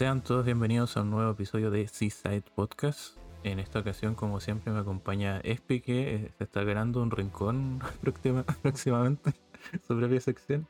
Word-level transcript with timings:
Sean 0.00 0.22
todos 0.22 0.46
bienvenidos 0.46 0.96
a 0.96 1.02
un 1.02 1.10
nuevo 1.10 1.32
episodio 1.32 1.70
de 1.70 1.86
Seaside 1.86 2.40
Podcast. 2.54 3.18
En 3.44 3.58
esta 3.58 3.80
ocasión, 3.80 4.14
como 4.14 4.40
siempre, 4.40 4.72
me 4.72 4.80
acompaña 4.80 5.40
Espi, 5.44 5.82
que 5.82 6.32
se 6.38 6.44
está 6.44 6.64
ganando 6.64 7.02
un 7.02 7.10
rincón 7.10 7.82
próxima- 8.00 8.44
próximamente, 8.62 9.34
su 9.86 9.98
propia 9.98 10.18
sección. 10.22 10.66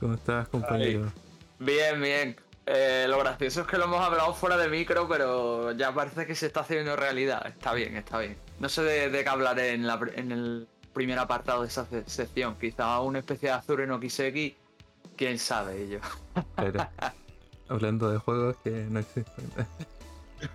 ¿Cómo 0.00 0.14
estás, 0.14 0.48
compañero? 0.48 1.12
Bien, 1.60 2.02
bien. 2.02 2.34
Eh, 2.66 3.06
lo 3.08 3.20
gracioso 3.20 3.60
es 3.60 3.68
que 3.68 3.78
lo 3.78 3.84
hemos 3.84 4.00
hablado 4.04 4.34
fuera 4.34 4.56
de 4.56 4.68
micro, 4.68 5.06
pero 5.06 5.70
ya 5.70 5.94
parece 5.94 6.26
que 6.26 6.34
se 6.34 6.46
está 6.46 6.62
haciendo 6.62 6.96
realidad. 6.96 7.46
Está 7.46 7.74
bien, 7.74 7.96
está 7.96 8.18
bien. 8.18 8.36
No 8.58 8.68
sé 8.68 8.82
de, 8.82 9.08
de 9.08 9.22
qué 9.22 9.28
hablaré 9.30 9.74
en, 9.74 9.86
la 9.86 10.00
en 10.16 10.32
el 10.32 10.66
primer 10.92 11.20
apartado 11.20 11.62
de 11.62 11.68
esa 11.68 11.86
se- 11.86 12.10
sección. 12.10 12.56
Quizá 12.60 12.98
una 13.02 13.20
especie 13.20 13.50
de 13.50 13.54
Azure 13.54 13.86
no 13.86 14.00
Kiseki. 14.00 14.56
Quién 15.16 15.38
sabe, 15.38 15.84
y 15.84 15.90
yo. 15.90 16.00
Hablando 17.68 18.10
de 18.10 18.18
juegos 18.18 18.56
que 18.64 18.70
no 18.90 19.00
existen. 19.00 19.44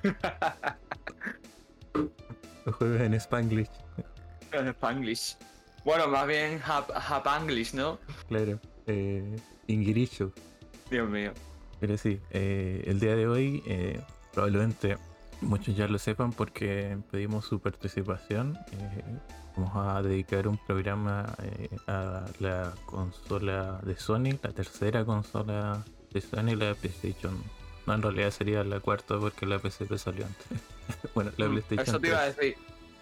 Los 2.65 2.75
juegos 2.75 3.01
en 3.01 3.13
Spanglish, 3.15 3.69
En 4.51 4.67
Spanglish. 4.69 5.37
Bueno, 5.83 6.07
más 6.07 6.25
bien 6.27 6.59
Japanglish, 6.59 7.73
¿no? 7.73 7.99
claro. 8.27 8.59
Eh. 8.87 9.35
Dios 10.89 11.09
mío. 11.09 11.31
Pero 11.79 11.97
sí, 11.97 12.19
eh, 12.31 12.83
el 12.87 12.99
día 12.99 13.15
de 13.15 13.27
hoy 13.27 13.63
eh, 13.65 13.99
probablemente 14.33 14.97
muchos 15.41 15.75
ya 15.75 15.87
lo 15.87 15.97
sepan 15.99 16.31
porque 16.31 16.97
pedimos 17.11 17.45
su 17.45 17.59
participación. 17.59 18.57
eh, 18.71 19.19
vamos 19.55 19.71
a 19.75 20.01
dedicar 20.01 20.47
un 20.47 20.57
programa 20.57 21.25
eh, 21.43 21.69
a 21.87 22.25
la 22.39 22.73
consola 22.85 23.79
de 23.83 23.95
Sony, 23.97 24.37
la 24.41 24.51
tercera 24.51 25.03
consola 25.05 25.83
Sony, 26.21 26.55
la 26.55 26.73
PlayStation. 26.75 27.37
No, 27.85 27.93
en 27.95 28.01
realidad 28.01 28.31
sería 28.31 28.63
la 28.63 28.79
cuarta 28.79 29.19
porque 29.19 29.45
la 29.45 29.59
PSP 29.59 29.95
salió 29.97 30.25
antes. 30.25 30.47
bueno, 31.15 31.31
la 31.37 31.47
Mm, 31.47 31.51
PlayStation 31.51 31.87
Eso 31.87 31.99
te 31.99 32.07
iba 32.07 32.21
a 32.21 32.31
3. 32.31 32.35
decir. 32.37 32.55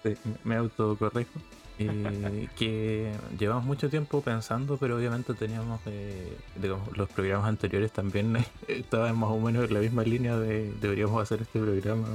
Sí, 0.04 0.32
me 0.44 0.56
autocorrijo. 0.56 1.40
Eh, 1.80 2.48
que 2.58 3.12
llevamos 3.40 3.64
mucho 3.66 3.90
tiempo 3.90 4.22
pensando, 4.22 4.78
pero 4.78 4.98
obviamente 4.98 5.34
teníamos, 5.34 5.80
eh, 5.86 6.36
digamos, 6.56 6.96
los 6.98 7.10
programas 7.10 7.48
anteriores 7.48 7.92
también 7.92 8.38
estaban 8.68 9.18
más 9.18 9.30
o 9.30 9.40
menos 9.40 9.66
en 9.66 9.74
la 9.74 9.80
misma 9.80 10.04
línea 10.04 10.38
de 10.38 10.72
deberíamos 10.82 11.22
hacer 11.22 11.42
este 11.42 11.60
programa. 11.60 12.08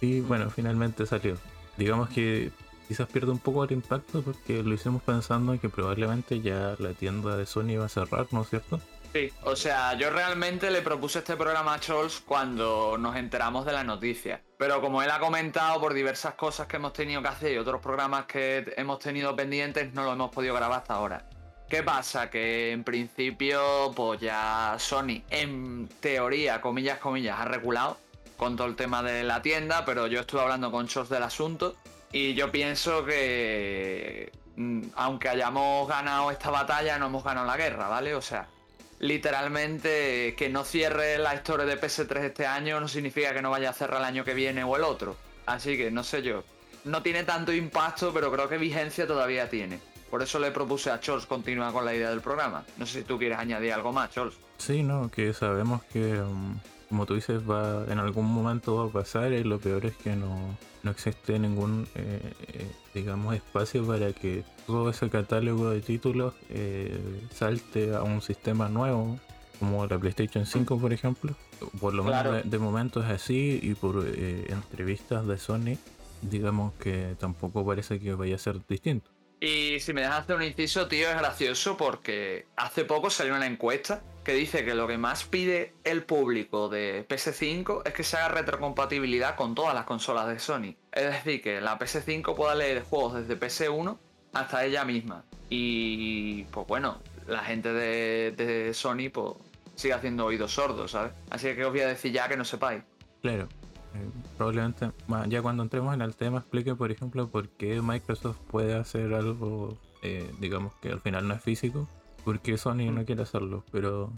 Y 0.00 0.20
bueno, 0.20 0.50
finalmente 0.50 1.06
salió. 1.06 1.36
Digamos 1.76 2.08
que 2.10 2.50
quizás 2.86 3.08
pierde 3.08 3.30
un 3.32 3.38
poco 3.38 3.64
el 3.64 3.72
impacto 3.72 4.22
porque 4.22 4.62
lo 4.62 4.72
hicimos 4.74 5.02
pensando 5.02 5.52
en 5.52 5.58
que 5.58 5.68
probablemente 5.68 6.40
ya 6.40 6.74
la 6.78 6.92
tienda 6.94 7.36
de 7.36 7.46
Sony 7.46 7.70
iba 7.72 7.84
a 7.84 7.88
cerrar, 7.88 8.26
¿no 8.30 8.42
es 8.42 8.48
cierto? 8.50 8.80
Sí, 9.12 9.32
o 9.42 9.56
sea, 9.56 9.94
yo 9.94 10.10
realmente 10.10 10.70
le 10.70 10.82
propuse 10.82 11.20
este 11.20 11.36
programa 11.36 11.74
a 11.74 11.78
Scholz 11.78 12.20
cuando 12.20 12.96
nos 12.98 13.16
enteramos 13.16 13.64
de 13.64 13.72
la 13.72 13.82
noticia. 13.82 14.42
Pero 14.58 14.80
como 14.80 15.02
él 15.02 15.10
ha 15.10 15.18
comentado 15.18 15.80
por 15.80 15.94
diversas 15.94 16.34
cosas 16.34 16.66
que 16.66 16.76
hemos 16.76 16.92
tenido 16.92 17.22
que 17.22 17.28
hacer 17.28 17.52
y 17.52 17.58
otros 17.58 17.80
programas 17.80 18.26
que 18.26 18.74
hemos 18.76 18.98
tenido 18.98 19.34
pendientes, 19.34 19.94
no 19.94 20.04
lo 20.04 20.12
hemos 20.12 20.30
podido 20.30 20.54
grabar 20.54 20.80
hasta 20.80 20.94
ahora. 20.94 21.24
¿Qué 21.68 21.82
pasa? 21.82 22.28
Que 22.28 22.72
en 22.72 22.84
principio, 22.84 23.92
pues 23.94 24.20
ya 24.20 24.76
Sony, 24.78 25.22
en 25.30 25.88
teoría, 26.00 26.60
comillas, 26.60 26.98
comillas, 26.98 27.38
ha 27.38 27.44
reculado 27.44 27.98
con 28.36 28.56
todo 28.56 28.66
el 28.66 28.76
tema 28.76 29.02
de 29.02 29.22
la 29.22 29.42
tienda, 29.42 29.84
pero 29.84 30.06
yo 30.06 30.20
estuve 30.20 30.40
hablando 30.42 30.70
con 30.70 30.88
Scholz 30.88 31.08
del 31.08 31.22
asunto 31.22 31.76
y 32.12 32.34
yo 32.34 32.50
pienso 32.50 33.04
que, 33.04 34.32
mm, 34.56 34.82
aunque 34.96 35.28
hayamos 35.28 35.88
ganado 35.88 36.30
esta 36.30 36.50
batalla, 36.50 36.98
no 36.98 37.06
hemos 37.06 37.24
ganado 37.24 37.46
la 37.46 37.56
guerra, 37.56 37.88
¿vale? 37.88 38.14
O 38.14 38.22
sea, 38.22 38.48
literalmente 38.98 40.34
que 40.36 40.48
no 40.48 40.64
cierre 40.64 41.18
la 41.18 41.34
historia 41.34 41.66
de 41.66 41.80
PS3 41.80 42.18
este 42.24 42.46
año 42.46 42.80
no 42.80 42.88
significa 42.88 43.32
que 43.32 43.42
no 43.42 43.50
vaya 43.50 43.70
a 43.70 43.72
cerrar 43.72 44.00
el 44.00 44.06
año 44.06 44.24
que 44.24 44.34
viene 44.34 44.64
o 44.64 44.76
el 44.76 44.84
otro. 44.84 45.16
Así 45.46 45.76
que 45.76 45.90
no 45.90 46.04
sé 46.04 46.22
yo. 46.22 46.44
No 46.84 47.02
tiene 47.02 47.24
tanto 47.24 47.52
impacto, 47.52 48.12
pero 48.12 48.30
creo 48.30 48.48
que 48.48 48.58
vigencia 48.58 49.06
todavía 49.06 49.48
tiene. 49.48 49.80
Por 50.10 50.22
eso 50.22 50.38
le 50.38 50.50
propuse 50.50 50.90
a 50.90 51.00
Chols 51.00 51.26
continuar 51.26 51.72
con 51.72 51.84
la 51.84 51.94
idea 51.94 52.10
del 52.10 52.20
programa. 52.20 52.64
No 52.78 52.86
sé 52.86 53.00
si 53.00 53.04
tú 53.04 53.18
quieres 53.18 53.38
añadir 53.38 53.72
algo 53.72 53.92
más, 53.92 54.10
Chols. 54.10 54.34
Sí, 54.56 54.82
no, 54.82 55.10
que 55.10 55.32
sabemos 55.34 55.82
que, 55.84 56.20
um, 56.20 56.58
como 56.88 57.06
tú 57.06 57.14
dices, 57.14 57.42
va 57.48 57.84
en 57.88 57.98
algún 57.98 58.26
momento 58.26 58.76
va 58.76 58.84
a 58.86 58.92
pasar 59.02 59.32
y 59.32 59.44
lo 59.44 59.58
peor 59.58 59.86
es 59.86 59.96
que 59.96 60.16
no, 60.16 60.56
no 60.82 60.90
existe 60.90 61.38
ningún, 61.38 61.86
eh, 61.94 62.20
eh, 62.48 62.66
digamos, 62.94 63.34
espacio 63.34 63.86
para 63.86 64.12
que 64.12 64.44
todo 64.66 64.90
ese 64.90 65.08
catálogo 65.10 65.70
de 65.70 65.80
títulos 65.80 66.34
eh, 66.48 66.98
salte 67.32 67.94
a 67.94 68.02
un 68.02 68.22
sistema 68.22 68.68
nuevo, 68.68 69.18
como 69.58 69.86
la 69.86 69.98
PlayStation 69.98 70.46
5, 70.46 70.78
por 70.78 70.92
ejemplo. 70.92 71.34
Por 71.80 71.92
lo 71.92 72.04
menos 72.04 72.32
de, 72.32 72.42
de 72.42 72.58
momento 72.58 73.02
es 73.02 73.10
así 73.10 73.58
y 73.60 73.74
por 73.74 74.06
entrevistas 74.06 75.26
de 75.26 75.38
Sony, 75.38 75.76
digamos 76.22 76.72
que 76.74 77.16
tampoco 77.18 77.66
parece 77.66 77.98
que 77.98 78.14
vaya 78.14 78.36
a 78.36 78.38
ser 78.38 78.64
distinto. 78.66 79.10
Y 79.40 79.78
si 79.80 79.92
me 79.92 80.02
dejas 80.02 80.20
hacer 80.20 80.36
un 80.36 80.42
inciso, 80.42 80.88
tío, 80.88 81.08
es 81.08 81.16
gracioso 81.16 81.76
porque 81.76 82.46
hace 82.56 82.84
poco 82.84 83.10
salió 83.10 83.34
una 83.36 83.46
encuesta 83.46 84.02
que 84.28 84.34
dice 84.34 84.62
que 84.62 84.74
lo 84.74 84.86
que 84.86 84.98
más 84.98 85.24
pide 85.24 85.72
el 85.84 86.02
público 86.02 86.68
de 86.68 87.08
PS5 87.08 87.80
es 87.86 87.94
que 87.94 88.04
se 88.04 88.18
haga 88.18 88.28
retrocompatibilidad 88.28 89.36
con 89.36 89.54
todas 89.54 89.72
las 89.72 89.86
consolas 89.86 90.28
de 90.28 90.38
Sony. 90.38 90.74
Es 90.92 91.04
decir, 91.04 91.40
que 91.40 91.62
la 91.62 91.78
PS5 91.78 92.36
pueda 92.36 92.54
leer 92.54 92.82
juegos 92.82 93.14
desde 93.14 93.40
PS1 93.40 93.96
hasta 94.34 94.66
ella 94.66 94.84
misma. 94.84 95.24
Y 95.48 96.42
pues 96.50 96.66
bueno, 96.66 96.98
la 97.26 97.38
gente 97.38 97.72
de, 97.72 98.70
Sony 98.74 99.08
pues 99.10 99.32
sigue 99.76 99.94
haciendo 99.94 100.26
oídos 100.26 100.52
sordos, 100.52 100.90
¿sabes? 100.90 101.12
Así 101.30 101.54
que 101.54 101.64
os 101.64 101.72
voy 101.72 101.80
a 101.80 101.86
decir 101.86 102.12
ya 102.12 102.28
que 102.28 102.36
no 102.36 102.44
sepáis. 102.44 102.82
Claro. 103.22 103.48
eh, 103.94 104.10
probablemente 104.36 104.90
ya 105.28 105.40
cuando 105.40 105.62
entremos 105.62 105.94
en 105.94 106.02
el 106.02 106.14
tema 106.14 106.40
explique 106.40 106.74
por 106.74 106.92
ejemplo 106.92 107.30
por 107.30 107.48
qué 107.48 107.80
Microsoft 107.80 108.40
puede 108.50 108.74
hacer 108.74 109.14
algo 109.14 109.78
eh, 110.02 110.30
digamos 110.38 110.74
que 110.82 110.90
al 110.90 111.00
final 111.00 111.26
no 111.26 111.32
es 111.32 111.40
físico 111.40 111.88
porque 112.24 112.56
Sony 112.58 112.90
no 112.92 113.02
Mm. 113.02 113.04
quiere 113.04 113.22
hacerlo 113.22 113.64
pero 113.72 114.12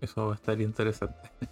eso 0.00 0.26
va 0.26 0.32
a 0.32 0.36
estar 0.36 0.60
interesante. 0.60 1.30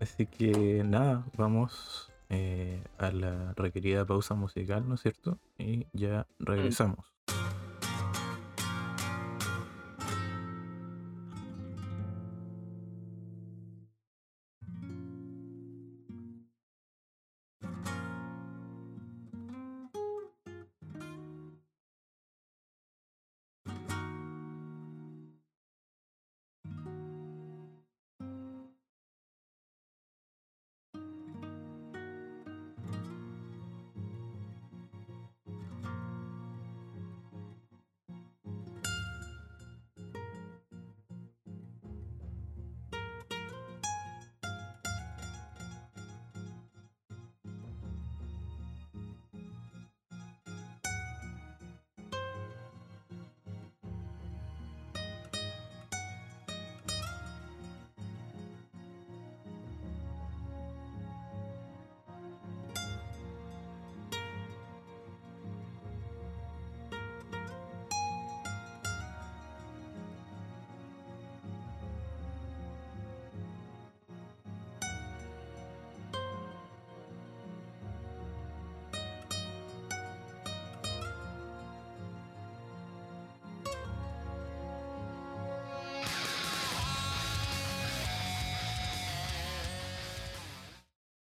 Así 0.00 0.26
que 0.26 0.82
nada 0.84 1.24
vamos 1.36 2.12
eh, 2.30 2.82
a 2.98 3.10
la 3.10 3.52
requerida 3.54 4.04
pausa 4.04 4.34
musical 4.34 4.88
no 4.88 4.94
es 4.94 5.00
cierto 5.02 5.38
y 5.58 5.86
ya 5.92 6.26
regresamos 6.38 7.06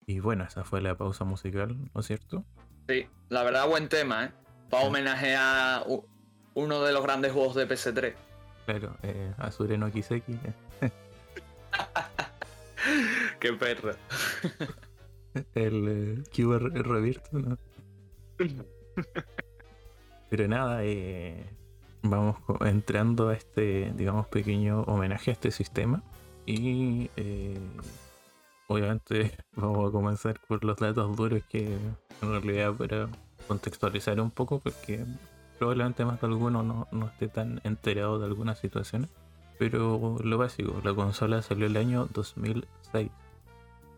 Y 0.10 0.20
bueno, 0.22 0.44
esa 0.44 0.64
fue 0.64 0.82
la 0.82 0.98
pausa 0.98 1.24
musical, 1.24 1.78
¿no 1.94 2.02
es 2.02 2.08
cierto? 2.08 2.44
Sí, 2.88 3.06
la 3.30 3.44
verdad, 3.44 3.70
buen 3.70 3.90
tema, 3.90 4.26
¿eh? 4.26 4.32
Para 4.68 4.86
homenajear 4.86 5.86
uno 6.56 6.82
de 6.82 6.94
los 6.94 7.04
grandes 7.04 7.32
juegos 7.32 7.54
de 7.54 7.70
PS3. 7.70 8.16
Claro, 8.66 8.98
eh, 9.04 9.36
Azure 9.38 9.78
no 9.78 9.92
Kiseki. 9.92 10.36
Qué 13.40 13.54
perro. 13.54 13.94
El 15.54 15.88
eh, 15.88 16.24
QR 16.36 16.72
Revirto, 16.72 17.38
¿no? 17.38 17.56
Pero 20.32 20.48
nada, 20.48 20.84
eh, 20.86 21.54
vamos 22.02 22.38
entrando 22.62 23.30
a 23.30 23.36
este, 23.36 23.94
digamos, 23.96 24.26
pequeño 24.26 24.82
homenaje 24.88 25.30
a 25.30 25.34
este 25.34 25.52
sistema. 25.52 26.02
Y 26.48 27.12
eh, 27.16 27.60
obviamente 28.70 29.36
vamos 29.56 29.90
a 29.90 29.92
comenzar 29.92 30.40
por 30.48 30.64
los 30.64 30.78
datos 30.78 31.16
duros 31.18 31.42
que 31.50 31.78
en 32.22 32.32
realidad 32.32 32.74
para 32.74 33.10
contextualizar 33.48 34.20
un 34.22 34.32
poco, 34.32 34.60
porque 34.60 35.04
probablemente 35.58 36.06
más 36.06 36.22
de 36.22 36.28
alguno 36.28 36.64
no, 36.64 36.88
no 36.92 37.08
esté 37.08 37.28
tan 37.28 37.60
enterado 37.66 38.20
de 38.20 38.26
algunas 38.26 38.60
situaciones. 38.60 39.10
Pero 39.58 40.18
lo 40.24 40.38
básico, 40.38 40.80
la 40.86 40.94
consola 40.94 41.42
salió 41.42 41.66
el 41.66 41.76
año 41.76 42.08
2006. 42.14 43.10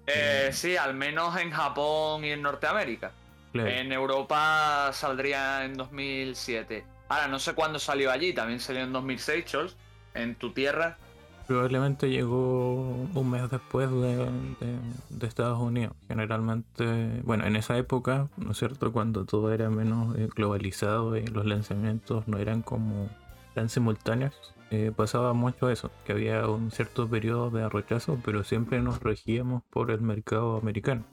Eh, 0.08 0.50
sí, 0.54 0.76
al 0.76 0.96
menos 0.96 1.38
en 1.40 1.52
Japón 1.52 2.26
y 2.26 2.32
en 2.32 2.42
Norteamérica. 2.42 3.12
En 3.54 3.92
Europa 3.92 4.90
saldría 4.94 5.66
en 5.66 5.76
2007. 5.76 6.86
Ahora, 7.10 7.28
no 7.28 7.38
sé 7.38 7.54
cuándo 7.54 7.78
salió 7.78 8.10
allí, 8.10 8.34
también 8.34 8.62
salió 8.62 8.82
en 8.82 8.94
2006, 8.94 9.46
Chols, 9.46 9.76
en 10.14 10.36
tu 10.36 10.54
tierra. 10.54 10.98
Probablemente 11.48 12.10
llegó 12.10 12.76
un 13.14 13.30
mes 13.30 13.50
después 13.50 13.90
de, 13.92 14.28
Estados 15.22 15.60
Unidos. 15.60 15.94
Generalmente, 16.08 17.22
bueno, 17.24 17.46
en 17.46 17.56
esa 17.56 17.78
época, 17.78 18.30
¿no 18.38 18.52
es 18.52 18.58
cierto? 18.58 18.92
Cuando 18.92 19.26
todo 19.26 19.52
era 19.52 19.70
menos 19.70 20.16
eh, 20.18 20.30
globalizado 20.34 21.18
y 21.18 21.26
los 21.28 21.46
lanzamientos 21.46 22.28
no 22.28 22.38
eran 22.38 22.62
como 22.62 23.10
tan 23.54 23.70
simultáneos, 23.70 24.34
eh, 24.72 24.92
pasaba 24.96 25.34
mucho 25.34 25.70
eso, 25.70 25.92
que 26.06 26.14
había 26.14 26.48
un 26.48 26.72
cierto 26.72 27.10
periodo 27.10 27.50
de 27.50 27.68
rechazo, 27.68 28.18
pero 28.24 28.44
siempre 28.46 28.82
nos 28.82 29.02
regíamos 29.02 29.64
por 29.70 29.92
el 29.92 30.02
mercado 30.02 30.58
americano. 30.58 31.04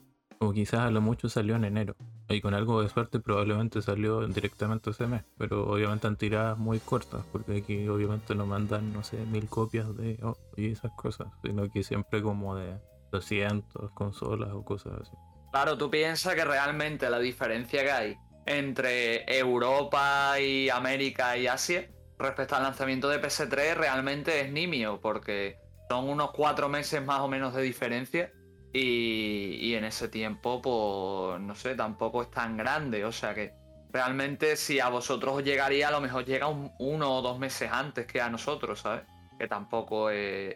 O 0.41 0.53
quizás 0.53 0.79
a 0.79 0.89
lo 0.89 1.01
mucho 1.01 1.27
salió 1.27 1.57
en 1.57 1.65
enero. 1.65 1.97
Y 2.29 2.39
con 2.39 2.53
algo 2.53 2.81
de 2.81 2.87
suerte 2.87 3.19
probablemente 3.19 3.81
salió 3.81 4.25
directamente 4.25 4.91
ese 4.91 5.05
mes. 5.05 5.23
Pero 5.37 5.69
obviamente 5.69 6.07
han 6.07 6.15
tiradas 6.15 6.57
muy 6.57 6.79
cortas. 6.79 7.25
Porque 7.29 7.57
aquí 7.57 7.89
obviamente 7.89 8.33
no 8.35 8.45
mandan, 8.45 8.93
no 8.93 9.03
sé, 9.03 9.17
mil 9.17 9.49
copias 9.49 9.93
de 9.97 10.17
oh, 10.23 10.37
y 10.55 10.71
esas 10.71 10.93
cosas. 10.93 11.27
Sino 11.43 11.69
que 11.69 11.83
siempre 11.83 12.21
como 12.21 12.55
de 12.55 12.77
200 13.11 13.91
consolas 13.91 14.51
o 14.53 14.63
cosas 14.63 14.93
así. 15.01 15.11
Claro, 15.51 15.77
tú 15.77 15.91
piensas 15.91 16.35
que 16.35 16.45
realmente 16.45 17.09
la 17.09 17.19
diferencia 17.19 17.83
que 17.83 17.91
hay 17.91 18.17
entre 18.45 19.25
Europa 19.37 20.39
y 20.39 20.69
América 20.69 21.35
y 21.35 21.47
Asia 21.47 21.91
respecto 22.17 22.55
al 22.55 22.63
lanzamiento 22.63 23.09
de 23.09 23.21
PS3 23.21 23.75
realmente 23.75 24.39
es 24.39 24.53
nimio. 24.53 25.01
Porque 25.01 25.57
son 25.89 26.07
unos 26.07 26.31
cuatro 26.31 26.69
meses 26.69 27.03
más 27.03 27.19
o 27.19 27.27
menos 27.27 27.53
de 27.53 27.61
diferencia 27.61 28.31
y, 28.71 29.73
en 29.73 29.83
ese 29.83 30.09
tiempo, 30.09 30.61
pues, 30.61 31.41
no 31.41 31.55
sé, 31.55 31.75
tampoco 31.75 32.21
es 32.21 32.31
tan 32.31 32.57
grande. 32.57 33.05
O 33.05 33.11
sea 33.11 33.33
que 33.33 33.53
realmente 33.91 34.55
si 34.55 34.79
a 34.79 34.89
vosotros 34.89 35.37
os 35.37 35.43
llegaría, 35.43 35.87
a 35.87 35.91
lo 35.91 36.01
mejor 36.01 36.25
llega 36.25 36.47
uno 36.47 37.17
o 37.17 37.21
dos 37.21 37.39
meses 37.39 37.69
antes 37.71 38.05
que 38.05 38.21
a 38.21 38.29
nosotros, 38.29 38.81
¿sabes? 38.81 39.03
Que 39.37 39.47
tampoco 39.47 40.09
es, 40.09 40.55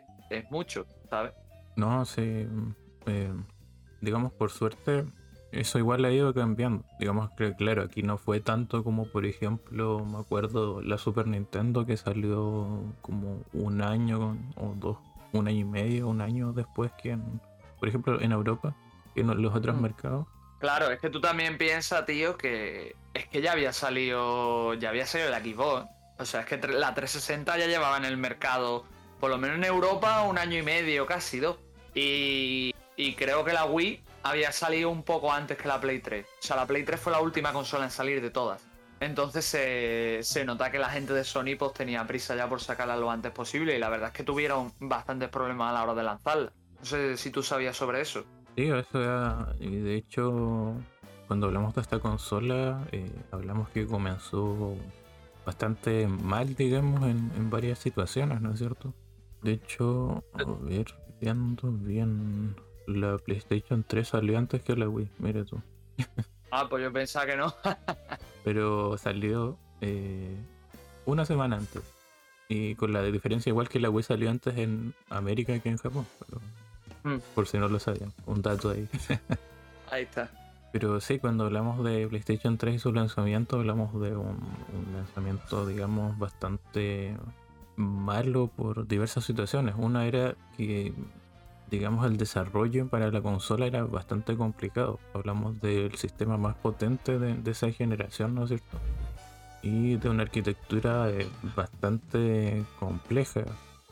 mucho, 0.49 0.85
¿sabes? 1.09 1.33
No, 1.75 2.05
sí. 2.05 2.47
Eh, 3.05 3.33
digamos, 4.01 4.31
por 4.33 4.51
suerte, 4.51 5.05
eso 5.51 5.77
igual 5.79 6.05
ha 6.05 6.11
ido 6.11 6.33
cambiando. 6.33 6.83
Digamos 6.99 7.31
que, 7.37 7.55
claro, 7.55 7.83
aquí 7.83 8.03
no 8.03 8.17
fue 8.17 8.39
tanto 8.39 8.83
como, 8.83 9.05
por 9.05 9.25
ejemplo, 9.25 10.05
me 10.05 10.19
acuerdo 10.19 10.81
la 10.81 10.97
Super 10.97 11.27
Nintendo 11.27 11.85
que 11.85 11.97
salió 11.97 12.83
como 13.01 13.43
un 13.53 13.81
año 13.81 14.37
o 14.55 14.73
dos, 14.75 14.97
un 15.31 15.47
año 15.47 15.59
y 15.59 15.65
medio, 15.65 16.07
un 16.07 16.21
año 16.21 16.53
después 16.53 16.91
que 16.93 17.17
por 17.83 17.89
ejemplo, 17.89 18.21
en 18.21 18.31
Europa 18.31 18.73
y 19.13 19.19
en 19.19 19.41
los 19.41 19.53
otros 19.53 19.75
mm. 19.75 19.81
mercados. 19.81 20.25
Claro, 20.59 20.89
es 20.89 21.01
que 21.01 21.09
tú 21.09 21.19
también 21.19 21.57
piensas, 21.57 22.05
tío, 22.05 22.37
que 22.37 22.95
es 23.13 23.27
que 23.27 23.41
ya 23.41 23.51
había 23.51 23.73
salido, 23.73 24.73
ya 24.75 24.87
había 24.87 25.05
salido 25.05 25.29
la 25.29 25.41
Xbox. 25.41 25.85
O 26.17 26.23
sea, 26.23 26.39
es 26.39 26.45
que 26.45 26.55
la 26.65 26.93
360 26.93 27.57
ya 27.57 27.67
llevaba 27.67 27.97
en 27.97 28.05
el 28.05 28.15
mercado, 28.15 28.85
por 29.19 29.29
lo 29.29 29.37
menos 29.37 29.57
en 29.57 29.65
Europa, 29.65 30.21
un 30.21 30.37
año 30.37 30.57
y 30.57 30.61
medio, 30.61 31.05
casi 31.05 31.41
dos. 31.41 31.57
Y, 31.93 32.73
y 32.95 33.15
creo 33.15 33.43
que 33.43 33.51
la 33.51 33.65
Wii 33.65 34.01
había 34.23 34.53
salido 34.53 34.89
un 34.89 35.03
poco 35.03 35.33
antes 35.33 35.57
que 35.57 35.67
la 35.67 35.81
Play 35.81 35.99
3. 35.99 36.25
O 36.25 36.29
sea, 36.39 36.55
la 36.55 36.65
Play 36.65 36.85
3 36.85 36.97
fue 36.97 37.11
la 37.11 37.19
última 37.19 37.51
consola 37.51 37.83
en 37.83 37.91
salir 37.91 38.21
de 38.21 38.29
todas. 38.29 38.65
Entonces 39.01 39.43
se, 39.43 40.19
se, 40.23 40.45
nota 40.45 40.71
que 40.71 40.79
la 40.79 40.89
gente 40.89 41.11
de 41.11 41.25
Sony 41.25 41.57
pues 41.59 41.73
tenía 41.73 42.07
prisa 42.07 42.33
ya 42.33 42.47
por 42.47 42.61
sacarla 42.61 42.95
lo 42.95 43.11
antes 43.11 43.33
posible 43.33 43.75
y 43.75 43.79
la 43.79 43.89
verdad 43.89 44.11
es 44.11 44.13
que 44.13 44.23
tuvieron 44.23 44.71
bastantes 44.79 45.27
problemas 45.27 45.71
a 45.71 45.73
la 45.73 45.83
hora 45.83 45.95
de 45.95 46.03
lanzarla. 46.03 46.53
No 46.83 46.87
sé 46.87 47.15
si 47.15 47.31
tú 47.31 47.41
sabías 47.41 47.77
sobre 47.77 48.01
eso. 48.01 48.25
Sí, 48.57 48.63
eso 48.63 49.01
ya. 49.01 49.55
Y 49.61 49.77
de 49.77 49.95
hecho, 49.95 50.75
cuando 51.27 51.47
hablamos 51.47 51.73
de 51.75 51.79
esta 51.79 51.99
consola, 51.99 52.85
eh, 52.91 53.09
hablamos 53.31 53.69
que 53.69 53.87
comenzó 53.87 54.75
bastante 55.45 56.09
mal, 56.09 56.55
digamos, 56.55 57.03
en, 57.03 57.49
varias 57.49 57.79
situaciones, 57.79 58.41
¿no 58.41 58.51
es 58.51 58.59
cierto? 58.59 58.93
De 59.43 59.53
hecho, 59.53 60.25
a 60.33 60.43
ver, 60.43 60.87
viendo 61.21 61.71
bien, 61.71 62.53
la 62.85 63.17
PlayStation 63.17 63.85
3 63.87 64.05
salió 64.05 64.37
antes 64.37 64.61
que 64.61 64.75
la 64.75 64.89
Wii, 64.89 65.09
mira 65.19 65.45
tú. 65.45 65.61
ah, 66.51 66.67
pues 66.69 66.83
yo 66.83 66.91
pensaba 66.91 67.27
que 67.27 67.37
no. 67.37 67.55
Pero 68.43 68.97
salió 68.97 69.57
eh, 69.79 70.35
una 71.05 71.23
semana 71.23 71.55
antes. 71.55 71.81
Y 72.49 72.75
con 72.75 72.91
la 72.91 73.01
diferencia 73.03 73.51
igual 73.51 73.69
que 73.69 73.79
la 73.79 73.89
Wii 73.89 74.03
salió 74.03 74.29
antes 74.29 74.57
en 74.57 74.93
América 75.09 75.57
que 75.59 75.69
en 75.69 75.77
Japón. 75.77 76.05
Pero 76.19 76.41
Mm. 77.03 77.17
Por 77.35 77.47
si 77.47 77.57
no 77.57 77.67
lo 77.67 77.79
sabían, 77.79 78.13
un 78.25 78.41
dato 78.41 78.71
ahí. 78.71 78.87
ahí 79.91 80.03
está. 80.03 80.29
Pero 80.73 80.99
sí, 80.99 81.19
cuando 81.19 81.45
hablamos 81.45 81.83
de 81.83 82.07
PlayStation 82.07 82.57
3 82.57 82.75
y 82.75 82.79
su 82.79 82.91
lanzamiento, 82.91 83.57
hablamos 83.57 83.93
de 84.01 84.15
un, 84.15 84.39
lanzamiento, 84.91 85.67
digamos, 85.67 86.17
bastante 86.17 87.15
malo 87.75 88.47
por 88.47 88.87
diversas 88.87 89.23
situaciones. 89.23 89.75
Una 89.77 90.07
era 90.07 90.33
que, 90.57 90.91
digamos, 91.69 92.07
el 92.07 92.17
desarrollo 92.17 92.87
para 92.87 93.11
la 93.11 93.21
consola 93.21 93.67
era 93.67 93.83
bastante 93.83 94.35
complicado. 94.35 94.99
Hablamos 95.13 95.61
del 95.61 95.93
sistema 95.93 96.37
más 96.37 96.55
potente 96.55 97.19
de, 97.19 97.51
esa 97.51 97.71
generación, 97.71 98.33
¿no 98.33 98.45
es 98.45 98.49
cierto? 98.49 98.79
Y 99.61 99.97
de 99.97 100.09
una 100.09 100.23
arquitectura 100.23 101.07
eh, 101.11 101.27
bastante 101.55 102.63
compleja 102.79 103.43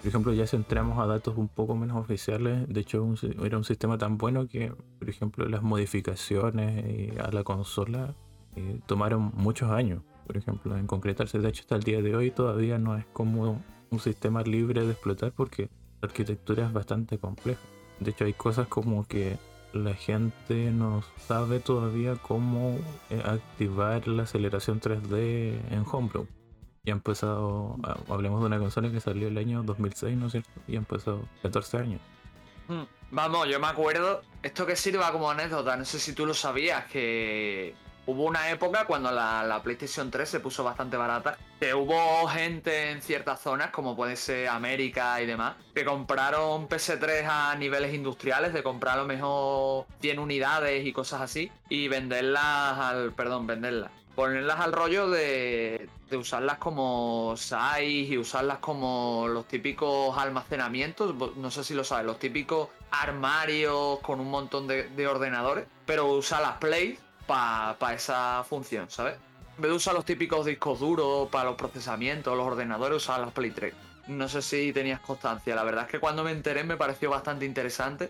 por 0.02 0.08
ejemplo, 0.08 0.34
ya 0.34 0.48
si 0.48 0.56
entramos 0.56 0.98
a 0.98 1.06
datos 1.06 1.38
un 1.38 1.48
poco 1.48 1.76
menos 1.76 1.96
oficiales, 1.96 2.68
de 2.68 2.82
hecho 2.82 3.08
era 3.44 3.56
un 3.56 3.64
sistema 3.64 4.00
tan 4.00 4.18
bueno 4.18 4.48
que, 4.48 4.74
por 4.98 5.08
ejemplo, 5.08 5.48
las 5.48 5.62
modificaciones 5.62 6.84
eh, 6.86 7.18
a 7.24 7.30
la 7.32 7.44
consola 7.44 8.16
eh, 8.56 8.80
tomaron 8.88 9.32
muchos 9.36 9.70
años, 9.70 10.02
por 10.26 10.38
ejemplo, 10.38 10.76
en 10.76 10.88
concretarse. 10.88 11.38
De 11.38 11.50
hecho, 11.50 11.62
hasta 11.62 11.76
el 11.76 11.84
día 11.84 12.02
de 12.02 12.16
hoy 12.16 12.32
todavía 12.32 12.80
no 12.80 12.98
es 12.98 13.06
como 13.14 13.62
un 13.92 14.00
sistema 14.00 14.42
libre 14.42 14.84
de 14.84 14.94
explotar 14.94 15.34
porque 15.34 15.70
la 16.02 16.08
arquitectura 16.08 16.66
es 16.66 16.74
bastante 16.74 17.20
compleja. 17.20 17.62
De 18.00 18.10
hecho, 18.10 18.26
hay 18.26 18.34
cosas 18.34 18.68
como 18.68 19.06
que 19.06 19.38
la 19.72 19.94
gente 19.94 20.72
no 20.72 21.04
sabe 21.28 21.60
todavía 21.60 22.16
cómo 22.16 22.76
eh, 23.12 23.22
activar 23.24 24.08
la 24.08 24.24
aceleración 24.24 24.82
3D 24.82 25.60
en 25.70 25.86
Homebrew 25.92 26.26
y 26.84 26.90
ha 26.90 26.94
empezado, 26.94 27.78
hablemos 28.10 28.40
de 28.42 28.48
una 28.48 28.60
consola 28.60 28.92
que 28.92 29.00
salió 29.00 29.28
el 29.28 29.38
año 29.38 29.64
2006, 29.64 30.18
¿no 30.18 30.28
es 30.28 30.32
cierto? 30.32 30.50
Y 30.68 30.76
ha 30.76 30.80
empezado 30.80 31.28
14 31.44 31.78
años. 31.78 32.02
Hmm. 32.68 32.84
Vamos, 33.12 33.48
yo 33.50 33.60
me 33.60 33.68
acuerdo, 33.68 34.22
esto 34.42 34.66
que 34.66 34.76
sirva 34.76 35.12
como 35.12 35.30
anécdota, 35.30 35.76
no 35.76 35.84
sé 35.84 36.00
si 36.00 36.14
tú 36.14 36.26
lo 36.26 36.34
sabías, 36.34 36.86
que 36.86 37.76
hubo 38.06 38.24
una 38.24 38.50
época 38.50 38.86
cuando 38.86 39.12
la, 39.12 39.60
PlayStation 39.64 40.10
3 40.10 40.28
se 40.28 40.40
puso 40.40 40.64
bastante 40.64 40.98
barata, 40.98 41.38
que 41.60 41.74
hubo 41.74 42.26
gente 42.28 42.92
en 42.92 43.02
ciertas 43.02 43.42
zonas, 43.42 43.70
como 43.72 43.96
puede 43.96 44.16
ser 44.16 44.48
América 44.48 45.22
y 45.22 45.26
demás, 45.26 45.56
que 45.76 45.86
compraron 45.86 46.68
PS3 46.68 47.26
a 47.30 47.56
niveles 47.56 47.94
industriales, 47.94 48.54
de 48.54 48.64
comprar 48.64 48.98
a 48.98 49.02
lo 49.02 49.08
mejor 49.08 49.86
100 50.00 50.18
unidades 50.18 50.86
y 50.86 50.94
cosas 50.94 51.22
así, 51.22 51.52
y 51.70 51.90
venderlas 51.90 52.78
al, 52.80 53.12
perdón, 53.12 53.46
venderlas, 53.46 53.92
ponerlas 54.16 54.60
al 54.60 54.74
rollo 54.74 55.10
de, 55.10 55.90
usarlas 56.12 56.58
como 56.58 57.36
size 57.38 57.84
y 57.84 58.18
usarlas 58.18 58.60
como 58.60 59.28
los 59.30 59.48
típicos 59.48 60.18
almacenamientos, 60.18 61.16
no 61.38 61.52
sé 61.52 61.64
si 61.64 61.74
lo 61.74 61.84
sabes, 61.84 62.06
los 62.06 62.20
típicos 62.20 62.70
armarios 62.92 64.00
con 64.00 64.20
un 64.20 64.30
montón 64.30 64.68
de, 64.68 65.08
ordenadores, 65.08 65.66
pero 65.86 66.08
usar 66.08 66.42
las 66.42 66.58
Play 66.58 66.98
para 67.26 67.94
esa 67.94 68.44
función, 68.44 68.90
¿sabes? 68.90 69.16
En 69.56 69.62
vez 69.62 69.72
de 69.72 69.78
usar 69.78 69.94
los 69.94 70.06
típicos 70.06 70.46
discos 70.46 70.80
duros 70.80 71.30
para 71.30 71.46
los 71.46 71.56
procesamientos, 71.56 72.36
los 72.36 72.46
ordenadores, 72.46 72.98
usar 72.98 73.20
las 73.22 73.32
Play 73.32 73.52
3. 73.52 73.74
No 74.08 74.28
sé 74.28 74.42
si 74.42 74.74
tenías 74.74 75.00
constancia, 75.00 75.56
la 75.56 75.64
verdad 75.64 75.86
es 75.86 75.92
que 75.92 76.00
cuando 76.00 76.24
me 76.24 76.32
enteré 76.32 76.64
me 76.64 76.76
pareció 76.76 77.10
bastante 77.10 77.46
interesante 77.46 78.10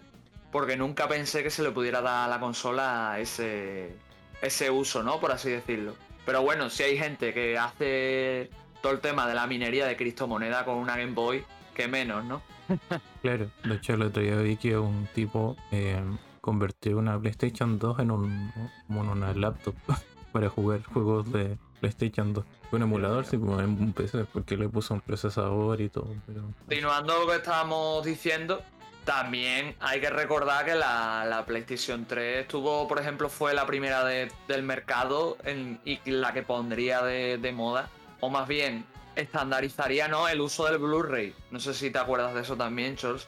porque 0.51 0.75
nunca 0.75 1.07
pensé 1.07 1.43
que 1.43 1.49
se 1.49 1.63
le 1.63 1.71
pudiera 1.71 2.01
dar 2.01 2.25
a 2.25 2.27
la 2.27 2.39
consola 2.39 3.17
ese, 3.19 3.95
ese 4.41 4.69
uso, 4.69 5.03
¿no? 5.03 5.19
Por 5.19 5.31
así 5.31 5.49
decirlo. 5.49 5.95
Pero 6.25 6.41
bueno, 6.41 6.69
si 6.69 6.83
hay 6.83 6.97
gente 6.97 7.33
que 7.33 7.57
hace 7.57 8.49
todo 8.81 8.93
el 8.93 8.99
tema 8.99 9.27
de 9.27 9.33
la 9.33 9.47
minería 9.47 9.85
de 9.85 9.95
criptomoneda 9.95 10.65
con 10.65 10.77
una 10.77 10.97
Game 10.97 11.13
Boy, 11.13 11.43
que 11.73 11.87
menos, 11.87 12.23
¿no? 12.25 12.41
claro, 13.21 13.49
de 13.63 13.75
hecho 13.75 13.93
el 13.93 14.03
otro 14.03 14.21
día 14.21 14.35
vi 14.37 14.57
que 14.57 14.77
un 14.77 15.07
tipo 15.13 15.55
eh, 15.71 16.01
convirtió 16.41 16.97
una 16.97 17.19
PlayStation 17.19 17.77
2 17.79 17.99
en, 17.99 18.11
un, 18.11 18.51
en 18.89 18.97
una 18.97 19.33
laptop 19.33 19.75
para 20.31 20.49
jugar 20.49 20.83
juegos 20.83 21.31
de 21.31 21.57
PlayStation 21.79 22.33
2. 22.33 22.45
Un 22.71 22.81
emulador, 22.83 23.25
sí, 23.25 23.37
como 23.37 23.59
en 23.59 23.69
un 23.69 23.93
PC, 23.93 24.25
porque 24.25 24.55
le 24.55 24.69
puso 24.69 24.93
un 24.93 25.01
procesador 25.01 25.81
y 25.81 25.89
todo. 25.89 26.07
Pero... 26.25 26.43
Continuando 26.59 27.19
lo 27.19 27.27
que 27.27 27.35
estábamos 27.35 28.05
diciendo, 28.05 28.61
también 29.03 29.75
hay 29.79 29.99
que 29.99 30.09
recordar 30.09 30.65
que 30.65 30.75
la, 30.75 31.43
PlayStation 31.45 32.05
3 32.05 32.41
estuvo, 32.41 32.87
por 32.87 32.99
ejemplo, 32.99 33.29
fue 33.29 33.53
la 33.53 33.65
primera 33.65 34.03
del 34.05 34.63
mercado 34.63 35.37
y 35.85 35.99
la 36.11 36.33
que 36.33 36.43
pondría 36.43 37.01
de, 37.01 37.51
moda, 37.53 37.89
o 38.19 38.29
más 38.29 38.47
bien 38.47 38.85
estandarizaría 39.15 40.07
¿no? 40.07 40.27
el 40.27 40.39
uso 40.39 40.65
del 40.65 40.77
Blu-ray. 40.77 41.35
No 41.49 41.59
sé 41.59 41.73
si 41.73 41.91
te 41.91 41.99
acuerdas 41.99 42.33
de 42.33 42.41
eso 42.41 42.55
también, 42.55 42.95
Charles. 42.95 43.27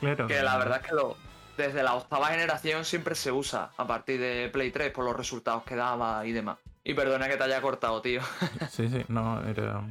Claro. 0.00 0.26
Que 0.26 0.42
la 0.42 0.56
verdad 0.56 0.80
es 0.82 0.88
que 0.88 0.94
lo, 0.94 1.16
desde 1.56 1.82
la 1.82 1.94
octava 1.94 2.28
generación 2.28 2.84
siempre 2.84 3.14
se 3.14 3.30
usa 3.30 3.70
a 3.76 3.86
partir 3.86 4.18
de 4.18 4.48
Play 4.52 4.70
3 4.70 4.90
por 4.90 5.04
los 5.04 5.16
resultados 5.16 5.62
que 5.64 5.76
daba 5.76 6.26
y 6.26 6.32
demás. 6.32 6.58
Y 6.84 6.94
perdona 6.94 7.28
que 7.28 7.36
te 7.36 7.44
haya 7.44 7.60
cortado, 7.60 8.02
tío. 8.02 8.20
sí, 8.70 8.88
sí, 8.88 9.04
no, 9.08 9.42
era. 9.46 9.82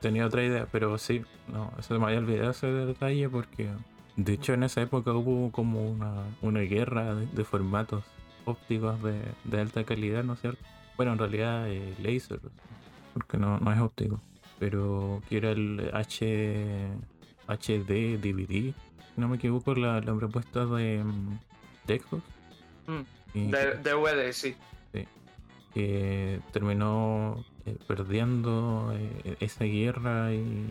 Tenía 0.00 0.24
otra 0.26 0.44
idea, 0.44 0.66
pero 0.70 0.96
sí, 0.96 1.24
no, 1.48 1.72
se 1.80 1.94
me 1.94 2.06
había 2.06 2.18
olvidado 2.18 2.52
ese 2.52 2.68
detalle 2.68 3.28
porque 3.28 3.68
de 4.16 4.32
hecho, 4.34 4.52
en 4.52 4.62
esa 4.62 4.82
época 4.82 5.12
hubo 5.12 5.50
como 5.52 5.90
una, 5.90 6.60
guerra 6.60 7.14
de, 7.14 7.44
formatos 7.44 8.04
ópticos 8.44 8.98
de, 9.02 9.60
alta 9.60 9.84
calidad, 9.84 10.24
¿no 10.24 10.34
es 10.34 10.40
cierto? 10.40 10.62
Bueno, 10.96 11.12
en 11.12 11.18
realidad 11.18 11.70
eh, 11.70 11.94
laser, 12.00 12.40
porque 13.14 13.38
no, 13.38 13.58
no 13.58 13.72
es 13.72 13.80
óptico, 13.80 14.20
pero 14.58 15.22
que 15.28 15.38
era 15.38 15.50
el 15.52 15.90
H, 15.94 16.88
HD 17.48 18.18
DVD, 18.18 18.74
si 19.14 19.20
no 19.20 19.28
me 19.28 19.36
equivoco, 19.36 19.74
la, 19.74 20.00
la 20.00 20.14
propuesta 20.14 20.66
de, 20.66 21.02
de 21.86 21.98
Xbox. 21.98 22.22
Mm, 22.86 23.50
de, 23.50 23.74
DVD, 23.76 24.32
sí. 24.32 24.54
Sí. 24.92 25.06
Que 25.72 26.40
terminó 26.52 27.44
eh, 27.64 27.76
perdiendo 27.86 28.92
eh, 28.96 29.36
esa 29.40 29.64
guerra 29.64 30.32
y, 30.34 30.68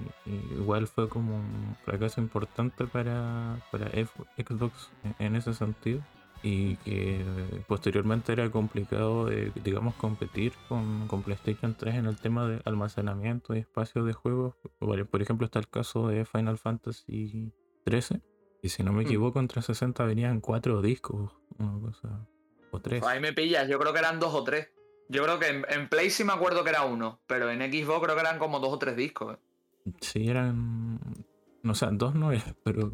igual 0.52 0.88
fue 0.88 1.08
como 1.08 1.38
un 1.38 1.78
fracaso 1.86 2.20
importante 2.20 2.86
para, 2.86 3.66
para 3.72 3.90
Xbox 3.90 4.90
en 5.20 5.36
ese 5.36 5.54
sentido. 5.54 6.02
Y 6.44 6.76
que 6.78 7.24
posteriormente 7.68 8.34
era 8.34 8.50
complicado 8.50 9.30
digamos 9.64 9.94
competir 9.94 10.54
con, 10.68 11.08
con, 11.08 11.22
PlayStation 11.22 11.76
3 11.76 11.96
en 11.96 12.08
el 12.08 12.18
tema 12.18 12.48
de 12.48 12.60
almacenamiento 12.66 13.56
y 13.56 13.60
espacio 13.60 14.04
de 14.04 14.14
juegos 14.14 14.56
por 14.80 15.22
ejemplo 15.22 15.46
está 15.46 15.60
el 15.60 15.68
caso 15.68 16.08
de 16.08 16.26
Final 16.26 16.58
Fantasy 16.58 17.54
13 17.84 18.22
y 18.64 18.70
si 18.70 18.82
no 18.82 18.92
me 18.92 19.04
mm. 19.04 19.06
equivoco 19.06 19.40
en 19.40 19.50
360 19.50 20.04
venían 20.04 20.42
cuatro 20.42 20.82
discos 20.82 21.32
una 21.60 21.80
cosa 21.80 22.28
o 22.72 22.80
tres. 22.80 23.04
Ahí 23.04 23.20
me 23.20 23.34
pillas 23.34 23.70
yo 23.70 23.78
creo 23.78 23.94
que 23.94 24.00
eran 24.00 24.20
dos 24.20 24.34
o 24.34 24.44
tres 24.44 24.72
yo 25.12 25.24
creo 25.24 25.40
que 25.40 25.48
en, 25.48 25.90
Play 25.90 26.10
sí 26.10 26.24
me 26.24 26.32
acuerdo 26.32 26.64
que 26.64 26.70
era 26.70 26.86
uno, 26.86 27.20
pero 27.28 27.52
en 27.52 27.60
Xbox 27.60 28.02
creo 28.04 28.16
que 28.16 28.22
eran 28.22 28.40
como 28.40 28.60
dos 28.62 28.74
o 28.74 28.80
tres 28.80 28.96
discos. 28.96 29.36
¿eh? 29.36 29.92
Sí, 30.00 30.30
eran. 30.30 31.00
No 31.64 31.76
sé, 31.76 31.88
dos 31.92 32.16
no 32.16 32.32
es, 32.32 32.44
pero. 32.64 32.92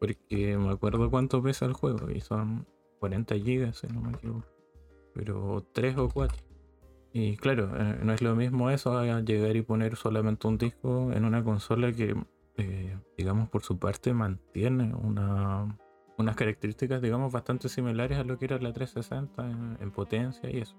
Porque 0.00 0.56
me 0.56 0.72
acuerdo 0.72 1.10
cuánto 1.10 1.42
pesa 1.42 1.66
el 1.66 1.74
juego 1.74 2.10
y 2.10 2.20
son 2.20 2.66
40 3.00 3.36
gigas, 3.36 3.78
si 3.78 3.86
no 3.86 4.00
me 4.00 4.12
equivoco. 4.12 4.46
Pero 5.14 5.64
tres 5.72 5.96
o 5.98 6.08
cuatro. 6.08 6.38
Y 7.12 7.36
claro, 7.36 7.70
eh, 7.76 7.98
no 8.02 8.14
es 8.14 8.22
lo 8.22 8.34
mismo 8.34 8.70
eso 8.70 9.04
llegar 9.20 9.54
y 9.54 9.62
poner 9.62 9.96
solamente 9.96 10.48
un 10.48 10.56
disco 10.56 11.12
en 11.12 11.26
una 11.26 11.44
consola 11.44 11.92
que, 11.92 12.16
eh, 12.56 12.98
digamos, 13.18 13.50
por 13.50 13.62
su 13.62 13.78
parte 13.78 14.14
mantiene 14.14 14.94
una, 14.94 15.78
unas 16.16 16.34
características, 16.34 17.02
digamos, 17.02 17.30
bastante 17.30 17.68
similares 17.68 18.18
a 18.18 18.24
lo 18.24 18.38
que 18.38 18.46
era 18.46 18.58
la 18.58 18.72
360 18.72 19.78
en 19.78 19.90
potencia 19.92 20.50
y 20.50 20.60
eso. 20.60 20.74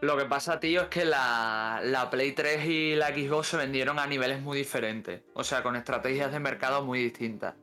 Lo 0.00 0.16
que 0.16 0.26
pasa, 0.26 0.60
tío, 0.60 0.82
es 0.82 0.88
que 0.88 1.04
la, 1.04 2.08
Play 2.10 2.32
3 2.32 2.64
y 2.66 2.94
la 2.94 3.08
Xbox 3.08 3.48
se 3.48 3.56
vendieron 3.56 3.98
a 3.98 4.06
niveles 4.06 4.40
muy 4.40 4.56
diferentes. 4.56 5.22
O 5.34 5.42
sea, 5.42 5.64
con 5.64 5.74
estrategias 5.74 6.30
de 6.30 6.38
mercado 6.38 6.84
muy 6.84 7.02
distintas. 7.02 7.56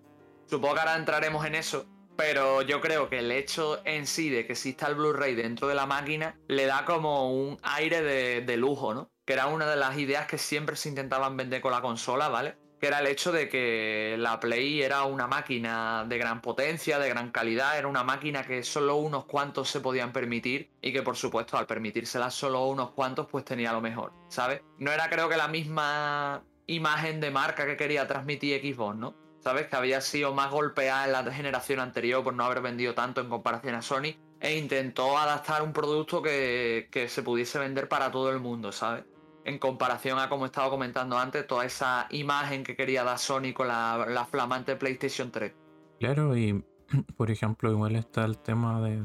Supongo 0.46 0.74
que 0.74 0.80
ahora 0.82 0.96
entraremos 0.98 1.46
en 1.46 1.56
eso. 1.56 1.86
Pero 2.18 2.62
yo 2.62 2.82
creo 2.82 3.10
que 3.10 3.20
el 3.20 3.32
hecho 3.32 3.82
en 3.86 4.08
sí 4.08 4.30
de 4.30 4.46
que 4.46 4.54
exista 4.54 4.88
el 4.88 4.96
Blu-ray 4.96 5.36
dentro 5.36 5.68
de 5.68 5.76
la 5.76 5.86
máquina 5.86 6.38
le 6.48 6.66
da 6.66 6.86
como 6.86 7.30
un 7.30 7.58
aire 7.62 8.02
de, 8.02 8.42
de 8.42 8.58
lujo, 8.58 8.94
¿no? 8.94 9.10
Que 9.26 9.34
era 9.34 9.48
una 9.48 9.70
de 9.70 9.76
las 9.76 9.98
ideas 9.98 10.26
que 10.26 10.38
siempre 10.38 10.78
se 10.78 10.88
intentaban 10.88 11.36
vender 11.36 11.62
con 11.62 11.72
la 11.72 11.82
consola, 11.82 12.30
¿vale? 12.30 12.58
Que 12.86 12.90
era 12.90 13.00
el 13.00 13.08
hecho 13.08 13.32
de 13.32 13.50
que 13.50 14.16
la 14.20 14.40
Play 14.40 14.84
era 14.84 15.06
una 15.06 15.26
máquina 15.26 16.06
de 16.08 16.20
gran 16.20 16.40
potencia, 16.40 17.00
de 17.00 17.10
gran 17.10 17.32
calidad, 17.32 17.80
era 17.80 17.88
una 17.88 18.04
máquina 18.04 18.44
que 18.44 18.62
solo 18.62 18.98
unos 18.98 19.26
cuantos 19.26 19.72
se 19.72 19.80
podían 19.80 20.14
permitir 20.14 20.70
y 20.84 20.94
que 20.94 21.02
por 21.02 21.16
supuesto 21.16 21.58
al 21.58 21.66
permitírsela 21.66 22.30
solo 22.30 22.68
unos 22.68 22.92
cuantos 22.92 23.26
pues 23.26 23.44
tenía 23.44 23.74
lo 23.74 23.82
mejor, 23.82 24.14
¿sabes? 24.30 24.62
No 24.78 24.92
era 24.92 25.10
creo 25.10 25.28
que 25.28 25.36
la 25.36 25.48
misma 25.48 26.44
imagen 26.68 27.20
de 27.20 27.32
marca 27.32 27.66
que 27.66 27.76
quería 27.76 28.06
transmitir 28.06 28.62
Xbox, 28.62 28.96
¿no? 28.96 29.16
¿Sabes? 29.40 29.66
Que 29.66 29.78
había 29.78 30.00
sido 30.00 30.36
más 30.36 30.52
golpeada 30.52 31.06
en 31.06 31.12
la 31.12 31.34
generación 31.34 31.80
anterior 31.80 32.24
por 32.24 32.36
no 32.36 32.44
haber 32.44 32.62
vendido 32.62 32.94
tanto 32.94 33.20
en 33.20 33.30
comparación 33.30 33.74
a 33.74 33.82
Sony 33.82 34.14
e 34.40 34.60
intentó 34.60 35.18
adaptar 35.18 35.64
un 35.64 35.74
producto 35.74 36.22
que, 36.22 36.88
que 36.92 37.10
se 37.10 37.24
pudiese 37.24 37.58
vender 37.58 37.90
para 37.90 38.12
todo 38.12 38.30
el 38.30 38.40
mundo, 38.40 38.72
¿sabes? 38.72 39.06
En 39.46 39.60
comparación 39.60 40.20
a 40.20 40.28
como 40.28 40.48
estaba 40.48 40.70
comentando 40.70 41.18
antes, 41.18 41.46
toda 41.48 41.66
esa 41.66 42.08
imagen 42.10 42.64
que 42.64 42.76
quería 42.76 43.04
dar 43.04 43.20
Sony 43.20 43.54
con 43.54 43.68
la, 43.68 44.28
flamante 44.30 44.76
PlayStation 44.76 45.32
3. 45.32 45.54
Claro, 46.00 46.36
y 46.36 46.64
por 47.16 47.32
ejemplo, 47.32 47.72
igual 47.72 47.96
está 47.96 48.26
el 48.26 48.40
tema 48.40 48.82
de, 48.82 49.00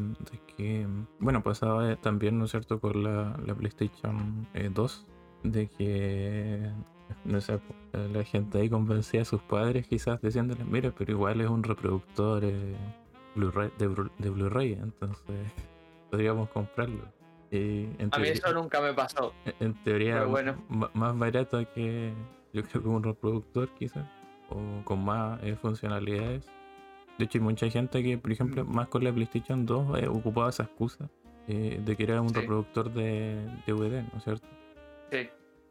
que, 0.56 0.86
bueno, 1.18 1.42
pasaba 1.42 1.94
también, 1.96 2.38
¿no 2.38 2.46
es 2.46 2.50
cierto?, 2.50 2.80
con 2.80 3.04
la, 3.04 3.36
PlayStation 3.54 4.48
2, 4.54 5.06
eh, 5.06 5.48
de 5.48 5.68
que, 5.68 6.72
no 7.24 7.40
sé, 7.40 7.60
la 7.92 8.24
gente 8.24 8.58
ahí 8.58 8.70
convencía 8.70 9.22
a 9.22 9.26
sus 9.26 9.42
padres 9.42 9.86
quizás 9.86 10.22
diciéndoles, 10.22 10.66
mira, 10.66 10.92
pero 10.96 11.12
igual 11.12 11.40
es 11.42 11.50
un 11.50 11.62
reproductor 11.62 12.42
eh, 12.44 12.76
de 13.36 14.30
Blu-ray, 14.30 14.72
entonces 14.72 15.52
podríamos 16.10 16.48
comprarlo 16.48 17.19
a 17.52 18.18
mí 18.18 18.28
eso 18.28 18.52
nunca 18.52 18.80
me 18.80 18.92
pasó. 18.94 19.32
En 19.58 19.74
teoría, 19.82 20.26
más 20.68 21.18
barato 21.18 21.58
que 21.74 22.12
yo 22.52 22.62
creo 22.64 22.82
que 22.82 22.88
un 22.88 23.02
reproductor 23.02 23.68
quizás, 23.74 24.06
o 24.48 24.84
con 24.84 25.04
más 25.04 25.42
eh, 25.42 25.56
funcionalidades. 25.56 26.46
De 27.18 27.24
hecho, 27.24 27.38
hay 27.38 27.44
mucha 27.44 27.68
gente 27.68 28.02
que, 28.02 28.18
por 28.18 28.32
ejemplo, 28.32 28.64
mm. 28.64 28.74
más 28.74 28.88
con 28.88 29.04
la 29.04 29.12
PlayStation 29.12 29.66
2 29.66 29.98
eh, 30.00 30.08
ocupaba 30.08 30.48
esa 30.48 30.64
excusa 30.64 31.10
eh, 31.48 31.80
de 31.84 31.96
que 31.96 32.02
era 32.04 32.20
un 32.20 32.32
reproductor 32.32 32.92
de 32.92 33.46
DVD, 33.66 34.02
¿no 34.10 34.18
es 34.18 34.24
cierto? 34.24 34.46
Sí. 35.10 35.28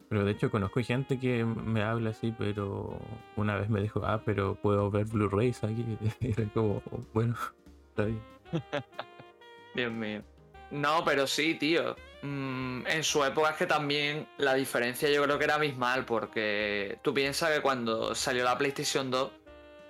Pero 0.09 0.25
de 0.25 0.31
hecho 0.31 0.49
conozco 0.49 0.81
gente 0.81 1.19
que 1.19 1.45
me 1.45 1.83
habla 1.83 2.09
así, 2.11 2.33
pero 2.37 2.99
una 3.35 3.55
vez 3.55 3.69
me 3.69 3.81
dijo, 3.81 4.01
ah, 4.03 4.21
pero 4.25 4.55
puedo 4.55 4.89
ver 4.89 5.05
Blu-rays 5.05 5.63
aquí. 5.63 5.85
Y 6.19 6.31
era 6.31 6.45
como, 6.53 6.81
bueno, 7.13 7.35
está 7.89 8.05
bien. 8.05 8.21
Dios 9.75 9.91
mío. 9.91 10.23
No, 10.71 11.03
pero 11.03 11.27
sí, 11.27 11.55
tío. 11.55 11.95
Mm, 12.21 12.85
en 12.87 13.03
su 13.03 13.23
época 13.23 13.51
es 13.51 13.55
que 13.57 13.65
también 13.65 14.27
la 14.37 14.53
diferencia 14.53 15.09
yo 15.09 15.23
creo 15.23 15.37
que 15.37 15.45
era 15.45 15.55
abismal, 15.55 16.05
porque 16.05 16.99
tú 17.01 17.13
piensas 17.13 17.51
que 17.51 17.61
cuando 17.61 18.13
salió 18.13 18.43
la 18.43 18.57
PlayStation 18.57 19.09
2, 19.09 19.31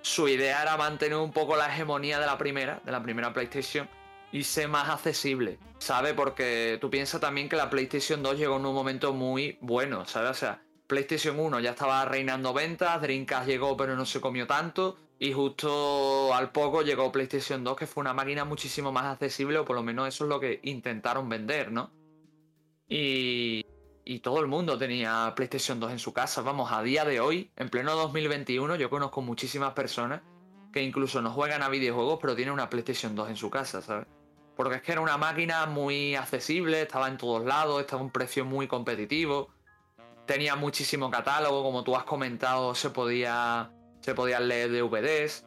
su 0.02 0.28
idea 0.28 0.62
era 0.62 0.76
mantener 0.76 1.18
un 1.18 1.32
poco 1.32 1.56
la 1.56 1.66
hegemonía 1.66 2.20
de 2.20 2.26
la 2.26 2.38
primera, 2.38 2.80
de 2.84 2.92
la 2.92 3.02
primera 3.02 3.32
PlayStation, 3.32 3.88
y 4.32 4.44
ser 4.44 4.68
más 4.68 4.88
accesible, 4.88 5.58
¿sabes? 5.78 6.14
Porque 6.14 6.78
tú 6.80 6.88
piensas 6.88 7.20
también 7.20 7.48
que 7.48 7.56
la 7.56 7.68
PlayStation 7.68 8.22
2 8.22 8.38
llegó 8.38 8.56
en 8.56 8.66
un 8.66 8.74
momento 8.74 9.12
muy 9.12 9.58
bueno, 9.60 10.06
¿sabes? 10.06 10.30
O 10.30 10.34
sea, 10.34 10.62
PlayStation 10.86 11.38
1 11.38 11.60
ya 11.60 11.70
estaba 11.70 12.04
reinando 12.04 12.52
ventas, 12.52 13.00
Dreamcast 13.02 13.46
llegó 13.48 13.76
pero 13.76 13.96
no 13.96 14.06
se 14.06 14.20
comió 14.20 14.46
tanto, 14.46 14.96
y 15.22 15.34
justo 15.34 16.32
al 16.34 16.50
poco 16.50 16.80
llegó 16.80 17.12
PlayStation 17.12 17.62
2, 17.62 17.76
que 17.76 17.86
fue 17.86 18.00
una 18.00 18.14
máquina 18.14 18.46
muchísimo 18.46 18.90
más 18.90 19.04
accesible, 19.04 19.58
o 19.58 19.66
por 19.66 19.76
lo 19.76 19.82
menos 19.82 20.08
eso 20.08 20.24
es 20.24 20.30
lo 20.30 20.40
que 20.40 20.60
intentaron 20.62 21.28
vender, 21.28 21.70
¿no? 21.70 21.90
Y, 22.88 23.66
y 24.02 24.20
todo 24.20 24.40
el 24.40 24.46
mundo 24.46 24.78
tenía 24.78 25.30
PlayStation 25.36 25.78
2 25.78 25.92
en 25.92 25.98
su 25.98 26.14
casa. 26.14 26.40
Vamos, 26.40 26.72
a 26.72 26.82
día 26.82 27.04
de 27.04 27.20
hoy, 27.20 27.50
en 27.56 27.68
pleno 27.68 27.94
2021, 27.96 28.76
yo 28.76 28.88
conozco 28.88 29.20
muchísimas 29.20 29.74
personas 29.74 30.22
que 30.72 30.82
incluso 30.82 31.20
no 31.20 31.30
juegan 31.32 31.62
a 31.62 31.68
videojuegos, 31.68 32.18
pero 32.18 32.34
tienen 32.34 32.54
una 32.54 32.70
PlayStation 32.70 33.14
2 33.14 33.28
en 33.28 33.36
su 33.36 33.50
casa, 33.50 33.82
¿sabes? 33.82 34.06
Porque 34.56 34.76
es 34.76 34.82
que 34.82 34.92
era 34.92 35.02
una 35.02 35.18
máquina 35.18 35.66
muy 35.66 36.14
accesible, 36.14 36.80
estaba 36.80 37.08
en 37.08 37.18
todos 37.18 37.44
lados, 37.44 37.78
estaba 37.82 38.00
a 38.00 38.04
un 38.06 38.10
precio 38.10 38.46
muy 38.46 38.66
competitivo, 38.66 39.50
tenía 40.24 40.56
muchísimo 40.56 41.10
catálogo, 41.10 41.62
como 41.62 41.84
tú 41.84 41.94
has 41.94 42.04
comentado, 42.04 42.74
se 42.74 42.88
podía 42.88 43.70
se 44.00 44.14
podían 44.14 44.48
leer 44.48 44.70
DVDs. 44.70 45.46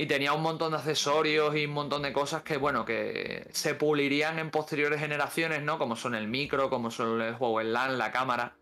y 0.00 0.06
tenía 0.06 0.32
un 0.32 0.42
montón 0.42 0.70
de 0.70 0.78
accesorios 0.78 1.56
y 1.56 1.66
un 1.66 1.72
montón 1.72 2.02
de 2.02 2.12
cosas 2.12 2.42
que, 2.42 2.56
bueno, 2.56 2.84
que 2.84 3.48
se 3.50 3.74
pulirían 3.74 4.38
en 4.38 4.50
posteriores 4.50 5.00
generaciones, 5.00 5.62
¿no? 5.64 5.76
Como 5.76 5.96
son 5.96 6.14
el 6.14 6.28
micro, 6.28 6.70
como 6.70 6.92
son 6.92 7.20
el 7.20 7.34
juego 7.34 7.60
en 7.60 7.72
LAN, 7.72 7.98
la 7.98 8.12
cámara, 8.12 8.56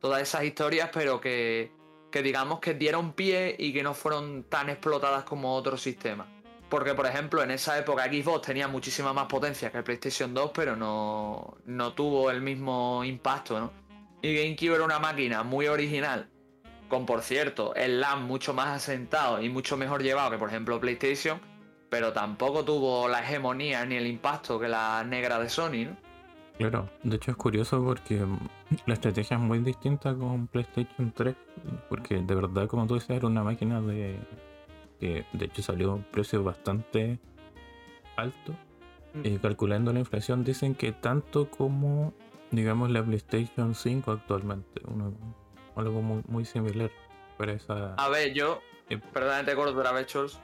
todas 0.00 0.22
esas 0.22 0.44
historias, 0.44 0.88
pero 0.90 1.20
que, 1.20 1.72
que 2.10 2.22
digamos 2.22 2.60
que 2.60 2.72
dieron 2.72 3.12
pie 3.12 3.54
y 3.58 3.74
que 3.74 3.82
no 3.82 3.92
fueron 3.92 4.44
tan 4.44 4.70
explotadas 4.70 5.24
como 5.24 5.54
otros 5.54 5.82
sistemas. 5.82 6.26
Porque, 6.70 6.94
por 6.94 7.04
ejemplo, 7.06 7.42
en 7.42 7.50
esa 7.50 7.78
época 7.78 8.04
Xbox 8.04 8.46
tenía 8.46 8.66
muchísima 8.66 9.12
más 9.12 9.26
potencia 9.26 9.70
que 9.70 9.78
el 9.78 9.84
PlayStation 9.84 10.32
2, 10.32 10.52
pero 10.54 10.74
no, 10.74 11.58
no 11.66 11.92
tuvo 11.92 12.30
el 12.30 12.40
mismo 12.40 13.04
impacto, 13.04 13.60
¿no? 13.60 13.72
Y 14.22 14.34
GameCube 14.34 14.76
era 14.76 14.84
una 14.84 14.98
máquina 14.98 15.42
muy 15.42 15.66
original 15.66 16.30
con 16.88 17.06
por 17.06 17.22
cierto 17.22 17.74
el 17.74 18.00
LAN 18.00 18.24
mucho 18.24 18.54
más 18.54 18.68
asentado 18.68 19.42
y 19.42 19.48
mucho 19.48 19.76
mejor 19.76 20.02
llevado 20.02 20.30
que 20.30 20.38
por 20.38 20.48
ejemplo 20.48 20.80
PlayStation, 20.80 21.40
pero 21.88 22.12
tampoco 22.12 22.64
tuvo 22.64 23.08
la 23.08 23.22
hegemonía 23.22 23.84
ni 23.84 23.96
el 23.96 24.06
impacto 24.06 24.58
que 24.58 24.68
la 24.68 25.04
negra 25.04 25.38
de 25.38 25.48
Sony, 25.48 25.84
¿no? 25.86 26.08
Claro, 26.58 26.90
de 27.04 27.14
hecho 27.14 27.30
es 27.30 27.36
curioso 27.36 27.84
porque 27.84 28.20
la 28.86 28.94
estrategia 28.94 29.36
es 29.36 29.42
muy 29.42 29.60
distinta 29.60 30.12
con 30.12 30.48
PlayStation 30.48 31.12
3, 31.12 31.36
porque 31.88 32.18
de 32.18 32.34
verdad, 32.34 32.66
como 32.66 32.84
tú 32.88 32.94
dices, 32.94 33.10
era 33.10 33.28
una 33.28 33.44
máquina 33.44 33.80
de 33.80 34.18
que 34.98 35.24
de 35.32 35.44
hecho 35.44 35.62
salió 35.62 35.92
a 35.92 35.94
un 35.94 36.02
precio 36.02 36.42
bastante 36.42 37.20
alto. 38.16 38.54
Y 39.22 39.30
mm. 39.30 39.38
calculando 39.38 39.92
la 39.92 40.00
inflación, 40.00 40.42
dicen 40.42 40.74
que 40.74 40.90
tanto 40.90 41.48
como, 41.48 42.12
digamos, 42.50 42.90
la 42.90 43.04
PlayStation 43.04 43.76
5 43.76 44.10
actualmente, 44.10 44.82
uno, 44.86 45.14
algo 45.78 46.02
muy, 46.02 46.22
muy 46.28 46.44
similar 46.44 46.90
para 47.36 47.52
esa. 47.52 47.94
A 47.94 48.08
ver, 48.08 48.32
yo. 48.32 48.60
Perdona 49.12 49.40
que 49.40 49.50
te 49.50 49.54
corto 49.54 49.78
otra 49.78 49.92
vez, 49.92 50.06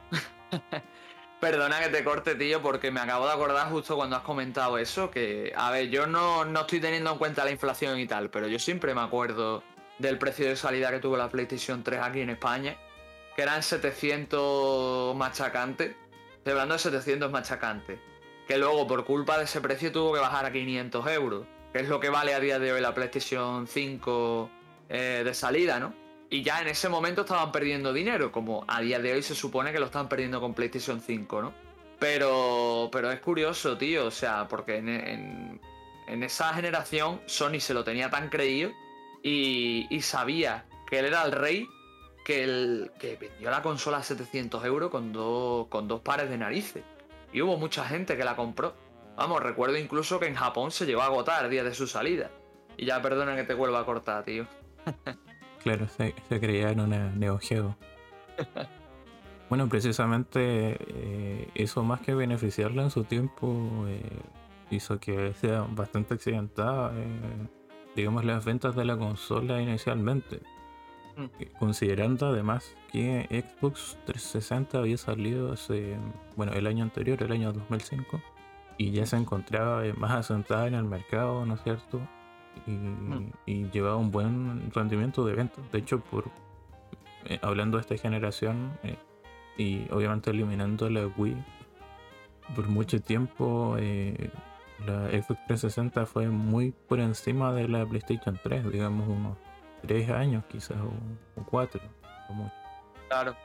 Perdona 1.40 1.80
que 1.80 1.88
te 1.88 2.04
corte, 2.04 2.34
tío, 2.34 2.62
porque 2.62 2.90
me 2.90 3.00
acabo 3.00 3.26
de 3.26 3.32
acordar 3.32 3.68
justo 3.68 3.96
cuando 3.96 4.16
has 4.16 4.22
comentado 4.22 4.78
eso. 4.78 5.10
Que, 5.10 5.52
a 5.56 5.70
ver, 5.70 5.88
yo 5.88 6.06
no, 6.06 6.44
no 6.44 6.60
estoy 6.60 6.80
teniendo 6.80 7.12
en 7.12 7.18
cuenta 7.18 7.44
la 7.44 7.50
inflación 7.50 7.98
y 7.98 8.06
tal, 8.06 8.30
pero 8.30 8.46
yo 8.48 8.58
siempre 8.58 8.94
me 8.94 9.00
acuerdo 9.00 9.62
del 9.98 10.18
precio 10.18 10.46
de 10.46 10.56
salida 10.56 10.90
que 10.90 11.00
tuvo 11.00 11.16
la 11.16 11.28
PlayStation 11.28 11.82
3 11.82 12.00
aquí 12.00 12.20
en 12.20 12.30
España, 12.30 12.76
que 13.36 13.42
eran 13.42 13.62
700 13.62 15.14
machacantes. 15.16 15.94
Estoy 16.38 16.52
hablando 16.52 16.74
de 16.74 16.80
700 16.80 17.30
machacantes. 17.30 17.98
Que 18.46 18.58
luego, 18.58 18.86
por 18.86 19.04
culpa 19.04 19.38
de 19.38 19.44
ese 19.44 19.60
precio, 19.60 19.90
tuvo 19.90 20.12
que 20.12 20.20
bajar 20.20 20.44
a 20.46 20.52
500 20.52 21.06
euros, 21.08 21.46
que 21.72 21.80
es 21.80 21.88
lo 21.88 21.98
que 21.98 22.10
vale 22.10 22.34
a 22.34 22.40
día 22.40 22.58
de 22.58 22.72
hoy 22.72 22.80
la 22.80 22.94
PlayStation 22.94 23.66
5 23.66 24.50
eh, 24.88 25.22
de 25.24 25.34
salida, 25.34 25.78
¿no? 25.78 25.94
Y 26.30 26.42
ya 26.42 26.60
en 26.60 26.68
ese 26.68 26.88
momento 26.88 27.22
estaban 27.22 27.52
perdiendo 27.52 27.92
dinero, 27.92 28.32
como 28.32 28.64
a 28.66 28.80
día 28.80 28.98
de 28.98 29.12
hoy 29.12 29.22
se 29.22 29.34
supone 29.34 29.72
que 29.72 29.78
lo 29.78 29.86
están 29.86 30.08
perdiendo 30.08 30.40
con 30.40 30.54
PlayStation 30.54 31.00
5, 31.00 31.42
¿no? 31.42 31.52
Pero, 31.98 32.88
pero 32.92 33.10
es 33.10 33.20
curioso, 33.20 33.78
tío, 33.78 34.06
o 34.06 34.10
sea, 34.10 34.48
porque 34.48 34.78
en, 34.78 35.60
esa 36.22 36.52
generación 36.54 37.20
Sony 37.26 37.60
se 37.60 37.72
lo 37.72 37.84
tenía 37.84 38.10
tan 38.10 38.28
creído 38.28 38.72
y, 39.22 39.86
sabía 40.02 40.66
que 40.90 40.98
él 40.98 41.06
era 41.06 41.22
el 41.22 41.32
rey 41.32 41.66
que, 42.24 42.42
el, 42.42 42.90
que 42.98 43.16
vendió 43.16 43.50
la 43.50 43.62
consola 43.62 43.98
a 43.98 44.02
700 44.02 44.64
euros 44.64 44.90
con, 44.90 45.12
dos, 45.12 45.68
con 45.68 45.88
dos 45.88 46.00
pares 46.00 46.28
de 46.28 46.36
narices. 46.36 46.82
Y 47.32 47.42
hubo 47.42 47.56
mucha 47.56 47.84
gente 47.84 48.16
que 48.16 48.24
la 48.24 48.36
compró. 48.36 48.74
Vamos, 49.16 49.42
recuerdo 49.42 49.78
incluso 49.78 50.18
que 50.20 50.26
en 50.26 50.34
Japón 50.34 50.70
se 50.70 50.84
llegó 50.84 51.02
a 51.02 51.06
agotar 51.06 51.44
el 51.44 51.50
día 51.50 51.64
de 51.64 51.74
su 51.74 51.86
salida. 51.86 52.30
Y 52.76 52.86
ya 52.86 53.00
perdona 53.00 53.36
que 53.36 53.44
te 53.44 53.54
vuelva 53.54 53.80
a 53.80 53.84
cortar, 53.84 54.24
tío. 54.24 54.46
Claro, 55.62 55.86
se, 55.88 56.14
creía 56.28 56.70
en 56.70 56.80
una 56.80 57.10
Neo 57.10 57.38
Geo. 57.38 57.76
bueno, 59.48 59.68
precisamente 59.68 60.76
eh, 60.78 61.48
eso 61.54 61.82
más 61.82 62.00
que 62.00 62.14
beneficiarla 62.14 62.82
en 62.82 62.90
su 62.90 63.04
tiempo 63.04 63.84
eh, 63.88 64.00
hizo 64.70 64.98
que 64.98 65.32
sea 65.34 65.62
bastante 65.62 66.14
accidentada, 66.14 66.92
eh, 66.94 67.48
digamos, 67.96 68.24
las 68.24 68.44
ventas 68.44 68.74
de 68.76 68.84
la 68.84 68.96
consola 68.96 69.60
inicialmente. 69.60 70.40
Mm. 71.16 71.58
Considerando 71.58 72.26
además 72.26 72.76
que 72.90 73.26
Xbox 73.30 73.96
360 74.06 74.78
había 74.78 74.96
salido 74.96 75.52
hace, 75.52 75.96
bueno, 76.36 76.52
el 76.52 76.66
año 76.66 76.82
anterior, 76.82 77.22
el 77.22 77.32
año 77.32 77.52
2005, 77.52 78.20
y 78.78 78.90
ya 78.90 79.06
se 79.06 79.16
encontraba 79.16 79.82
más 79.96 80.10
asentada 80.10 80.66
en 80.66 80.74
el 80.74 80.84
mercado, 80.84 81.46
¿no 81.46 81.54
es 81.54 81.62
cierto? 81.62 82.00
Mm. 82.66 83.30
y, 83.46 83.70
llevaba 83.70 83.96
un 83.96 84.10
buen 84.10 84.70
rendimiento 84.72 85.24
de 85.24 85.34
ventas. 85.34 85.70
De 85.72 85.78
hecho, 85.78 86.00
por 86.00 86.24
eh, 87.26 87.38
hablando 87.42 87.78
de 87.78 87.82
esta 87.82 87.96
generación 87.96 88.78
eh, 88.82 88.96
y 89.56 89.90
obviamente 89.90 90.30
eliminando 90.30 90.88
la 90.90 91.06
Wii, 91.06 91.36
por 92.54 92.68
mucho 92.68 93.00
tiempo 93.00 93.76
eh, 93.78 94.30
la 94.86 95.08
Xbox 95.08 95.46
360 95.46 96.06
fue 96.06 96.28
muy 96.28 96.72
por 96.72 97.00
encima 97.00 97.52
de 97.52 97.68
la 97.68 97.86
PlayStation 97.86 98.38
3, 98.42 98.70
digamos 98.70 99.08
unos 99.08 99.38
3 99.86 100.10
años 100.10 100.44
quizás 100.50 100.76
o, 101.36 101.42
4 101.44 101.80
Claro. 103.08 103.36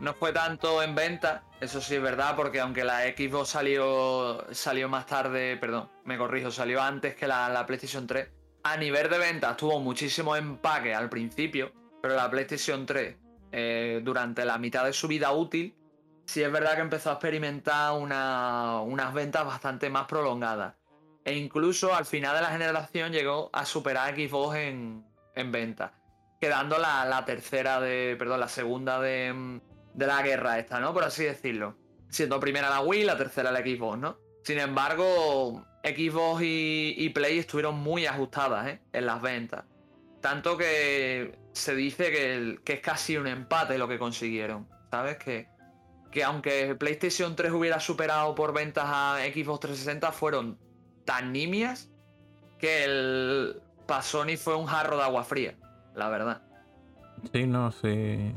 No 0.00 0.14
fue 0.14 0.32
tanto 0.32 0.80
en 0.80 0.94
venta, 0.94 1.42
eso 1.60 1.80
sí 1.80 1.96
es 1.96 2.02
verdad, 2.02 2.36
porque 2.36 2.60
aunque 2.60 2.84
la 2.84 3.00
Xbox 3.00 3.48
salió, 3.48 4.46
salió 4.52 4.88
más 4.88 5.06
tarde, 5.06 5.56
perdón, 5.56 5.88
me 6.04 6.16
corrijo, 6.16 6.52
salió 6.52 6.80
antes 6.80 7.16
que 7.16 7.26
la, 7.26 7.48
la 7.48 7.66
PlayStation 7.66 8.06
3, 8.06 8.28
a 8.62 8.76
nivel 8.76 9.08
de 9.08 9.18
ventas 9.18 9.56
tuvo 9.56 9.80
muchísimo 9.80 10.36
empaque 10.36 10.94
al 10.94 11.08
principio, 11.08 11.72
pero 12.02 12.14
la 12.14 12.30
PlayStation 12.30 12.86
3, 12.86 13.16
eh, 13.52 14.00
durante 14.02 14.44
la 14.44 14.58
mitad 14.58 14.84
de 14.84 14.92
su 14.92 15.08
vida 15.08 15.32
útil, 15.32 15.74
sí 16.26 16.42
es 16.42 16.52
verdad 16.52 16.74
que 16.74 16.82
empezó 16.82 17.10
a 17.10 17.14
experimentar 17.14 17.92
unas 17.92 19.14
ventas 19.14 19.44
bastante 19.46 19.88
más 19.90 20.06
prolongadas. 20.06 20.74
E 21.24 21.34
incluso 21.34 21.94
al 21.94 22.06
final 22.06 22.36
de 22.36 22.42
la 22.42 22.48
generación 22.48 23.12
llegó 23.12 23.50
a 23.52 23.64
superar 23.64 24.12
a 24.12 24.16
Xbox 24.16 24.56
en, 24.56 25.04
en 25.34 25.52
ventas. 25.52 25.92
Quedando 26.40 26.78
la, 26.78 27.22
tercera 27.26 27.80
de. 27.80 28.16
Perdón, 28.18 28.40
la 28.40 28.48
segunda 28.48 29.00
de, 29.00 29.60
de 29.94 30.06
la 30.06 30.22
guerra 30.22 30.58
esta, 30.58 30.80
¿no? 30.80 30.94
Por 30.94 31.04
así 31.04 31.24
decirlo. 31.24 31.76
Siendo 32.08 32.40
primera 32.40 32.70
la 32.70 32.80
Wii, 32.80 33.04
la 33.04 33.18
tercera 33.18 33.50
la 33.50 33.60
Xbox, 33.60 33.98
¿no? 33.98 34.18
Sin 34.44 34.58
embargo, 34.58 35.66
Xbox 35.84 36.42
y, 36.44 37.10
Play 37.14 37.38
estuvieron 37.38 37.78
muy 37.78 38.06
ajustadas 38.06 38.68
¿eh? 38.68 38.80
en 38.92 39.06
las 39.06 39.22
ventas. 39.22 39.64
Tanto 40.20 40.56
que 40.56 41.38
se 41.52 41.74
dice 41.74 42.10
que, 42.64 42.74
es 42.74 42.80
casi 42.80 43.16
un 43.16 43.26
empate 43.26 43.78
lo 43.78 43.88
que 43.88 43.98
consiguieron. 43.98 44.68
¿Sabes? 44.90 45.16
Que, 45.18 45.48
que 46.10 46.24
aunque 46.24 46.74
PlayStation 46.74 47.36
3 47.36 47.52
hubiera 47.52 47.78
superado 47.78 48.34
por 48.34 48.54
ventas 48.54 48.84
a 48.86 49.18
Xbox 49.32 49.60
360, 49.60 50.12
fueron 50.12 50.58
tan 51.04 51.32
nimias 51.32 51.90
que 52.58 52.84
el 52.84 53.62
Pasoni 53.86 54.36
fue 54.36 54.56
un 54.56 54.66
jarro 54.66 54.96
de 54.96 55.02
agua 55.04 55.24
fría, 55.24 55.54
la 55.94 56.08
verdad. 56.08 56.42
Sí, 57.32 57.46
no 57.46 57.70
sé. 57.72 58.34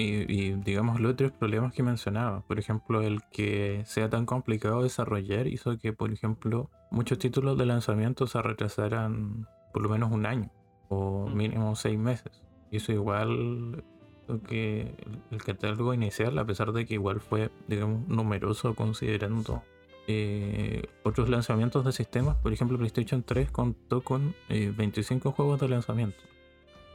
Y, 0.00 0.52
digamos 0.52 1.00
los 1.00 1.12
otros 1.12 1.32
problemas 1.32 1.72
que 1.72 1.82
mencionaba, 1.82 2.40
por 2.42 2.58
ejemplo, 2.58 3.02
el 3.02 3.20
que 3.32 3.82
sea 3.86 4.08
tan 4.08 4.26
complicado 4.26 4.82
desarrollar 4.82 5.46
hizo 5.46 5.78
que, 5.78 5.92
por 5.92 6.12
ejemplo, 6.12 6.70
muchos 6.90 7.18
títulos 7.18 7.58
de 7.58 7.66
lanzamiento 7.66 8.26
se 8.26 8.40
retrasaran 8.40 9.46
por 9.72 9.82
lo 9.82 9.88
menos 9.88 10.10
un 10.10 10.26
año 10.26 10.50
o 10.88 11.26
mm. 11.28 11.36
mínimo 11.36 11.76
seis 11.76 11.98
meses. 11.98 12.42
Y 12.70 12.76
eso 12.76 12.92
igual 12.92 13.84
que 14.46 14.94
el 15.30 15.42
catálogo 15.42 15.92
inicial, 15.92 16.38
a 16.38 16.44
pesar 16.44 16.72
de 16.72 16.86
que 16.86 16.94
igual 16.94 17.20
fue, 17.20 17.50
digamos, 17.66 18.06
numeroso 18.08 18.74
considerando 18.74 19.62
eh, 20.06 20.82
otros 21.02 21.28
lanzamientos 21.28 21.84
de 21.84 21.92
sistemas, 21.92 22.36
por 22.36 22.52
ejemplo, 22.52 22.78
PlayStation 22.78 23.22
3 23.22 23.50
contó 23.50 24.02
con 24.02 24.34
25 24.48 25.28
eh, 25.28 25.32
juegos 25.32 25.60
de 25.60 25.68
lanzamiento. 25.68 26.18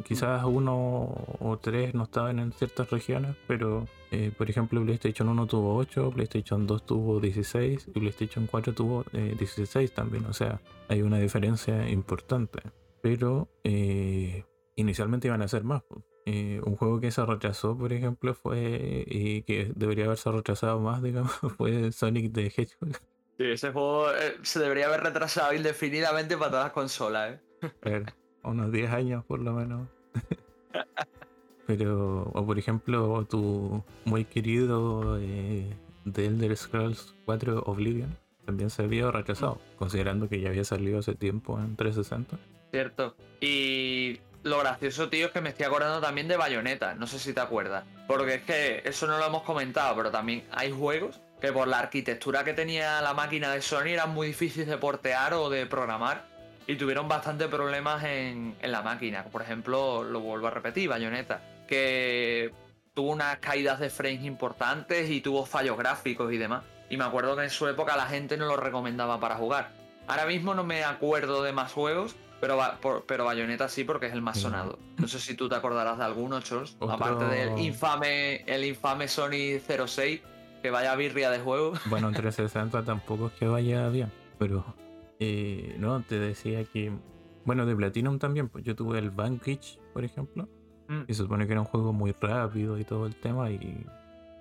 Quizás 0.03 0.43
uno 0.43 1.09
o 1.39 1.57
tres 1.61 1.93
no 1.93 2.03
estaban 2.03 2.39
en 2.39 2.51
ciertas 2.51 2.89
regiones, 2.89 3.35
pero 3.47 3.87
eh, 4.11 4.31
por 4.37 4.49
ejemplo 4.49 4.83
PlayStation 4.83 5.29
1 5.29 5.47
tuvo 5.47 5.75
8, 5.77 6.11
PlayStation 6.11 6.67
2 6.67 6.85
tuvo 6.85 7.19
16 7.19 7.87
y 7.87 7.99
PlayStation 7.99 8.47
4 8.47 8.73
tuvo 8.73 9.05
16 9.11 9.89
eh, 9.89 9.93
también. 9.93 10.25
O 10.25 10.33
sea, 10.33 10.61
hay 10.89 11.01
una 11.01 11.17
diferencia 11.19 11.89
importante. 11.89 12.59
Pero 13.01 13.49
eh, 13.63 14.43
inicialmente 14.75 15.27
iban 15.27 15.41
a 15.41 15.47
ser 15.47 15.63
más. 15.63 15.83
un 16.25 16.75
juego 16.75 16.99
que 16.99 17.11
se 17.11 17.25
retrasó, 17.25 17.77
por 17.77 17.93
ejemplo, 17.93 18.33
fue 18.33 19.05
y 19.07 19.43
que 19.43 19.71
debería 19.75 20.05
haberse 20.05 20.31
retrasado 20.31 20.79
más, 20.79 21.01
digamos, 21.03 21.33
fue 21.57 21.91
Sonic 21.91 22.33
the 22.33 22.47
Hedgehog. 22.47 22.95
Sí, 23.37 23.43
ese 23.51 23.71
juego 23.71 24.07
se 24.43 24.59
debería 24.59 24.87
haber 24.87 25.01
retrasado 25.01 25.53
indefinidamente 25.53 26.37
para 26.37 26.51
todas 26.51 26.65
las 26.65 26.73
consolas, 26.73 27.39
¿eh? 27.61 28.05
Unos 28.45 28.71
10 28.71 28.91
años 28.91 29.25
por 29.25 29.39
lo 29.41 29.53
menos. 29.53 29.87
Pero, 31.67 32.29
o 32.33 32.45
por 32.45 32.59
ejemplo, 32.59 33.25
tu 33.25 33.83
muy 34.05 34.25
querido 34.25 35.17
eh, 35.19 35.65
The 36.11 36.27
Elder 36.27 36.55
Scrolls 36.55 37.15
4 37.25 37.63
Oblivion 37.65 38.15
también 38.45 38.69
se 38.69 38.83
había 38.83 39.09
rechazado, 39.09 39.59
considerando 39.77 40.29
que 40.29 40.39
ya 40.39 40.49
había 40.49 40.63
salido 40.63 40.99
hace 40.99 41.15
tiempo 41.15 41.59
en 41.59 41.75
360. 41.75 42.37
Cierto. 42.71 43.15
Y 43.41 44.19
lo 44.43 44.59
gracioso, 44.59 45.09
tío, 45.09 45.27
es 45.27 45.31
que 45.31 45.41
me 45.41 45.49
estoy 45.49 45.65
acordando 45.65 45.99
también 45.99 46.27
de 46.27 46.37
Bayonetta. 46.37 46.93
No 46.93 47.07
sé 47.07 47.19
si 47.19 47.33
te 47.33 47.39
acuerdas. 47.39 47.83
Porque 48.07 48.35
es 48.35 48.41
que 48.43 48.81
eso 48.85 49.07
no 49.07 49.17
lo 49.17 49.25
hemos 49.25 49.41
comentado, 49.43 49.95
pero 49.95 50.11
también 50.11 50.43
hay 50.51 50.71
juegos 50.71 51.19
que 51.41 51.51
por 51.51 51.67
la 51.67 51.79
arquitectura 51.79 52.43
que 52.43 52.53
tenía 52.53 53.01
la 53.01 53.13
máquina 53.13 53.51
de 53.51 53.61
Sony 53.61 53.87
eran 53.87 54.13
muy 54.13 54.27
difíciles 54.27 54.67
de 54.67 54.77
portear 54.77 55.33
o 55.33 55.49
de 55.49 55.65
programar. 55.65 56.27
Y 56.67 56.75
tuvieron 56.75 57.07
bastante 57.07 57.47
problemas 57.47 58.03
en, 58.03 58.55
en 58.59 58.71
la 58.71 58.81
máquina. 58.81 59.23
Por 59.25 59.41
ejemplo, 59.41 60.03
lo 60.03 60.19
vuelvo 60.19 60.47
a 60.47 60.51
repetir, 60.51 60.89
Bayonetta. 60.89 61.41
Que 61.67 62.51
tuvo 62.95 63.11
unas 63.11 63.37
caídas 63.37 63.79
de 63.79 63.89
frames 63.89 64.23
importantes 64.23 65.09
y 65.09 65.21
tuvo 65.21 65.45
fallos 65.45 65.77
gráficos 65.77 66.33
y 66.33 66.37
demás. 66.37 66.63
Y 66.89 66.97
me 66.97 67.03
acuerdo 67.03 67.35
que 67.35 67.43
en 67.43 67.49
su 67.49 67.67
época 67.67 67.95
la 67.95 68.07
gente 68.07 68.37
no 68.37 68.45
lo 68.45 68.57
recomendaba 68.57 69.19
para 69.19 69.35
jugar. 69.35 69.71
Ahora 70.07 70.25
mismo 70.25 70.53
no 70.53 70.63
me 70.63 70.83
acuerdo 70.83 71.43
de 71.43 71.51
más 71.51 71.71
juegos, 71.71 72.15
pero, 72.39 72.59
pero 73.07 73.25
Bayonetta 73.25 73.67
sí 73.67 73.83
porque 73.83 74.07
es 74.07 74.13
el 74.13 74.21
más 74.21 74.39
sonado. 74.39 74.79
No 74.97 75.07
sé 75.07 75.19
si 75.19 75.35
tú 75.35 75.49
te 75.49 75.55
acordarás 75.55 75.97
de 75.97 76.03
alguno, 76.03 76.41
Chos. 76.41 76.77
Aparte 76.79 77.25
del 77.25 77.57
infame, 77.59 78.43
el 78.45 78.63
infame 78.63 79.07
Sony 79.07 79.59
06, 79.59 80.21
que 80.61 80.69
vaya 80.69 80.95
birria 80.95 81.31
de 81.31 81.39
juego. 81.39 81.73
Bueno, 81.85 82.07
en 82.09 82.13
360 82.13 82.83
tampoco 82.83 83.27
es 83.27 83.33
que 83.33 83.47
vaya 83.47 83.89
bien, 83.89 84.11
pero 84.37 84.63
eh, 85.19 85.75
no, 85.79 86.01
te 86.01 86.19
decía 86.19 86.63
que... 86.65 86.91
Bueno, 87.45 87.65
de 87.65 87.75
Platinum 87.75 88.17
también, 88.17 88.49
pues 88.49 88.63
yo 88.63 88.75
tuve 88.75 88.97
el 88.97 89.11
Vanquish, 89.11 89.79
por 89.93 90.03
ejemplo, 90.03 90.49
Mm. 90.87 91.03
Y 91.07 91.13
se 91.13 91.23
supone 91.23 91.45
que 91.45 91.53
era 91.53 91.61
un 91.61 91.67
juego 91.67 91.93
muy 91.93 92.13
rápido 92.19 92.77
y 92.77 92.83
todo 92.83 93.05
el 93.05 93.15
tema 93.15 93.49
y 93.49 93.85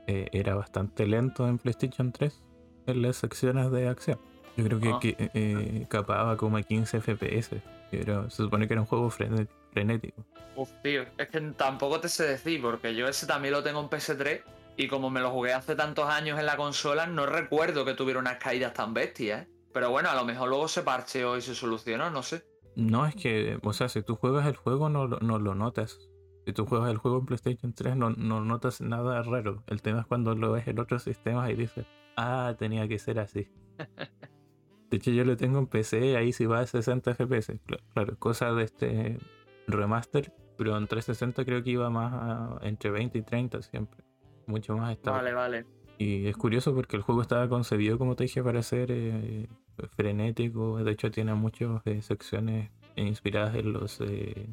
eh, 0.07 0.29
era 0.33 0.55
bastante 0.55 1.07
lento 1.07 1.49
en 1.49 1.59
PlayStation 1.59 2.13
3 2.13 2.43
en 2.87 3.03
las 3.03 3.17
secciones 3.17 3.71
de 3.71 3.89
acción. 3.89 4.19
Yo 4.57 4.65
creo 4.65 4.81
que, 4.81 4.89
ah. 4.91 4.99
que 5.01 5.17
eh, 5.35 5.87
capaba 5.89 6.37
como 6.37 6.57
a 6.57 6.63
15 6.63 7.01
FPS. 7.01 7.61
Pero 7.91 8.29
se 8.31 8.37
supone 8.43 8.67
que 8.67 8.75
era 8.75 8.81
un 8.81 8.87
juego 8.87 9.09
frenético. 9.11 10.25
Uf, 10.57 10.71
tío, 10.83 11.05
es 11.17 11.29
que 11.29 11.41
tampoco 11.41 12.01
te 12.01 12.09
sé 12.09 12.25
decir, 12.25 12.61
porque 12.61 12.95
yo 12.95 13.09
ese 13.09 13.27
también 13.27 13.53
lo 13.55 13.63
tengo 13.63 13.81
en 13.81 13.89
PS3 13.89 14.43
y 14.77 14.89
como 14.89 15.11
me 15.11 15.21
lo 15.21 15.31
jugué 15.31 15.53
hace 15.53 15.77
tantos 15.77 16.09
años 16.09 16.39
en 16.39 16.47
la 16.47 16.57
consola, 16.57 17.07
no 17.07 17.27
recuerdo 17.27 17.85
que 17.85 17.95
tuviera 17.95 18.19
unas 18.19 18.39
caídas 18.39 18.75
tan 18.75 18.95
bestias. 18.95 19.43
¿eh? 19.43 19.49
Pero 19.75 19.91
bueno, 19.91 20.09
a 20.09 20.15
lo 20.15 20.25
mejor 20.25 20.49
luego 20.49 20.69
se 20.69 20.83
parcheó 20.83 21.37
y 21.37 21.41
se 21.41 21.53
solucionó, 21.53 22.09
no 22.09 22.23
sé. 22.23 22.45
No, 22.77 23.07
es 23.07 23.17
que, 23.17 23.59
o 23.61 23.73
sea, 23.73 23.89
si 23.89 24.03
tú 24.03 24.15
juegas 24.15 24.47
el 24.47 24.55
juego 24.55 24.89
no, 24.89 25.09
no 25.09 25.39
lo 25.41 25.57
notas. 25.57 25.99
Si 26.47 26.53
tú 26.53 26.65
juegas 26.65 26.91
el 26.91 26.99
juego 26.99 27.19
en 27.19 27.27
PlayStation 27.27 27.73
3 27.73 27.97
no, 27.97 28.11
notas 28.11 28.81
nada 28.81 29.21
raro. 29.23 29.65
El 29.67 29.83
tema 29.83 30.01
es 30.01 30.07
cuando 30.07 30.37
lo 30.37 30.53
ves 30.53 30.69
en 30.69 30.79
otros 30.79 31.03
sistemas 31.03 31.51
y 31.51 31.55
dices, 31.55 31.87
ah, 32.17 32.55
tenía 32.57 32.87
que 32.87 33.01
ser 33.01 33.19
así. 33.19 33.51
De 34.91 34.99
hecho, 34.99 35.11
yo 35.11 35.25
lo 35.25 35.37
tengo 35.37 35.59
en 35.59 35.67
PC, 35.67 36.17
ahí 36.17 36.33
sí 36.33 36.47
va 36.47 36.61
a 36.61 36.67
60 36.67 37.13
FPS. 37.15 37.59
Claro, 37.95 38.17
cosa 38.21 38.53
de 38.53 38.63
este 38.63 39.19
remaster, 39.67 40.33
pero 40.57 40.77
en 40.77 40.87
360 40.87 41.45
creo 41.45 41.65
que 41.65 41.71
iba 41.71 41.91
más 41.91 42.63
entre 42.63 42.91
20 42.93 43.19
y 43.19 43.23
30 43.23 43.61
siempre. 43.63 44.05
Mucho 44.47 44.77
más 44.77 44.93
estable. 44.93 45.33
Vale, 45.33 45.35
vale. 45.35 45.67
Y 45.99 46.29
es 46.29 46.37
curioso 46.37 46.75
porque 46.75 46.95
el 46.95 47.03
juego 47.03 47.23
estaba 47.23 47.49
concebido, 47.49 47.99
como 47.99 48.15
te 48.15 48.25
dije, 48.25 48.43
para 48.43 48.63
ser 48.63 48.91
eh, 48.93 49.49
frenético. 49.97 50.83
De 50.83 50.93
hecho, 50.93 51.11
tiene 51.11 51.35
muchas 51.35 51.83
eh, 51.87 52.03
secciones 52.03 52.71
inspiradas 52.97 53.55
en 53.57 53.73
los 53.73 54.01
eh, 54.01 54.47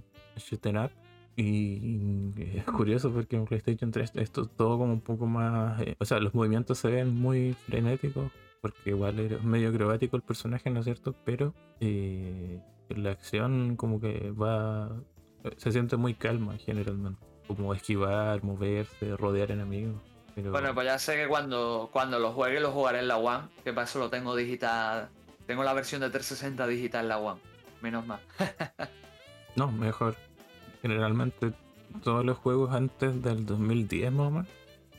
up 0.66 0.92
y 1.36 2.32
es 2.58 2.66
curioso 2.66 3.12
porque 3.12 3.38
en 3.38 3.46
PlayStation 3.46 3.92
3 3.92 4.14
esto 4.16 4.46
todo 4.46 4.78
como 4.78 4.94
un 4.94 5.02
poco 5.02 5.26
más. 5.26 5.82
Eh, 5.82 5.96
o 6.00 6.06
sea, 6.06 6.20
los 6.20 6.34
movimientos 6.34 6.78
se 6.78 6.90
ven 6.90 7.16
muy 7.16 7.54
frenéticos, 7.54 8.32
porque 8.62 8.92
igual 8.92 9.20
es 9.20 9.44
medio 9.44 9.70
acrobático 9.70 10.18
el 10.18 10.24
personaje, 10.24 10.70
¿no 10.70 10.80
es 10.80 10.86
cierto? 10.86 11.16
Pero 11.26 11.54
eh, 11.80 12.60
la 12.90 13.12
acción 13.12 13.76
como 13.76 14.00
que 14.00 14.32
va. 14.32 14.92
Se 15.58 15.72
siente 15.72 15.98
muy 15.98 16.14
calma 16.14 16.58
generalmente. 16.58 17.20
Como 17.48 17.74
esquivar, 17.74 18.44
moverse, 18.44 19.18
rodear 19.18 19.52
enemigos. 19.52 20.02
Bueno, 20.36 20.74
pues 20.74 20.86
ya 20.86 20.98
sé 20.98 21.16
que 21.16 21.28
cuando, 21.28 21.90
cuando 21.92 22.20
lo 22.20 22.32
juegue 22.32 22.60
lo 22.60 22.72
jugaré 22.72 23.00
en 23.00 23.08
la 23.08 23.18
One, 23.18 23.50
que 23.64 23.74
para 23.74 23.86
eso 23.86 24.00
lo 24.00 24.10
tengo 24.10 24.36
digital. 24.36 25.10
Tengo 25.46 25.64
la 25.64 25.74
versión 25.74 26.02
de 26.02 26.10
360 26.10 26.68
digital 26.68 27.04
en 27.04 27.10
la 27.10 27.18
One. 27.18 27.42
Menos 27.82 28.06
mal. 28.06 28.20
no, 29.56 29.72
mejor 29.72 30.16
generalmente 30.82 31.54
todos 32.04 32.26
los 32.26 32.38
juegos 32.38 32.74
antes 32.74 33.22
del 33.22 33.46
2010 33.46 34.12
más 34.12 34.48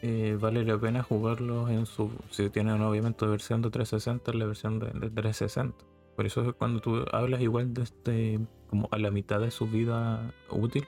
eh, 0.03 0.37
vale 0.41 0.65
la 0.65 0.79
pena 0.79 1.03
jugarlos 1.03 1.71
en 1.71 1.87
su 1.87 2.11
si 2.31 2.51
tienen 2.51 2.81
obviamente 2.83 3.27
versión 3.27 3.63
de 3.63 3.71
360 3.71 4.33
la 4.33 4.47
versión 4.47 4.79
de, 4.79 4.89
360 4.89 5.77
por 6.17 6.27
eso 6.27 6.49
es 6.49 6.55
cuando 6.55 6.81
tú 6.81 7.05
hablas 7.13 7.41
igual 7.41 7.73
de 7.73 7.83
este 7.83 8.41
como 8.69 8.89
a 8.91 8.99
la 8.99 9.11
mitad 9.11 9.41
de 9.41 9.51
su 9.51 9.67
vida 9.67 10.33
útil 10.51 10.87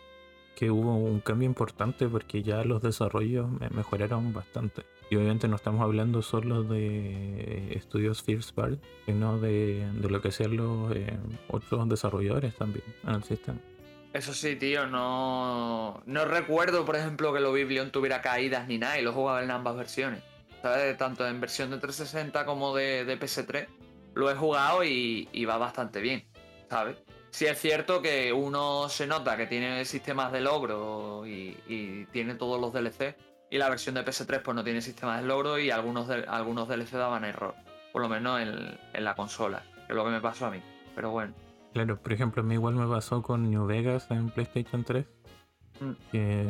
que 0.55 0.71
hubo 0.71 0.97
un 0.97 1.21
cambio 1.21 1.47
importante 1.47 2.09
porque 2.09 2.43
ya 2.43 2.65
los 2.65 2.83
desarrollos 2.83 3.49
mejoraron 3.71 4.33
bastante 4.33 4.83
y 5.11 5.17
obviamente 5.17 5.49
no 5.49 5.57
estamos 5.57 5.83
hablando 5.83 6.23
solo 6.23 6.63
de 6.63 7.75
estudios 7.75 8.23
First 8.23 8.55
Party 8.55 8.79
sino 9.07 9.39
de, 9.39 9.87
lo 10.01 10.21
que 10.23 10.31
sean 10.31 10.57
los 10.57 10.95
eh, 10.95 11.19
otros 11.49 11.89
desarrolladores 11.89 12.55
también 12.55 12.85
en 13.05 13.15
el 13.15 13.25
sistema 13.25 13.61
eso 14.15 14.33
sí, 14.33 14.55
tío, 14.55 14.87
no, 14.87 16.01
no 16.07 16.25
recuerdo, 16.25 16.85
por 16.85 16.95
ejemplo, 16.95 17.35
que 17.35 17.41
lo 17.41 17.53
Biblion 17.53 17.91
tuviera 17.91 18.23
caídas 18.23 18.69
ni 18.69 18.79
nada 18.79 18.97
y 19.01 19.03
lo 19.03 19.13
jugaba 19.13 19.43
en 19.43 19.51
ambas 19.51 19.75
versiones. 19.75 20.23
¿Sabes? 20.63 20.97
Tanto 20.97 21.27
en 21.27 21.41
versión 21.41 21.71
de 21.71 21.79
360 21.79 22.47
como 22.47 22.77
de, 22.77 23.19
PS3. 23.19 23.67
Lo 24.15 24.31
he 24.31 24.37
jugado 24.37 24.85
y, 24.85 25.45
va 25.45 25.59
bastante 25.59 26.01
bien, 26.01 26.25
¿sabes? 26.71 26.97
Sí 27.35 27.47
es 27.47 27.59
cierto 27.59 28.01
que 28.01 28.33
uno 28.33 28.89
se 28.89 29.09
nota 29.09 29.37
que 29.37 29.49
tiene 29.49 29.85
sistemas 29.85 30.31
de 30.31 30.41
logro 30.41 31.27
y, 31.27 32.07
tiene 32.13 32.37
todos 32.37 32.61
los 32.61 32.73
DLC. 32.73 33.17
Y 33.51 33.59
la 33.59 33.69
versión 33.69 33.97
de 33.97 34.05
PS3 34.05 34.41
pues 34.41 34.55
no 34.55 34.63
tiene 34.63 34.81
sistemas 34.81 35.21
de 35.21 35.27
logro 35.27 35.59
y 35.59 35.69
algunos, 35.73 36.09
algunos 36.29 36.69
DLC 36.69 36.93
daban 36.93 37.25
error. 37.25 37.57
Por 37.93 38.03
lo 38.03 38.09
menos 38.09 38.41
en, 38.41 38.79
en 38.93 39.05
la 39.05 39.17
consola, 39.17 39.65
que 39.85 39.95
es 39.95 39.97
lo 39.97 40.05
que 40.05 40.13
me 40.13 40.21
pasó 40.21 40.47
a 40.47 40.53
mí. 40.53 40.63
Pero 40.95 41.11
bueno. 41.11 41.35
Claro, 41.73 42.01
por 42.01 42.13
ejemplo, 42.13 42.41
a 42.41 42.45
mí 42.45 42.55
igual 42.55 42.77
me 42.77 42.87
pasó 42.87 43.21
con 43.21 43.51
New 43.51 43.67
Vegas 43.67 44.07
en 44.13 44.31
PlayStation 44.31 44.85
3. 44.85 45.05
Mm. 45.81 45.91
Que, 46.13 46.47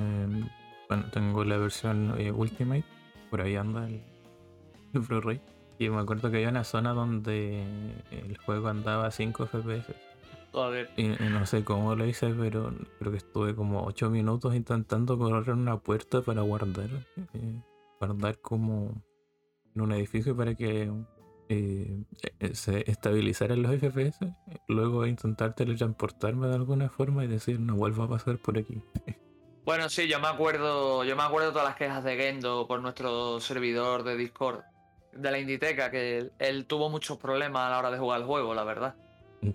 bueno, 0.90 1.04
tengo 1.10 1.44
la 1.44 1.56
versión 1.56 2.14
eh, 2.18 2.30
Ultimate. 2.30 2.84
Por 3.30 3.40
ahí 3.40 3.56
anda 3.56 3.86
el, 3.86 4.02
el 4.92 5.00
Blu-ray. 5.00 5.40
Y 5.78 5.88
me 5.88 6.02
acuerdo 6.02 6.30
que 6.30 6.36
había 6.36 6.50
una 6.50 6.64
zona 6.64 6.92
donde 6.92 7.64
el 8.10 8.36
juego 8.36 8.68
andaba 8.68 9.06
a 9.06 9.10
5 9.10 9.46
FPS. 9.46 10.13
Y, 10.96 11.08
no 11.08 11.46
sé 11.46 11.64
cómo 11.64 11.94
lo 11.94 12.06
hice, 12.06 12.32
pero 12.34 12.72
creo 12.98 13.10
que 13.10 13.18
estuve 13.18 13.54
como 13.54 13.84
8 13.84 14.10
minutos 14.10 14.54
intentando 14.54 15.18
correr 15.18 15.50
una 15.50 15.78
puerta 15.78 16.22
para 16.22 16.42
guardar. 16.42 16.90
Eh, 17.34 17.60
guardar 17.98 18.38
como 18.38 19.02
en 19.74 19.80
un 19.80 19.92
edificio 19.92 20.36
para 20.36 20.54
que 20.54 20.90
eh, 21.48 22.04
se 22.52 22.90
estabilizar 22.90 23.56
los 23.56 23.74
FPS, 23.76 24.18
luego 24.68 25.06
intentar 25.06 25.54
teletransportarme 25.54 26.46
de 26.48 26.54
alguna 26.54 26.88
forma 26.88 27.24
y 27.24 27.28
decir 27.28 27.60
no 27.60 27.74
vuelvo 27.74 28.04
a 28.04 28.08
pasar 28.08 28.38
por 28.38 28.58
aquí. 28.58 28.80
Bueno, 29.64 29.88
sí, 29.88 30.06
yo 30.08 30.20
me 30.20 30.28
acuerdo, 30.28 31.04
yo 31.04 31.16
me 31.16 31.22
acuerdo 31.22 31.52
todas 31.52 31.66
las 31.66 31.76
quejas 31.76 32.04
de 32.04 32.16
Gendo 32.16 32.66
por 32.68 32.82
nuestro 32.82 33.40
servidor 33.40 34.04
de 34.04 34.14
Discord 34.14 34.60
de 35.14 35.30
la 35.30 35.38
Inditeca, 35.38 35.90
que 35.90 36.30
él, 36.38 36.66
tuvo 36.66 36.90
muchos 36.90 37.16
problemas 37.16 37.66
a 37.66 37.70
la 37.70 37.78
hora 37.78 37.90
de 37.90 37.98
jugar 37.98 38.20
el 38.20 38.26
juego, 38.26 38.52
la 38.52 38.64
verdad. 38.64 38.94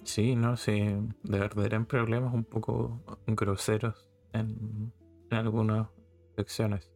Sí, 0.04 0.36
no, 0.36 0.58
sí, 0.58 0.82
de 1.24 1.40
verdad 1.40 1.66
eran 1.66 1.86
problemas 1.86 2.34
un 2.34 2.44
poco 2.44 3.02
groseros 3.28 4.10
en, 4.34 4.92
en 5.32 5.38
algunas 5.38 5.88
secciones. 6.36 6.90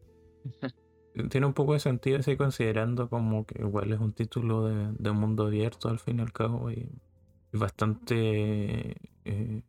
tiene 1.29 1.45
un 1.45 1.53
poco 1.53 1.73
de 1.73 1.79
sentido 1.79 2.19
así 2.19 2.35
considerando 2.35 3.09
como 3.09 3.45
que 3.45 3.61
igual 3.61 3.91
es 3.91 3.99
un 3.99 4.13
título 4.13 4.65
de, 4.65 5.11
mundo 5.11 5.45
abierto 5.45 5.89
al 5.89 5.99
fin 5.99 6.19
y 6.19 6.21
al 6.21 6.33
cabo 6.33 6.71
y, 6.71 6.89
bastante 7.51 8.95
eh, 9.25 9.61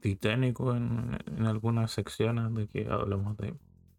titánico 0.00 0.76
en, 0.76 1.18
algunas 1.46 1.90
secciones 1.90 2.54
de 2.54 2.68
que 2.68 2.86
hablamos 2.90 3.36
de 3.38 3.54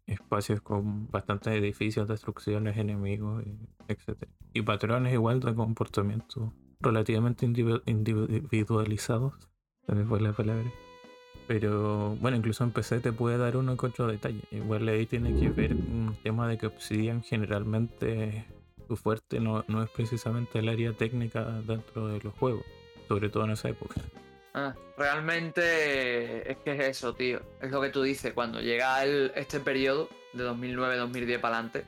espacios 0.06 0.60
con 0.60 1.10
bastantes 1.10 1.54
edificios, 1.54 2.06
destrucciones, 2.06 2.76
enemigos, 2.76 3.44
etc. 3.88 4.28
Y 4.52 4.62
patrones 4.62 5.12
igual 5.12 5.40
de 5.40 5.56
comportamiento 5.56 6.52
relativamente 6.80 7.46
individualizados. 7.46 9.34
También 9.86 10.08
fue 10.08 10.20
la 10.20 10.32
palabra. 10.32 10.70
Pero 11.46 12.16
bueno, 12.16 12.36
incluso 12.36 12.64
en 12.64 12.72
PC 12.72 13.00
te 13.00 13.12
puede 13.12 13.38
dar 13.38 13.56
uno 13.56 13.76
que 13.76 13.86
otro 13.86 14.06
detalle. 14.08 14.42
Igual 14.50 14.88
ahí 14.88 15.06
tiene 15.06 15.38
que 15.38 15.48
ver 15.50 15.74
un 15.74 16.16
tema 16.22 16.48
de 16.48 16.58
que 16.58 16.66
Obsidian 16.66 17.22
generalmente 17.22 18.44
su 18.88 18.96
fuerte 18.96 19.40
no, 19.40 19.64
no 19.68 19.82
es 19.82 19.90
precisamente 19.90 20.58
el 20.58 20.68
área 20.68 20.92
técnica 20.92 21.44
dentro 21.66 22.08
de 22.08 22.20
los 22.20 22.34
juegos, 22.34 22.64
sobre 23.08 23.28
todo 23.28 23.44
en 23.44 23.52
esa 23.52 23.68
época. 23.68 24.00
Ah, 24.54 24.74
realmente 24.96 26.50
es 26.50 26.56
que 26.58 26.72
es 26.72 26.80
eso, 26.80 27.14
tío. 27.14 27.40
Es 27.60 27.70
lo 27.70 27.80
que 27.80 27.90
tú 27.90 28.02
dices, 28.02 28.32
cuando 28.32 28.60
llega 28.60 29.04
el, 29.04 29.32
este 29.36 29.60
periodo 29.60 30.08
de 30.32 30.48
2009-2010 30.48 31.40
para 31.40 31.58
adelante, 31.58 31.84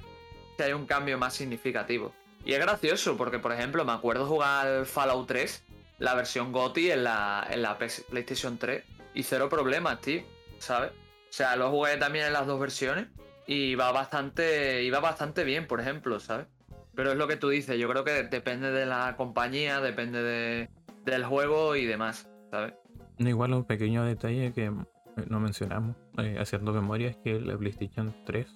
hay 0.58 0.72
un 0.72 0.86
cambio 0.86 1.18
más 1.18 1.34
significativo. 1.34 2.12
Y 2.44 2.52
es 2.52 2.60
gracioso, 2.60 3.16
porque 3.16 3.38
por 3.38 3.52
ejemplo, 3.52 3.84
me 3.84 3.92
acuerdo 3.92 4.26
jugar 4.26 4.86
Fallout 4.86 5.26
3, 5.26 5.64
la 5.98 6.14
versión 6.14 6.52
GOTI 6.52 6.92
en 6.92 7.04
la, 7.04 7.46
en 7.50 7.62
la 7.62 7.76
PlayStation 7.76 8.58
3, 8.58 8.84
y 9.14 9.22
cero 9.22 9.48
problemas, 9.48 10.00
tío. 10.00 10.22
¿sabes? 10.58 10.90
O 10.90 11.32
sea, 11.32 11.56
lo 11.56 11.70
jugué 11.70 11.96
también 11.96 12.26
en 12.26 12.32
las 12.32 12.46
dos 12.46 12.60
versiones 12.60 13.06
y 13.46 13.74
va 13.74 13.92
bastante, 13.92 14.82
iba 14.82 15.00
bastante 15.00 15.44
bien, 15.44 15.66
por 15.66 15.80
ejemplo, 15.80 16.20
¿sabes? 16.20 16.46
Pero 16.94 17.12
es 17.12 17.18
lo 17.18 17.28
que 17.28 17.36
tú 17.36 17.48
dices, 17.48 17.78
yo 17.78 17.88
creo 17.88 18.04
que 18.04 18.24
depende 18.24 18.70
de 18.70 18.86
la 18.86 19.16
compañía, 19.16 19.80
depende 19.80 20.22
de, 20.22 20.68
del 21.04 21.24
juego 21.24 21.76
y 21.76 21.86
demás, 21.86 22.28
¿sabes? 22.50 22.74
Igual 23.18 23.54
un 23.54 23.64
pequeño 23.64 24.04
detalle 24.04 24.52
que 24.52 24.70
no 24.70 25.40
mencionamos, 25.40 25.96
eh, 26.18 26.36
haciendo 26.38 26.72
memoria, 26.72 27.08
es 27.08 27.16
que 27.18 27.40
la 27.40 27.56
PlayStation 27.56 28.14
3, 28.24 28.46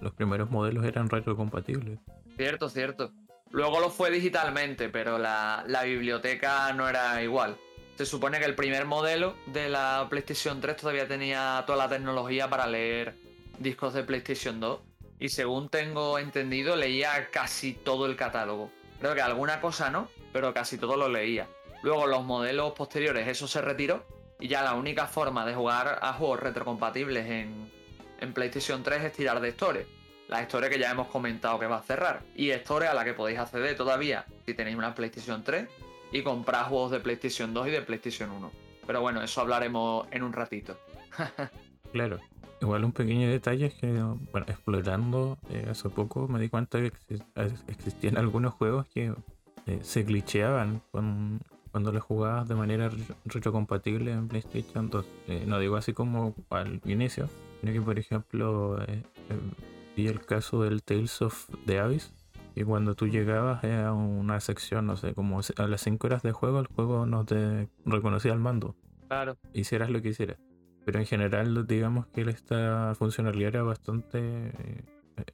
los 0.00 0.12
primeros 0.14 0.50
modelos 0.50 0.84
eran 0.84 1.08
retrocompatibles. 1.08 1.98
Cierto, 2.36 2.68
cierto. 2.68 3.12
Luego 3.50 3.80
lo 3.80 3.90
fue 3.90 4.10
digitalmente, 4.10 4.88
pero 4.90 5.18
la, 5.18 5.64
biblioteca 5.84 6.72
no 6.74 6.88
era 6.88 7.22
igual. 7.22 7.56
Se 7.96 8.04
supone 8.04 8.38
que 8.38 8.44
el 8.44 8.54
primer 8.54 8.84
modelo 8.84 9.34
de 9.46 9.68
la 9.68 10.06
PlayStation 10.08 10.60
3 10.60 10.76
todavía 10.76 11.08
tenía 11.08 11.64
toda 11.66 11.78
la 11.78 11.88
tecnología 11.88 12.48
para 12.48 12.66
leer 12.66 13.16
discos 13.58 13.94
de 13.94 14.04
PlayStation 14.04 14.60
2. 14.60 14.80
Y 15.18 15.30
según 15.30 15.68
tengo 15.68 16.18
entendido, 16.18 16.76
leía 16.76 17.30
casi 17.30 17.72
todo 17.72 18.06
el 18.06 18.16
catálogo. 18.16 18.70
Creo 19.00 19.14
que 19.14 19.22
alguna 19.22 19.60
cosa 19.60 19.90
no, 19.90 20.08
pero 20.32 20.54
casi 20.54 20.78
todo 20.78 20.96
lo 20.96 21.08
leía. 21.08 21.48
Luego 21.82 22.06
los 22.06 22.24
modelos 22.24 22.72
posteriores, 22.74 23.26
eso 23.26 23.48
se 23.48 23.62
retiró. 23.62 24.04
Y 24.38 24.46
ya 24.46 24.62
la 24.62 24.74
única 24.74 25.06
forma 25.06 25.44
de 25.44 25.54
jugar 25.54 25.98
a 26.02 26.12
juegos 26.12 26.38
retrocompatibles 26.40 27.26
en, 27.26 27.72
en 28.20 28.32
PlayStation 28.32 28.84
3 28.84 29.04
es 29.04 29.12
tirar 29.14 29.40
de 29.40 29.48
Store. 29.48 29.97
La 30.28 30.42
Store 30.42 30.68
que 30.68 30.78
ya 30.78 30.90
hemos 30.90 31.08
comentado 31.08 31.58
que 31.58 31.66
va 31.66 31.78
a 31.78 31.82
cerrar. 31.82 32.22
Y 32.36 32.50
Store 32.50 32.86
a 32.86 32.94
la 32.94 33.04
que 33.04 33.14
podéis 33.14 33.38
acceder 33.38 33.76
todavía 33.76 34.26
si 34.46 34.54
tenéis 34.54 34.76
una 34.76 34.94
PlayStation 34.94 35.42
3 35.42 35.66
y 36.12 36.22
comprar 36.22 36.66
juegos 36.66 36.90
de 36.90 37.00
PlayStation 37.00 37.52
2 37.52 37.68
y 37.68 37.70
de 37.70 37.82
PlayStation 37.82 38.30
1. 38.30 38.50
Pero 38.86 39.00
bueno, 39.00 39.22
eso 39.22 39.40
hablaremos 39.40 40.06
en 40.10 40.22
un 40.22 40.32
ratito. 40.32 40.78
claro. 41.92 42.18
Igual 42.60 42.84
un 42.84 42.92
pequeño 42.92 43.28
detalle 43.28 43.66
es 43.66 43.74
que, 43.74 43.92
bueno, 43.92 44.46
explorando 44.48 45.38
eh, 45.50 45.66
hace 45.70 45.88
poco 45.90 46.26
me 46.26 46.40
di 46.40 46.48
cuenta 46.48 46.80
que 46.80 46.92
existían 47.68 48.18
algunos 48.18 48.52
juegos 48.54 48.86
que 48.88 49.14
eh, 49.66 49.78
se 49.82 50.02
glitcheaban 50.02 50.82
cuando 50.90 51.92
los 51.92 52.02
jugabas 52.02 52.48
de 52.48 52.56
manera 52.56 52.90
retrocompatible 53.26 54.10
en 54.10 54.26
PlayStation 54.26 54.90
2. 54.90 55.06
Eh, 55.28 55.44
no 55.46 55.60
digo 55.60 55.76
así 55.76 55.92
como 55.92 56.34
al 56.50 56.80
inicio, 56.84 57.28
sino 57.60 57.72
que 57.72 57.80
por 57.80 57.96
ejemplo 57.96 58.84
vi 59.98 60.06
el 60.06 60.24
caso 60.24 60.62
del 60.62 60.84
Tales 60.84 61.20
of 61.22 61.48
the 61.66 61.80
Abyss, 61.80 62.12
y 62.54 62.62
cuando 62.62 62.94
tú 62.94 63.08
llegabas 63.08 63.64
a 63.64 63.92
una 63.92 64.38
sección, 64.38 64.86
no 64.86 64.96
sé, 64.96 65.12
como 65.12 65.40
a 65.40 65.66
las 65.66 65.80
5 65.80 66.06
horas 66.06 66.22
de 66.22 66.30
juego, 66.30 66.60
el 66.60 66.68
juego 66.68 67.04
no 67.04 67.24
te 67.24 67.68
reconocía 67.84 68.32
el 68.32 68.38
mando. 68.38 68.76
Claro. 69.08 69.36
Hicieras 69.52 69.90
lo 69.90 70.00
que 70.00 70.10
hicieras. 70.10 70.38
Pero 70.84 71.00
en 71.00 71.06
general, 71.06 71.66
digamos 71.66 72.06
que 72.06 72.22
esta 72.22 72.94
funcionalidad 72.94 73.48
era 73.48 73.62
bastante 73.64 74.20
eh, 74.20 74.84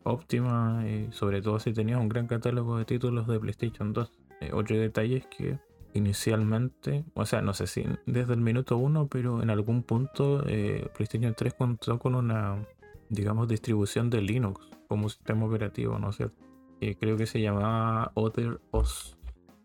óptima, 0.03 0.83
y 0.89 1.13
sobre 1.13 1.43
todo 1.43 1.59
si 1.59 1.75
tenías 1.75 2.01
un 2.01 2.09
gran 2.09 2.27
catálogo 2.27 2.79
de 2.79 2.87
títulos 2.87 3.27
de 3.27 3.39
PlayStation 3.39 3.93
2. 3.93 4.13
Eh, 4.41 4.51
otro 4.55 4.79
detalle 4.79 5.19
es 5.19 5.27
que 5.27 5.59
inicialmente, 5.93 7.05
o 7.15 7.27
sea, 7.27 7.43
no 7.43 7.53
sé 7.53 7.67
si 7.67 7.85
desde 8.07 8.33
el 8.33 8.41
minuto 8.41 8.79
1, 8.79 9.09
pero 9.09 9.43
en 9.43 9.51
algún 9.51 9.83
punto 9.83 10.43
eh, 10.47 10.89
PlayStation 10.95 11.35
3 11.37 11.55
contó 11.55 11.99
con 11.99 12.15
una, 12.15 12.67
digamos, 13.15 13.49
distribución 13.49 14.11
de 14.11 14.21
Linux 14.21 14.61
como 14.89 15.09
sistema 15.09 15.47
operativo, 15.47 15.99
¿no 15.99 16.11
es 16.11 16.17
cierto? 16.17 16.37
Que 16.81 16.97
creo 16.97 17.17
que 17.17 17.27
se 17.27 17.41
llamaba 17.41 18.13
Other 18.15 18.61
OS. 18.71 19.17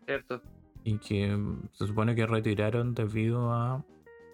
Cierto. 0.06 0.42
Y 0.84 0.98
que 0.98 1.38
se 1.72 1.86
supone 1.86 2.14
que 2.14 2.26
retiraron 2.26 2.94
debido 2.94 3.52
a 3.52 3.84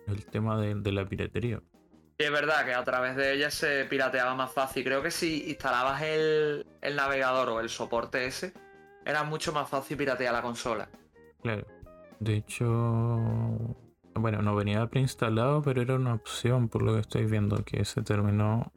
el 0.06 0.24
tema 0.26 0.60
de, 0.60 0.92
la 0.92 1.04
piratería. 1.04 1.60
es 2.18 2.30
verdad 2.30 2.64
que 2.64 2.74
a 2.74 2.84
través 2.84 3.16
de 3.16 3.34
ella 3.34 3.50
se 3.50 3.84
pirateaba 3.86 4.34
más 4.34 4.52
fácil. 4.52 4.84
Creo 4.84 5.02
que 5.02 5.10
si 5.10 5.48
instalabas 5.48 6.02
el, 6.02 6.64
navegador 6.94 7.48
o 7.48 7.60
el 7.60 7.68
soporte 7.68 8.26
ese, 8.26 8.52
era 9.04 9.24
mucho 9.24 9.52
más 9.52 9.68
fácil 9.68 9.96
piratear 9.96 10.32
la 10.32 10.42
consola. 10.42 10.88
Claro. 11.42 11.66
De 12.20 12.36
hecho, 12.36 12.66
bueno, 14.14 14.40
no 14.42 14.54
venía 14.54 14.86
preinstalado, 14.86 15.62
pero 15.62 15.82
era 15.82 15.96
una 15.96 16.14
opción 16.14 16.68
por 16.68 16.82
lo 16.82 16.94
que 16.94 17.00
estoy 17.00 17.26
viendo, 17.26 17.64
que 17.64 17.84
se 17.84 18.02
terminó 18.02 18.72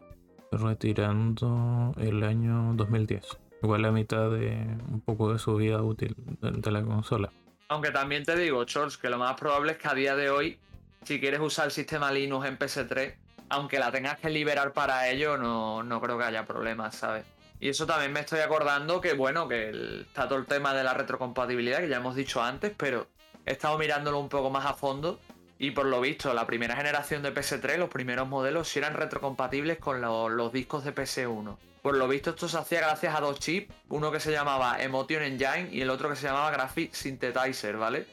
retirando 0.51 1.93
el 1.97 2.23
año 2.23 2.73
2010. 2.75 3.37
Igual 3.61 3.81
la 3.81 3.91
mitad 3.91 4.29
de 4.31 4.55
un 4.89 5.01
poco 5.01 5.33
de 5.33 5.39
su 5.39 5.55
vida 5.55 5.81
útil 5.81 6.15
de, 6.41 6.71
la 6.71 6.81
consola. 6.81 7.29
Aunque 7.67 7.91
también 7.91 8.23
te 8.23 8.35
digo, 8.35 8.63
Charles, 8.65 8.97
que 8.97 9.09
lo 9.09 9.17
más 9.17 9.35
probable 9.35 9.73
es 9.73 9.77
que 9.77 9.87
a 9.87 9.93
día 9.93 10.15
de 10.15 10.29
hoy 10.29 10.57
si 11.03 11.19
quieres 11.19 11.39
usar 11.39 11.65
el 11.65 11.71
sistema 11.71 12.11
Linux 12.11 12.45
en 12.47 12.57
PS3, 12.57 13.15
aunque 13.49 13.79
la 13.79 13.91
tengas 13.91 14.19
que 14.19 14.29
liberar 14.29 14.73
para 14.73 15.09
ello, 15.09 15.37
no, 15.37 15.83
no 15.83 16.01
creo 16.01 16.17
que 16.17 16.25
haya 16.25 16.45
problemas, 16.45 16.95
¿sabes? 16.95 17.25
Y 17.59 17.69
eso 17.69 17.85
también 17.85 18.13
me 18.13 18.21
estoy 18.21 18.39
acordando 18.39 19.01
que, 19.01 19.13
bueno, 19.13 19.47
que 19.47 20.01
está 20.01 20.27
todo 20.27 20.39
el 20.39 20.45
tema 20.45 20.73
de 20.73 20.83
la 20.83 20.93
retrocompatibilidad, 20.93 21.79
que 21.79 21.89
ya 21.89 21.97
hemos 21.97 22.15
dicho 22.15 22.41
antes, 22.41 22.73
pero 22.77 23.07
he 23.45 23.53
estado 23.53 23.77
mirándolo 23.77 24.19
un 24.19 24.29
poco 24.29 24.49
más 24.49 24.65
a 24.65 24.73
fondo 24.73 25.19
y 25.59 25.71
por 25.71 25.85
lo 25.85 25.99
visto, 25.99 26.33
la 26.33 26.47
primera 26.47 26.77
generación 26.77 27.21
de 27.21 27.33
PS3, 27.33 27.77
los 27.77 27.89
primeros 27.89 28.29
modelos, 28.29 28.69
sí 28.69 28.79
eran 28.79 28.93
retrocompatibles 28.93 29.77
con 29.77 29.99
los 30.01 30.53
discos 30.53 30.85
de 30.85 30.95
PS1. 30.95 31.57
Por 31.81 31.97
lo 31.97 32.07
visto, 32.07 32.29
esto 32.29 32.47
se 32.47 32.57
hacía 32.57 32.79
gracias 32.79 33.13
a 33.13 33.19
dos 33.19 33.39
chips, 33.39 33.73
uno 33.89 34.09
que 34.09 34.21
se 34.21 34.31
llamaba 34.31 34.81
Emotion 34.81 35.21
Engine 35.21 35.67
y 35.71 35.81
el 35.81 35.89
otro 35.89 36.09
que 36.09 36.15
se 36.15 36.27
llamaba 36.27 36.49
Graphic 36.51 36.93
Synthesizer, 36.93 37.75
¿vale? 37.75 38.07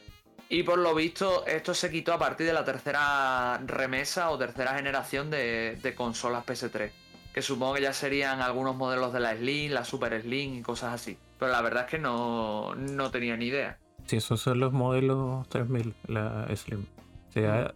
Y 0.49 0.63
por 0.63 0.77
lo 0.77 0.93
visto, 0.93 1.45
esto 1.45 1.73
se 1.73 1.89
quitó 1.89 2.13
a 2.13 2.19
partir 2.19 2.47
de 2.47 2.53
la 2.53 2.65
tercera 2.65 3.57
remesa 3.65 4.29
o 4.29 4.37
tercera 4.37 4.75
generación 4.75 5.29
de, 5.29 5.93
consolas 5.95 6.45
PS3. 6.45 6.91
Que 7.33 7.41
supongo 7.41 7.75
que 7.75 7.81
ya 7.81 7.93
serían 7.93 8.41
algunos 8.41 8.75
modelos 8.75 9.13
de 9.13 9.21
la 9.21 9.35
Slim, 9.35 9.71
la 9.71 9.85
Super 9.85 10.21
Slim 10.21 10.55
y 10.55 10.61
cosas 10.61 10.93
así. 10.93 11.17
Pero 11.39 11.51
la 11.51 11.61
verdad 11.61 11.85
es 11.85 11.91
que 11.91 11.99
no, 11.99 12.75
tenía 13.11 13.37
ni 13.37 13.45
idea. 13.45 13.77
Sí, 14.05 14.17
esos 14.17 14.41
son 14.41 14.59
los 14.59 14.73
modelos 14.73 15.47
3000, 15.49 15.93
la 16.07 16.47
Slim. 16.53 16.85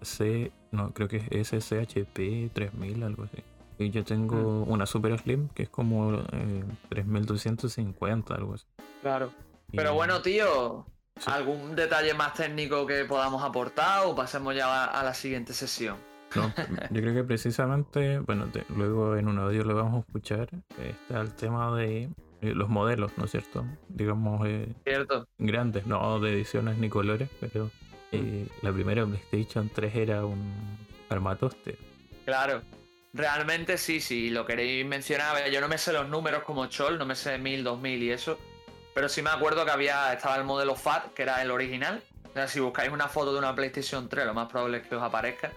C, 0.01 0.51
no, 0.71 0.93
creo 0.93 1.07
que 1.07 1.17
es 1.29 1.47
SCHP 1.47 2.53
3000, 2.53 3.03
algo 3.03 3.23
así. 3.23 3.43
Y 3.77 3.89
yo 3.89 4.03
tengo 4.03 4.65
mm. 4.65 4.71
una 4.71 4.85
Super 4.85 5.17
Slim 5.19 5.49
que 5.49 5.63
es 5.63 5.69
como 5.69 6.13
eh, 6.13 6.63
3250, 6.89 8.33
algo 8.33 8.53
así. 8.55 8.65
Claro. 9.01 9.31
Pero 9.73 9.93
bueno, 9.93 10.21
tío, 10.21 10.85
¿Algún 11.25 11.75
detalle 11.75 12.13
más 12.13 12.33
técnico 12.33 12.85
que 12.87 13.05
podamos 13.05 13.43
aportar 13.43 14.05
o 14.05 14.15
pasemos 14.15 14.55
ya 14.55 14.85
a, 14.85 15.03
la 15.03 15.13
siguiente 15.13 15.53
sesión? 15.53 15.97
No, 16.35 16.51
yo 16.89 17.01
creo 17.01 17.13
que 17.13 17.23
precisamente, 17.23 18.19
bueno, 18.19 18.47
luego 18.75 19.15
en 19.17 19.27
un 19.27 19.37
audio 19.37 19.63
lo 19.63 19.75
vamos 19.75 19.97
a 19.97 19.99
escuchar, 19.99 20.49
está 20.79 21.21
el 21.21 21.33
tema 21.33 21.75
de 21.75 22.09
eh, 22.41 22.53
los 22.55 22.69
modelos, 22.69 23.11
¿no 23.17 23.25
es 23.25 23.31
cierto? 23.31 23.65
Digamos, 23.89 24.47
eh, 24.47 24.73
¿Cierto? 24.83 25.27
grandes, 25.37 25.85
no 25.85 26.19
de 26.19 26.33
ediciones 26.33 26.77
ni 26.77 26.89
colores, 26.89 27.29
pero 27.39 27.69
eh, 28.11 28.17
mm. 28.17 28.65
la 28.65 28.73
primera 28.73 29.05
PlayStation 29.05 29.69
3 29.69 29.95
era 29.95 30.25
un 30.25 30.53
armatoste. 31.09 31.77
Claro, 32.25 32.61
realmente 33.13 33.77
sí, 33.77 33.99
sí, 33.99 34.29
lo 34.29 34.45
queréis 34.45 34.85
mencionar, 34.85 35.49
yo 35.49 35.61
no 35.61 35.67
me 35.67 35.77
sé 35.77 35.93
los 35.93 36.07
números 36.09 36.43
como 36.43 36.65
Chol, 36.67 36.97
no 36.97 37.05
me 37.05 37.15
sé 37.15 37.37
1000, 37.37 37.63
2000 37.63 38.03
y 38.03 38.11
eso, 38.11 38.37
pero 38.93 39.09
sí 39.09 39.21
me 39.21 39.29
acuerdo 39.29 39.65
que 39.65 39.71
había 39.71 40.13
estaba 40.13 40.35
el 40.35 40.43
modelo 40.43 40.75
FAT, 40.75 41.13
que 41.13 41.23
era 41.23 41.41
el 41.41 41.51
original. 41.51 42.03
O 42.29 42.33
sea, 42.33 42.47
si 42.47 42.59
buscáis 42.59 42.91
una 42.91 43.07
foto 43.07 43.33
de 43.33 43.39
una 43.39 43.55
PlayStation 43.55 44.07
3, 44.07 44.25
lo 44.25 44.33
más 44.33 44.49
probable 44.49 44.77
es 44.77 44.87
que 44.87 44.95
os 44.95 45.03
aparezca. 45.03 45.51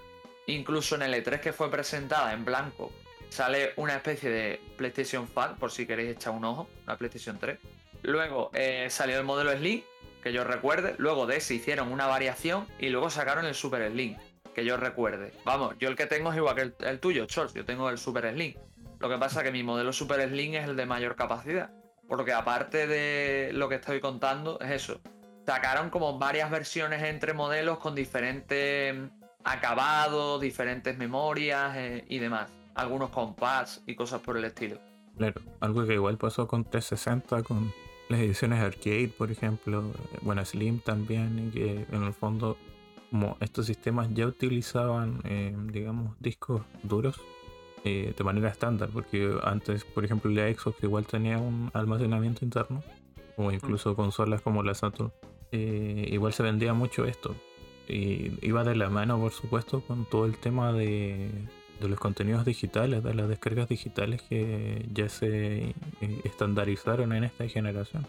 Incluso 0.46 0.96
en 0.96 1.02
el 1.02 1.14
E3 1.14 1.40
que 1.40 1.52
fue 1.52 1.70
presentada 1.70 2.32
en 2.32 2.44
blanco, 2.44 2.92
sale 3.30 3.72
una 3.76 3.96
especie 3.96 4.30
de 4.30 4.60
PlayStation 4.76 5.26
FAT, 5.26 5.56
por 5.56 5.70
si 5.70 5.86
queréis 5.86 6.16
echar 6.16 6.32
un 6.32 6.44
ojo, 6.44 6.68
una 6.84 6.96
PlayStation 6.96 7.38
3. 7.38 7.58
Luego 8.02 8.50
eh, 8.54 8.88
salió 8.90 9.18
el 9.18 9.24
modelo 9.24 9.52
Slim, 9.56 9.82
que 10.24 10.32
yo 10.32 10.42
recuerde. 10.42 10.94
Luego 10.96 11.26
de 11.26 11.36
ese 11.36 11.54
hicieron 11.54 11.92
una 11.92 12.06
variación 12.06 12.66
y 12.78 12.88
luego 12.88 13.10
sacaron 13.10 13.44
el 13.44 13.54
Super 13.54 13.92
Slim, 13.92 14.16
que 14.54 14.64
yo 14.64 14.78
recuerde. 14.78 15.32
Vamos, 15.44 15.76
yo 15.78 15.90
el 15.90 15.96
que 15.96 16.06
tengo 16.06 16.32
es 16.32 16.38
igual 16.38 16.54
que 16.56 16.62
el, 16.62 16.74
el 16.80 16.98
tuyo, 16.98 17.26
Charles. 17.26 17.52
Yo 17.52 17.66
tengo 17.66 17.90
el 17.90 17.98
Super 17.98 18.32
Slim. 18.32 18.54
Lo 19.00 19.10
que 19.10 19.18
pasa 19.18 19.40
es 19.40 19.44
que 19.44 19.52
mi 19.52 19.62
modelo 19.62 19.92
Super 19.92 20.26
Slim 20.26 20.54
es 20.54 20.64
el 20.66 20.76
de 20.76 20.86
mayor 20.86 21.14
capacidad. 21.14 21.70
Porque 22.08 22.32
aparte 22.32 22.86
de 22.86 23.52
lo 23.52 23.68
que 23.68 23.74
estoy 23.74 24.00
contando, 24.00 24.58
es 24.60 24.70
eso. 24.70 25.00
Sacaron 25.44 25.90
como 25.90 26.18
varias 26.18 26.50
versiones 26.50 27.02
entre 27.02 27.34
modelos 27.34 27.78
con 27.78 27.94
diferentes 27.94 28.96
acabados, 29.44 30.40
diferentes 30.40 30.96
memorias 30.96 31.76
eh, 31.76 32.04
y 32.08 32.18
demás. 32.18 32.50
Algunos 32.74 33.10
con 33.10 33.36
y 33.86 33.94
cosas 33.94 34.22
por 34.22 34.38
el 34.38 34.44
estilo. 34.46 34.78
Claro, 35.18 35.42
algo 35.60 35.86
que 35.86 35.94
igual 35.94 36.16
pasó 36.16 36.48
con 36.48 36.64
360, 36.64 37.42
con 37.42 37.72
las 38.08 38.20
ediciones 38.20 38.60
arcade, 38.60 39.08
por 39.08 39.30
ejemplo, 39.30 39.92
bueno, 40.22 40.44
Slim 40.44 40.80
también, 40.80 41.48
y 41.48 41.50
que 41.50 41.86
en 41.90 42.02
el 42.02 42.12
fondo, 42.12 42.56
como 43.10 43.36
estos 43.40 43.66
sistemas 43.66 44.08
ya 44.12 44.26
utilizaban, 44.26 45.20
eh, 45.24 45.54
digamos, 45.72 46.18
discos 46.20 46.62
duros, 46.82 47.20
eh, 47.84 48.14
de 48.16 48.24
manera 48.24 48.48
estándar, 48.48 48.90
porque 48.92 49.38
antes, 49.42 49.84
por 49.84 50.04
ejemplo, 50.04 50.30
la 50.30 50.52
Xbox 50.52 50.82
igual 50.82 51.06
tenía 51.06 51.38
un 51.38 51.70
almacenamiento 51.74 52.44
interno, 52.44 52.82
o 53.36 53.50
incluso 53.50 53.92
mm. 53.92 53.96
consolas 53.96 54.40
como 54.40 54.62
la 54.62 54.74
Saturn, 54.74 55.12
eh, 55.52 56.08
igual 56.10 56.32
se 56.32 56.42
vendía 56.42 56.74
mucho 56.74 57.04
esto. 57.04 57.34
Y 57.86 58.32
iba 58.46 58.64
de 58.64 58.74
la 58.74 58.88
mano, 58.88 59.18
por 59.18 59.32
supuesto, 59.32 59.82
con 59.82 60.06
todo 60.06 60.24
el 60.24 60.38
tema 60.38 60.72
de, 60.72 61.30
de 61.80 61.88
los 61.88 61.98
contenidos 61.98 62.44
digitales, 62.44 63.02
de 63.02 63.14
las 63.14 63.28
descargas 63.28 63.68
digitales 63.68 64.22
que 64.22 64.86
ya 64.92 65.08
se 65.08 65.68
eh, 65.68 65.74
estandarizaron 66.24 67.12
en 67.12 67.24
esta 67.24 67.48
generación. 67.48 68.06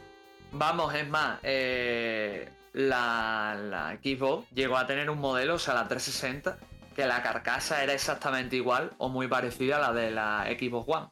Vamos, 0.52 0.94
es 0.96 1.08
más, 1.10 1.40
eh, 1.44 2.50
la, 2.74 3.58
la 3.60 3.98
Xbox 4.02 4.50
llegó 4.52 4.78
a 4.78 4.88
tener 4.88 5.10
un 5.10 5.20
modelo, 5.20 5.56
o 5.56 5.60
sea, 5.60 5.74
la 5.74 5.88
360, 5.88 6.58
que 6.96 7.06
la 7.06 7.22
carcasa 7.22 7.84
era 7.84 7.94
exactamente 7.94 8.56
igual 8.56 8.94
o 8.98 9.10
muy 9.10 9.28
parecida 9.28 9.78
a 9.78 9.80
la 9.80 9.94
de 9.94 10.12
la 10.12 10.46
Xbox 10.58 10.88
One. 10.88 11.08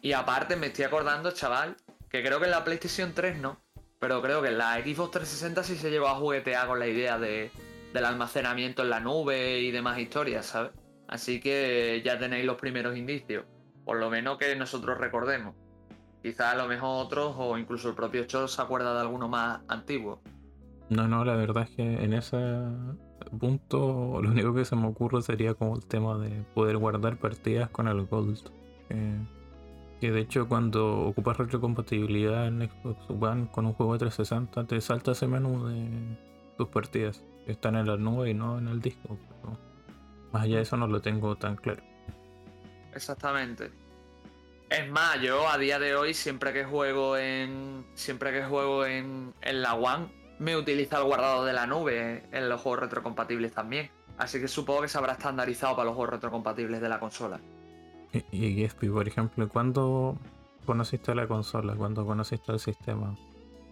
Y 0.00 0.12
aparte 0.12 0.54
me 0.56 0.68
estoy 0.68 0.84
acordando, 0.84 1.32
chaval, 1.32 1.76
que 2.08 2.22
creo 2.22 2.38
que 2.38 2.44
en 2.44 2.52
la 2.52 2.64
PlayStation 2.64 3.12
3 3.12 3.38
no, 3.38 3.58
pero 3.98 4.22
creo 4.22 4.40
que 4.42 4.48
en 4.48 4.58
la 4.58 4.74
Xbox 4.74 5.10
360 5.10 5.64
sí 5.64 5.76
se 5.76 5.90
llevó 5.90 6.08
a 6.08 6.14
juguetear 6.14 6.68
con 6.68 6.78
la 6.78 6.86
idea 6.86 7.18
de, 7.18 7.50
del 7.92 8.04
almacenamiento 8.04 8.82
en 8.82 8.90
la 8.90 9.00
nube 9.00 9.58
y 9.58 9.70
demás 9.70 9.98
historias, 9.98 10.46
¿sabes? 10.46 10.70
Así 11.08 11.40
que 11.40 12.02
ya 12.04 12.18
tenéis 12.18 12.44
los 12.44 12.56
primeros 12.56 12.96
indicios, 12.96 13.44
por 13.84 13.98
lo 13.98 14.10
menos 14.10 14.36
que 14.36 14.54
nosotros 14.54 14.98
recordemos. 14.98 15.54
Quizás 16.22 16.52
a 16.52 16.56
lo 16.56 16.68
mejor 16.68 17.06
otros 17.06 17.34
o 17.38 17.56
incluso 17.56 17.88
el 17.88 17.94
propio 17.94 18.24
Chol 18.24 18.48
se 18.48 18.60
acuerda 18.60 18.92
de 18.92 19.00
alguno 19.00 19.28
más 19.28 19.60
antiguo. 19.68 20.20
No, 20.90 21.08
no, 21.08 21.24
la 21.24 21.34
verdad 21.34 21.64
es 21.64 21.76
que 21.76 21.82
en 21.82 22.12
ese 22.12 22.36
punto 23.38 24.20
lo 24.22 24.30
único 24.30 24.54
que 24.54 24.64
se 24.64 24.76
me 24.76 24.86
ocurre 24.86 25.22
sería 25.22 25.54
como 25.54 25.76
el 25.76 25.86
tema 25.86 26.18
de 26.18 26.42
poder 26.54 26.76
guardar 26.76 27.18
partidas 27.18 27.70
con 27.70 27.88
el 27.88 28.04
Gold. 28.06 28.50
que 30.00 30.12
de 30.12 30.20
hecho 30.20 30.48
cuando 30.48 31.00
ocupas 31.06 31.38
retrocompatibilidad 31.38 32.46
en 32.46 32.68
Xbox 32.68 33.10
One 33.10 33.48
con 33.50 33.66
un 33.66 33.72
juego 33.72 33.94
de 33.94 33.98
360 34.00 34.66
te 34.66 34.80
salta 34.80 35.12
ese 35.12 35.26
menú 35.26 35.66
de 35.68 36.18
tus 36.56 36.68
partidas. 36.68 37.24
Están 37.46 37.76
en 37.76 37.86
la 37.86 37.96
nube 37.96 38.30
y 38.30 38.34
no 38.34 38.58
en 38.58 38.68
el 38.68 38.80
disco. 38.80 39.18
Más 40.32 40.44
allá 40.44 40.56
de 40.56 40.62
eso 40.62 40.76
no 40.76 40.86
lo 40.86 41.00
tengo 41.00 41.36
tan 41.36 41.56
claro. 41.56 41.82
Exactamente. 42.94 43.70
Es 44.70 44.90
más, 44.90 45.20
yo 45.20 45.48
a 45.48 45.56
día 45.56 45.78
de 45.78 45.94
hoy 45.94 46.12
siempre 46.14 46.52
que 46.52 46.64
juego 46.64 47.16
en. 47.16 47.86
Siempre 47.94 48.32
que 48.32 48.44
juego 48.44 48.84
en, 48.84 49.32
en 49.40 49.62
la 49.62 49.74
One 49.74 50.08
me 50.38 50.56
utiliza 50.56 50.98
el 50.98 51.04
guardado 51.04 51.44
de 51.44 51.52
la 51.52 51.66
nube 51.66 52.24
en 52.32 52.48
los 52.48 52.60
juegos 52.60 52.80
retrocompatibles 52.80 53.52
también. 53.52 53.90
Así 54.18 54.40
que 54.40 54.48
supongo 54.48 54.82
que 54.82 54.88
se 54.88 54.98
habrá 54.98 55.12
estandarizado 55.12 55.74
para 55.74 55.86
los 55.86 55.94
juegos 55.94 56.14
retrocompatibles 56.14 56.80
de 56.80 56.88
la 56.88 56.98
consola. 56.98 57.40
Y, 58.12 58.64
y 58.64 58.88
por 58.88 59.06
ejemplo, 59.06 59.48
¿cuándo 59.48 60.18
conociste 60.64 61.14
la 61.14 61.26
consola? 61.26 61.74
¿Cuándo 61.74 62.04
conociste 62.04 62.52
el 62.52 62.58
sistema? 62.58 63.14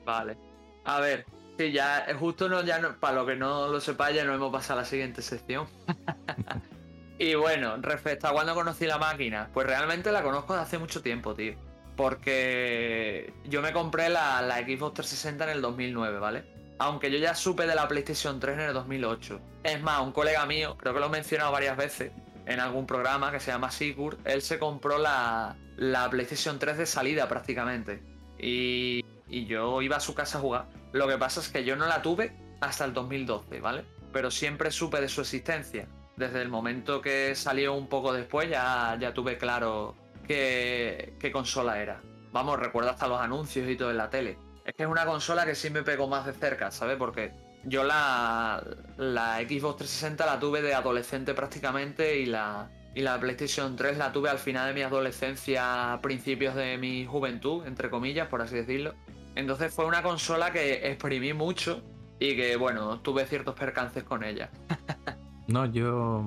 Vale. 0.04 0.36
A 0.84 1.00
ver, 1.00 1.26
si 1.58 1.72
ya 1.72 2.06
justo 2.18 2.48
no, 2.48 2.62
ya 2.62 2.96
para 3.00 3.14
lo 3.14 3.26
que 3.26 3.36
no 3.36 3.68
lo 3.68 3.80
sepáis, 3.80 4.16
ya 4.16 4.24
no 4.24 4.34
hemos 4.34 4.52
pasado 4.52 4.80
a 4.80 4.82
la 4.82 4.88
siguiente 4.88 5.22
sección. 5.22 5.66
y 7.18 7.34
bueno, 7.34 7.76
respecto 7.78 8.28
a 8.28 8.32
cuándo 8.32 8.54
conocí 8.54 8.86
la 8.86 8.98
máquina, 8.98 9.50
pues 9.52 9.66
realmente 9.66 10.12
la 10.12 10.22
conozco 10.22 10.52
desde 10.52 10.64
hace 10.64 10.78
mucho 10.78 11.02
tiempo, 11.02 11.34
tío. 11.34 11.54
Porque 11.96 13.32
yo 13.44 13.62
me 13.62 13.72
compré 13.72 14.08
la, 14.08 14.42
la 14.42 14.58
Xbox 14.58 14.94
360 14.94 15.44
en 15.44 15.50
el 15.50 15.62
2009, 15.62 16.18
¿vale? 16.18 16.56
aunque 16.78 17.10
yo 17.10 17.18
ya 17.18 17.34
supe 17.34 17.66
de 17.66 17.74
la 17.74 17.88
PlayStation 17.88 18.38
3 18.38 18.58
en 18.58 18.64
el 18.64 18.74
2008. 18.74 19.40
Es 19.64 19.80
más, 19.82 20.00
un 20.02 20.12
colega 20.12 20.44
mío, 20.46 20.76
creo 20.76 20.94
que 20.94 21.00
lo 21.00 21.06
he 21.06 21.10
mencionado 21.10 21.52
varias 21.52 21.76
veces 21.76 22.12
en 22.46 22.60
algún 22.60 22.86
programa 22.86 23.32
que 23.32 23.40
se 23.40 23.50
llama 23.50 23.70
Sigur, 23.70 24.18
él 24.24 24.40
se 24.40 24.58
compró 24.58 24.98
la, 24.98 25.56
PlayStation 26.10 26.58
3 26.58 26.78
de 26.78 26.86
salida 26.86 27.28
prácticamente. 27.28 28.02
Y, 28.38 29.04
y 29.28 29.46
yo 29.46 29.82
iba 29.82 29.96
a 29.96 30.00
su 30.00 30.14
casa 30.14 30.38
a 30.38 30.40
jugar. 30.40 30.66
Lo 30.96 31.06
que 31.06 31.18
pasa 31.18 31.40
es 31.40 31.50
que 31.50 31.62
yo 31.62 31.76
no 31.76 31.86
la 31.86 32.00
tuve 32.00 32.32
hasta 32.60 32.86
el 32.86 32.94
2012, 32.94 33.60
¿vale? 33.60 33.84
Pero 34.14 34.30
siempre 34.30 34.70
supe 34.70 34.98
de 34.98 35.10
su 35.10 35.20
existencia. 35.20 35.86
Desde 36.16 36.40
el 36.40 36.48
momento 36.48 37.02
que 37.02 37.34
salió 37.34 37.74
un 37.74 37.86
poco 37.86 38.14
después 38.14 38.48
ya, 38.48 38.96
ya 38.98 39.12
tuve 39.12 39.36
claro 39.36 39.94
qué, 40.26 41.14
qué 41.20 41.30
consola 41.30 41.82
era. 41.82 42.00
Vamos, 42.32 42.58
recuerdo 42.58 42.88
hasta 42.88 43.08
los 43.08 43.20
anuncios 43.20 43.68
y 43.68 43.76
todo 43.76 43.90
en 43.90 43.98
la 43.98 44.08
tele. 44.08 44.38
Es 44.64 44.72
que 44.74 44.84
es 44.84 44.88
una 44.88 45.04
consola 45.04 45.44
que 45.44 45.54
sí 45.54 45.68
me 45.68 45.82
pegó 45.82 46.08
más 46.08 46.24
de 46.24 46.32
cerca, 46.32 46.70
¿sabes? 46.70 46.96
Porque 46.96 47.32
yo 47.64 47.84
la, 47.84 48.64
la 48.96 49.36
Xbox 49.40 49.76
360 49.76 50.24
la 50.24 50.40
tuve 50.40 50.62
de 50.62 50.72
adolescente 50.72 51.34
prácticamente 51.34 52.18
y 52.18 52.24
la, 52.24 52.70
y 52.94 53.02
la 53.02 53.20
PlayStation 53.20 53.76
3 53.76 53.98
la 53.98 54.12
tuve 54.12 54.30
al 54.30 54.38
final 54.38 54.68
de 54.68 54.74
mi 54.74 54.80
adolescencia, 54.80 55.98
principios 56.00 56.54
de 56.54 56.78
mi 56.78 57.04
juventud, 57.04 57.66
entre 57.66 57.90
comillas, 57.90 58.28
por 58.28 58.40
así 58.40 58.54
decirlo. 58.54 58.94
Entonces 59.36 59.72
fue 59.72 59.84
una 59.84 60.02
consola 60.02 60.50
que 60.50 60.88
exprimí 60.88 61.32
mucho 61.32 61.82
y 62.18 62.34
que, 62.34 62.56
bueno, 62.56 63.00
tuve 63.00 63.26
ciertos 63.26 63.54
percances 63.54 64.02
con 64.02 64.24
ella. 64.24 64.50
no, 65.46 65.66
yo 65.66 66.24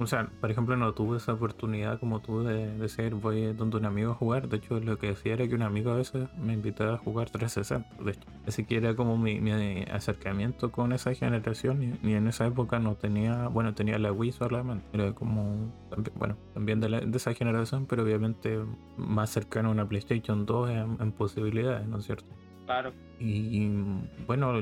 o 0.00 0.06
sea, 0.06 0.28
por 0.40 0.50
ejemplo, 0.50 0.76
no 0.76 0.92
tuve 0.92 1.16
esa 1.16 1.32
oportunidad 1.32 1.98
como 1.98 2.20
tú 2.20 2.44
de 2.44 2.72
decir 2.78 3.14
voy 3.14 3.52
donde 3.52 3.78
un 3.78 3.84
amigo 3.84 4.12
a 4.12 4.14
jugar. 4.14 4.48
De 4.48 4.58
hecho, 4.58 4.78
lo 4.78 4.96
que 4.96 5.08
decía 5.08 5.32
era 5.32 5.48
que 5.48 5.54
un 5.56 5.62
amigo 5.62 5.90
a 5.90 5.96
veces 5.96 6.28
me 6.38 6.52
invitaba 6.52 6.94
a 6.94 6.98
jugar 6.98 7.30
360. 7.30 8.04
De 8.04 8.12
hecho, 8.12 8.20
así 8.46 8.64
que 8.64 8.76
era 8.76 8.94
como 8.94 9.18
mi, 9.18 9.82
acercamiento 9.90 10.70
con 10.70 10.92
esa 10.92 11.12
generación. 11.14 11.98
Y, 12.04 12.12
en 12.12 12.28
esa 12.28 12.46
época 12.46 12.78
no 12.78 12.94
tenía, 12.94 13.48
bueno, 13.48 13.74
tenía 13.74 13.98
la 13.98 14.12
Wii 14.12 14.32
solamente. 14.32 14.86
Era 14.92 15.12
como, 15.12 15.72
bueno, 16.14 16.36
también 16.54 16.80
de, 16.80 17.10
esa 17.14 17.34
generación, 17.34 17.86
pero 17.86 18.04
obviamente 18.04 18.60
más 18.96 19.30
cercano 19.30 19.70
a 19.70 19.72
una 19.72 19.88
PlayStation 19.88 20.46
2 20.46 20.70
en, 20.70 21.12
posibilidades, 21.12 21.88
¿no 21.88 21.98
es 21.98 22.04
cierto? 22.04 22.28
Y, 23.20 23.68
bueno, 24.26 24.60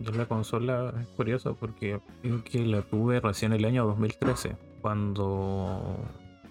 yo 0.00 0.12
la 0.12 0.26
consola 0.26 0.92
es 1.00 1.06
curioso 1.08 1.56
porque 1.58 2.00
creo 2.22 2.44
que 2.44 2.66
la 2.66 2.82
tuve 2.82 3.20
recién 3.20 3.52
el 3.52 3.64
año 3.64 3.86
2013 3.86 4.56
cuando 4.82 5.96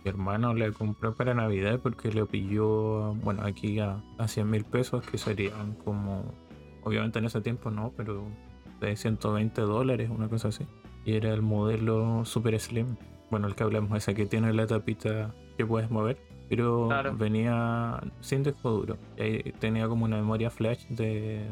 mi 0.03 0.09
hermano 0.09 0.53
le 0.53 0.71
compró 0.71 1.13
para 1.13 1.33
Navidad 1.33 1.79
porque 1.81 2.11
le 2.11 2.25
pilló, 2.25 3.13
bueno, 3.15 3.43
aquí 3.43 3.79
a, 3.79 4.01
100 4.25 4.49
mil 4.49 4.65
pesos, 4.65 5.05
que 5.05 5.17
serían 5.17 5.75
como, 5.85 6.33
obviamente 6.83 7.19
en 7.19 7.25
ese 7.25 7.41
tiempo 7.41 7.69
no, 7.69 7.93
pero 7.95 8.25
de 8.79 8.95
120 8.95 9.61
dólares, 9.61 10.09
una 10.09 10.27
cosa 10.27 10.47
así. 10.47 10.65
Y 11.05 11.13
era 11.13 11.33
el 11.33 11.41
modelo 11.41 12.25
Super 12.25 12.59
Slim, 12.59 12.97
bueno, 13.29 13.47
el 13.47 13.55
que 13.55 13.63
hablamos, 13.63 13.95
ese 13.95 14.15
que 14.15 14.25
tiene 14.25 14.51
la 14.53 14.65
tapita 14.65 15.33
que 15.57 15.65
puedes 15.65 15.91
mover, 15.91 16.17
pero 16.55 16.87
venía 17.17 17.99
sin 18.21 18.43
disco 18.43 18.69
duro. 18.69 18.97
Y 19.17 19.53
tenía 19.53 19.87
como 19.87 20.05
una 20.05 20.17
memoria 20.17 20.51
flash 20.51 20.85
de, 20.87 21.43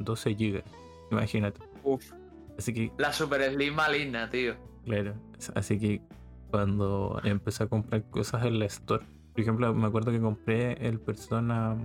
12 0.00 0.34
GB, 0.34 0.64
imagínate. 1.12 1.60
Uf. 1.84 2.10
Así 2.58 2.74
que... 2.74 2.92
La 2.98 3.12
Super 3.12 3.48
Slim 3.52 3.74
maligna, 3.74 4.28
tío. 4.28 4.54
Claro, 4.84 5.14
así 5.54 5.78
que 5.78 6.02
cuando 6.50 7.20
empecé 7.22 7.62
a 7.62 7.66
comprar 7.68 8.02
cosas 8.10 8.44
en 8.44 8.58
la 8.58 8.64
store, 8.64 9.04
por 9.32 9.40
ejemplo, 9.40 9.72
me 9.72 9.86
acuerdo 9.86 10.10
que 10.10 10.20
compré 10.20 10.72
el 10.84 10.98
Persona, 10.98 11.76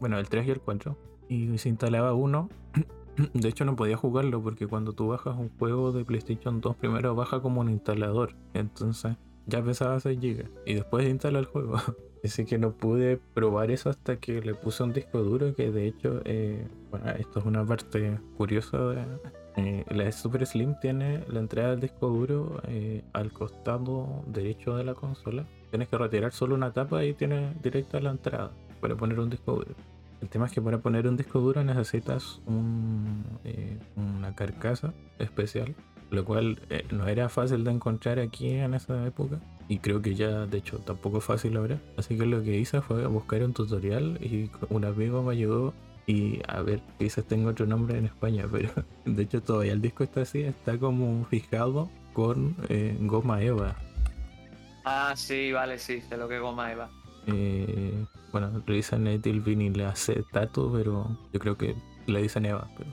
bueno, 0.00 0.18
el 0.18 0.28
3 0.28 0.48
y 0.48 0.50
el 0.50 0.60
4, 0.60 0.98
y 1.28 1.56
se 1.58 1.68
instalaba 1.68 2.14
uno. 2.14 2.48
De 3.34 3.48
hecho, 3.48 3.64
no 3.64 3.76
podía 3.76 3.96
jugarlo 3.96 4.42
porque 4.42 4.66
cuando 4.66 4.92
tú 4.92 5.06
bajas 5.06 5.36
un 5.36 5.50
juego 5.56 5.92
de 5.92 6.04
PlayStation 6.04 6.60
2, 6.60 6.74
primero 6.76 7.14
baja 7.14 7.40
como 7.40 7.60
un 7.60 7.68
instalador. 7.68 8.34
Entonces, 8.54 9.16
ya 9.46 9.62
pesaba 9.62 10.00
6 10.00 10.18
GB 10.20 10.48
y 10.66 10.74
después 10.74 11.08
instala 11.08 11.38
el 11.38 11.46
juego. 11.46 11.76
Así 12.24 12.44
que 12.44 12.56
no 12.56 12.72
pude 12.72 13.18
probar 13.34 13.72
eso 13.72 13.90
hasta 13.90 14.16
que 14.16 14.40
le 14.40 14.54
puse 14.54 14.84
un 14.84 14.92
disco 14.92 15.18
duro 15.22 15.54
que 15.56 15.72
de 15.72 15.88
hecho, 15.88 16.20
eh, 16.24 16.68
bueno, 16.90 17.10
esto 17.10 17.40
es 17.40 17.44
una 17.44 17.66
parte 17.66 18.20
curiosa 18.36 18.78
de, 18.78 19.04
eh, 19.56 19.84
la 19.90 20.10
Super 20.12 20.46
Slim 20.46 20.74
tiene 20.80 21.24
la 21.28 21.40
entrada 21.40 21.70
del 21.70 21.80
disco 21.80 22.08
duro 22.08 22.62
eh, 22.68 23.02
al 23.12 23.32
costado 23.32 24.24
derecho 24.26 24.76
de 24.76 24.84
la 24.84 24.94
consola. 24.94 25.46
Tienes 25.70 25.88
que 25.88 25.98
retirar 25.98 26.32
solo 26.32 26.54
una 26.54 26.72
tapa 26.72 27.04
y 27.04 27.12
tiene 27.14 27.54
directa 27.62 28.00
la 28.00 28.10
entrada 28.10 28.52
para 28.80 28.96
poner 28.96 29.20
un 29.20 29.28
disco 29.28 29.52
duro. 29.52 29.74
El 30.22 30.28
tema 30.28 30.46
es 30.46 30.52
que 30.52 30.62
para 30.62 30.78
poner 30.78 31.06
un 31.06 31.16
disco 31.16 31.40
duro 31.40 31.64
necesitas 31.64 32.40
eh, 33.44 33.78
una 33.96 34.34
carcasa 34.34 34.94
especial, 35.18 35.74
lo 36.12 36.24
cual 36.24 36.60
no 36.92 37.08
era 37.08 37.28
fácil 37.28 37.64
de 37.64 37.72
encontrar 37.72 38.20
aquí 38.20 38.50
en 38.50 38.74
esa 38.74 39.04
época. 39.06 39.40
Y 39.68 39.78
creo 39.78 40.02
que 40.02 40.14
ya, 40.14 40.46
de 40.46 40.58
hecho, 40.58 40.78
tampoco 40.78 41.18
es 41.18 41.24
fácil 41.24 41.56
ahora. 41.56 41.78
Así 41.96 42.16
que 42.16 42.26
lo 42.26 42.42
que 42.42 42.58
hice 42.58 42.80
fue 42.82 43.06
buscar 43.06 43.42
un 43.42 43.54
tutorial 43.54 44.18
y 44.20 44.50
un 44.68 44.84
amigo 44.84 45.22
me 45.22 45.32
ayudó 45.32 45.72
y 46.06 46.40
a 46.48 46.62
ver, 46.62 46.80
quizás 46.98 47.24
tengo 47.24 47.50
otro 47.50 47.66
nombre 47.66 47.96
en 47.96 48.06
España, 48.06 48.46
pero 48.50 48.70
de 49.04 49.22
hecho 49.22 49.42
todavía 49.42 49.72
el 49.72 49.80
disco 49.80 50.04
está 50.04 50.22
así, 50.22 50.42
está 50.42 50.78
como 50.78 51.24
fijado 51.26 51.88
con 52.12 52.56
eh, 52.68 52.96
goma 53.00 53.40
Eva. 53.40 53.76
Ah, 54.84 55.14
sí, 55.16 55.52
vale, 55.52 55.78
sí, 55.78 56.00
sé 56.00 56.16
lo 56.16 56.28
que 56.28 56.36
es 56.36 56.42
goma 56.42 56.72
Eva. 56.72 56.90
Eh, 57.28 58.04
bueno, 58.32 58.62
le 58.66 58.74
dicen 58.74 59.04
le 59.04 59.84
hace 59.84 60.24
tatu, 60.32 60.72
pero 60.72 61.16
yo 61.32 61.38
creo 61.38 61.56
que 61.56 61.76
le 62.06 62.20
dicen 62.20 62.46
Eva, 62.46 62.68
pero 62.76 62.90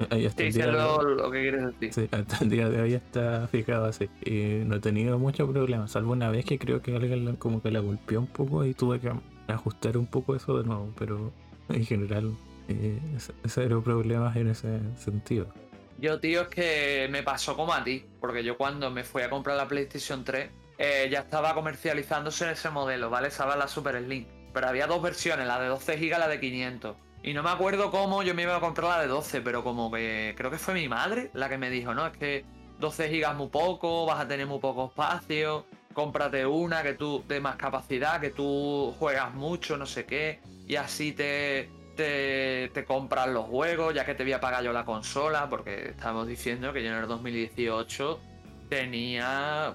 ahí 0.10 0.24
está 0.24 0.50
sí, 0.50 0.62
lo, 0.62 1.02
lo, 1.02 1.30
que 1.30 1.42
quieres 1.42 1.66
decir. 1.66 1.92
Sí, 1.92 2.08
hasta 2.10 2.44
el 2.44 2.50
día 2.50 2.68
de 2.68 2.80
hoy 2.80 2.94
está 2.94 3.46
fijado 3.48 3.84
así. 3.84 4.08
Y 4.24 4.64
no 4.64 4.76
he 4.76 4.80
tenido 4.80 5.18
mucho 5.18 5.50
problema, 5.50 5.88
salvo 5.88 6.12
una 6.12 6.30
vez 6.30 6.44
que 6.44 6.58
creo 6.58 6.80
que 6.80 6.96
alguien 6.96 7.36
como 7.36 7.62
que 7.62 7.70
la 7.70 7.80
golpeó 7.80 8.20
un 8.20 8.26
poco 8.26 8.64
y 8.64 8.74
tuve 8.74 9.00
que 9.00 9.12
ajustar 9.48 9.96
un 9.98 10.06
poco 10.06 10.34
eso 10.34 10.56
de 10.56 10.64
nuevo, 10.64 10.92
pero 10.98 11.32
en 11.68 11.84
general, 11.84 12.32
eh, 12.68 12.98
cero 13.46 13.82
problemas 13.84 14.36
en 14.36 14.48
ese 14.48 14.80
sentido. 14.96 15.52
Yo, 15.98 16.18
tío, 16.18 16.42
es 16.42 16.48
que 16.48 17.08
me 17.10 17.22
pasó 17.22 17.54
como 17.54 17.74
a 17.74 17.84
ti, 17.84 18.04
porque 18.20 18.42
yo 18.42 18.56
cuando 18.56 18.90
me 18.90 19.04
fui 19.04 19.22
a 19.22 19.28
comprar 19.28 19.56
la 19.56 19.68
PlayStation 19.68 20.24
3, 20.24 20.48
eh, 20.78 21.08
ya 21.10 21.20
estaba 21.20 21.52
comercializándose 21.52 22.50
ese 22.50 22.70
modelo, 22.70 23.10
¿vale? 23.10 23.28
Estaba 23.28 23.54
la 23.54 23.68
Super 23.68 24.02
Slim. 24.02 24.24
Pero 24.54 24.66
había 24.66 24.86
dos 24.86 25.02
versiones, 25.02 25.46
la 25.46 25.60
de 25.60 25.68
12 25.68 25.96
GB 25.96 26.04
y 26.04 26.08
la 26.08 26.26
de 26.26 26.40
500. 26.40 26.96
Y 27.22 27.34
no 27.34 27.42
me 27.42 27.50
acuerdo 27.50 27.90
cómo 27.90 28.22
yo 28.22 28.34
me 28.34 28.42
iba 28.42 28.56
a 28.56 28.60
comprar 28.60 28.88
la 28.88 29.02
de 29.02 29.08
12, 29.08 29.42
pero 29.42 29.62
como 29.62 29.90
que 29.90 30.34
creo 30.36 30.50
que 30.50 30.58
fue 30.58 30.74
mi 30.74 30.88
madre 30.88 31.30
la 31.34 31.48
que 31.48 31.58
me 31.58 31.68
dijo, 31.68 31.94
no, 31.94 32.06
es 32.06 32.16
que 32.16 32.44
12 32.78 33.08
GB 33.08 33.30
es 33.30 33.36
muy 33.36 33.48
poco, 33.48 34.06
vas 34.06 34.20
a 34.20 34.26
tener 34.26 34.46
muy 34.46 34.58
poco 34.58 34.86
espacio, 34.86 35.66
cómprate 35.92 36.46
una 36.46 36.82
que 36.82 36.94
tú 36.94 37.22
de 37.28 37.40
más 37.40 37.56
capacidad, 37.56 38.20
que 38.20 38.30
tú 38.30 38.94
juegas 38.98 39.34
mucho, 39.34 39.76
no 39.76 39.84
sé 39.84 40.06
qué, 40.06 40.40
y 40.66 40.76
así 40.76 41.12
te, 41.12 41.68
te, 41.94 42.70
te 42.72 42.84
compras 42.86 43.28
los 43.28 43.44
juegos, 43.44 43.92
ya 43.92 44.06
que 44.06 44.14
te 44.14 44.22
voy 44.22 44.32
a 44.32 44.40
pagar 44.40 44.64
yo 44.64 44.72
la 44.72 44.86
consola, 44.86 45.46
porque 45.50 45.90
estamos 45.90 46.26
diciendo 46.26 46.72
que 46.72 46.82
yo 46.82 46.88
en 46.88 46.96
el 46.96 47.06
2018 47.06 48.18
tenía, 48.70 49.74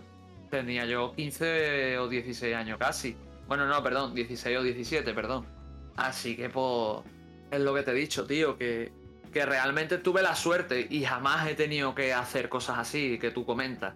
tenía 0.50 0.86
yo 0.86 1.14
15 1.14 2.00
o 2.00 2.08
16 2.08 2.56
años 2.56 2.80
casi. 2.80 3.16
Bueno, 3.48 3.68
no, 3.68 3.84
perdón, 3.84 4.16
16 4.16 4.58
o 4.58 4.64
17, 4.64 5.14
perdón. 5.14 5.46
Así 5.96 6.36
que 6.36 6.50
pues 6.50 7.04
es 7.52 7.60
lo 7.60 7.74
que 7.74 7.84
te 7.84 7.92
he 7.92 7.96
dicho, 7.96 8.26
tío, 8.26 8.58
que, 8.58 8.92
que 9.32 9.46
realmente 9.46 9.98
tuve 9.98 10.22
la 10.22 10.36
suerte 10.36 10.88
y 10.90 11.04
jamás 11.04 11.48
he 11.48 11.56
tenido 11.56 11.94
que 11.94 12.14
hacer 12.14 12.50
cosas 12.50 12.80
así 12.80 13.20
que 13.20 13.32
tú 13.32 13.46
comentas. 13.46 13.96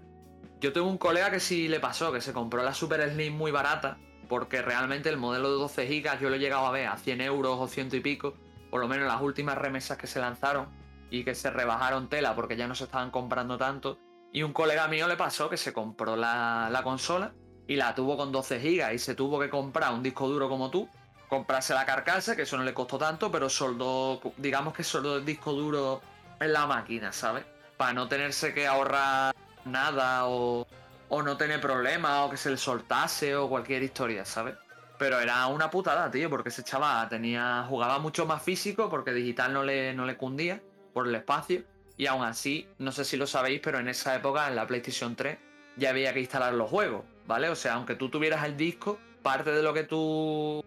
Yo 0.60 0.74
tengo 0.74 0.88
un 0.88 0.97
colega 0.97 1.32
que 1.32 1.39
sí 1.39 1.68
le 1.68 1.80
pasó, 1.80 2.12
que 2.12 2.20
se 2.20 2.34
compró 2.34 2.62
la 2.64 2.74
Super 2.74 3.10
Slim 3.10 3.34
muy 3.36 3.52
barata, 3.52 3.97
porque 4.28 4.62
realmente 4.62 5.10
el 5.10 5.18
modelo 5.18 5.50
de 5.52 5.58
12 5.58 5.86
GB 5.88 6.20
yo 6.20 6.30
lo 6.30 6.36
he 6.36 6.39
llegado 6.39 6.66
a 6.66 6.72
ver 6.72 6.88
a 6.88 6.97
100 6.97 7.22
euros 7.22 7.58
o 7.58 7.68
ciento 7.68 7.95
y 7.95 8.02
pico, 8.02 8.34
por 8.70 8.82
lo 8.82 8.88
menos 8.88 9.08
las 9.08 9.22
últimas 9.22 9.58
remesas 9.58 9.97
que 9.97 10.08
se 10.08 10.20
lanzaron 10.20 10.68
y 11.10 11.24
que 11.24 11.34
se 11.34 11.50
rebajaron 11.50 12.10
tela 12.10 12.36
porque 12.36 12.58
ya 12.58 12.68
no 12.68 12.76
se 12.76 12.84
estaban 12.84 13.10
comprando 13.10 13.58
tanto. 13.58 13.97
Y 14.32 14.43
un 14.43 14.54
colega 14.54 14.88
mío 14.88 15.08
le 15.08 15.16
pasó 15.16 15.50
que 15.50 15.58
se 15.58 15.74
compró 15.74 16.16
la, 16.16 16.70
la 16.70 16.84
consola 16.84 17.34
y 17.66 17.78
la 17.78 17.95
tuvo 17.95 18.18
con 18.18 18.32
12 18.32 18.60
GB 18.60 18.93
y 18.93 19.00
se 19.00 19.16
tuvo 19.16 19.39
que 19.39 19.50
comprar 19.50 19.93
un 19.93 20.04
disco 20.04 20.28
duro 20.28 20.50
como 20.50 20.70
tú 20.70 20.88
comprarse 21.30 21.74
la 21.74 21.86
carcasa, 21.86 22.36
que 22.36 22.42
eso 22.42 22.58
no 22.58 22.64
le 22.64 22.74
costó 22.74 22.98
tanto, 22.98 23.32
pero 23.32 23.50
soldó, 23.50 24.20
digamos 24.38 24.74
que 24.74 24.84
soldó 24.84 25.18
el 25.18 25.26
disco 25.26 25.54
duro 25.54 26.02
en 26.40 26.52
la 26.52 26.66
máquina, 26.66 27.14
¿sabes? 27.14 27.46
Para 27.78 27.94
no 27.94 28.08
tenerse 28.08 28.54
que 28.54 28.68
ahorrar 28.68 29.36
nada 29.64 30.26
o, 30.26 30.68
o 31.08 31.22
no 31.22 31.38
tener 31.38 31.62
problemas 31.62 32.26
o 32.26 32.30
que 32.32 32.38
se 32.38 32.50
le 32.50 32.58
soltase 32.58 33.36
o 33.36 33.48
cualquier 33.48 33.84
historia, 33.84 34.26
¿sabes? 34.26 34.56
Pero 34.98 35.20
era 35.20 35.46
una 35.48 35.70
putada, 35.70 36.10
tío, 36.10 36.30
porque 36.30 36.50
ese 36.50 36.64
chaval 36.64 37.08
tenía, 37.08 37.64
jugaba 37.70 38.00
mucho 38.00 38.26
más 38.26 38.42
físico 38.42 38.90
porque 38.90 39.14
digital 39.14 39.54
no 39.54 39.64
le, 39.64 39.94
no 39.94 40.06
le 40.06 40.18
cundía 40.18 40.62
por 40.94 41.08
el 41.08 41.16
espacio. 41.16 41.64
Y 41.96 42.08
aún 42.08 42.24
así, 42.24 42.68
no 42.80 42.92
sé 42.92 43.06
si 43.06 43.18
lo 43.18 43.28
sabéis, 43.28 43.62
pero 43.62 43.78
en 43.80 43.88
esa 43.88 44.16
época, 44.16 44.48
en 44.48 44.56
la 44.56 44.66
PlayStation 44.66 45.16
3, 45.16 45.38
ya 45.78 45.92
había 45.92 46.14
que 46.14 46.22
instalar 46.22 46.54
los 46.54 46.70
juegos, 46.70 47.04
¿vale? 47.28 47.50
O 47.50 47.56
sea, 47.56 47.74
aunque 47.76 47.96
tú 47.96 48.10
tuvieras 48.10 48.46
el 48.46 48.58
disco, 48.58 48.98
parte 49.22 49.52
de 49.52 49.62
lo 49.62 49.74
que 49.74 49.84
tú 49.84 50.64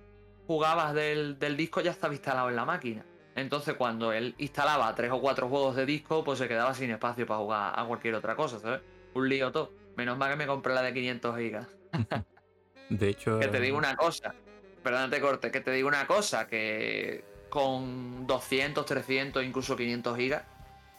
jugabas 0.47 0.95
del, 0.95 1.39
disco 1.57 1.81
ya 1.81 1.91
estaba 1.91 2.15
instalado 2.15 2.49
en 2.49 2.57
la 2.57 2.65
máquina. 2.65 3.05
Entonces, 3.35 3.75
cuando 3.75 4.13
él 4.13 4.35
instalaba 4.39 4.95
tres 4.95 5.11
o 5.11 5.21
cuatro 5.21 5.49
juegos 5.49 5.77
de 5.77 5.87
disco, 5.87 6.23
pues 6.23 6.39
se 6.39 6.49
quedaba 6.49 6.75
sin 6.75 6.91
espacio 6.91 7.27
para 7.27 7.41
jugar 7.41 7.73
a 7.75 7.85
cualquier 7.85 8.15
otra 8.15 8.37
cosa, 8.37 8.59
¿sabes? 8.59 8.81
Un 9.15 9.29
lío 9.29 9.51
todo. 9.51 9.73
Menos 9.97 10.19
mal 10.19 10.31
que 10.31 10.37
me 10.37 10.47
compré 10.47 10.75
la 10.75 10.83
de 10.83 10.93
500 10.93 11.39
gigas. 11.39 11.67
de 12.91 13.09
hecho. 13.09 13.39
Que 13.39 13.49
te 13.49 13.61
digo 13.61 13.79
una 13.79 13.97
cosa. 13.97 14.35
Perdón, 14.83 15.11
corte. 15.21 15.51
Que 15.51 15.61
te 15.61 15.71
digo 15.71 15.89
una 15.89 16.07
cosa. 16.07 16.47
Que 16.47 17.25
con 17.49 18.27
200, 18.27 18.87
300, 18.87 19.45
incluso 19.45 19.77
500 19.77 20.17
gigas, 20.17 20.43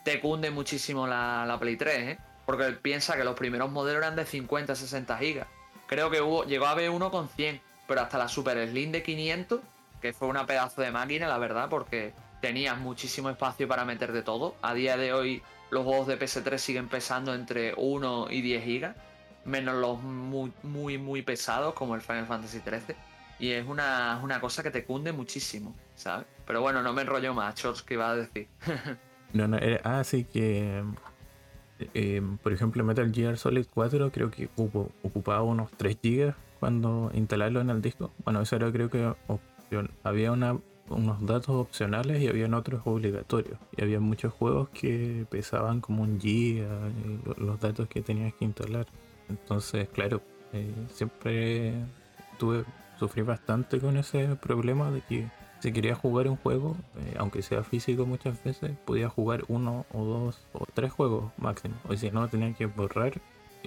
te 0.05 0.19
cunde 0.19 0.51
muchísimo 0.51 1.07
la, 1.07 1.45
la 1.47 1.59
Play 1.59 1.77
3, 1.77 1.97
¿eh? 2.09 2.19
Porque 2.45 2.65
piensa 2.73 3.15
que 3.15 3.23
los 3.23 3.33
primeros 3.35 3.71
modelos 3.71 4.03
eran 4.03 4.15
de 4.15 4.23
50, 4.25 4.75
60 4.75 5.17
gigas. 5.17 5.47
Creo 5.87 6.11
que 6.11 6.21
hubo, 6.21 6.43
llegó 6.45 6.67
a 6.67 6.71
haber 6.71 6.91
uno 6.91 7.09
con 7.09 7.27
100 7.27 7.59
hasta 7.99 8.17
la 8.17 8.27
Super 8.27 8.67
Slim 8.67 8.91
de 8.91 9.03
500, 9.03 9.61
que 10.01 10.13
fue 10.13 10.27
una 10.27 10.45
pedazo 10.45 10.81
de 10.81 10.91
máquina, 10.91 11.27
la 11.27 11.37
verdad, 11.37 11.69
porque 11.69 12.13
tenías 12.41 12.77
muchísimo 12.77 13.29
espacio 13.29 13.67
para 13.67 13.85
meter 13.85 14.11
de 14.11 14.21
todo. 14.21 14.55
A 14.61 14.73
día 14.73 14.97
de 14.97 15.13
hoy 15.13 15.41
los 15.71 15.85
juegos 15.85 16.07
de 16.07 16.19
PS3 16.19 16.57
siguen 16.57 16.87
pesando 16.89 17.33
entre 17.33 17.73
1 17.77 18.27
y 18.29 18.41
10 18.41 18.63
gigas, 18.63 18.95
menos 19.45 19.75
los 19.75 20.01
muy, 20.01 20.51
muy, 20.61 20.97
muy 20.97 21.21
pesados 21.21 21.73
como 21.73 21.95
el 21.95 22.01
Final 22.01 22.25
Fantasy 22.25 22.59
XIII. 22.59 22.95
Y 23.39 23.51
es 23.51 23.65
una, 23.65 24.19
una 24.23 24.39
cosa 24.39 24.61
que 24.61 24.71
te 24.71 24.85
cunde 24.85 25.11
muchísimo, 25.11 25.75
¿sabes? 25.95 26.27
Pero 26.45 26.61
bueno, 26.61 26.81
no 26.83 26.93
me 26.93 27.01
enrollo 27.01 27.33
más, 27.33 27.55
Chors, 27.55 27.81
¿qué 27.81 27.95
iba 27.95 28.11
a 28.11 28.15
decir? 28.15 28.47
no, 29.33 29.47
no, 29.47 29.57
era, 29.57 29.79
ah, 29.83 30.03
sí 30.03 30.25
que... 30.25 30.83
Eh, 31.93 32.21
por 32.41 32.53
ejemplo, 32.53 32.83
Metal 32.83 33.11
Gear 33.13 33.37
Solid 33.37 33.65
4 33.73 34.11
creo 34.11 34.29
que 34.29 34.49
ocupaba 34.55 35.41
unos 35.41 35.71
3 35.71 35.97
gigas 36.01 36.35
cuando 36.64 37.11
instalarlo 37.14 37.59
en 37.59 37.70
el 37.72 37.82
disco. 37.82 38.14
Bueno, 38.24 38.39
eso 38.39 38.55
era 38.55 38.72
creo 38.72 38.89
que. 38.89 39.14
Había 40.03 40.32
una, 40.32 40.57
unos 40.88 41.26
datos 41.26 41.49
opcionales 41.49 42.22
y 42.22 42.30
habían 42.30 42.53
otros 42.53 42.84
obligatorios. 42.86 43.59
Y 43.76 43.82
había 43.82 43.99
muchos 43.99 44.32
juegos 44.32 44.70
que 44.70 45.26
pesaban 45.30 45.82
como 45.82 46.03
un 46.03 46.22
giga 46.22 46.70
los 47.36 47.59
datos 47.59 47.89
que 47.89 48.01
tenías 48.01 48.34
que 48.36 48.45
instalar. 48.45 48.88
Entonces, 49.28 49.89
claro, 49.89 50.22
eh, 50.53 50.74
siempre 50.88 51.74
tuve, 52.39 52.64
sufrí 52.97 53.24
bastante 53.24 53.82
con 53.82 53.97
ese 53.97 54.38
problema 54.38 54.89
de 54.89 55.01
que 55.01 55.28
si 55.59 55.74
quería 55.74 55.95
jugar 55.95 56.30
un 56.30 56.38
juego, 56.38 56.78
eh, 56.95 57.16
aunque 57.18 57.41
sea 57.41 57.64
físico 57.66 58.05
muchas 58.05 58.41
veces, 58.41 58.72
podía 58.86 59.09
jugar 59.09 59.43
uno 59.49 59.86
o 59.91 60.05
dos 60.05 60.39
o 60.53 60.66
tres 60.74 60.93
juegos 60.93 61.34
máximo. 61.36 61.76
O 61.89 61.97
si 61.97 62.09
no, 62.09 62.30
tenía 62.30 62.53
que 62.53 62.68
borrar 62.68 63.20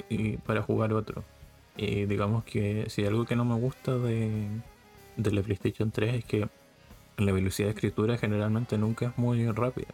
y, 0.09 0.39
para 0.39 0.63
jugar 0.63 0.95
otro. 0.95 1.25
Y 1.77 2.07
digamos 2.07 2.45
que 2.45 2.89
si 2.89 3.05
algo 3.05 3.27
que 3.27 3.37
no 3.37 3.45
me 3.45 3.55
gusta 3.55 3.97
de, 3.97 4.49
la 5.17 5.43
PlayStation 5.43 5.91
3 5.91 6.15
es 6.15 6.25
que 6.25 6.49
la 7.19 7.33
velocidad 7.33 7.69
de 7.69 7.75
escritura 7.75 8.17
generalmente 8.17 8.79
nunca 8.79 9.07
es 9.07 9.19
muy 9.19 9.51
rápida. 9.51 9.89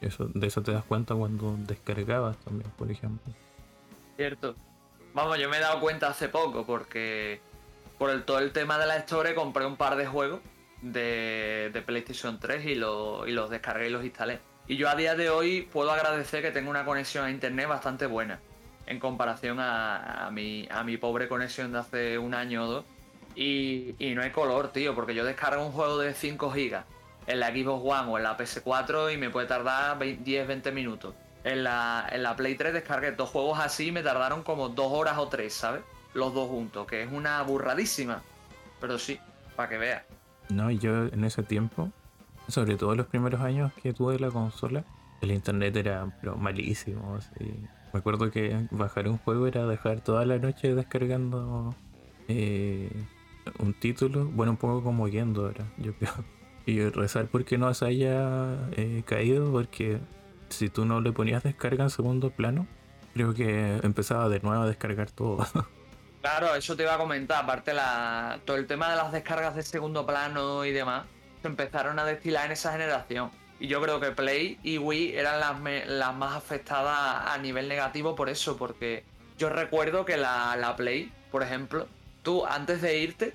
Eso, 0.00 0.26
de 0.26 0.46
eso 0.46 0.62
te 0.62 0.72
das 0.72 0.84
cuenta 0.84 1.14
cuando 1.14 1.56
descargabas 1.58 2.36
también, 2.38 2.70
por 2.78 2.90
ejemplo. 2.90 3.32
Cierto. 4.16 4.54
Vamos, 5.12 5.38
yo 5.38 5.48
me 5.48 5.56
he 5.56 5.60
dado 5.60 5.80
cuenta 5.80 6.08
hace 6.08 6.28
poco 6.28 6.64
porque 6.64 7.40
por 7.98 8.10
el, 8.10 8.24
todo 8.24 8.38
el 8.38 8.52
tema 8.52 8.78
de 8.78 8.86
la 8.86 8.96
Store 8.98 9.34
compré 9.34 9.66
un 9.66 9.76
par 9.76 9.96
de 9.96 10.06
juegos 10.06 10.40
de, 10.80 11.82
PlayStation 11.84 12.38
3 12.38 12.64
y, 12.66 12.70
y 12.70 12.74
los 12.76 13.50
descargué 13.50 13.88
y 13.88 13.90
los 13.90 14.04
instalé. 14.04 14.38
Y 14.68 14.76
yo 14.76 14.88
a 14.88 14.94
día 14.94 15.16
de 15.16 15.28
hoy 15.28 15.62
puedo 15.62 15.90
agradecer 15.90 16.42
que 16.42 16.52
tengo 16.52 16.70
una 16.70 16.84
conexión 16.84 17.24
a 17.24 17.30
internet 17.30 17.66
bastante 17.68 18.06
buena 18.06 18.40
en 18.90 18.98
comparación 18.98 19.58
a, 19.60 20.28
mi, 20.32 20.66
a 20.68 20.82
mi 20.82 20.96
pobre 20.96 21.28
conexión 21.28 21.70
de 21.70 21.78
hace 21.78 22.18
un 22.18 22.34
año 22.34 22.64
o 22.64 22.66
dos. 22.66 22.84
Y, 23.36 23.94
no 24.16 24.22
hay 24.22 24.30
color, 24.30 24.72
tío, 24.72 24.96
porque 24.96 25.14
yo 25.14 25.24
descargo 25.24 25.64
un 25.64 25.70
juego 25.70 25.98
de 25.98 26.12
5 26.12 26.50
GB 26.50 26.82
en 27.28 27.40
la 27.40 27.50
Xbox 27.50 27.82
One 27.84 28.10
o 28.10 28.18
en 28.18 28.24
la 28.24 28.36
PS4 28.36 29.14
y 29.14 29.16
me 29.16 29.30
puede 29.30 29.46
tardar 29.46 29.96
10-20 29.96 30.72
minutos. 30.72 31.14
En 31.44 31.62
la, 31.62 32.04
en 32.10 32.24
la 32.24 32.34
Play 32.34 32.56
3 32.56 32.72
descargué 32.72 33.12
dos 33.12 33.30
juegos 33.30 33.60
así 33.60 33.86
y 33.86 33.92
me 33.92 34.02
tardaron 34.02 34.42
como 34.42 34.68
dos 34.68 34.90
horas 34.90 35.18
o 35.18 35.28
tres, 35.28 35.54
¿sabes? 35.54 35.82
Los 36.12 36.34
dos 36.34 36.48
juntos, 36.48 36.88
que 36.88 37.04
es 37.04 37.12
una 37.12 37.40
burradísima. 37.42 38.22
Pero 38.80 38.98
sí, 38.98 39.20
para 39.54 39.68
que 39.68 39.78
veas. 39.78 40.02
No, 40.48 40.68
yo 40.72 41.04
en 41.06 41.22
ese 41.22 41.44
tiempo, 41.44 41.92
sobre 42.48 42.74
todo 42.74 42.96
los 42.96 43.06
primeros 43.06 43.40
años 43.40 43.72
que 43.80 43.92
tuve 43.92 44.18
la 44.18 44.30
consola, 44.30 44.82
el 45.20 45.30
internet 45.30 45.76
era 45.76 46.08
pero 46.20 46.34
malísimo. 46.34 47.14
Así. 47.14 47.68
Me 47.92 47.98
acuerdo 47.98 48.30
que 48.30 48.66
bajar 48.70 49.08
un 49.08 49.18
juego 49.18 49.46
era 49.46 49.66
dejar 49.66 50.00
toda 50.00 50.24
la 50.24 50.38
noche 50.38 50.74
descargando 50.74 51.74
eh, 52.28 52.90
un 53.58 53.74
título, 53.74 54.26
bueno, 54.26 54.52
un 54.52 54.58
poco 54.58 54.82
como 54.82 55.08
yendo 55.08 55.46
ahora, 55.46 55.66
yo 55.78 55.94
creo. 55.94 56.12
Y 56.66 56.88
rezar 56.90 57.26
porque 57.26 57.56
no 57.58 57.72
se 57.72 57.86
haya 57.86 58.68
eh, 58.76 59.02
caído, 59.04 59.50
porque 59.50 59.98
si 60.50 60.68
tú 60.68 60.84
no 60.84 61.00
le 61.00 61.10
ponías 61.10 61.42
descarga 61.42 61.84
en 61.84 61.90
segundo 61.90 62.30
plano, 62.30 62.66
creo 63.14 63.34
que 63.34 63.80
empezaba 63.82 64.28
de 64.28 64.40
nuevo 64.40 64.62
a 64.62 64.66
descargar 64.66 65.10
todo. 65.10 65.46
Claro, 66.20 66.54
eso 66.54 66.76
te 66.76 66.82
iba 66.82 66.94
a 66.94 66.98
comentar, 66.98 67.44
aparte 67.44 67.72
la, 67.72 68.40
todo 68.44 68.58
el 68.58 68.66
tema 68.66 68.90
de 68.90 68.96
las 68.96 69.10
descargas 69.10 69.56
de 69.56 69.62
segundo 69.62 70.04
plano 70.04 70.66
y 70.66 70.70
demás, 70.70 71.06
se 71.40 71.48
empezaron 71.48 71.98
a 71.98 72.04
destilar 72.04 72.44
en 72.44 72.52
esa 72.52 72.72
generación. 72.72 73.30
Y 73.60 73.68
yo 73.68 73.82
creo 73.82 74.00
que 74.00 74.10
Play 74.10 74.58
y 74.62 74.78
Wii 74.78 75.16
eran 75.16 75.38
las, 75.38 75.86
las 75.86 76.14
más 76.14 76.34
afectadas 76.34 77.28
a 77.28 77.36
nivel 77.36 77.68
negativo 77.68 78.16
por 78.16 78.30
eso, 78.30 78.56
porque 78.56 79.04
yo 79.36 79.50
recuerdo 79.50 80.06
que 80.06 80.16
la, 80.16 80.74
Play, 80.78 81.12
por 81.30 81.42
ejemplo, 81.42 81.86
tú 82.22 82.46
antes 82.46 82.80
de 82.80 82.98
irte, 82.98 83.34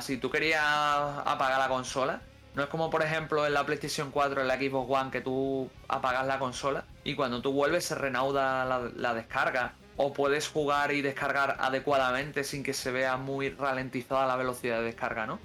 si 0.00 0.16
tú 0.16 0.30
querías 0.30 0.62
apagar 0.62 1.58
la 1.58 1.68
consola, 1.68 2.22
no 2.54 2.62
es 2.62 2.68
como 2.68 2.88
por 2.88 3.02
ejemplo 3.02 3.46
en 3.46 3.52
la 3.52 3.66
PlayStation 3.66 4.12
4, 4.12 4.42
en 4.42 4.46
la 4.46 4.56
Xbox 4.56 4.90
One, 4.90 5.10
que 5.10 5.20
tú 5.20 5.68
apagas 5.88 6.24
la 6.26 6.38
consola 6.38 6.84
y 7.02 7.16
cuando 7.16 7.42
tú 7.42 7.52
vuelves 7.52 7.84
se 7.84 7.96
renauda 7.96 8.64
la, 8.64 8.90
la 8.94 9.14
descarga. 9.14 9.74
O 9.96 10.12
puedes 10.12 10.46
jugar 10.46 10.92
y 10.92 11.02
descargar 11.02 11.56
adecuadamente 11.58 12.44
sin 12.44 12.62
que 12.62 12.72
se 12.72 12.92
vea 12.92 13.16
muy 13.16 13.50
ralentizada 13.50 14.28
la 14.28 14.36
velocidad 14.36 14.78
de 14.78 14.84
descarga, 14.84 15.26
¿no? 15.26 15.40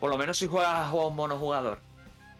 Por 0.00 0.10
lo 0.10 0.18
menos 0.18 0.38
si 0.38 0.48
juegas 0.48 0.74
a 0.74 0.88
juegos 0.88 1.14
monojugador. 1.14 1.78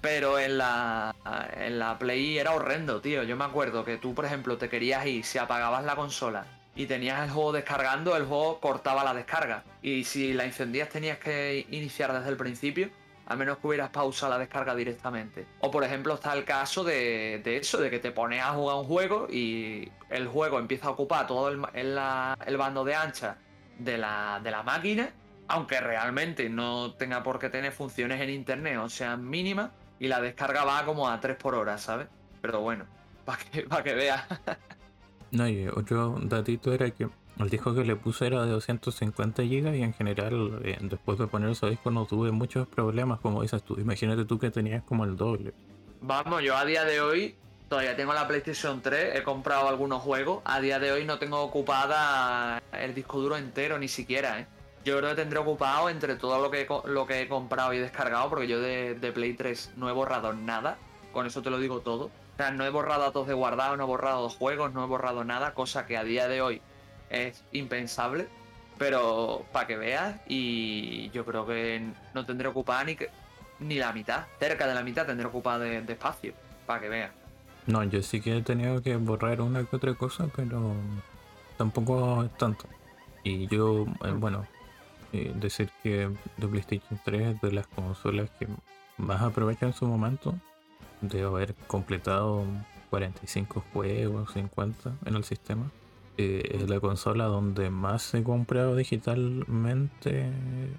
Pero 0.02 0.38
en 0.38 0.58
la, 0.58 1.14
en 1.56 1.78
la 1.78 1.98
Play 1.98 2.36
era 2.36 2.52
horrendo, 2.52 3.00
tío. 3.00 3.22
Yo 3.22 3.36
me 3.36 3.44
acuerdo 3.44 3.84
que 3.84 3.96
tú, 3.96 4.14
por 4.14 4.26
ejemplo, 4.26 4.58
te 4.58 4.68
querías 4.68 5.06
ir, 5.06 5.24
si 5.24 5.38
apagabas 5.38 5.84
la 5.84 5.96
consola 5.96 6.44
y 6.74 6.86
tenías 6.86 7.22
el 7.22 7.30
juego 7.30 7.52
descargando, 7.52 8.16
el 8.16 8.24
juego 8.24 8.60
cortaba 8.60 9.04
la 9.04 9.14
descarga. 9.14 9.62
Y 9.80 10.04
si 10.04 10.32
la 10.32 10.44
encendías 10.44 10.88
tenías 10.88 11.18
que 11.18 11.66
iniciar 11.70 12.12
desde 12.12 12.30
el 12.30 12.36
principio, 12.36 12.90
a 13.26 13.36
menos 13.36 13.58
que 13.58 13.66
hubieras 13.68 13.90
pausado 13.90 14.32
la 14.32 14.38
descarga 14.38 14.74
directamente. 14.74 15.46
O 15.60 15.70
por 15.70 15.84
ejemplo 15.84 16.14
está 16.14 16.32
el 16.34 16.44
caso 16.44 16.84
de, 16.84 17.40
eso, 17.44 17.78
de 17.78 17.90
que 17.90 17.98
te 17.98 18.10
pones 18.10 18.42
a 18.42 18.52
jugar 18.52 18.76
un 18.76 18.84
juego 18.84 19.28
y 19.30 19.90
el 20.10 20.26
juego 20.26 20.58
empieza 20.58 20.88
a 20.88 20.90
ocupar 20.90 21.26
todo 21.26 21.48
el, 21.48 21.62
el, 21.74 22.56
bando 22.56 22.84
de 22.84 22.94
ancha 22.94 23.36
de 23.78 23.98
la, 23.98 24.40
de 24.42 24.50
la 24.50 24.62
máquina, 24.62 25.10
aunque 25.48 25.80
realmente 25.80 26.48
no 26.48 26.94
tenga 26.94 27.22
por 27.22 27.38
qué 27.38 27.48
tener 27.48 27.72
funciones 27.72 28.20
en 28.20 28.30
internet 28.30 28.78
o 28.78 28.88
sean 28.88 29.28
mínimas, 29.28 29.70
y 30.02 30.08
la 30.08 30.20
descarga 30.20 30.64
va 30.64 30.84
como 30.84 31.08
a 31.08 31.20
3 31.20 31.36
por 31.36 31.54
hora, 31.54 31.78
¿sabes? 31.78 32.08
Pero 32.40 32.60
bueno, 32.60 32.86
para 33.24 33.38
que, 33.38 33.62
para 33.62 33.84
que 33.84 33.94
veas. 33.94 34.24
no, 35.30 35.48
y 35.48 35.68
otro 35.68 36.18
datito 36.22 36.72
era 36.72 36.90
que 36.90 37.08
el 37.38 37.48
disco 37.48 37.72
que 37.72 37.84
le 37.84 37.94
puse 37.94 38.26
era 38.26 38.44
de 38.44 38.50
250 38.50 39.42
GB 39.44 39.76
y 39.76 39.82
en 39.82 39.94
general 39.94 40.60
eh, 40.64 40.76
después 40.80 41.20
de 41.20 41.28
poner 41.28 41.50
ese 41.50 41.70
disco 41.70 41.92
no 41.92 42.04
tuve 42.04 42.32
muchos 42.32 42.66
problemas 42.66 43.20
como 43.20 43.42
dices 43.42 43.62
tú. 43.62 43.78
Imagínate 43.78 44.24
tú 44.24 44.40
que 44.40 44.50
tenías 44.50 44.82
como 44.82 45.04
el 45.04 45.16
doble. 45.16 45.54
Vamos, 46.00 46.42
yo 46.42 46.56
a 46.56 46.64
día 46.64 46.84
de 46.84 47.00
hoy 47.00 47.36
todavía 47.68 47.94
tengo 47.94 48.12
la 48.12 48.26
PlayStation 48.26 48.82
3, 48.82 49.14
he 49.14 49.22
comprado 49.22 49.68
algunos 49.68 50.02
juegos. 50.02 50.42
A 50.44 50.60
día 50.60 50.80
de 50.80 50.90
hoy 50.90 51.04
no 51.04 51.20
tengo 51.20 51.40
ocupada 51.40 52.60
el 52.72 52.92
disco 52.92 53.20
duro 53.20 53.36
entero 53.36 53.78
ni 53.78 53.86
siquiera, 53.86 54.40
¿eh? 54.40 54.46
Yo 54.84 54.98
creo 54.98 55.10
que 55.10 55.16
tendré 55.16 55.38
ocupado 55.38 55.88
entre 55.88 56.16
todo 56.16 56.40
lo 56.40 56.50
que, 56.50 56.66
lo 56.86 57.06
que 57.06 57.22
he 57.22 57.28
comprado 57.28 57.72
y 57.72 57.78
descargado, 57.78 58.28
porque 58.28 58.48
yo 58.48 58.60
de, 58.60 58.94
de 58.94 59.12
Play 59.12 59.34
3 59.34 59.72
no 59.76 59.88
he 59.88 59.92
borrado 59.92 60.32
nada. 60.32 60.76
Con 61.12 61.26
eso 61.26 61.42
te 61.42 61.50
lo 61.50 61.58
digo 61.58 61.80
todo. 61.80 62.06
O 62.06 62.36
sea, 62.36 62.50
no 62.50 62.64
he 62.64 62.70
borrado 62.70 63.02
datos 63.02 63.26
de 63.26 63.34
guardado, 63.34 63.76
no 63.76 63.84
he 63.84 63.86
borrado 63.86 64.28
juegos, 64.30 64.72
no 64.72 64.82
he 64.82 64.86
borrado 64.86 65.24
nada, 65.24 65.52
cosa 65.52 65.86
que 65.86 65.96
a 65.96 66.04
día 66.04 66.28
de 66.28 66.40
hoy 66.40 66.62
es 67.10 67.44
impensable, 67.52 68.26
pero 68.78 69.44
para 69.52 69.66
que 69.66 69.76
veas, 69.76 70.16
y 70.26 71.10
yo 71.10 71.24
creo 71.24 71.46
que 71.46 71.92
no 72.14 72.24
tendré 72.24 72.48
ocupada 72.48 72.84
ni, 72.84 72.96
ni 73.60 73.76
la 73.76 73.92
mitad, 73.92 74.26
cerca 74.40 74.66
de 74.66 74.74
la 74.74 74.82
mitad 74.82 75.06
tendré 75.06 75.26
ocupada 75.26 75.58
de, 75.58 75.92
espacio, 75.92 76.32
para 76.66 76.80
que 76.80 76.88
veas. 76.88 77.10
No, 77.66 77.84
yo 77.84 78.02
sí 78.02 78.20
que 78.20 78.38
he 78.38 78.42
tenido 78.42 78.82
que 78.82 78.96
borrar 78.96 79.42
una 79.42 79.64
que 79.64 79.76
otra 79.76 79.94
cosa, 79.94 80.26
pero 80.34 80.74
tampoco 81.58 82.24
es 82.24 82.36
tanto. 82.38 82.64
Y 83.22 83.46
yo, 83.46 83.86
eh, 84.04 84.10
bueno, 84.16 84.46
decir 85.12 85.70
que 85.82 86.10
The 86.38 86.48
PlayStation 86.48 87.00
3 87.04 87.34
es 87.34 87.40
de 87.40 87.52
las 87.52 87.66
consolas 87.66 88.30
que 88.38 88.48
más 88.96 89.22
aprovecha 89.22 89.66
en 89.66 89.72
su 89.72 89.86
momento 89.86 90.34
de 91.02 91.22
haber 91.22 91.54
completado 91.66 92.44
45 92.90 93.64
juegos, 93.72 94.32
50 94.32 94.92
en 95.04 95.14
el 95.14 95.24
sistema. 95.24 95.70
Eh, 96.18 96.42
es 96.52 96.68
la 96.68 96.78
consola 96.78 97.24
donde 97.24 97.70
más 97.70 98.12
he 98.14 98.22
comprado 98.22 98.76
digitalmente, 98.76 100.30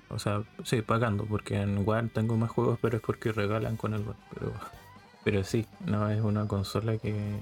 o 0.09 0.19
sea, 0.19 0.43
sí, 0.63 0.84
pagando, 0.84 1.25
porque 1.25 1.59
en 1.59 1.84
One 1.88 2.09
tengo 2.09 2.38
más 2.38 2.51
juegos, 2.51 2.77
pero 2.81 2.97
es 2.97 3.03
porque 3.03 3.31
regalan 3.31 3.75
con 3.75 3.95
el 3.95 4.01
One. 4.01 4.19
Pero, 4.34 4.53
pero 5.23 5.43
sí, 5.43 5.65
no 5.86 6.07
es 6.09 6.21
una 6.21 6.47
consola 6.47 6.97
que 6.97 7.39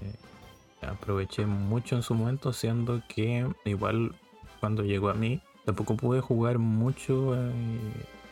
aproveché 0.82 1.46
mucho 1.46 1.98
en 1.98 2.04
su 2.04 2.16
momento, 2.16 2.54
siendo 2.54 3.02
que 3.10 3.46
igual 3.66 4.16
cuando 4.62 4.84
llegó 4.84 5.10
a 5.10 5.14
mí, 5.14 5.42
tampoco 5.66 5.96
pude 5.96 6.22
jugar 6.22 6.58
mucho, 6.60 7.36
eh, 7.36 7.52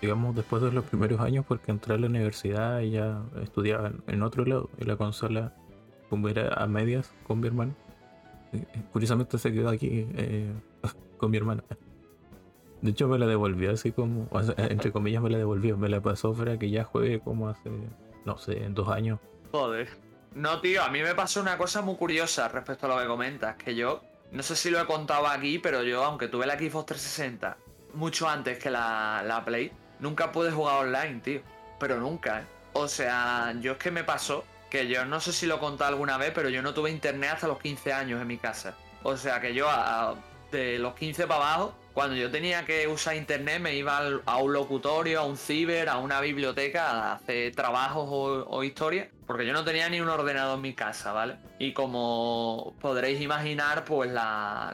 digamos, 0.01 0.35
después 0.35 0.61
de 0.61 0.71
los 0.71 0.85
primeros 0.85 1.19
años, 1.19 1.45
porque 1.47 1.71
entré 1.71 1.93
a 1.95 1.97
la 1.97 2.07
universidad 2.07 2.81
y 2.81 2.91
ya 2.91 3.21
estudiaba 3.41 3.91
en 4.07 4.23
otro 4.23 4.45
lado, 4.45 4.69
y 4.77 4.85
la 4.85 4.95
consola, 4.95 5.53
como 6.09 6.29
era 6.29 6.53
a 6.53 6.67
medias 6.67 7.13
con 7.27 7.39
mi 7.39 7.47
hermano 7.47 7.75
Curiosamente 8.91 9.37
se 9.37 9.51
quedó 9.51 9.69
aquí 9.69 10.07
eh, 10.15 10.51
con 11.17 11.31
mi 11.31 11.37
hermana. 11.37 11.63
De 12.81 12.91
hecho 12.91 13.07
me 13.07 13.19
la 13.19 13.27
devolvió 13.27 13.71
así 13.71 13.91
como, 13.91 14.29
entre 14.57 14.91
comillas 14.91 15.21
me 15.21 15.29
la 15.29 15.37
devolvió, 15.37 15.77
me 15.77 15.89
la 15.89 16.01
pasó 16.01 16.33
fuera 16.33 16.57
que 16.57 16.69
ya 16.69 16.85
juegue 16.85 17.19
como 17.19 17.49
hace, 17.49 17.69
no 18.25 18.37
sé, 18.37 18.63
en 18.63 18.73
dos 18.73 18.87
años. 18.87 19.19
Joder. 19.51 19.89
No, 20.33 20.61
tío, 20.61 20.83
a 20.83 20.89
mí 20.89 21.01
me 21.01 21.13
pasó 21.13 21.41
una 21.41 21.57
cosa 21.57 21.81
muy 21.81 21.95
curiosa 21.95 22.47
respecto 22.47 22.85
a 22.85 22.95
lo 22.95 23.01
que 23.01 23.07
comentas, 23.07 23.55
que 23.57 23.75
yo, 23.75 24.01
no 24.31 24.43
sé 24.43 24.55
si 24.55 24.69
lo 24.69 24.79
he 24.81 24.85
contado 24.85 25.27
aquí, 25.27 25.59
pero 25.59 25.83
yo, 25.83 26.03
aunque 26.03 26.27
tuve 26.27 26.45
la 26.45 26.57
Xbox 26.57 26.85
360 26.87 27.57
mucho 27.93 28.29
antes 28.29 28.59
que 28.59 28.69
la, 28.69 29.23
la 29.25 29.43
Play, 29.43 29.71
nunca 29.99 30.31
pude 30.31 30.51
jugar 30.51 30.85
online, 30.85 31.19
tío. 31.21 31.41
Pero 31.79 31.99
nunca, 31.99 32.41
¿eh? 32.41 32.45
O 32.73 32.87
sea, 32.87 33.53
yo 33.59 33.73
es 33.73 33.77
que 33.77 33.91
me 33.91 34.03
pasó 34.03 34.45
que 34.69 34.87
yo 34.87 35.05
no 35.05 35.19
sé 35.19 35.33
si 35.33 35.47
lo 35.47 35.55
he 35.55 35.59
contado 35.59 35.89
alguna 35.89 36.17
vez, 36.17 36.31
pero 36.33 36.49
yo 36.49 36.61
no 36.61 36.73
tuve 36.73 36.91
internet 36.91 37.31
hasta 37.33 37.47
los 37.47 37.59
15 37.59 37.93
años 37.93 38.21
en 38.21 38.27
mi 38.27 38.37
casa. 38.37 38.75
O 39.01 39.17
sea 39.17 39.41
que 39.41 39.53
yo 39.53 39.67
de 40.51 40.77
los 40.77 40.93
15 40.93 41.25
para 41.25 41.53
abajo, 41.53 41.75
cuando 41.93 42.15
yo 42.15 42.29
tenía 42.31 42.65
que 42.65 42.87
usar 42.87 43.15
internet 43.15 43.59
me 43.59 43.75
iba 43.75 43.99
a 44.25 44.37
un 44.37 44.53
locutorio, 44.53 45.21
a 45.21 45.23
un 45.25 45.37
ciber, 45.37 45.89
a 45.89 45.97
una 45.97 46.21
biblioteca 46.21 46.91
a 46.91 47.13
hacer 47.13 47.53
trabajos 47.55 48.07
o, 48.09 48.63
historias, 48.63 49.07
porque 49.25 49.45
yo 49.45 49.53
no 49.53 49.63
tenía 49.63 49.89
ni 49.89 49.99
un 49.99 50.09
ordenador 50.09 50.55
en 50.55 50.61
mi 50.61 50.73
casa, 50.73 51.11
¿vale? 51.11 51.37
Y 51.57 51.73
como 51.73 52.75
podréis 52.79 53.21
imaginar, 53.21 53.85
pues 53.85 54.11
la, 54.11 54.73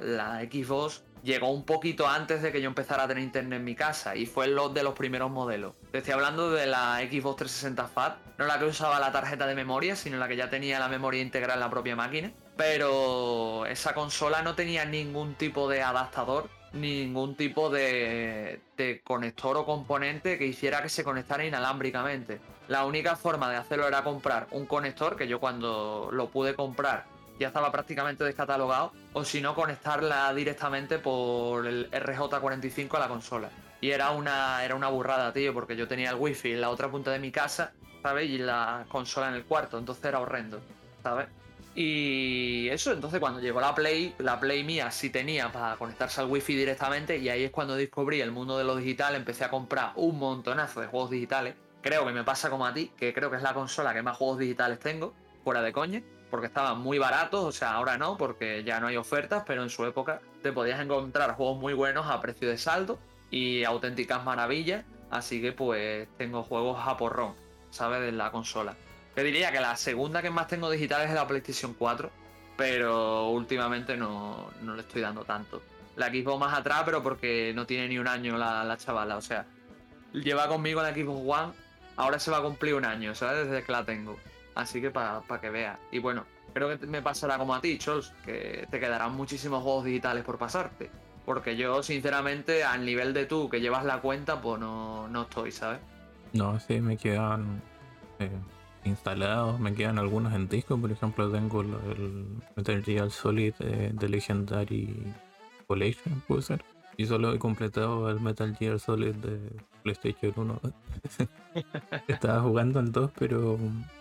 Xbox 0.51 1.03
llegó 1.23 1.49
un 1.49 1.65
poquito 1.65 2.07
antes 2.07 2.43
de 2.43 2.51
que 2.51 2.61
yo 2.61 2.67
empezara 2.67 3.03
a 3.03 3.07
tener 3.07 3.23
internet 3.23 3.57
en 3.57 3.65
mi 3.65 3.75
casa 3.75 4.15
y 4.15 4.27
fue 4.27 4.47
los 4.47 4.73
de 4.73 4.83
los 4.83 4.93
primeros 4.93 5.31
modelos. 5.31 5.73
Te 5.91 5.99
estoy 5.99 6.13
hablando 6.13 6.51
de 6.51 6.67
la 6.67 6.99
Xbox 6.99 7.37
360 7.37 7.87
FAT, 7.87 8.17
no 8.37 8.45
la 8.45 8.59
que 8.59 8.65
usaba 8.65 8.99
la 8.99 9.11
tarjeta 9.11 9.47
de 9.47 9.55
memoria, 9.55 9.95
sino 9.95 10.17
la 10.17 10.27
que 10.27 10.35
ya 10.35 10.49
tenía 10.49 10.79
la 10.79 10.89
memoria 10.89 11.21
integral 11.21 11.55
en 11.55 11.61
la 11.61 11.69
propia 11.69 11.95
máquina. 11.95 12.31
Pero 12.55 13.65
esa 13.65 13.93
consola 13.93 14.41
no 14.43 14.55
tenía 14.55 14.85
ningún 14.85 15.33
tipo 15.35 15.67
de 15.67 15.81
adaptador, 15.81 16.49
ningún 16.75 17.35
tipo 17.35 17.69
de, 17.69 18.59
de 18.77 19.01
conector 19.01 19.57
o 19.57 19.65
componente 19.65 20.37
que 20.37 20.45
hiciera 20.45 20.81
que 20.81 20.89
se 20.89 21.03
conectara 21.03 21.45
inalámbricamente. 21.45 22.39
La 22.67 22.85
única 22.85 23.15
forma 23.15 23.49
de 23.49 23.57
hacerlo 23.57 23.87
era 23.87 24.03
comprar 24.03 24.47
un 24.51 24.65
conector, 24.65 25.15
que 25.15 25.27
yo 25.27 25.39
cuando 25.39 26.09
lo 26.11 26.29
pude 26.29 26.55
comprar 26.55 27.05
ya 27.39 27.47
estaba 27.47 27.71
prácticamente 27.71 28.23
descatalogado, 28.23 28.93
o 29.13 29.23
si 29.23 29.41
no, 29.41 29.55
conectarla 29.55 30.33
directamente 30.33 30.99
por 30.99 31.67
el 31.67 31.91
RJ45 31.91 32.95
a 32.95 32.99
la 32.99 33.07
consola. 33.07 33.49
Y 33.81 33.91
era 33.91 34.11
una, 34.11 34.63
era 34.63 34.75
una 34.75 34.87
burrada, 34.87 35.33
tío, 35.33 35.53
porque 35.53 35.75
yo 35.75 35.87
tenía 35.87 36.11
el 36.11 36.15
wifi 36.15 36.53
en 36.53 36.61
la 36.61 36.69
otra 36.69 36.89
punta 36.89 37.11
de 37.11 37.19
mi 37.19 37.31
casa, 37.31 37.73
¿sabes? 38.01 38.29
Y 38.29 38.37
la 38.37 38.85
consola 38.87 39.29
en 39.29 39.35
el 39.35 39.43
cuarto, 39.43 39.77
entonces 39.77 40.05
era 40.05 40.19
horrendo, 40.19 40.61
¿sabes? 41.03 41.27
Y 41.75 42.69
eso, 42.69 42.93
entonces 42.93 43.19
cuando 43.19 43.41
llegó 43.41 43.59
la 43.59 43.75
Play, 43.75 44.15
la 44.19 44.39
Play 44.39 44.63
mía 44.63 44.91
sí 44.91 45.09
tenía 45.09 45.51
para 45.51 45.75
conectarse 45.75 46.21
al 46.21 46.27
wifi 46.27 46.55
directamente 46.55 47.17
y 47.17 47.27
ahí 47.27 47.43
es 47.43 47.51
cuando 47.51 47.75
descubrí 47.75 48.21
el 48.21 48.31
mundo 48.31 48.57
de 48.57 48.63
lo 48.63 48.77
digital, 48.77 49.13
empecé 49.13 49.43
a 49.43 49.49
comprar 49.49 49.91
un 49.95 50.17
montonazo 50.17 50.79
de 50.79 50.87
juegos 50.87 51.09
digitales. 51.11 51.55
Creo 51.81 52.05
que 52.05 52.13
me 52.13 52.23
pasa 52.23 52.49
como 52.49 52.65
a 52.65 52.73
ti, 52.73 52.91
que 52.97 53.13
creo 53.13 53.29
que 53.29 53.37
es 53.37 53.43
la 53.43 53.53
consola 53.53 53.93
que 53.93 54.01
más 54.01 54.15
juegos 54.17 54.39
digitales 54.39 54.79
tengo, 54.79 55.13
fuera 55.43 55.61
de 55.61 55.73
coña 55.73 56.01
porque 56.29 56.47
estaban 56.47 56.79
muy 56.79 56.97
baratos, 56.97 57.45
o 57.45 57.51
sea, 57.51 57.73
ahora 57.73 57.97
no, 57.97 58.17
porque 58.17 58.63
ya 58.65 58.81
no 58.81 58.87
hay 58.87 58.97
ofertas, 58.97 59.43
pero 59.45 59.63
en 59.63 59.69
su 59.69 59.85
época 59.85 60.19
te 60.41 60.51
podías 60.51 60.81
encontrar 60.81 61.35
juegos 61.35 61.57
muy 61.57 61.73
buenos 61.73 62.07
a 62.07 62.19
precio 62.19 62.49
de 62.49 62.57
saldo 62.57 62.99
y 63.31 63.63
auténticas 63.63 64.23
maravillas, 64.25 64.83
así 65.11 65.41
que 65.41 65.53
pues 65.53 66.09
tengo 66.17 66.43
juegos 66.43 66.77
a 66.85 66.97
porrón, 66.97 67.35
¿sabes? 67.69 68.01
De 68.01 68.11
la 68.11 68.31
consola. 68.31 68.75
Te 69.15 69.23
diría 69.23 69.51
que 69.51 69.61
la 69.61 69.75
segunda 69.77 70.21
que 70.21 70.29
más 70.29 70.47
tengo 70.47 70.69
digital 70.69 71.03
es 71.03 71.13
la 71.13 71.25
PlayStation 71.25 71.73
4, 71.73 72.11
pero 72.57 73.29
últimamente 73.29 73.95
no, 73.95 74.51
le 74.61 74.81
estoy 74.81 75.01
dando 75.01 75.23
tanto. 75.23 75.61
La 75.95 76.09
Xbox 76.09 76.37
más 76.37 76.57
atrás, 76.57 76.83
pero 76.85 77.01
porque 77.01 77.53
no 77.55 77.65
tiene 77.65 77.87
ni 77.87 77.97
un 77.97 78.07
año 78.07 78.37
la, 78.37 78.65
la 78.65 78.75
chavala, 78.77 79.15
o 79.15 79.21
sea, 79.21 79.45
lleva 80.11 80.49
conmigo 80.49 80.81
la 80.81 80.93
Xbox 80.93 81.21
One, 81.25 81.53
ahora 81.95 82.19
se 82.19 82.29
va 82.29 82.37
a 82.37 82.41
cumplir 82.41 82.75
un 82.75 82.83
año, 82.83 83.15
¿sabes? 83.15 83.47
Desde 83.47 83.63
que 83.63 83.71
la 83.71 83.85
tengo. 83.85 84.17
Así 84.53 84.81
que 84.81 84.91
para 84.91 85.21
que 85.41 85.49
veas. 85.49 85.77
Y 85.91 85.99
bueno, 85.99 86.25
creo 86.53 86.77
que 86.77 86.85
me 86.85 87.01
pasará 87.01 87.37
como 87.37 87.53
a 87.55 87.61
ti, 87.61 87.77
Chols, 87.77 88.13
que 88.25 88.67
te 88.69 88.79
quedarán 88.79 89.13
muchísimos 89.13 89.63
juegos 89.63 89.85
digitales 89.85 90.23
por 90.23 90.37
pasarte. 90.37 90.89
Porque 91.25 91.57
yo, 91.57 91.81
sinceramente, 91.83 92.63
al 92.63 92.85
nivel 92.85 93.13
de 93.13 93.25
tú 93.25 93.49
que 93.49 93.59
llevas 93.59 93.83
la 93.83 93.99
cuenta, 93.99 94.41
pues 94.41 94.59
no, 94.59 95.07
no 95.07 95.23
estoy, 95.23 95.51
¿sabes? 95.51 95.79
No, 96.33 96.59
sí, 96.59 96.79
me 96.79 96.97
quedan 96.97 97.61
eh, 98.19 98.29
instalados, 98.85 99.59
me 99.59 99.73
quedan 99.73 99.99
algunos 99.99 100.33
en 100.33 100.47
disco. 100.47 100.77
Por 100.77 100.91
ejemplo, 100.91 101.29
tengo 101.31 101.61
el 101.61 102.25
Metal 102.55 102.83
Gear 102.83 103.11
Solid 103.11 103.53
eh, 103.59 103.91
de 103.93 104.09
Legendary 104.09 105.13
Collection, 105.67 106.21
puede 106.27 106.41
ser. 106.41 106.63
Y 106.97 107.05
solo 107.07 107.33
he 107.33 107.39
completado 107.39 108.09
el 108.09 108.21
Metal 108.21 108.55
Gear 108.55 108.79
Solid 108.79 109.15
de 109.15 109.51
PlayStation 109.83 110.33
1. 110.37 110.61
estaba 112.07 112.41
jugando 112.41 112.79
el 112.79 112.91
2, 112.91 113.11
pero 113.17 113.57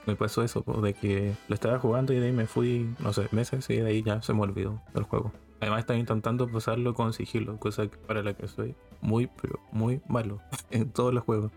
me 0.06 0.14
pasó 0.14 0.44
eso, 0.44 0.64
de 0.80 0.94
que 0.94 1.34
lo 1.48 1.54
estaba 1.54 1.78
jugando 1.78 2.12
y 2.12 2.20
de 2.20 2.26
ahí 2.26 2.32
me 2.32 2.46
fui, 2.46 2.94
no 3.00 3.12
sé, 3.12 3.28
meses 3.32 3.68
y 3.70 3.76
de 3.76 3.86
ahí 3.86 4.02
ya 4.02 4.22
se 4.22 4.32
me 4.32 4.42
olvidó 4.42 4.80
el 4.94 5.02
juego. 5.02 5.32
Además 5.60 5.80
estaba 5.80 5.98
intentando 5.98 6.48
pasarlo 6.48 6.94
con 6.94 7.12
sigilo, 7.12 7.58
cosa 7.58 7.88
para 8.06 8.22
la 8.22 8.34
que 8.34 8.46
soy 8.46 8.74
muy, 9.00 9.28
pero 9.40 9.58
muy 9.72 10.00
malo 10.08 10.40
en 10.70 10.90
todos 10.90 11.12
los 11.12 11.24
juegos. 11.24 11.50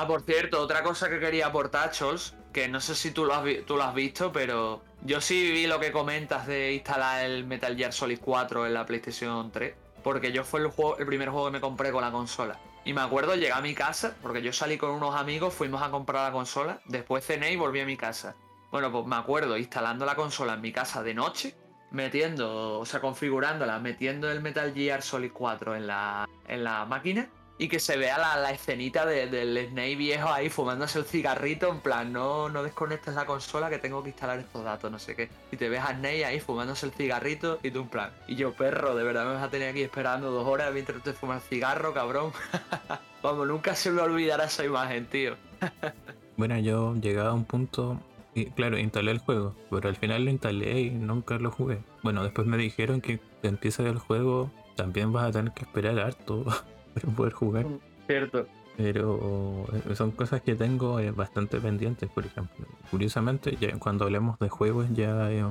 Ah, 0.00 0.06
por 0.06 0.22
cierto, 0.22 0.60
otra 0.60 0.82
cosa 0.82 1.08
que 1.08 1.18
quería 1.18 1.46
aportar, 1.46 1.90
Chols, 1.90 2.34
que 2.52 2.68
no 2.68 2.80
sé 2.80 2.94
si 2.94 3.10
tú 3.10 3.24
lo 3.24 3.34
has, 3.34 3.94
visto, 3.94 4.32
pero 4.32 4.82
Yo 5.02 5.20
sí 5.20 5.52
vi 5.52 5.66
lo 5.66 5.78
que 5.78 5.92
comentas 5.92 6.46
de 6.46 6.74
instalar 6.74 7.24
el 7.24 7.44
Metal 7.44 7.76
Gear 7.76 7.92
Solid 7.92 8.18
4 8.20 8.66
en 8.66 8.74
la 8.74 8.86
PlayStation 8.86 9.50
3, 9.50 9.74
porque 10.02 10.32
yo 10.32 10.44
fue 10.44 10.60
el, 10.60 10.68
juego, 10.68 10.98
el 10.98 11.06
primer 11.06 11.28
juego 11.28 11.46
que 11.46 11.52
me 11.52 11.60
compré 11.60 11.92
con 11.92 12.02
la 12.02 12.10
consola. 12.10 12.58
Y 12.84 12.92
me 12.92 13.00
acuerdo, 13.00 13.34
llegué 13.34 13.52
a 13.52 13.60
mi 13.60 13.74
casa, 13.74 14.16
porque 14.22 14.42
yo 14.42 14.52
salí 14.52 14.78
con 14.78 14.90
unos 14.90 15.14
amigos, 15.14 15.52
fuimos 15.52 15.82
a 15.82 15.90
comprar 15.90 16.24
la 16.24 16.32
consola, 16.32 16.80
después 16.86 17.26
cené 17.26 17.52
y 17.52 17.56
volví 17.56 17.80
a 17.80 17.84
mi 17.84 17.96
casa. 17.96 18.34
Bueno, 18.70 18.90
pues 18.90 19.06
me 19.06 19.16
acuerdo 19.16 19.56
instalando 19.56 20.06
la 20.06 20.14
consola 20.14 20.54
en 20.54 20.60
mi 20.60 20.72
casa 20.72 21.02
de 21.02 21.14
noche, 21.14 21.54
metiendo, 21.90 22.78
o 22.78 22.86
sea, 22.86 23.00
configurándola, 23.00 23.78
metiendo 23.80 24.30
el 24.30 24.40
Metal 24.40 24.72
Gear 24.72 25.02
Solid 25.02 25.32
4 25.32 25.76
en 25.76 25.86
la, 25.86 26.28
en 26.48 26.64
la 26.64 26.84
máquina 26.84 27.28
y 27.58 27.68
que 27.68 27.80
se 27.80 27.96
vea 27.96 28.18
la, 28.18 28.50
escenita 28.50 29.06
del 29.06 29.68
Snake 29.70 29.96
viejo 29.96 30.28
ahí 30.28 30.48
fumándose 30.48 30.98
el 30.98 31.04
cigarrito, 31.04 31.70
en 31.70 31.80
plan, 31.80 32.12
no, 32.12 32.48
no 32.48 32.62
desconectes 32.62 33.14
la 33.14 33.24
consola 33.24 33.70
que 33.70 33.78
tengo 33.78 34.02
que 34.02 34.10
instalar 34.10 34.38
estos 34.38 34.62
datos, 34.64 34.90
no 34.90 34.98
sé 34.98 35.16
qué. 35.16 35.28
Y 35.50 35.56
te 35.56 35.68
ves 35.68 35.80
a 35.80 35.94
Snake 35.94 36.24
ahí 36.24 36.40
fumándose 36.40 36.86
el 36.86 36.92
cigarrito 36.92 37.58
y 37.62 37.70
tú 37.70 37.80
en 37.80 37.88
plan, 37.88 38.10
y 38.28 38.36
yo 38.36 38.52
perro, 38.52 38.94
de 38.94 39.04
verdad 39.04 39.24
me 39.26 39.34
vas 39.34 39.42
a 39.42 39.50
tener 39.50 39.70
aquí 39.70 39.82
esperando 39.82 40.30
dos 40.30 40.46
horas 40.46 40.72
mientras 40.72 41.02
te 41.02 41.12
fumas 41.12 41.42
el 41.42 41.48
cigarro, 41.48 41.94
cabrón. 41.94 42.32
Vamos, 43.22 43.46
nunca 43.48 43.74
se 43.74 43.90
me 43.90 44.02
olvidará 44.02 44.44
esa 44.44 44.64
imagen, 44.64 45.06
tío. 45.06 45.36
bueno, 46.36 46.58
yo 46.58 46.94
llegaba 46.96 47.30
a 47.30 47.34
un 47.34 47.44
punto 47.44 48.00
y 48.34 48.50
claro, 48.50 48.78
instalé 48.78 49.12
el 49.12 49.18
juego, 49.18 49.56
pero 49.70 49.88
al 49.88 49.96
final 49.96 50.26
lo 50.26 50.30
instalé 50.30 50.80
y 50.80 50.90
nunca 50.90 51.38
lo 51.38 51.50
jugué. 51.50 51.78
Bueno, 52.02 52.22
después 52.22 52.46
me 52.46 52.58
dijeron 52.58 53.00
que 53.00 53.18
empieza 53.42 53.82
el 53.82 53.98
juego 53.98 54.50
también 54.76 55.10
vas 55.12 55.24
a 55.24 55.32
tener 55.32 55.52
que 55.52 55.64
esperar 55.64 55.98
harto 55.98 56.44
para 57.00 57.14
poder 57.14 57.32
jugar. 57.32 57.66
Mm, 57.66 57.78
cierto. 58.06 58.46
Pero 58.76 59.66
son 59.94 60.10
cosas 60.10 60.42
que 60.42 60.54
tengo 60.54 61.00
eh, 61.00 61.10
bastante 61.10 61.58
pendientes, 61.58 62.10
por 62.10 62.26
ejemplo. 62.26 62.66
Curiosamente, 62.90 63.56
ya 63.58 63.72
cuando 63.78 64.04
hablemos 64.04 64.38
de 64.38 64.50
juegos, 64.50 64.86
ya 64.92 65.30
eh, 65.30 65.44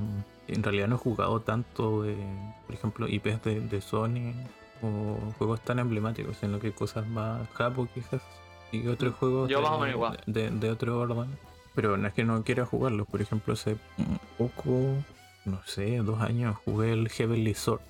en 0.48 0.64
realidad 0.64 0.88
no 0.88 0.96
he 0.96 1.00
jugado 1.00 1.40
tanto, 1.40 2.04
de, 2.04 2.16
por 2.68 2.76
ejemplo, 2.76 3.08
IPs 3.08 3.44
de, 3.44 3.82
Sony 3.82 4.34
o 4.84 5.18
juegos 5.40 5.62
tan 5.62 5.80
emblemáticos, 5.80 6.38
sino 6.38 6.60
que 6.60 6.72
cosas 6.72 7.08
más 7.08 7.48
japo 7.50 7.88
quizás 7.94 8.22
y 8.72 8.88
otros 8.88 9.14
mm, 9.14 9.18
juegos 9.18 9.50
de, 10.28 10.50
de, 10.52 10.70
otro 10.70 11.00
orden. 11.00 11.30
Pero 11.74 11.98
no 11.98 12.08
es 12.08 12.14
que 12.14 12.24
no 12.24 12.44
quiera 12.44 12.66
jugarlos, 12.66 13.08
por 13.08 13.22
ejemplo, 13.22 13.54
hace 13.54 13.76
poco, 14.38 14.94
no 15.46 15.62
sé, 15.66 15.98
dos 15.98 16.22
años 16.22 16.56
jugué 16.64 16.94
el 16.94 17.10
Heavenly 17.10 17.56
Sword. 17.56 17.82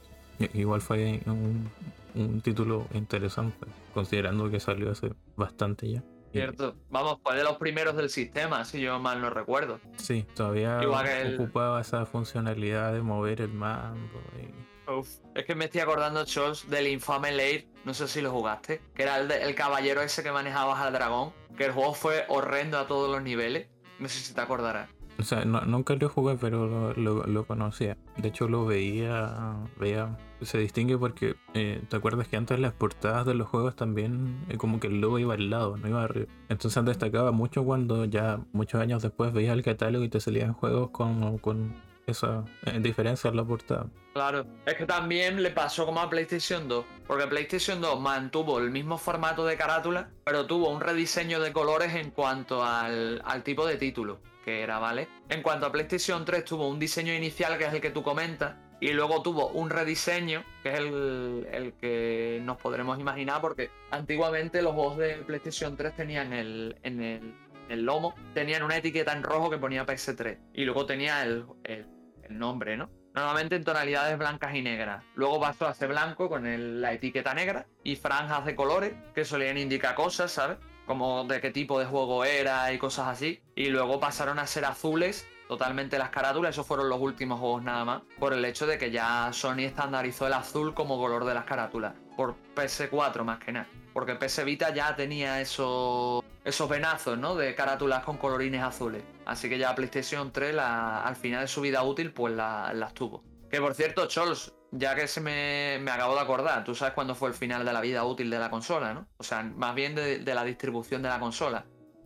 Igual 0.53 0.81
fue 0.81 1.21
un, 1.25 1.69
un 2.15 2.41
título 2.41 2.87
interesante, 2.93 3.67
considerando 3.93 4.49
que 4.49 4.59
salió 4.59 4.91
hace 4.91 5.13
bastante 5.35 5.89
ya. 5.89 6.03
Cierto. 6.31 6.75
Vamos, 6.89 7.19
fue 7.23 7.37
de 7.37 7.43
los 7.43 7.57
primeros 7.57 7.95
del 7.95 8.09
sistema, 8.09 8.65
si 8.65 8.81
yo 8.81 8.99
mal 8.99 9.21
no 9.21 9.29
recuerdo. 9.29 9.79
Sí, 9.95 10.25
todavía 10.35 10.81
ocupaba 11.33 11.79
esa 11.79 12.05
funcionalidad 12.05 12.91
de 12.91 13.01
mover 13.01 13.39
el 13.39 13.53
mando. 13.53 14.19
Uf. 14.87 15.09
Es 15.33 15.45
que 15.45 15.55
me 15.55 15.65
estoy 15.65 15.81
acordando, 15.81 16.25
Chols, 16.25 16.69
del 16.69 16.87
infame 16.87 17.31
Lair, 17.31 17.67
no 17.85 17.93
sé 17.93 18.07
si 18.07 18.21
lo 18.21 18.31
jugaste, 18.31 18.81
que 18.93 19.03
era 19.03 19.17
el, 19.17 19.31
el 19.31 19.55
caballero 19.55 20.01
ese 20.01 20.23
que 20.23 20.31
manejabas 20.31 20.79
al 20.79 20.91
dragón, 20.91 21.31
que 21.57 21.65
el 21.65 21.71
juego 21.71 21.93
fue 21.93 22.25
horrendo 22.27 22.77
a 22.79 22.87
todos 22.87 23.09
los 23.09 23.23
niveles. 23.23 23.69
No 23.99 24.09
sé 24.09 24.19
si 24.19 24.33
te 24.33 24.41
acordarás. 24.41 24.89
O 25.17 25.23
sea, 25.23 25.45
nunca 25.45 25.95
lo 25.95 26.09
jugué, 26.09 26.35
pero 26.35 26.93
lo, 26.93 27.47
conocía. 27.47 27.97
De 28.17 28.27
hecho, 28.27 28.47
lo 28.47 28.65
veía, 28.65 29.55
veía. 29.79 30.17
Se 30.41 30.57
distingue 30.57 30.97
porque, 30.97 31.35
eh, 31.53 31.81
¿te 31.89 31.95
acuerdas 31.95 32.27
que 32.27 32.37
antes 32.37 32.59
las 32.59 32.73
portadas 32.73 33.25
de 33.25 33.33
los 33.33 33.47
juegos 33.47 33.75
también, 33.75 34.45
eh, 34.49 34.57
como 34.57 34.79
que 34.79 34.87
el 34.87 34.99
logo 34.99 35.17
iba 35.17 35.33
al 35.33 35.49
lado, 35.49 35.77
no 35.77 35.87
iba 35.87 36.03
arriba? 36.03 36.27
Entonces 36.49 36.83
destacaba 36.85 37.31
mucho 37.31 37.63
cuando 37.63 38.05
ya 38.05 38.39
muchos 38.51 38.81
años 38.81 39.01
después 39.01 39.33
veías 39.33 39.53
el 39.53 39.63
catálogo 39.63 40.03
y 40.03 40.09
te 40.09 40.19
salían 40.19 40.53
juegos 40.53 40.89
con, 40.89 41.37
con 41.37 41.73
esa 42.05 42.43
eh, 42.65 42.79
diferencia 42.79 43.29
en 43.29 43.37
la 43.37 43.43
portada. 43.43 43.87
Claro, 44.13 44.45
es 44.65 44.75
que 44.75 44.85
también 44.85 45.41
le 45.41 45.51
pasó 45.51 45.85
como 45.85 45.99
a 45.99 46.09
PlayStation 46.09 46.67
2, 46.67 46.85
porque 47.07 47.27
PlayStation 47.27 47.81
2 47.81 47.99
mantuvo 47.99 48.59
el 48.59 48.71
mismo 48.71 48.97
formato 48.97 49.45
de 49.45 49.57
carátula, 49.57 50.09
pero 50.23 50.45
tuvo 50.45 50.69
un 50.69 50.81
rediseño 50.81 51.39
de 51.39 51.51
colores 51.51 51.93
en 51.95 52.11
cuanto 52.11 52.63
al, 52.63 53.21
al 53.25 53.43
tipo 53.43 53.65
de 53.65 53.77
título 53.77 54.19
que 54.45 54.61
era, 54.61 54.77
¿vale? 54.77 55.07
En 55.27 55.41
cuanto 55.41 55.65
a 55.65 55.71
PlayStation 55.71 56.23
3 56.23 56.45
tuvo 56.45 56.69
un 56.69 56.77
diseño 56.77 57.11
inicial 57.13 57.57
que 57.57 57.65
es 57.65 57.73
el 57.73 57.81
que 57.81 57.89
tú 57.89 58.03
comentas 58.03 58.53
y 58.79 58.91
luego 58.91 59.21
tuvo 59.21 59.47
un 59.49 59.69
rediseño 59.69 60.43
que 60.63 60.73
es 60.73 60.79
el, 60.79 61.73
que 61.79 62.39
nos 62.43 62.57
podremos 62.57 62.99
imaginar 62.99 63.41
porque 63.41 63.69
antiguamente 63.91 64.61
los 64.61 64.73
juegos 64.73 64.97
de 64.97 65.15
PlayStation 65.17 65.77
3 65.77 65.95
tenían 65.95 66.33
el, 66.33 66.77
en 66.83 67.01
el, 67.69 67.85
lomo, 67.85 68.15
tenían 68.33 68.63
una 68.63 68.77
etiqueta 68.77 69.13
en 69.13 69.23
rojo 69.23 69.49
que 69.49 69.57
ponía 69.57 69.85
PS3 69.85 70.37
y 70.53 70.65
luego 70.65 70.85
tenía 70.85 71.23
el, 71.23 71.45
el, 71.63 71.87
nombre, 72.29 72.75
¿no? 72.75 72.89
Normalmente 73.13 73.55
en 73.55 73.63
tonalidades 73.63 74.17
blancas 74.17 74.53
y 74.55 74.61
negras. 74.61 75.03
Luego 75.15 75.39
pasó 75.39 75.67
a 75.67 75.73
ser 75.73 75.89
blanco 75.89 76.27
con 76.27 76.81
la 76.81 76.91
etiqueta 76.91 77.33
negra 77.33 77.65
y 77.83 77.95
franjas 77.95 78.45
de 78.45 78.55
colores 78.55 78.93
que 79.13 79.23
solían 79.23 79.57
indicar 79.57 79.95
cosas, 79.95 80.31
¿sabes? 80.31 80.57
como 80.85 81.23
de 81.25 81.41
qué 81.41 81.51
tipo 81.51 81.79
de 81.79 81.85
juego 81.85 82.25
era 82.25 82.71
y 82.71 82.77
cosas 82.77 83.07
así. 83.07 83.41
Y 83.55 83.67
luego 83.67 83.99
pasaron 83.99 84.39
a 84.39 84.47
ser 84.47 84.65
azules 84.65 85.27
totalmente 85.47 85.97
las 85.97 86.09
carátulas, 86.09 86.51
esos 86.51 86.65
fueron 86.65 86.89
los 86.89 86.99
últimos 86.99 87.39
juegos 87.39 87.63
nada 87.63 87.85
más, 87.85 88.01
por 88.19 88.33
el 88.33 88.43
hecho 88.45 88.67
de 88.67 88.77
que 88.77 88.91
ya 88.91 89.31
Sony 89.33 89.59
estandarizó 89.59 90.27
el 90.27 90.33
azul 90.33 90.73
como 90.73 90.97
color 90.97 91.25
de 91.25 91.33
las 91.33 91.45
carátulas, 91.45 91.93
por 92.15 92.35
PS4 92.55 93.23
más 93.23 93.39
que 93.39 93.51
nada. 93.51 93.67
Porque 93.93 94.15
PS 94.15 94.43
Vita 94.43 94.73
ya 94.73 94.93
tenía 94.95 95.39
esos, 95.39 96.21
esos 96.43 96.69
venazos, 96.69 97.17
¿no? 97.17 97.35
De 97.35 97.55
carátulas 97.55 98.03
con 98.03 98.17
colorines 98.17 98.61
azules. 98.61 99.01
Así 99.25 99.47
que 99.47 99.57
ya 99.57 99.73
PlayStation 99.73 100.33
3, 100.33 100.57
al 100.57 101.15
final 101.15 101.41
de 101.41 101.47
su 101.47 101.61
vida 101.61 101.81
útil, 101.81 102.11
pues 102.11 102.35
las 102.35 102.93
tuvo. 102.93 103.23
Que 103.49 103.61
por 103.61 103.73
cierto, 103.73 104.07
Chols, 104.07 104.53
ya 104.71 104.95
que 104.95 105.07
se 105.07 105.21
me, 105.21 105.77
me, 105.81 105.91
acabo 105.91 106.15
de 106.15 106.21
acordar, 106.21 106.63
tú 106.63 106.75
sabes 106.75 106.93
cuándo 106.93 107.15
fue 107.15 107.29
el 107.29 107.35
final 107.35 107.63
de 107.63 107.71
la 107.71 107.79
vida 107.79 108.03
útil 108.03 108.29
de 108.29 108.37
la 108.37 108.49
consola, 108.49 108.93
¿no? 108.93 109.07
O 109.17 109.23
sea, 109.23 109.43
más 109.43 109.73
bien 109.75 109.95
de, 109.95 110.21
la 110.25 110.43
distribución 110.43 111.01
de 111.01 111.09
la 111.09 111.19
consola. 111.19 111.65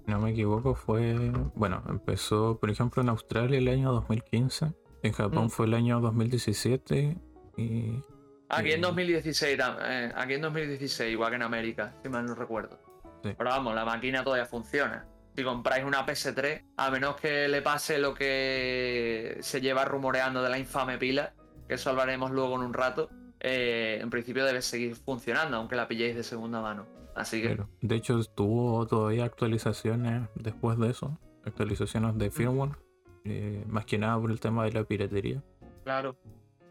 No 0.10 0.20
me 0.20 0.32
equivoco, 0.32 0.74
fue. 0.74 1.32
Bueno, 1.55 1.84
empezó, 1.88 2.57
por 2.60 2.70
ejemplo, 2.70 3.01
en 3.01 3.10
Australia 3.10 3.60
el 3.60 3.68
año 3.68 3.91
2015. 3.91 4.74
En 5.03 5.14
Japón 5.14 5.45
mm. 5.45 5.49
fue 5.49 5.68
el 5.68 5.76
año 5.76 6.01
2017. 6.01 7.18
Y. 7.57 8.03
Aquí 8.49 8.72
en 8.72 8.82
2016, 8.82 9.60
eh, 9.84 10.12
aquí 10.16 10.34
en 10.34 10.41
2016, 10.41 11.12
igual 11.12 11.30
que 11.30 11.36
en 11.36 11.43
América, 11.43 11.93
si 12.01 12.10
mal 12.10 12.26
no 12.26 12.34
recuerdo. 12.34 12.80
Pero 13.22 13.38
vamos, 13.38 13.76
la 13.76 13.86
máquina 13.86 14.24
todavía 14.24 14.45
funciona. 14.45 15.05
Si 15.36 15.43
compráis 15.43 15.86
una 15.86 16.05
PS3, 16.05 16.64
a 16.78 16.89
menos 16.89 17.16
que 17.18 17.47
le 17.47 17.62
pase 17.62 17.99
lo 17.99 18.16
que 18.16 19.38
se 19.41 19.62
lleva 19.62 19.86
rumoreando 19.86 20.41
de 20.41 20.49
la 20.49 20.57
infame 20.57 20.97
pila, 20.97 21.34
que 21.68 21.76
eso 21.76 21.91
hablaremos 21.91 22.32
luego 22.32 22.55
en 22.55 22.62
un 22.62 22.74
rato, 22.74 23.10
eh, 23.40 24.00
en 24.02 24.10
principio 24.10 24.46
debe 24.46 24.62
seguir 24.62 24.96
funcionando, 24.96 25.58
aunque 25.58 25.76
la 25.76 25.88
pilléis 25.88 26.16
de 26.16 26.24
segunda 26.24 26.62
mano. 26.62 26.86
Así 27.16 27.42
que. 27.42 27.60
de 27.82 27.96
hecho, 27.96 28.24
tuvo 28.24 28.86
todavía 28.88 29.26
actualizaciones 29.26 30.30
después 30.36 30.78
de 30.78 30.90
eso, 30.90 31.18
actualizaciones 31.46 32.18
de 32.18 32.32
firmware, 32.32 32.78
eh, 33.26 33.64
más 33.68 33.86
que 33.86 33.98
nada 33.98 34.20
por 34.20 34.32
el 34.32 34.40
tema 34.40 34.66
de 34.66 34.72
la 34.72 34.84
piratería. 34.84 35.44
Claro. 35.84 36.16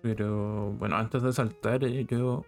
Pero 0.02 0.72
bueno, 0.72 0.96
antes 0.96 1.22
de 1.22 1.32
saltar, 1.32 1.84
eh, 1.84 2.06
yo. 2.08 2.44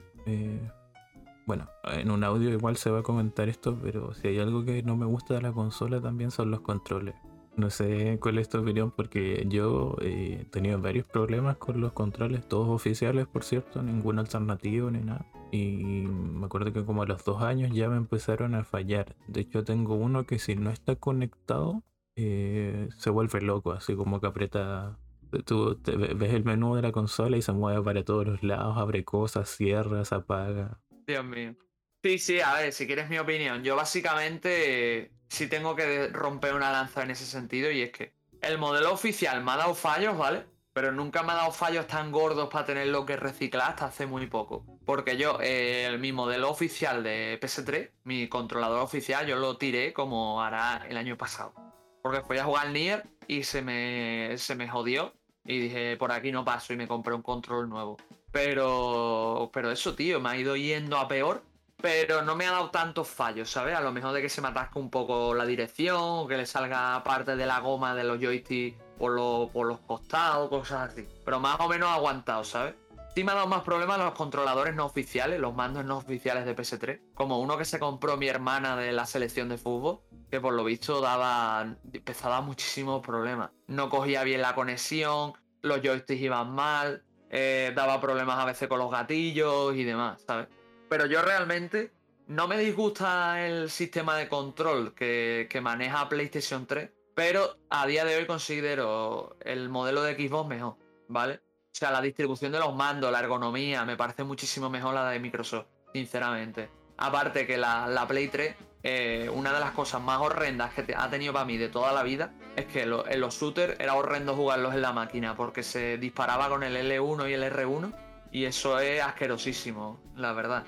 bueno, 1.47 1.69
en 1.85 2.11
un 2.11 2.23
audio 2.23 2.51
igual 2.51 2.77
se 2.77 2.91
va 2.91 3.01
a 3.01 3.03
comentar 3.03 3.49
esto, 3.49 3.79
pero 3.83 4.15
si 4.15 4.29
hay 4.29 4.39
algo 4.39 4.65
que 4.65 4.83
no 4.83 4.97
me 4.97 5.07
gusta 5.07 5.35
de 5.35 5.43
la 5.43 5.53
consola 5.53 6.01
también 6.01 6.31
son 6.31 6.51
los 6.51 6.61
controles. 6.61 7.15
No 7.61 7.69
sé 7.69 8.19
cuál 8.23 8.39
es 8.39 8.49
tu 8.49 8.57
opinión 8.57 8.91
porque 8.91 9.45
yo 9.47 9.95
he 10.01 10.47
tenido 10.51 10.81
varios 10.81 11.05
problemas 11.05 11.59
con 11.59 11.79
los 11.79 11.93
controles, 11.93 12.49
todos 12.49 12.69
oficiales 12.69 13.27
por 13.27 13.45
cierto, 13.45 13.83
ningún 13.83 14.19
alternativo 14.19 14.91
ni 14.91 15.01
nada. 15.01 15.27
Y 15.53 16.07
me 16.07 16.47
acuerdo 16.47 16.73
que 16.73 16.87
como 16.87 17.03
a 17.03 17.07
los 17.07 17.23
dos 17.23 17.43
años 17.43 17.71
ya 17.75 17.91
me 17.91 17.99
empezaron 17.99 18.55
a 18.55 18.65
fallar. 18.65 19.15
De 19.29 19.43
hecho 19.43 19.63
tengo 19.63 19.95
uno 19.95 20.25
que 20.25 20.39
si 20.39 20.57
no 20.57 20.71
está 20.71 20.97
conectado 20.97 21.83
eh, 22.17 22.89
se 22.97 23.11
vuelve 23.11 23.43
loco, 23.43 23.73
así 23.73 23.95
como 23.95 24.23
que 24.23 24.29
aprieta... 24.29 24.99
Tú 25.45 25.79
ves 25.85 26.33
el 26.33 26.45
menú 26.45 26.77
de 26.77 26.83
la 26.83 26.93
consola 26.93 27.37
y 27.37 27.43
se 27.43 27.53
mueve 27.53 27.83
para 27.83 28.03
todos 28.05 28.27
los 28.27 28.43
lados, 28.43 28.79
abre 28.79 29.05
cosas, 29.05 29.51
cierra, 29.51 30.03
se 30.07 30.15
apaga. 30.15 30.81
Dios 31.07 31.25
mío. 31.27 31.55
Sí, 32.03 32.19
sí, 32.19 32.41
a 32.41 32.55
ver, 32.55 32.73
si 32.73 32.87
quieres 32.87 33.11
mi 33.11 33.19
opinión. 33.19 33.63
Yo 33.63 33.77
básicamente 33.77 35.13
sí 35.31 35.47
tengo 35.47 35.75
que 35.77 36.09
romper 36.09 36.55
una 36.55 36.73
lanza 36.73 37.03
en 37.03 37.13
ese 37.13 37.25
sentido 37.25 37.71
y 37.71 37.83
es 37.83 37.93
que 37.93 38.13
el 38.43 38.59
modelo 38.59 38.93
oficial 38.93 39.43
me 39.43 39.53
ha 39.53 39.57
dado 39.57 39.75
fallos, 39.75 40.19
¿vale? 40.19 40.45
Pero 40.73 40.93
nunca 40.93 41.23
me 41.23 41.33
ha 41.33 41.37
dado 41.37 41.53
fallos 41.53 41.87
tan 41.87 42.13
gordos 42.13 42.49
para 42.49 42.65
tenerlo 42.65 43.07
que 43.07 43.17
reciclar 43.17 43.71
hasta 43.71 43.87
hace 43.87 44.07
muy 44.07 44.27
poco. 44.27 44.65
Porque 44.85 45.17
yo, 45.17 45.39
eh, 45.41 45.97
mi 45.99 46.13
modelo 46.13 46.51
oficial 46.51 47.03
de 47.03 47.39
PS3, 47.41 47.91
mi 48.05 48.29
controlador 48.29 48.81
oficial, 48.81 49.27
yo 49.27 49.37
lo 49.37 49.57
tiré 49.57 49.93
como 49.93 50.43
hará 50.43 50.87
el 50.89 50.97
año 50.97 51.17
pasado. 51.17 51.55
Porque 52.03 52.23
fui 52.23 52.39
a 52.39 52.45
jugar 52.45 52.67
al 52.67 52.73
Nier 52.73 53.05
y 53.27 53.43
se 53.43 53.63
me, 53.63 54.37
se 54.39 54.55
me 54.55 54.69
jodió. 54.69 55.15
Y 55.45 55.59
dije, 55.59 55.97
por 55.97 56.13
aquí 56.13 56.33
no 56.33 56.45
paso 56.45 56.73
y 56.73 56.77
me 56.77 56.89
compré 56.89 57.15
un 57.15 57.23
control 57.23 57.69
nuevo. 57.69 57.97
Pero, 58.31 59.51
pero 59.53 59.71
eso, 59.71 59.95
tío, 59.95 60.21
me 60.21 60.31
ha 60.31 60.37
ido 60.37 60.57
yendo 60.57 60.99
a 60.99 61.09
peor 61.09 61.43
pero 61.81 62.23
no 62.23 62.37
me 62.37 62.47
ha 62.47 62.53
dado 62.53 62.71
tantos 62.71 63.09
fallos, 63.09 63.51
¿sabes? 63.51 63.75
A 63.75 63.81
lo 63.81 63.93
mejor 63.93 64.13
de 64.13 64.23
que 64.23 64.29
se 64.29 64.41
me 64.41 64.49
atasque 64.49 64.79
un 64.79 64.91
poco 64.91 65.35
la 65.35 65.45
dirección, 65.45 66.01
o 66.01 66.27
que 66.27 66.37
le 66.37 66.47
salga 66.47 67.03
parte 67.05 67.37
de 67.37 67.47
la 67.47 67.61
goma 67.61 67.95
de 67.95 68.05
los 68.05 68.21
joysticks 68.21 68.77
por, 68.99 69.51
por 69.51 69.67
los 69.67 69.81
costados, 69.81 70.49
cosas 70.49 70.93
así. 70.93 71.07
Pero 71.25 71.41
más 71.41 71.59
o 71.61 71.69
menos 71.69 71.89
aguantado, 71.91 72.45
¿sabes? 72.45 72.75
Sí 73.15 73.25
me 73.25 73.33
ha 73.33 73.35
dado 73.35 73.49
más 73.49 73.63
problemas 73.63 73.99
los 73.99 74.13
controladores 74.13 74.75
no 74.75 74.87
oficiales, 74.87 75.41
los 75.41 75.55
mandos 75.55 75.85
no 75.85 75.97
oficiales 75.97 76.45
de 76.45 76.55
PS3. 76.55 77.01
Como 77.15 77.41
uno 77.41 77.59
que 77.59 77.65
se 77.65 77.81
compró 77.81 78.17
mi 78.17 78.29
hermana 78.29 78.77
de 78.77 78.93
la 78.93 79.05
selección 79.05 79.49
de 79.49 79.59
fútbol, 79.59 80.01
que 80.31 80.41
por 80.41 80.55
lo 80.55 80.63
visto 80.63 81.01
daba, 81.01 81.77
empezaba 81.93 82.41
muchísimos 82.41 83.05
problemas. 83.05 83.51
No 83.67 83.91
cogía 83.91 84.23
bien 84.23 84.43
la 84.43 84.55
conexión, 84.55 85.33
los 85.61 85.81
joysticks 85.83 86.21
iban 86.21 86.53
mal, 86.53 87.03
eh, 87.31 87.73
daba 87.75 88.01
problemas 88.01 88.39
a 88.39 88.45
veces 88.45 88.69
con 88.69 88.79
los 88.79 88.91
gatillos 88.91 89.75
y 89.75 89.83
demás, 89.83 90.23
¿sabes? 90.25 90.47
Pero 90.91 91.07
yo 91.07 91.23
realmente 91.23 91.93
no 92.27 92.49
me 92.49 92.59
disgusta 92.59 93.47
el 93.47 93.71
sistema 93.71 94.17
de 94.17 94.29
control 94.29 94.93
que, 94.93 95.61
maneja 95.63 96.09
PlayStation 96.09 96.67
3, 96.67 96.91
pero 97.15 97.59
a 97.71 97.87
día 97.87 98.05
de 98.05 98.17
hoy 98.17 98.27
considero 98.27 99.37
el 99.41 99.69
modelo 99.69 100.03
de 100.03 100.17
Xbox 100.17 100.49
mejor, 100.49 100.75
¿vale? 101.07 101.35
O 101.35 101.75
sea, 101.75 101.93
la 101.93 102.01
distribución 102.01 102.51
de 102.51 102.59
los 102.59 102.75
mandos, 102.75 103.13
la 103.13 103.21
ergonomía, 103.21 103.85
me 103.85 103.97
parece 103.97 104.25
muchísimo 104.25 104.69
mejor 104.69 104.95
la 104.95 105.09
de 105.11 105.21
Microsoft, 105.21 105.67
sinceramente. 105.95 106.69
Aparte 106.97 107.47
que 107.47 107.57
la, 107.57 108.05
Play 108.09 108.27
3, 108.27 108.57
eh, 108.83 109.31
una 109.33 109.53
de 109.53 109.61
las 109.61 109.71
cosas 109.71 110.03
más 110.03 110.19
horrendas 110.19 110.75
que 110.75 110.93
ha 110.93 111.09
tenido 111.09 111.33
para 111.33 111.45
mí 111.45 111.57
de 111.57 111.69
toda 111.69 111.93
la 111.93 112.03
vida 112.03 112.35
es 112.57 112.67
que 112.67 112.83
en 112.83 113.21
los 113.21 113.39
shooters 113.39 113.79
era 113.79 113.95
horrendo 113.95 114.35
jugarlos 114.35 114.75
en 114.75 114.83
la 114.83 114.93
máquina 114.93 115.37
porque 115.37 115.63
se 115.63 115.99
disparaba 115.99 116.49
con 116.49 116.65
el 116.65 116.75
L1 116.75 117.31
y 117.31 117.35
el 117.35 117.45
R1 117.45 117.95
y 118.33 118.45
eso 118.45 118.81
es 118.81 119.01
asquerosísimo, 119.03 120.01
la 120.17 120.33
verdad, 120.33 120.65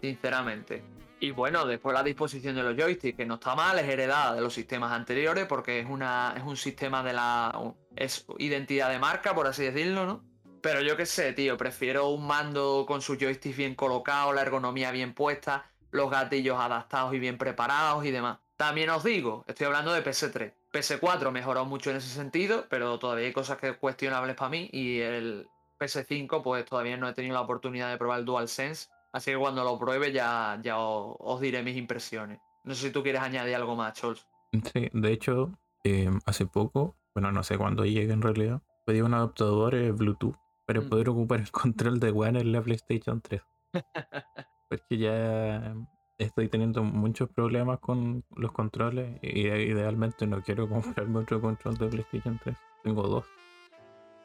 sinceramente. 0.00 0.82
Y 1.22 1.32
bueno, 1.32 1.66
después 1.66 1.92
la 1.92 2.02
disposición 2.02 2.56
de 2.56 2.62
los 2.62 2.74
joysticks, 2.74 3.16
que 3.16 3.26
no 3.26 3.34
está 3.34 3.54
mal, 3.54 3.78
es 3.78 3.86
heredada 3.86 4.34
de 4.34 4.40
los 4.40 4.54
sistemas 4.54 4.92
anteriores 4.92 5.46
porque 5.46 5.80
es, 5.80 5.86
una, 5.88 6.32
es 6.36 6.42
un 6.42 6.56
sistema 6.56 7.02
de 7.02 7.12
la... 7.12 7.74
es 7.94 8.24
identidad 8.38 8.88
de 8.88 8.98
marca, 8.98 9.34
por 9.34 9.46
así 9.46 9.64
decirlo, 9.64 10.06
¿no? 10.06 10.24
Pero 10.62 10.80
yo 10.80 10.96
qué 10.96 11.04
sé, 11.04 11.32
tío, 11.34 11.56
prefiero 11.58 12.08
un 12.08 12.26
mando 12.26 12.84
con 12.86 13.02
su 13.02 13.18
joystick 13.18 13.56
bien 13.56 13.74
colocado, 13.74 14.32
la 14.32 14.42
ergonomía 14.42 14.90
bien 14.92 15.14
puesta, 15.14 15.70
los 15.90 16.10
gatillos 16.10 16.58
adaptados 16.58 17.14
y 17.14 17.18
bien 17.18 17.36
preparados 17.36 18.04
y 18.04 18.10
demás. 18.10 18.38
También 18.56 18.90
os 18.90 19.04
digo, 19.04 19.44
estoy 19.46 19.66
hablando 19.66 19.92
de 19.92 20.04
PS3. 20.04 20.52
PS4 20.72 21.30
mejoró 21.30 21.64
mucho 21.64 21.90
en 21.90 21.96
ese 21.96 22.08
sentido, 22.08 22.66
pero 22.68 22.98
todavía 22.98 23.26
hay 23.26 23.32
cosas 23.32 23.58
que 23.58 23.74
cuestionables 23.74 24.36
para 24.36 24.50
mí 24.50 24.68
y 24.72 25.00
el 25.00 25.48
PS5 25.78 26.42
pues 26.42 26.64
todavía 26.64 26.96
no 26.96 27.08
he 27.08 27.14
tenido 27.14 27.34
la 27.34 27.40
oportunidad 27.40 27.90
de 27.90 27.96
probar 27.96 28.20
el 28.20 28.26
DualSense, 28.26 28.88
así 29.12 29.30
que 29.32 29.38
cuando 29.38 29.64
lo 29.64 29.78
pruebe 29.78 30.12
ya, 30.12 30.58
ya 30.62 30.78
os, 30.78 31.40
diré 31.40 31.62
mis 31.62 31.76
impresiones. 31.76 32.40
No 32.64 32.74
sé 32.74 32.88
si 32.88 32.92
tú 32.92 33.02
quieres 33.02 33.22
añadir 33.22 33.54
algo 33.54 33.76
más, 33.76 33.94
Chols. 33.94 34.26
Sí, 34.52 34.88
de 34.92 35.12
hecho, 35.12 35.52
eh, 35.84 36.10
hace 36.26 36.46
poco, 36.46 36.96
bueno, 37.14 37.32
no 37.32 37.42
sé 37.42 37.56
cuándo 37.56 37.84
llegue 37.84 38.12
en 38.12 38.22
realidad, 38.22 38.62
pedí 38.84 39.00
un 39.00 39.14
adaptador 39.14 39.74
eh, 39.74 39.92
Bluetooth 39.92 40.36
para 40.66 40.80
mm. 40.80 40.88
poder 40.88 41.08
ocupar 41.08 41.40
el 41.40 41.50
control 41.50 42.00
de 42.00 42.10
One 42.10 42.40
en 42.40 42.52
la 42.52 42.62
PlayStation 42.62 43.20
3. 43.20 43.42
Porque 44.68 44.98
ya 44.98 45.74
estoy 46.18 46.48
teniendo 46.48 46.84
muchos 46.84 47.28
problemas 47.30 47.80
con 47.80 48.24
los 48.36 48.52
controles 48.52 49.18
y 49.22 49.48
idealmente 49.48 50.26
no 50.26 50.42
quiero 50.42 50.68
comprarme 50.68 51.20
otro 51.20 51.40
control 51.40 51.76
de 51.78 51.88
PlayStation 51.88 52.38
3. 52.42 52.56
Tengo 52.84 53.02
dos. 53.02 53.26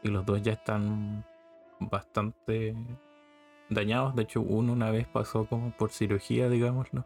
Y 0.04 0.10
los 0.10 0.26
dos 0.26 0.42
ya 0.42 0.54
están 0.54 1.26
bastante 1.80 2.76
dañados. 3.70 4.16
De 4.16 4.24
hecho, 4.24 4.42
uno 4.42 4.74
una 4.74 4.92
vez 4.92 5.08
pasó 5.08 5.46
como 5.46 5.72
por 5.72 5.92
cirugía, 5.92 6.50
digámoslo. 6.50 7.06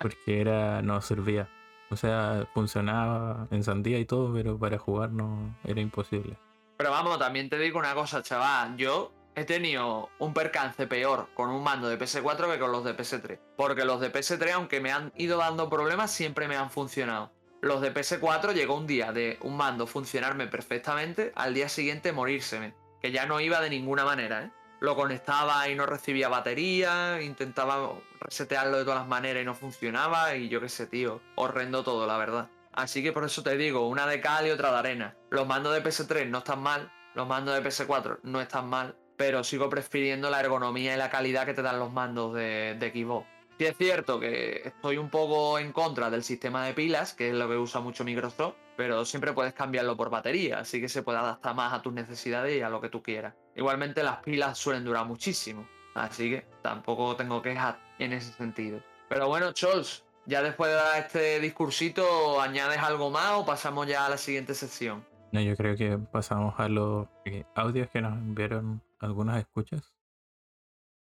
Porque 0.00 0.40
era 0.40 0.82
no 0.82 1.00
servía. 1.00 1.48
O 1.90 1.96
sea, 1.96 2.46
funcionaba, 2.52 3.48
encendía 3.50 3.98
y 3.98 4.04
todo, 4.04 4.32
pero 4.32 4.58
para 4.58 4.78
jugar 4.78 5.10
no 5.10 5.56
era 5.64 5.80
imposible. 5.80 6.36
Pero 6.76 6.90
vamos, 6.90 7.18
también 7.18 7.48
te 7.48 7.58
digo 7.58 7.78
una 7.78 7.94
cosa, 7.94 8.22
chaval. 8.22 8.76
Yo 8.76 9.12
he 9.34 9.44
tenido 9.44 10.10
un 10.18 10.34
percance 10.34 10.86
peor 10.86 11.28
con 11.34 11.48
un 11.48 11.62
mando 11.62 11.88
de 11.88 11.98
PS4 11.98 12.52
que 12.52 12.58
con 12.58 12.72
los 12.72 12.84
de 12.84 12.96
PS3. 12.96 13.38
Porque 13.56 13.84
los 13.84 14.00
de 14.00 14.12
PS3, 14.12 14.52
aunque 14.52 14.80
me 14.80 14.92
han 14.92 15.12
ido 15.16 15.38
dando 15.38 15.70
problemas, 15.70 16.10
siempre 16.10 16.46
me 16.46 16.56
han 16.56 16.70
funcionado. 16.70 17.32
Los 17.60 17.80
de 17.80 17.92
PS4 17.92 18.52
llegó 18.52 18.76
un 18.76 18.86
día 18.86 19.12
de 19.12 19.38
un 19.40 19.56
mando 19.56 19.86
funcionarme 19.86 20.46
perfectamente, 20.46 21.32
al 21.34 21.54
día 21.54 21.68
siguiente 21.68 22.12
morírseme. 22.12 22.74
Que 23.00 23.12
ya 23.12 23.26
no 23.26 23.40
iba 23.40 23.60
de 23.60 23.70
ninguna 23.70 24.04
manera, 24.04 24.44
¿eh? 24.44 24.52
Lo 24.80 24.94
conectaba 24.94 25.68
y 25.68 25.74
no 25.74 25.86
recibía 25.86 26.28
batería, 26.28 27.20
intentaba 27.20 27.92
resetearlo 28.20 28.78
de 28.78 28.84
todas 28.84 29.00
las 29.00 29.08
maneras 29.08 29.42
y 29.42 29.46
no 29.46 29.54
funcionaba, 29.54 30.36
y 30.36 30.48
yo 30.48 30.60
qué 30.60 30.68
sé, 30.68 30.86
tío. 30.86 31.20
Horrendo 31.34 31.82
todo, 31.82 32.06
la 32.06 32.16
verdad. 32.16 32.48
Así 32.72 33.02
que 33.02 33.12
por 33.12 33.24
eso 33.24 33.42
te 33.42 33.56
digo, 33.56 33.88
una 33.88 34.06
de 34.06 34.20
cal 34.20 34.46
y 34.46 34.50
otra 34.50 34.70
de 34.70 34.78
arena. 34.78 35.16
Los 35.30 35.48
mandos 35.48 35.74
de 35.74 35.82
PS3 35.82 36.28
no 36.28 36.38
están 36.38 36.62
mal, 36.62 36.92
los 37.14 37.26
mandos 37.26 37.54
de 37.54 37.68
PS4 37.68 38.20
no 38.22 38.40
están 38.40 38.68
mal, 38.68 38.96
pero 39.16 39.42
sigo 39.42 39.68
prefiriendo 39.68 40.30
la 40.30 40.38
ergonomía 40.38 40.94
y 40.94 40.96
la 40.96 41.10
calidad 41.10 41.44
que 41.44 41.54
te 41.54 41.62
dan 41.62 41.80
los 41.80 41.92
mandos 41.92 42.34
de, 42.34 42.76
de 42.78 42.90
Xbox. 42.90 43.26
Sí 43.58 43.66
es 43.66 43.76
cierto 43.76 44.20
que 44.20 44.62
estoy 44.64 44.98
un 44.98 45.10
poco 45.10 45.58
en 45.58 45.72
contra 45.72 46.10
del 46.10 46.22
sistema 46.22 46.64
de 46.64 46.74
pilas, 46.74 47.14
que 47.14 47.30
es 47.30 47.34
lo 47.34 47.48
que 47.48 47.56
usa 47.56 47.80
mucho 47.80 48.04
Microsoft, 48.04 48.54
pero 48.76 49.04
siempre 49.04 49.32
puedes 49.32 49.52
cambiarlo 49.52 49.96
por 49.96 50.10
batería, 50.10 50.60
así 50.60 50.80
que 50.80 50.88
se 50.88 51.02
puede 51.02 51.18
adaptar 51.18 51.56
más 51.56 51.72
a 51.72 51.82
tus 51.82 51.92
necesidades 51.92 52.56
y 52.56 52.62
a 52.62 52.68
lo 52.68 52.80
que 52.80 52.88
tú 52.88 53.02
quieras. 53.02 53.34
Igualmente 53.58 54.04
las 54.04 54.18
pilas 54.18 54.56
suelen 54.56 54.84
durar 54.84 55.04
muchísimo, 55.04 55.68
así 55.96 56.30
que 56.30 56.46
tampoco 56.62 57.16
tengo 57.16 57.42
quejas 57.42 57.74
en 57.98 58.12
ese 58.12 58.32
sentido. 58.32 58.80
Pero 59.08 59.26
bueno, 59.26 59.50
Chols, 59.52 60.04
ya 60.26 60.42
después 60.42 60.70
de 60.70 60.76
dar 60.76 61.00
este 61.00 61.40
discursito, 61.40 62.40
¿añades 62.40 62.78
algo 62.78 63.10
más 63.10 63.32
o 63.32 63.44
pasamos 63.44 63.88
ya 63.88 64.06
a 64.06 64.10
la 64.10 64.16
siguiente 64.16 64.54
sección? 64.54 65.04
No, 65.32 65.40
yo 65.40 65.56
creo 65.56 65.76
que 65.76 65.98
pasamos 65.98 66.54
a 66.58 66.68
los 66.68 67.08
eh, 67.24 67.42
audios 67.56 67.90
que 67.90 68.00
nos 68.00 68.12
enviaron 68.12 68.80
algunas 69.00 69.40
escuchas. 69.40 69.92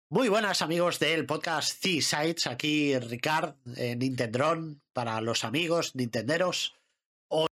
Muy 0.09 0.29
buenas 0.29 0.61
amigos 0.61 0.99
del 0.99 1.25
podcast 1.25 1.83
C-Sites, 1.83 2.47
aquí 2.47 2.97
Ricard, 2.97 3.55
eh, 3.75 3.97
Nintendron, 3.97 4.81
para 4.93 5.19
los 5.19 5.43
amigos 5.43 5.95
nintenderos. 5.95 6.77
Hoy, 7.27 7.47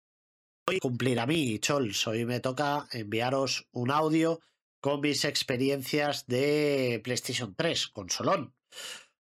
hoy 0.68 0.80
cumplir 0.80 1.18
a 1.18 1.24
mí, 1.24 1.58
Chols, 1.60 2.06
hoy 2.06 2.26
me 2.26 2.40
toca 2.40 2.88
enviaros 2.92 3.66
un 3.72 3.90
audio 3.90 4.38
con 4.82 5.00
mis 5.00 5.24
experiencias 5.24 6.26
de 6.26 7.00
PlayStation 7.04 7.54
3, 7.54 7.86
consolón. 7.88 8.52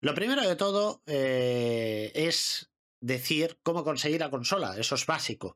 Lo 0.01 0.13
primero 0.13 0.45
de 0.45 0.57
todo 0.57 1.01
eh, 1.07 2.11
es 2.13 2.69
decir 2.99 3.57
cómo 3.63 3.85
conseguir 3.85 4.19
la 4.19 4.29
consola, 4.29 4.75
eso 4.77 4.95
es 4.95 5.05
básico. 5.05 5.55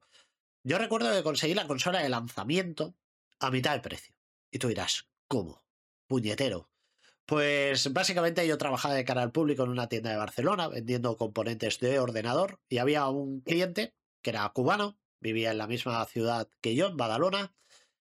Yo 0.64 0.78
recuerdo 0.78 1.12
que 1.12 1.22
conseguí 1.22 1.54
la 1.54 1.68
consola 1.68 2.02
de 2.02 2.08
lanzamiento 2.08 2.96
a 3.40 3.52
mitad 3.52 3.74
de 3.74 3.82
precio. 3.82 4.16
Y 4.50 4.60
tú 4.60 4.70
dirás, 4.70 5.10
¿cómo? 5.28 5.66
Puñetero. 6.08 6.70
Pues 7.26 7.92
básicamente 7.92 8.48
yo 8.48 8.58
trabajaba 8.58 8.94
de 8.94 9.04
cara 9.04 9.22
al 9.22 9.34
público 9.34 9.64
en 9.64 9.70
una 9.70 9.90
tienda 9.90 10.12
de 10.12 10.18
Barcelona 10.18 10.70
vendiendo 10.70 11.18
componentes 11.18 11.78
de 11.80 12.00
ordenador 12.00 12.62
y 12.70 12.78
había 12.78 13.06
un 13.10 13.42
cliente 13.42 13.94
que 14.22 14.30
era 14.30 14.48
cubano, 14.50 14.98
vivía 15.20 15.52
en 15.52 15.58
la 15.58 15.68
misma 15.68 16.06
ciudad 16.06 16.48
que 16.62 16.74
yo, 16.74 16.88
en 16.88 16.96
Badalona, 16.96 17.54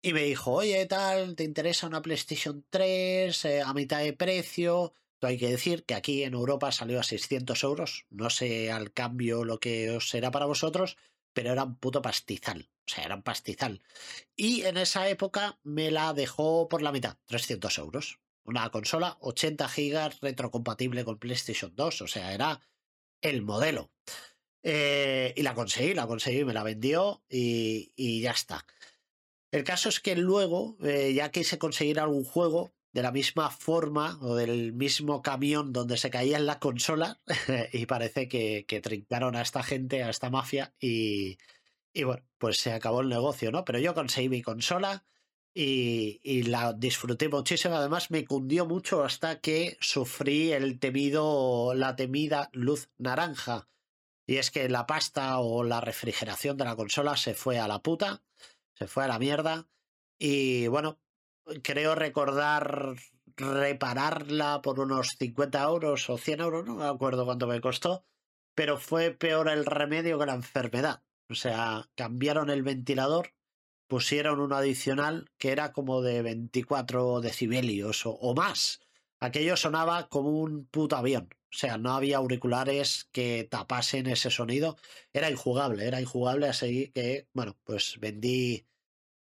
y 0.04 0.14
me 0.14 0.24
dijo, 0.24 0.52
oye, 0.52 0.86
tal, 0.86 1.36
¿te 1.36 1.46
interesa 1.46 1.88
una 1.88 2.02
PlayStation 2.02 2.64
3 2.70 3.46
eh, 3.46 3.62
a 3.62 3.74
mitad 3.74 4.02
de 4.02 4.14
precio? 4.14 4.94
hay 5.22 5.38
que 5.38 5.50
decir 5.50 5.86
que 5.86 5.96
aquí 5.96 6.24
en 6.24 6.34
Europa 6.34 6.74
salió 6.74 7.00
a 7.00 7.04
600 7.04 7.64
euros. 7.64 8.06
No 8.10 8.30
sé 8.30 8.72
al 8.72 8.92
cambio 8.92 9.46
lo 9.46 9.60
que 9.60 9.90
os 9.92 10.10
será 10.10 10.32
para 10.32 10.46
vosotros, 10.46 10.98
pero 11.32 11.54
era 11.54 11.64
un 11.64 11.78
puto 11.78 12.02
pastizal. 12.02 12.70
O 12.86 12.92
sea, 12.92 13.06
era 13.06 13.16
un 13.16 13.24
pastizal. 13.24 13.82
Y 14.36 14.64
en 14.64 14.76
esa 14.76 15.08
época 15.08 15.60
me 15.64 15.92
la 15.92 16.14
dejó 16.14 16.68
por 16.68 16.82
la 16.82 16.92
mitad, 16.92 17.18
300 17.28 17.78
euros. 17.78 18.20
Una 18.44 18.70
consola 18.70 19.18
80 19.22 19.70
gigas 19.70 20.20
retrocompatible 20.20 21.06
con 21.06 21.18
PlayStation 21.18 21.74
2. 21.74 22.02
O 22.02 22.08
sea, 22.08 22.34
era 22.34 22.60
el 23.22 23.42
modelo. 23.42 23.92
Eh, 24.64 25.34
y 25.36 25.42
la 25.42 25.54
conseguí, 25.54 25.94
la 25.94 26.08
conseguí, 26.08 26.46
me 26.46 26.54
la 26.54 26.64
vendió 26.64 27.24
y, 27.30 28.22
ya 28.22 28.32
está. 28.32 28.66
El 29.54 29.64
caso 29.64 29.88
es 29.88 30.00
que 30.00 30.16
luego, 30.16 30.78
eh, 30.82 31.14
ya 31.14 31.30
quise 31.30 31.60
conseguir 31.60 32.00
algún 32.00 32.24
juego, 32.24 32.74
de 32.92 33.04
la 33.04 33.12
misma 33.12 33.52
forma 33.52 34.18
o 34.20 34.34
del 34.34 34.74
mismo 34.74 35.22
camión 35.22 35.72
donde 35.72 35.98
se 35.98 36.10
caía 36.10 36.38
en 36.38 36.48
la 36.48 36.58
consola 36.60 37.22
y 37.72 37.86
parece 37.86 38.28
que, 38.28 38.66
que, 38.68 38.82
trincaron 38.82 39.36
a 39.36 39.44
esta 39.44 39.62
gente, 39.62 40.02
a 40.04 40.10
esta 40.10 40.32
mafia 40.32 40.74
y, 40.80 41.38
y, 41.94 42.04
bueno, 42.04 42.24
pues 42.40 42.58
se 42.58 42.72
acabó 42.72 43.02
el 43.02 43.10
negocio, 43.10 43.52
¿no? 43.52 43.64
Pero 43.64 43.78
yo 43.78 43.94
conseguí 43.94 44.28
mi 44.28 44.42
consola 44.42 45.06
y, 45.54 46.20
y, 46.24 46.44
la 46.44 46.74
disfruté 46.74 47.30
muchísimo, 47.30 47.76
además 47.76 48.10
me 48.10 48.26
cundió 48.26 48.66
mucho 48.66 49.04
hasta 49.04 49.40
que 49.40 49.78
sufrí 49.80 50.52
el 50.52 50.80
temido, 50.80 51.76
la 51.76 51.96
temida 51.96 52.50
luz 52.54 52.90
naranja. 52.98 53.70
Y 54.26 54.38
es 54.38 54.50
que 54.50 54.68
la 54.68 54.88
pasta 54.88 55.38
o 55.38 55.64
la 55.64 55.80
refrigeración 55.80 56.58
de 56.58 56.66
la 56.66 56.76
consola 56.76 57.18
se 57.18 57.36
fue 57.36 57.60
a 57.60 57.68
la 57.68 57.84
puta, 57.84 58.24
se 58.74 58.88
fue 58.88 59.04
a 59.04 59.08
la 59.08 59.20
mierda. 59.20 59.68
Y 60.18 60.68
bueno, 60.68 61.00
creo 61.64 61.96
recordar 61.96 62.96
repararla 63.36 64.62
por 64.62 64.80
unos 64.80 65.16
50 65.18 65.64
euros 65.64 66.10
o 66.10 66.18
100 66.18 66.42
euros, 66.42 66.66
no 66.66 66.76
me 66.76 66.86
acuerdo 66.86 67.26
cuánto 67.26 67.48
me 67.48 67.62
costó, 67.62 68.06
pero 68.56 68.78
fue 68.78 69.12
peor 69.12 69.50
el 69.50 69.66
remedio 69.66 70.20
que 70.20 70.26
la 70.26 70.36
enfermedad. 70.36 71.04
O 71.30 71.36
sea, 71.36 71.90
cambiaron 71.96 72.50
el 72.50 72.64
ventilador 72.64 73.34
pusieron 73.94 74.40
uno 74.40 74.56
adicional 74.56 75.30
que 75.38 75.52
era 75.52 75.72
como 75.72 76.02
de 76.02 76.24
24 76.24 77.22
decibelios 77.22 78.02
o, 78.06 78.34
más. 78.34 78.82
Aquello 79.20 79.56
sonaba 79.56 80.10
como 80.10 80.30
un 80.30 80.66
puto 80.66 80.96
avión. 80.96 81.30
O 81.54 81.56
sea, 81.56 81.78
no 81.78 81.94
había 81.94 82.18
auriculares 82.18 83.08
que 83.12 83.44
tapasen 83.44 84.08
ese 84.08 84.32
sonido. 84.32 84.76
Era 85.14 85.30
injugable, 85.30 85.86
era 85.86 86.02
injugable. 86.02 86.48
Así 86.48 86.90
que, 86.90 87.28
bueno, 87.34 87.56
pues 87.64 88.00
vendí. 88.00 88.66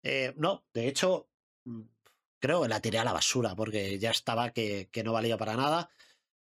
Eh, 0.04 0.32
no, 0.36 0.64
de 0.72 0.86
hecho, 0.88 1.28
mm, 1.64 1.82
creo 2.38 2.62
que 2.62 2.68
la 2.68 2.80
tiré 2.80 2.98
a 2.98 3.04
la 3.04 3.12
basura 3.12 3.56
porque 3.56 3.98
ya 3.98 4.10
estaba 4.12 4.52
que, 4.52 4.88
no 5.04 5.12
valía 5.12 5.36
para 5.38 5.56
nada. 5.56 5.90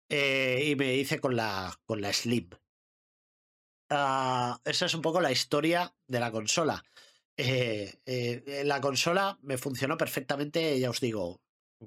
Eh, 0.10 0.66
y 0.68 0.76
me 0.76 0.96
hice 0.96 1.20
con 1.20 1.36
la, 1.38 1.80
con 1.86 2.02
la 2.02 2.12
Slim. 2.12 2.50
Ah, 3.90 4.60
esa 4.66 4.86
es 4.86 4.94
un 4.94 5.02
poco 5.02 5.22
la 5.22 5.32
historia 5.32 5.96
de 6.08 6.20
la 6.20 6.32
consola. 6.32 6.84
Eh, 7.38 8.64
la 8.66 8.82
consola 8.82 9.40
me 9.44 9.58
funcionó 9.58 9.98
perfectamente, 9.98 10.78
ya 10.80 10.90
os 10.90 11.00
digo, 11.00 11.42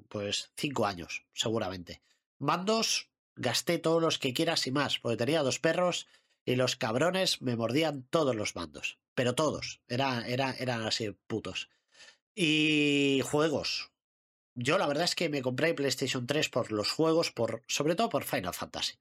pues 0.09 0.51
cinco 0.57 0.87
años, 0.87 1.25
seguramente. 1.33 2.01
Mandos, 2.39 3.12
gasté 3.35 3.77
todos 3.77 4.01
los 4.01 4.19
que 4.19 4.33
quieras 4.33 4.67
y 4.67 4.71
más, 4.71 4.99
porque 4.99 5.17
tenía 5.17 5.43
dos 5.43 5.59
perros 5.59 6.07
y 6.45 6.55
los 6.55 6.75
cabrones 6.75 7.41
me 7.41 7.55
mordían 7.55 8.03
todos 8.09 8.35
los 8.35 8.55
mandos. 8.55 8.99
Pero 9.15 9.35
todos, 9.35 9.81
era, 9.87 10.27
era, 10.27 10.51
eran 10.51 10.83
así 10.83 11.11
putos. 11.27 11.69
Y 12.35 13.21
juegos. 13.23 13.91
Yo 14.55 14.77
la 14.77 14.87
verdad 14.87 15.05
es 15.05 15.15
que 15.15 15.29
me 15.29 15.41
compré 15.41 15.73
PlayStation 15.73 16.27
3 16.27 16.49
por 16.49 16.71
los 16.71 16.91
juegos, 16.91 17.31
por, 17.31 17.63
sobre 17.67 17.95
todo 17.95 18.09
por 18.09 18.23
Final 18.23 18.53
Fantasy. 18.53 18.99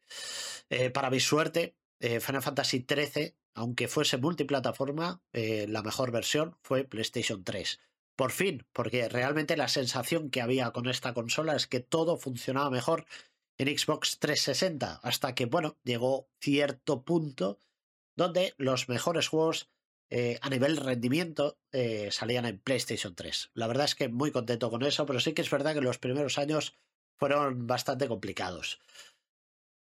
Eh, 0.70 0.90
para 0.90 1.10
mi 1.10 1.20
suerte, 1.20 1.76
eh, 2.00 2.20
Final 2.20 2.42
Fantasy 2.42 2.86
XIII, 2.88 3.34
aunque 3.54 3.88
fuese 3.88 4.16
multiplataforma, 4.16 5.22
eh, 5.32 5.66
la 5.68 5.82
mejor 5.82 6.10
versión 6.10 6.56
fue 6.62 6.84
PlayStation 6.84 7.44
3. 7.44 7.80
Por 8.16 8.30
fin, 8.30 8.66
porque 8.72 9.08
realmente 9.08 9.56
la 9.56 9.68
sensación 9.68 10.30
que 10.30 10.42
había 10.42 10.70
con 10.70 10.88
esta 10.88 11.14
consola 11.14 11.56
es 11.56 11.66
que 11.66 11.80
todo 11.80 12.16
funcionaba 12.16 12.70
mejor 12.70 13.06
en 13.58 13.78
Xbox 13.78 14.18
360, 14.18 15.00
hasta 15.02 15.34
que, 15.34 15.46
bueno, 15.46 15.78
llegó 15.84 16.28
cierto 16.40 17.04
punto 17.04 17.58
donde 18.16 18.54
los 18.56 18.88
mejores 18.88 19.28
juegos 19.28 19.70
eh, 20.10 20.38
a 20.42 20.50
nivel 20.50 20.76
rendimiento 20.76 21.58
salían 22.10 22.44
en 22.44 22.58
PlayStation 22.58 23.14
3. 23.14 23.50
La 23.54 23.66
verdad 23.66 23.86
es 23.86 23.94
que 23.94 24.08
muy 24.08 24.30
contento 24.30 24.70
con 24.70 24.82
eso, 24.82 25.06
pero 25.06 25.20
sí 25.20 25.32
que 25.32 25.40
es 25.40 25.50
verdad 25.50 25.74
que 25.74 25.80
los 25.80 25.98
primeros 25.98 26.36
años 26.36 26.76
fueron 27.18 27.66
bastante 27.66 28.08
complicados. 28.08 28.80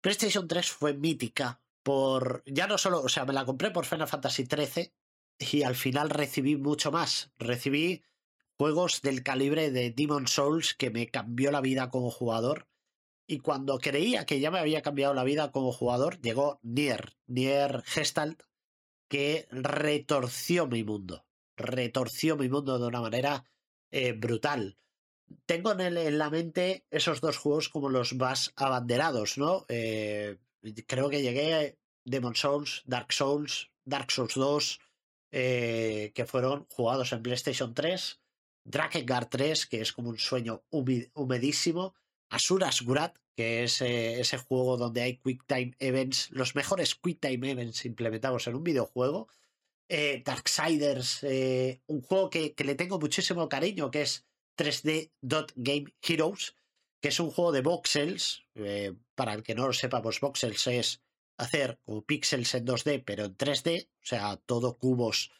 PlayStation 0.01 0.47
3 0.47 0.71
fue 0.71 0.95
mítica 0.95 1.61
por. 1.83 2.43
Ya 2.47 2.67
no 2.67 2.79
solo. 2.79 3.01
O 3.01 3.09
sea, 3.09 3.25
me 3.25 3.33
la 3.33 3.45
compré 3.45 3.71
por 3.71 3.87
Final 3.87 4.09
Fantasy 4.09 4.45
XIII 4.45 4.93
y 5.39 5.63
al 5.63 5.75
final 5.75 6.11
recibí 6.11 6.57
mucho 6.57 6.93
más. 6.93 7.33
Recibí 7.39 8.03
juegos 8.57 9.03
del 9.03 9.23
calibre 9.23 9.71
de 9.71 9.91
Demon 9.91 10.27
Souls 10.29 10.75
que 10.75 10.91
me 10.91 11.09
cambió 11.09 11.51
la 11.51 11.61
vida 11.61 11.91
como 11.91 12.11
jugador. 12.11 12.69
Y 13.31 13.41
cuando 13.41 13.79
creía 13.79 14.25
que 14.25 14.41
ya 14.41 14.51
me 14.51 14.59
había 14.59 14.81
cambiado 14.81 15.13
la 15.13 15.23
vida 15.23 15.53
como 15.53 15.71
jugador, 15.71 16.19
llegó 16.23 16.59
Nier, 16.63 17.13
Nier 17.27 17.83
Gestalt, 17.85 18.43
que 19.07 19.47
retorció 19.51 20.67
mi 20.67 20.83
mundo. 20.83 21.27
Retorció 21.55 22.39
mi 22.39 22.49
mundo 22.49 22.79
de 22.79 22.87
una 22.87 23.03
manera 23.03 23.45
eh, 23.91 24.13
brutal. 24.13 24.79
Tengo 25.45 25.73
en, 25.73 25.81
el, 25.81 25.99
en, 25.99 26.17
la 26.17 26.31
mente 26.31 26.87
esos 26.91 27.21
dos 27.21 27.37
juegos 27.37 27.69
como 27.69 27.91
los 27.91 28.15
más 28.15 28.55
abanderados, 28.57 29.37
¿no? 29.37 29.67
Eh, 29.69 30.39
creo 30.87 31.11
que 31.11 31.21
llegué 31.21 31.79
Demon 32.07 32.35
Souls, 32.35 32.83
Dark 32.87 33.13
Souls, 33.13 33.71
Dark 33.85 34.11
Souls 34.11 34.35
2, 34.35 34.81
eh, 35.33 36.13
que 36.15 36.25
fueron 36.25 36.67
jugados 36.71 37.13
en 37.13 37.23
PlayStation 37.23 37.75
3, 37.75 38.21
Drakengard 38.65 39.29
3, 39.29 39.67
que 39.67 39.83
es 39.83 39.93
como 39.93 40.09
un 40.09 40.19
sueño 40.19 40.65
humedísimo, 40.71 41.95
Asuras 42.31 42.83
Gurat, 42.83 43.17
que 43.37 43.65
es 43.65 43.81
eh, 43.81 44.21
ese 44.21 44.39
juego 44.39 44.77
donde 44.77 45.03
hay 45.03 45.19
Quick 45.19 45.45
Time 45.47 45.73
Events, 45.79 46.31
los 46.31 46.55
mejores 46.55 46.95
Quick 46.95 47.21
Time 47.21 47.51
Events 47.51 47.85
implementados 47.85 48.47
en 48.47 48.57
un 48.57 48.65
videojuego, 48.65 49.29
eh, 49.89 50.23
Darksiders, 50.25 51.23
un 51.87 52.03
juego 52.03 52.29
que, 52.31 52.55
le 52.59 52.75
tengo 52.75 52.99
muchísimo 52.99 53.49
cariño, 53.49 53.91
que 53.91 54.03
es 54.03 54.27
3D 54.59 55.13
Dot 55.23 55.53
Game 55.57 55.87
Heroes, 56.03 56.55
que 57.01 57.09
es 57.09 57.21
un 57.21 57.31
juego 57.31 57.53
de 57.53 57.63
voxels. 57.63 58.45
Eh, 58.55 58.95
para 59.15 59.35
el 59.35 59.43
que 59.43 59.55
no 59.55 59.67
lo 59.67 59.73
sepa, 59.73 60.03
pues 60.03 60.21
voxels 60.21 60.67
es 60.67 61.03
hacer 61.39 61.79
como 61.85 62.05
píxeles 62.05 62.55
en 62.55 62.67
2D, 62.67 63.03
pero 63.05 63.25
en 63.25 63.37
3D, 63.37 63.89
o 63.89 64.07
sea, 64.07 64.37
todo 64.37 64.79
cubos 64.79 65.31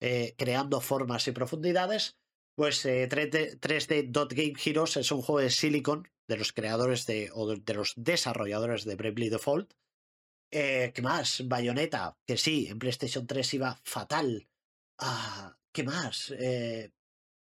eh, 0.00 0.34
creando 0.36 0.80
formas 0.80 1.26
y 1.28 1.32
profundidades. 1.32 2.16
Pues 2.54 2.84
3D, 2.84 3.90
eh, 3.90 4.06
Dot 4.08 4.32
Game 4.32 4.54
Heroes 4.62 4.96
es 4.96 5.10
un 5.12 5.22
juego 5.22 5.40
de 5.40 5.50
Silicon, 5.50 6.08
de 6.28 6.36
los 6.36 6.52
creadores 6.52 7.06
de, 7.06 7.30
o 7.32 7.54
de 7.54 7.74
los 7.74 7.94
desarrolladores 7.96 8.84
de 8.84 8.96
Bravely 8.96 9.28
Default. 9.28 9.74
¿Qué 10.50 11.00
más? 11.02 11.42
Bayonetta, 11.46 12.16
que 12.26 12.36
sí, 12.36 12.68
en 12.68 12.78
PlayStation 12.78 13.26
3 13.26 13.54
iba 13.54 13.80
fatal. 13.84 14.48
Ah, 14.98 15.56
¿Qué 15.72 15.82
más? 15.82 16.32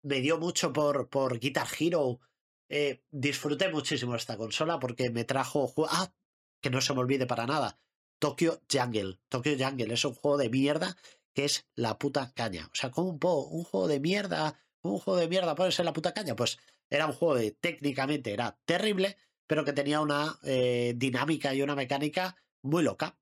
me 0.03 0.21
dio 0.21 0.39
mucho 0.39 0.73
por, 0.73 1.09
por 1.09 1.39
Guitar 1.39 1.67
Hero 1.79 2.21
eh, 2.69 3.03
disfruté 3.11 3.69
muchísimo 3.69 4.17
esta 4.17 4.37
consola 4.37 4.79
porque 4.79 5.11
me 5.11 5.25
trajo. 5.25 5.73
Ah, 5.89 6.13
que 6.61 6.71
no 6.71 6.81
se 6.81 6.95
me 6.95 7.01
olvide 7.01 7.27
para 7.27 7.47
nada. 7.47 7.79
Tokyo 8.19 8.63
Jungle. 8.71 9.21
Tokyo 9.29 9.53
Jungle 9.59 9.93
es 9.93 10.05
un 10.05 10.15
juego 10.15 10.39
de 10.39 10.49
mierda 10.51 10.97
que 11.35 11.45
es 11.45 11.69
la 11.75 11.99
puta 11.99 12.33
caña. 12.35 12.69
O 12.73 12.75
sea, 12.75 12.91
como 12.91 13.11
un, 13.11 13.19
un 13.23 13.65
juego 13.65 13.89
de 13.89 14.01
mierda, 14.01 14.59
un 14.83 14.99
juego 14.99 15.21
de 15.21 15.29
mierda 15.29 15.55
puede 15.55 15.73
ser 15.73 15.85
la 15.85 15.93
puta 15.93 16.15
caña. 16.15 16.35
Pues 16.37 16.59
era 16.97 17.07
un 17.07 17.13
juego 17.13 17.41
que 17.41 17.51
técnicamente 17.53 18.33
era 18.33 18.59
terrible, 18.65 19.17
pero 19.47 19.65
que 19.65 19.73
tenía 19.73 20.01
una 20.01 20.39
eh, 20.45 20.95
dinámica 20.97 21.55
y 21.55 21.63
una 21.63 21.75
mecánica 21.75 22.37
muy 22.63 22.83
loca. 22.83 23.19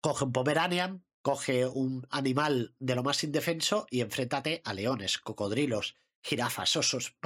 Coge 0.00 0.24
un 0.24 0.32
Pomeranian, 0.32 1.04
coge 1.22 1.66
un 1.66 2.06
animal 2.10 2.74
de 2.78 2.94
lo 2.94 3.02
más 3.02 3.24
indefenso 3.24 3.86
y 3.90 4.00
enfréntate 4.00 4.60
a 4.64 4.74
leones, 4.74 5.18
cocodrilos, 5.18 5.96
jirafas, 6.22 6.76
osos. 6.76 7.16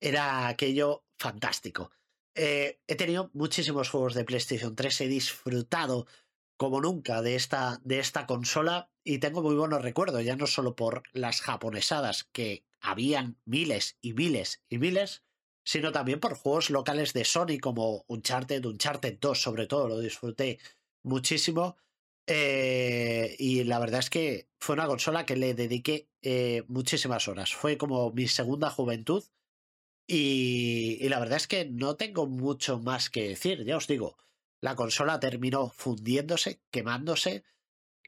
era 0.00 0.48
aquello 0.48 1.04
fantástico. 1.18 1.90
Eh, 2.34 2.80
he 2.86 2.96
tenido 2.96 3.30
muchísimos 3.32 3.90
juegos 3.90 4.14
de 4.14 4.24
PlayStation 4.24 4.74
3, 4.76 5.00
he 5.02 5.08
disfrutado 5.08 6.06
como 6.56 6.80
nunca 6.80 7.22
de 7.22 7.34
esta, 7.36 7.80
de 7.84 7.98
esta 7.98 8.26
consola 8.26 8.90
y 9.02 9.18
tengo 9.18 9.42
muy 9.42 9.54
buenos 9.54 9.82
recuerdos, 9.82 10.24
ya 10.24 10.36
no 10.36 10.46
solo 10.46 10.76
por 10.76 11.02
las 11.12 11.40
japonesadas, 11.40 12.24
que 12.24 12.64
habían 12.80 13.38
miles 13.44 13.96
y 14.00 14.12
miles 14.14 14.62
y 14.68 14.78
miles, 14.78 15.22
sino 15.64 15.92
también 15.92 16.20
por 16.20 16.34
juegos 16.34 16.70
locales 16.70 17.12
de 17.12 17.24
Sony 17.24 17.58
como 17.60 18.04
Uncharted, 18.08 18.64
Uncharted 18.64 19.18
2 19.20 19.40
sobre 19.40 19.66
todo, 19.66 19.88
lo 19.88 19.98
disfruté 19.98 20.58
muchísimo. 21.02 21.76
Eh, 22.26 23.34
y 23.38 23.64
la 23.64 23.78
verdad 23.78 24.00
es 24.00 24.10
que 24.10 24.48
fue 24.60 24.74
una 24.74 24.86
consola 24.86 25.26
que 25.26 25.36
le 25.36 25.54
dediqué 25.54 26.08
eh, 26.22 26.62
muchísimas 26.68 27.26
horas. 27.28 27.54
Fue 27.54 27.76
como 27.76 28.12
mi 28.12 28.28
segunda 28.28 28.70
juventud. 28.70 29.24
Y, 30.06 31.08
la 31.08 31.20
verdad 31.20 31.36
es 31.36 31.46
que 31.46 31.66
no 31.66 31.96
tengo 31.96 32.26
mucho 32.26 32.78
más 32.78 33.10
que 33.10 33.28
decir. 33.28 33.64
Ya 33.64 33.76
os 33.76 33.86
digo, 33.86 34.16
la 34.60 34.74
consola 34.74 35.20
terminó 35.20 35.70
fundiéndose, 35.70 36.60
quemándose. 36.70 37.44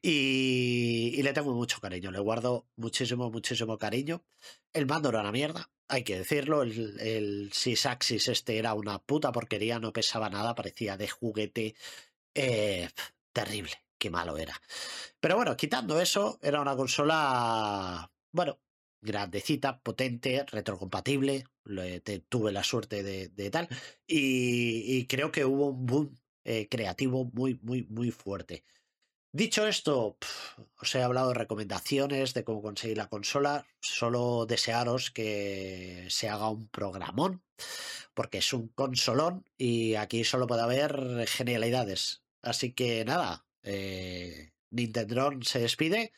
Y, 0.03 1.23
le 1.23 1.33
tengo 1.33 1.55
mucho 1.55 1.81
cariño, 1.81 2.11
le 2.11 2.19
guardo 2.19 2.67
muchísimo, 2.77 3.31
muchísimo 3.31 3.79
cariño. 3.79 4.25
El 4.73 4.87
mando 4.87 5.11
era 5.11 5.21
una 5.21 5.31
mierda, 5.33 5.71
hay 5.89 6.03
que 6.03 6.19
decirlo. 6.19 6.63
El, 6.63 6.99
el 7.01 7.53
Sysaxis 7.53 8.29
este 8.29 8.59
era 8.59 8.75
una 8.75 8.99
puta 8.99 9.31
porquería, 9.31 9.79
no 9.79 9.93
pesaba 9.93 10.29
nada, 10.29 10.55
parecía 10.57 10.97
de 10.97 11.09
juguete. 11.09 11.77
Eh, 12.35 12.89
terrible, 13.33 13.73
qué 13.99 14.11
malo 14.11 14.37
era. 14.39 14.61
Pero 15.21 15.37
bueno, 15.37 15.57
quitando 15.57 16.01
eso, 16.01 16.39
era 16.43 16.61
una 16.61 16.77
consola, 16.77 18.11
bueno, 18.33 18.59
grandecita, 19.01 19.81
potente, 19.81 20.45
retrocompatible. 20.45 21.45
tuve 22.29 22.53
la 22.53 22.65
suerte 22.65 23.03
de, 23.03 23.51
tal. 23.51 23.69
Y, 24.07 25.07
creo 25.07 25.31
que 25.33 25.45
hubo 25.45 25.69
un 25.69 25.87
boom 25.87 26.19
eh, 26.45 26.69
creativo 26.69 27.25
muy, 27.33 27.59
muy, 27.63 27.85
muy 27.85 28.11
fuerte. 28.11 28.65
Dicho 29.35 29.67
esto, 29.67 30.19
os 30.79 30.95
he 30.95 31.03
hablado 31.03 31.29
de 31.29 31.41
recomendaciones 31.41 32.35
de 32.35 32.45
cómo 32.45 32.61
conseguir 32.61 32.99
la 32.99 33.09
consola. 33.09 33.67
Solo 33.81 34.45
desearos 34.45 35.11
que 35.11 36.07
se 36.11 36.29
haga 36.29 36.51
un 36.51 36.69
programón, 36.69 37.43
porque 38.13 38.39
es 38.39 38.53
un 38.53 38.69
consolón 38.69 39.49
y 39.57 39.95
aquí 39.95 40.25
solo 40.25 40.47
puede 40.47 40.61
haber 40.63 41.27
genialidades. 41.27 42.23
Así 42.43 42.73
que 42.75 43.07
nada, 43.07 43.47
eh, 43.63 44.53
Nintendron 44.71 45.43
se 45.45 45.61
despide. 45.61 46.13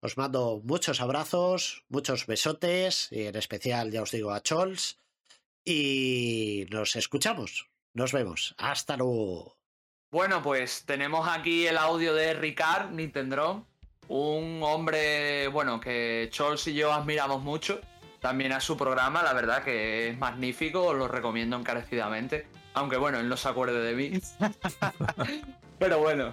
Os 0.00 0.18
mando 0.18 0.60
muchos 0.62 1.00
abrazos, 1.00 1.84
muchos 1.88 2.26
besotes, 2.26 3.08
y 3.10 3.22
en 3.22 3.36
especial, 3.36 3.90
ya 3.90 4.02
os 4.02 4.10
digo, 4.10 4.30
a 4.30 4.42
Chols. 4.42 5.00
Y 5.64 6.66
nos 6.70 6.96
escuchamos. 6.96 7.70
Nos 7.94 8.12
vemos. 8.12 8.54
Hasta 8.58 8.96
luego. 8.98 9.57
Bueno, 10.10 10.42
pues 10.42 10.84
tenemos 10.86 11.28
aquí 11.28 11.66
el 11.66 11.76
audio 11.76 12.14
de 12.14 12.32
Ricard, 12.32 12.92
Nintendron. 12.92 13.66
un 14.08 14.62
hombre, 14.62 15.48
bueno, 15.48 15.80
que 15.80 16.28
Chols 16.32 16.66
y 16.68 16.74
yo 16.74 16.94
admiramos 16.94 17.42
mucho. 17.42 17.78
También 18.18 18.52
a 18.52 18.60
su 18.60 18.78
programa, 18.78 19.22
la 19.22 19.34
verdad 19.34 19.62
que 19.62 20.08
es 20.08 20.18
magnífico, 20.18 20.82
os 20.82 20.96
lo 20.96 21.08
recomiendo 21.08 21.56
encarecidamente. 21.56 22.46
Aunque 22.72 22.96
bueno, 22.96 23.18
él 23.18 23.28
no 23.28 23.36
se 23.36 23.50
acuerde 23.50 23.80
de 23.80 23.94
mí. 23.94 24.18
Pero 25.78 25.98
bueno, 25.98 26.32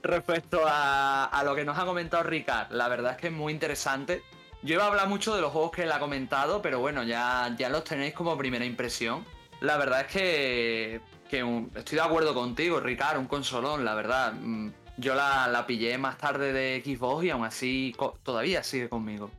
respecto 0.00 0.62
a, 0.64 1.42
lo 1.44 1.56
que 1.56 1.64
nos 1.64 1.76
ha 1.76 1.84
comentado 1.84 2.22
Ricard, 2.22 2.70
la 2.70 2.86
verdad 2.86 3.12
es 3.12 3.18
que 3.18 3.26
es 3.26 3.32
muy 3.32 3.52
interesante. 3.52 4.22
Yo 4.62 4.74
iba 4.74 4.84
a 4.84 4.88
hablar 4.88 5.08
mucho 5.08 5.34
de 5.34 5.40
los 5.40 5.50
juegos 5.50 5.72
que 5.72 5.82
él 5.82 5.90
ha 5.90 5.98
comentado, 5.98 6.62
pero 6.62 6.80
bueno, 6.80 7.02
ya, 7.02 7.54
ya 7.58 7.68
los 7.68 7.84
tenéis 7.84 8.14
como 8.14 8.36
primera 8.38 8.64
impresión. 8.64 9.24
La 9.60 9.76
verdad 9.76 10.02
es 10.02 10.06
que, 10.06 11.00
que 11.28 11.68
estoy 11.74 11.96
de 11.96 12.04
acuerdo 12.04 12.34
contigo, 12.34 12.80
Ricard, 12.80 13.18
un 13.18 13.26
consolón, 13.26 13.84
la 13.84 13.94
verdad. 13.94 14.32
Mm, 14.32 14.70
yo 14.96 15.14
la, 15.14 15.46
la, 15.46 15.66
pillé 15.66 15.96
más 15.98 16.18
tarde 16.18 16.52
de 16.52 16.82
Xbox 16.84 17.24
y 17.24 17.30
aún 17.30 17.44
así 17.44 17.94
todavía 18.24 18.64
sigue 18.64 18.88
conmigo, 18.88 19.30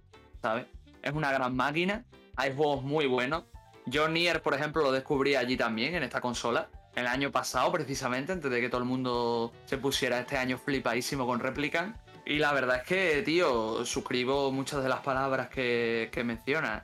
¿sabes? 0.42 0.66
Es 1.02 1.12
una 1.12 1.32
gran 1.32 1.56
máquina, 1.56 2.06
hay 2.38 2.56
juegos 2.56 2.84
muy 2.84 3.08
buenos. 3.08 3.44
Yo 3.86 4.08
Nier, 4.08 4.42
por 4.42 4.54
ejemplo, 4.54 4.84
lo 4.84 4.92
descubrí 4.92 5.36
allí 5.36 5.58
también, 5.58 5.96
en 5.96 6.04
esta 6.04 6.22
consola. 6.22 6.70
El 6.96 7.08
año 7.08 7.32
pasado, 7.32 7.72
precisamente, 7.72 8.32
antes 8.32 8.50
de 8.50 8.62
que 8.62 8.70
todo 8.70 8.82
el 8.82 8.88
mundo 8.88 9.52
se 9.66 9.78
pusiera 9.78 10.20
este 10.20 10.38
año 10.38 10.58
flipadísimo 10.58 11.26
con 11.26 11.40
Replicant. 11.40 11.96
Y 12.26 12.38
la 12.38 12.54
verdad 12.54 12.78
es 12.78 12.84
que, 12.84 13.22
tío, 13.24 13.84
suscribo 13.86 14.52
muchas 14.52 14.84
de 14.84 14.90
las 14.90 15.00
palabras 15.00 15.50
que, 15.50 16.10
que. 16.12 16.38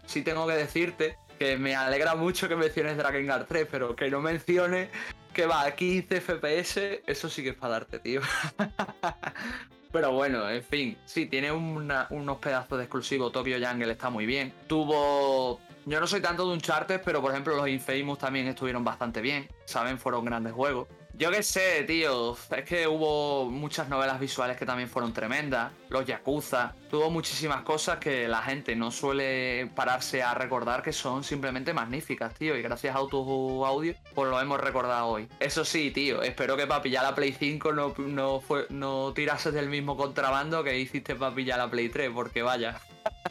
Sí 0.06 0.24
tengo 0.24 0.47
que 0.47 0.53
decirte 0.53 1.18
que 1.38 1.58
me 1.58 1.76
alegra 1.76 2.16
mucho 2.16 2.48
que 2.48 2.56
menciones 2.56 2.98
Drakengard 2.98 3.48
3, 3.48 3.68
pero 3.70 3.96
que 3.96 4.10
no 4.10 4.22
menciones 4.22 4.90
que 5.34 5.46
va 5.46 5.64
a 5.64 5.76
15 5.76 6.22
FPS, 6.22 7.02
eso 7.06 7.30
sí 7.30 7.44
que 7.44 7.50
es 7.50 7.56
para 7.56 7.74
darte, 7.74 8.00
tío. 8.00 8.22
Pero 9.96 10.12
bueno, 10.12 10.50
en 10.50 10.62
fin, 10.62 10.98
sí, 11.06 11.26
tiene 11.28 11.54
unos 11.54 12.38
pedazos 12.40 12.78
de 12.78 12.84
exclusivo. 12.84 13.32
Tokyo 13.32 13.56
Jungle 13.66 13.94
está 13.94 14.10
muy 14.10 14.26
bien. 14.26 14.54
Tuvo. 14.68 15.62
Yo 15.86 16.02
no 16.02 16.06
soy 16.06 16.20
tanto 16.20 16.46
de 16.46 16.52
un 16.52 16.60
charter, 16.60 17.02
pero 17.02 17.22
por 17.22 17.32
ejemplo, 17.32 17.56
los 17.56 17.70
Infamous 17.70 18.20
también 18.20 18.46
estuvieron 18.48 18.84
bastante 18.84 19.22
bien. 19.22 19.48
Saben, 19.64 19.98
fueron 19.98 20.26
grandes 20.26 20.52
juegos. 20.52 20.90
Yo 21.18 21.32
qué 21.32 21.43
sé, 21.43 21.84
tío. 21.84 22.36
Es 22.55 22.66
que 22.66 22.88
hubo 22.88 23.49
muchas 23.49 23.88
novelas 23.88 24.20
visuales 24.20 24.57
que 24.57 24.66
también 24.66 24.89
fueron 24.89 25.13
tremendas. 25.13 25.72
Los 25.88 26.05
Yakuza. 26.05 26.76
Tuvo 26.89 27.09
muchísimas 27.09 27.61
cosas 27.61 27.99
que 27.99 28.28
la 28.28 28.41
gente 28.41 28.76
no 28.76 28.91
suele 28.91 29.72
pararse 29.76 30.22
a 30.22 30.34
recordar 30.34 30.84
que 30.84 30.91
son 30.91 31.24
simplemente 31.24 31.74
magníficas, 31.74 32.34
tío. 32.34 32.57
Y 32.57 32.61
gracias 32.61 32.97
a 32.97 33.07
tu 33.07 33.66
audio, 33.66 33.93
pues 34.13 34.30
lo 34.30 34.41
hemos 34.41 34.59
recordado 34.59 35.07
hoy. 35.07 35.30
Eso 35.39 35.63
sí, 35.63 35.89
tío. 35.91 36.22
Espero 36.22 36.57
que 36.57 36.68
para 36.68 36.82
pillar 36.82 37.03
la 37.03 37.16
Play 37.16 37.32
5 37.32 37.72
no, 37.72 37.93
no, 37.97 38.41
no 38.70 39.13
tirases 39.13 39.53
del 39.53 39.70
mismo 39.70 39.95
contrabando 39.95 40.66
que 40.66 40.78
hiciste 40.78 41.16
para 41.16 41.34
pillar 41.34 41.59
la 41.59 41.72
Play 41.72 41.88
3, 41.88 42.11
porque 42.13 42.41
vaya. 42.41 42.82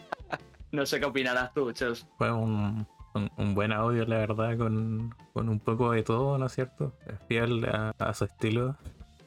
no 0.72 0.86
sé 0.86 1.00
qué 1.00 1.04
opinarás 1.04 1.52
tú, 1.52 1.70
Chels. 1.72 2.06
Fue 2.16 2.32
un 2.32 2.86
un, 3.14 3.54
buen 3.54 3.72
audio, 3.72 4.04
la 4.06 4.18
verdad, 4.18 4.58
con, 4.58 5.14
un 5.34 5.60
poco 5.60 5.92
de 5.92 6.02
todo, 6.02 6.36
¿no 6.38 6.46
es 6.46 6.52
cierto? 6.52 6.94
Fiel 7.28 7.64
a, 7.64 8.14
su 8.14 8.24
estilo. 8.24 8.76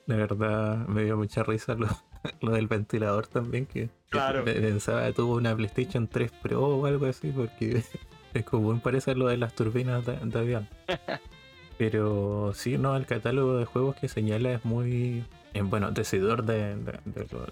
La 0.06 0.16
verdad, 0.16 0.88
me 0.88 1.04
dio 1.04 1.18
mucha 1.18 1.44
risa 1.44 1.76
lo, 1.76 1.88
del 2.52 2.68
ventilador 2.68 3.28
también, 3.28 3.66
que, 3.66 3.90
claro. 4.10 4.44
pensaba 4.44 5.06
que 5.06 5.14
tuvo 5.14 5.36
una 5.36 5.56
PlayStation 5.56 6.08
3 6.08 6.32
Pro 6.42 6.66
o 6.66 6.86
algo 6.86 7.06
así, 7.06 7.32
porque 7.32 7.84
es 8.34 8.46
como 8.46 8.78
parece 8.80 9.16
lo 9.16 9.28
de 9.28 9.38
las 9.38 9.54
turbinas 9.54 10.06
de, 10.06 10.40
avión. 10.40 10.68
Pero 11.78 12.54
sí, 12.56 12.78
no, 12.78 12.96
el 12.96 13.06
catálogo 13.06 13.58
de 13.58 13.66
juegos 13.66 13.96
que 13.98 14.08
señala 14.08 14.54
es 14.54 14.66
muy, 14.66 15.24
eh, 15.54 15.62
bueno, 15.62 15.92
decidor 15.92 16.44
de, 16.44 16.76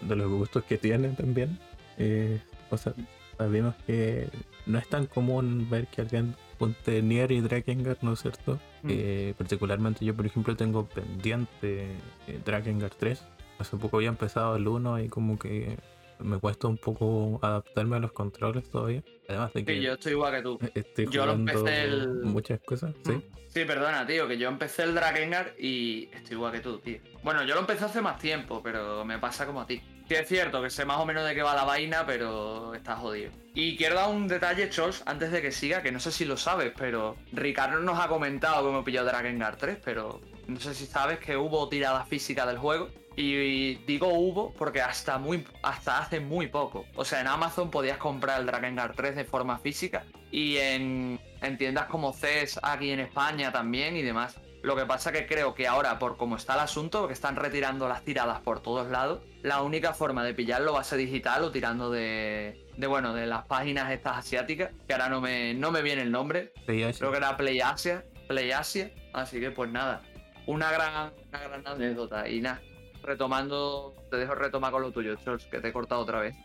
los 0.08 0.32
gustos 0.32 0.64
que 0.64 0.78
tiene 0.78 1.10
también. 1.10 1.60
Eh, 1.98 2.42
o 2.72 2.78
sea, 2.78 2.94
sabemos 3.38 3.76
que 3.86 4.30
no 4.66 4.78
es 4.78 4.88
tan 4.88 5.06
común 5.06 5.68
ver 5.70 5.88
que 5.88 6.02
alguien 6.02 6.36
ponte 6.58 7.02
Nier 7.02 7.32
y 7.32 7.42
Drakengard, 7.42 7.98
¿no 8.02 8.14
es 8.14 8.22
cierto? 8.22 8.60
Mm. 8.84 8.90
Eh, 8.90 9.34
particularmente 9.38 10.06
yo, 10.06 10.14
por 10.16 10.26
ejemplo, 10.26 10.56
tengo 10.56 10.86
pendiente 10.86 11.88
eh, 12.28 12.40
Drakengard 12.44 12.94
3. 12.98 13.24
Hace 13.60 13.78
poco 13.78 13.98
había 13.98 14.10
empezado 14.10 14.56
el 14.56 14.68
1 14.68 15.04
y 15.04 15.10
como 15.10 15.40
que 15.40 15.78
me 16.20 16.40
cuesta 16.40 16.68
un 16.68 16.78
poco 16.78 17.40
adaptarme 17.42 17.98
a 17.98 18.00
los 18.00 18.12
controles 18.12 18.70
todavía. 18.70 19.04
Además 19.28 19.54
de 19.54 19.66
que. 19.66 19.82
yo 19.82 19.94
estoy 19.94 20.14
igual 20.14 20.36
que 20.36 20.42
tú. 20.42 20.60
Estoy 20.74 21.08
yo 21.10 21.26
lo 21.26 21.34
empecé 21.34 21.84
el. 21.84 22.08
Muchas 22.24 22.60
cosas, 22.62 22.94
sí. 23.04 23.14
Mm. 23.14 23.24
Sí, 23.48 23.64
perdona, 23.64 24.06
tío, 24.06 24.28
que 24.28 24.38
yo 24.38 24.50
empecé 24.50 24.84
el 24.84 24.94
Drakengard 24.94 25.58
y 25.58 26.10
estoy 26.14 26.36
igual 26.36 26.52
que 26.52 26.60
tú, 26.60 26.78
tío. 26.80 27.00
Bueno, 27.24 27.44
yo 27.46 27.54
lo 27.54 27.62
empecé 27.62 27.86
hace 27.86 28.02
más 28.02 28.20
tiempo, 28.20 28.62
pero 28.62 29.06
me 29.06 29.18
pasa 29.18 29.46
como 29.46 29.62
a 29.62 29.68
ti. 29.68 29.82
Que 30.08 30.20
es 30.20 30.28
cierto 30.28 30.62
que 30.62 30.70
sé 30.70 30.86
más 30.86 31.00
o 31.00 31.06
menos 31.06 31.26
de 31.26 31.34
qué 31.34 31.42
va 31.42 31.56
la 31.56 31.64
vaina, 31.64 32.06
pero 32.06 32.74
está 32.76 32.96
jodido. 32.96 33.32
Y 33.56 33.78
quiero 33.78 33.96
dar 33.96 34.10
un 34.10 34.28
detalle, 34.28 34.70
Chols, 34.70 35.02
antes 35.06 35.32
de 35.32 35.42
que 35.42 35.52
siga, 35.52 35.82
que 35.82 35.92
no 35.92 36.00
sé 36.00 36.12
si 36.12 36.26
lo 36.26 36.38
sabes, 36.38 36.74
pero 36.78 37.16
Ricardo 37.32 37.80
nos 37.80 38.00
ha 38.00 38.08
comentado 38.08 38.64
cómo 38.66 38.84
pilló 38.84 39.04
Drakengard 39.04 39.58
3, 39.58 39.80
pero 39.84 40.22
no 40.48 40.60
sé 40.60 40.74
si 40.76 40.86
sabes 40.86 41.20
que 41.20 41.38
hubo 41.38 41.68
tirada 41.70 42.06
física 42.06 42.46
del 42.46 42.58
juego. 42.58 42.90
Y 43.18 43.76
digo 43.86 44.10
hubo 44.10 44.52
porque 44.54 44.82
hasta 44.82 45.18
muy 45.18 45.46
hasta 45.64 46.00
hace 46.00 46.20
muy 46.20 46.48
poco. 46.48 46.86
O 46.96 47.06
sea, 47.06 47.22
en 47.22 47.28
Amazon 47.28 47.72
podías 47.72 47.98
comprar 47.98 48.42
el 48.42 48.46
Drakengard 48.46 48.94
3 48.94 49.16
de 49.16 49.24
forma 49.24 49.58
física 49.58 50.06
y 50.32 50.58
en, 50.58 51.20
en 51.42 51.58
tiendas 51.58 51.86
como 51.86 52.12
CES 52.12 52.60
aquí 52.62 52.92
en 52.92 53.00
España 53.00 53.54
también 53.54 53.96
y 53.96 54.02
demás. 54.02 54.36
Lo 54.66 54.76
que 54.76 54.88
pasa 54.88 55.12
que 55.12 55.28
creo 55.28 55.54
que 55.54 55.68
ahora, 55.68 56.00
por 56.00 56.18
cómo 56.18 56.38
está 56.38 56.56
el 56.56 56.62
asunto, 56.62 57.06
que 57.06 57.14
están 57.14 57.36
retirando 57.36 57.88
las 57.88 58.04
tiradas 58.04 58.42
por 58.42 58.62
todos 58.62 58.90
lados, 58.90 59.22
la 59.44 59.62
única 59.62 59.94
forma 59.94 60.24
de 60.24 60.34
pillarlo 60.34 60.74
va 60.74 60.82
a 60.82 60.84
ser 60.84 60.98
digital 60.98 61.44
o 61.44 61.52
tirando 61.52 61.92
de, 61.92 62.66
de 62.76 62.88
bueno, 62.88 63.14
de 63.14 63.28
las 63.28 63.46
páginas 63.46 63.92
estas 63.92 64.18
asiáticas, 64.18 64.72
que 64.88 64.94
ahora 64.94 65.08
no 65.08 65.22
me, 65.22 65.54
no 65.54 65.70
me 65.70 65.84
viene 65.84 66.02
el 66.02 66.12
nombre. 66.12 66.52
Creo 66.66 67.12
que 67.12 67.18
era 67.18 67.38
PlayAsia, 67.38 68.06
PlayAsia, 68.28 68.90
así 69.14 69.40
que 69.40 69.52
pues 69.52 69.70
nada, 69.70 70.02
una 70.48 70.72
gran, 70.72 71.14
una 71.30 71.40
gran 71.44 71.68
anécdota 71.68 72.28
y 72.28 72.42
nada, 72.42 72.60
retomando, 73.04 73.94
te 74.10 74.18
dejo 74.18 74.34
retomar 74.34 74.72
con 74.72 74.82
lo 74.82 74.92
tuyo, 74.92 75.16
Charles, 75.18 75.46
que 75.46 75.60
te 75.60 75.68
he 75.68 75.74
cortado 75.74 76.02
otra 76.02 76.22
vez. 76.22 76.36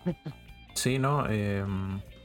Sí, 0.75 0.99
no, 0.99 1.25
eh, 1.31 1.65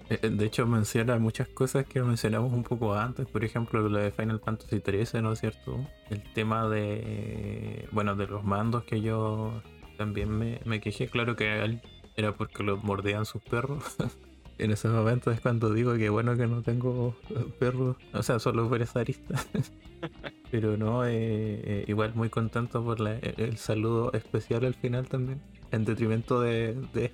de 0.10 0.46
hecho 0.46 0.68
menciona 0.68 1.18
muchas 1.18 1.48
cosas 1.48 1.86
que 1.86 2.02
mencionamos 2.02 2.54
un 2.54 2.64
poco 2.64 2.94
antes, 2.94 3.26
por 3.28 3.44
ejemplo 3.44 3.88
lo 3.88 3.98
de 3.98 4.12
Final 4.12 4.40
Fantasy 4.40 4.82
XIII, 4.86 5.22
¿no 5.22 5.34
es 5.34 5.40
cierto? 5.40 5.88
El 6.10 6.22
tema 6.34 6.68
de, 6.70 7.88
bueno, 7.92 8.16
de 8.16 8.28
los 8.28 8.44
mandos 8.44 8.84
que 8.84 9.02
yo 9.02 9.62
también 9.98 10.30
me, 10.30 10.60
me 10.66 10.80
quejé, 10.80 11.08
claro 11.08 11.36
que 11.36 11.80
era 12.16 12.36
porque 12.36 12.64
los 12.64 12.84
mordían 12.84 13.26
sus 13.26 13.42
perros. 13.42 13.84
en 14.58 14.72
ese 14.72 14.88
momento 14.88 15.32
es 15.32 15.42
cuando 15.42 15.74
digo 15.74 15.96
que 15.96 16.10
bueno 16.10 16.38
que 16.38 16.48
no 16.48 16.62
tengo 16.62 17.16
perros, 17.60 17.98
o 18.14 18.24
sea, 18.24 18.40
solo 18.40 18.70
arista. 18.94 19.44
Pero 20.52 20.78
no, 20.78 21.06
eh, 21.06 21.12
eh, 21.12 21.86
igual 21.88 22.14
muy 22.16 22.30
contento 22.30 22.84
por 22.84 23.02
el 23.02 23.58
saludo 23.58 24.14
especial 24.14 24.64
al 24.66 24.76
final 24.76 25.08
también, 25.08 25.42
en 25.72 25.84
detrimento 25.84 26.40
de, 26.40 26.74
de 26.94 27.12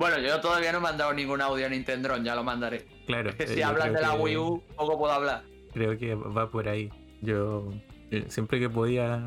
bueno, 0.00 0.18
yo 0.18 0.40
todavía 0.40 0.72
no 0.72 0.78
he 0.78 0.80
mandado 0.80 1.12
ningún 1.12 1.42
audio 1.42 1.66
a 1.66 1.68
Nintendo, 1.68 2.16
ya 2.22 2.34
lo 2.34 2.42
mandaré. 2.42 2.86
Claro. 3.04 3.28
Es 3.28 3.34
que 3.36 3.46
si 3.46 3.60
hablas 3.60 3.92
de 3.92 4.00
la 4.00 4.14
Wii 4.14 4.36
U, 4.38 4.62
poco 4.74 4.98
puedo 4.98 5.12
hablar. 5.12 5.42
Creo 5.74 5.98
que 5.98 6.14
va 6.14 6.50
por 6.50 6.68
ahí. 6.68 6.90
Yo 7.20 7.70
eh, 8.10 8.24
siempre 8.28 8.58
que 8.58 8.70
podía 8.70 9.22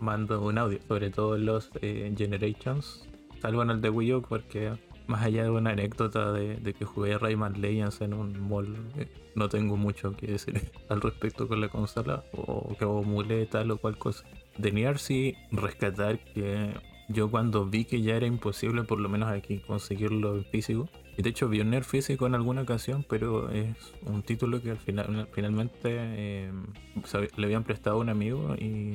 mando 0.00 0.42
un 0.42 0.58
audio, 0.58 0.78
sobre 0.86 1.08
todo 1.08 1.36
en 1.36 1.46
los 1.46 1.70
eh, 1.80 2.12
Generations, 2.14 3.08
salvo 3.40 3.62
en 3.62 3.70
el 3.70 3.80
de 3.80 3.88
Wii 3.88 4.12
U, 4.12 4.22
porque 4.22 4.72
más 5.06 5.22
allá 5.22 5.44
de 5.44 5.50
una 5.50 5.70
anécdota 5.70 6.32
de, 6.32 6.74
que 6.74 6.84
jugué 6.84 7.16
Rayman 7.16 7.58
Legends 7.62 8.02
en 8.02 8.12
un 8.12 8.38
mall, 8.46 8.76
eh, 8.98 9.08
no 9.34 9.48
tengo 9.48 9.78
mucho 9.78 10.14
que 10.14 10.26
decir 10.26 10.70
al 10.90 11.00
respecto 11.00 11.48
con 11.48 11.62
la 11.62 11.68
consola, 11.70 12.24
o 12.32 12.76
que 12.76 12.84
emulé 12.84 13.46
tal 13.46 13.70
o 13.70 13.78
cual 13.78 13.96
cosa. 13.96 14.26
De 14.58 14.70
Nier 14.70 14.98
sí 14.98 15.34
rescatar 15.50 16.18
que 16.18 16.74
yo 17.08 17.30
cuando 17.30 17.66
vi 17.66 17.84
que 17.84 18.00
ya 18.00 18.16
era 18.16 18.26
imposible, 18.26 18.82
por 18.84 18.98
lo 18.98 19.08
menos 19.08 19.28
aquí, 19.30 19.58
conseguirlo 19.58 20.36
en 20.36 20.44
físico, 20.44 20.88
y 21.16 21.22
de 21.22 21.30
hecho 21.30 21.48
vi 21.48 21.60
un 21.60 21.70
Nerf 21.70 21.86
físico 21.86 22.26
en 22.26 22.34
alguna 22.34 22.62
ocasión, 22.62 23.04
pero 23.08 23.50
es 23.50 23.76
un 24.06 24.22
título 24.22 24.60
que 24.62 24.70
al 24.70 24.78
final 24.78 25.28
finalmente 25.32 25.90
eh, 25.92 26.52
le 27.36 27.46
habían 27.46 27.64
prestado 27.64 27.96
a 27.96 28.00
un 28.00 28.08
amigo 28.08 28.54
y 28.56 28.94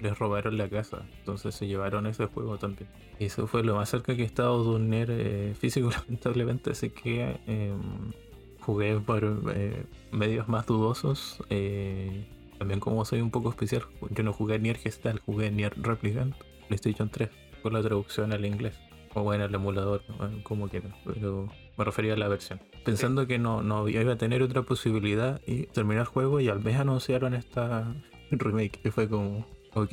les 0.00 0.18
robaron 0.18 0.56
la 0.56 0.68
casa. 0.68 1.02
Entonces 1.18 1.54
se 1.54 1.66
llevaron 1.66 2.06
ese 2.06 2.26
juego 2.26 2.56
también. 2.58 2.88
Y 3.18 3.26
eso 3.26 3.46
fue 3.46 3.62
lo 3.62 3.76
más 3.76 3.90
cerca 3.90 4.16
que 4.16 4.22
he 4.22 4.26
estado 4.26 4.64
de 4.64 4.70
un 4.76 4.88
Nerf 4.88 5.10
eh, 5.12 5.54
físico, 5.58 5.90
lamentablemente. 6.06 6.70
Así 6.70 6.90
que 6.90 7.36
em, 7.46 8.12
jugué 8.60 8.98
por 9.00 9.42
eh, 9.54 9.84
medios 10.10 10.48
más 10.48 10.66
dudosos. 10.66 11.42
también 12.58 12.80
como 12.80 13.04
soy 13.04 13.20
un 13.20 13.30
poco 13.30 13.50
especial, 13.50 13.82
yo 14.10 14.22
no 14.22 14.32
jugué 14.32 14.58
Nier 14.58 14.78
Gestal, 14.78 15.18
jugué 15.18 15.50
Nier 15.50 15.74
Replicant 15.76 16.34
PlayStation 16.68 17.08
3 17.08 17.28
con 17.62 17.72
la 17.72 17.82
traducción 17.82 18.32
al 18.32 18.44
inglés. 18.44 18.78
O 19.14 19.22
bueno, 19.22 19.44
el 19.44 19.54
emulador, 19.54 20.02
como 20.42 20.68
quieran. 20.68 20.94
Pero 21.04 21.48
me 21.76 21.84
refería 21.84 22.14
a 22.14 22.16
la 22.16 22.28
versión. 22.28 22.60
Pensando 22.84 23.26
que 23.26 23.38
no, 23.38 23.62
no 23.62 23.88
iba 23.88 24.12
a 24.12 24.16
tener 24.16 24.42
otra 24.42 24.62
posibilidad 24.62 25.40
y 25.46 25.66
terminar 25.66 26.02
el 26.02 26.06
juego 26.06 26.40
y 26.40 26.48
al 26.48 26.60
mes 26.60 26.76
anunciaron 26.76 27.34
esta 27.34 27.94
remake. 28.30 28.80
Que 28.80 28.90
fue 28.90 29.08
como, 29.08 29.46
ok. 29.74 29.92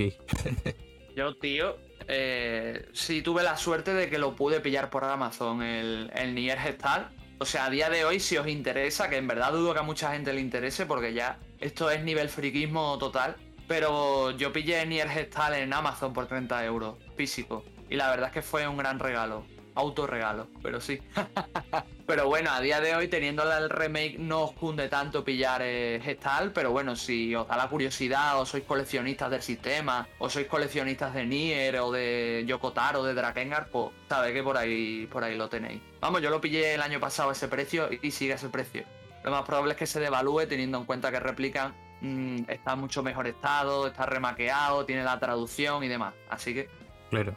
Yo, 1.16 1.36
tío, 1.36 1.76
eh, 2.08 2.88
sí 2.94 3.22
tuve 3.22 3.44
la 3.44 3.58
suerte 3.58 3.94
de 3.94 4.10
que 4.10 4.18
lo 4.18 4.36
pude 4.36 4.62
pillar 4.62 4.90
por 4.90 5.04
Amazon, 5.04 5.62
el, 5.62 6.12
el 6.16 6.34
Nier 6.34 6.58
Gestal. 6.58 7.10
O 7.40 7.46
sea, 7.46 7.66
a 7.66 7.70
día 7.70 7.90
de 7.90 8.06
hoy, 8.06 8.20
si 8.20 8.38
os 8.38 8.48
interesa, 8.48 9.10
que 9.10 9.18
en 9.18 9.28
verdad 9.28 9.52
dudo 9.52 9.74
que 9.74 9.80
a 9.80 9.84
mucha 9.84 10.12
gente 10.14 10.34
le 10.34 10.42
interese, 10.42 10.86
porque 10.86 11.14
ya 11.14 11.40
esto 11.60 11.90
es 11.90 12.04
nivel 12.04 12.30
friquismo 12.30 12.98
total. 12.98 13.36
Pero 13.70 14.32
yo 14.32 14.52
pillé 14.52 14.86
Nier 14.86 15.08
Gestal 15.08 15.54
en 15.54 15.72
Amazon 15.72 16.12
por 16.12 16.28
30 16.28 16.66
euros, 16.66 16.98
físico. 17.16 17.64
Y 17.90 17.96
la 17.96 18.10
verdad 18.10 18.28
es 18.28 18.34
que 18.34 18.42
fue 18.42 18.68
un 18.68 18.76
gran 18.76 19.00
regalo 19.00 19.46
autorregalo, 19.76 20.48
pero 20.62 20.82
sí. 20.82 21.00
pero 22.06 22.28
bueno, 22.28 22.52
a 22.52 22.60
día 22.60 22.82
de 22.82 22.96
hoy, 22.96 23.08
teniendo 23.08 23.44
el 23.52 23.70
remake, 23.70 24.18
no 24.18 24.44
os 24.44 24.52
cunde 24.52 24.90
tanto 24.90 25.24
pillar 25.24 25.62
eh, 25.64 26.02
Gestal, 26.04 26.52
pero 26.52 26.72
bueno, 26.72 26.96
si 26.96 27.34
os 27.34 27.48
da 27.48 27.56
la 27.56 27.70
curiosidad, 27.70 28.40
o 28.40 28.46
sois 28.46 28.64
coleccionistas 28.66 29.32
del 29.32 29.42
sistema, 29.42 30.08
o 30.20 30.30
sois 30.30 30.48
coleccionistas 30.48 31.14
de 31.14 31.26
Nier, 31.26 31.80
o 31.80 31.92
de 31.92 32.44
Yokotaro, 32.46 33.02
o 33.02 33.04
de 33.04 33.14
Drakengard, 33.14 33.70
pues 33.70 33.92
sabéis 34.10 34.34
que 34.34 34.44
por 34.44 34.58
ahí, 34.58 35.08
por 35.12 35.24
ahí 35.24 35.38
lo 35.38 35.48
tenéis. 35.48 35.82
Vamos, 36.02 36.22
yo 36.22 36.30
lo 36.30 36.42
pillé 36.42 36.74
el 36.74 36.82
año 36.82 37.00
pasado 37.00 37.30
a 37.30 37.34
ese 37.34 37.48
precio 37.48 37.90
y 38.02 38.12
sigue 38.12 38.34
ese 38.34 38.50
precio. 38.50 38.84
Lo 39.24 39.32
más 39.32 39.44
probable 39.44 39.74
es 39.74 39.78
que 39.78 39.88
se 39.88 40.00
devalúe 40.00 40.48
teniendo 40.48 40.78
en 40.78 40.86
cuenta 40.86 41.12
que 41.12 41.20
replican 41.20 41.74
mm, 42.02 42.44
está 42.48 42.74
en 42.74 42.80
mucho 42.80 43.04
mejor 43.04 43.28
estado, 43.28 43.88
está 43.88 44.06
remaqueado, 44.06 44.86
tiene 44.86 45.04
la 45.04 45.20
traducción 45.20 45.84
y 45.84 45.88
demás. 45.88 46.14
Así 46.30 46.54
que. 46.54 46.70
Claro. 47.10 47.34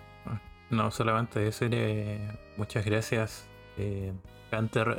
No, 0.72 0.90
solamente 0.90 1.38
decirle 1.38 2.18
muchas 2.56 2.86
gracias, 2.86 3.46
eh, 3.76 4.12
Hunter, 4.50 4.96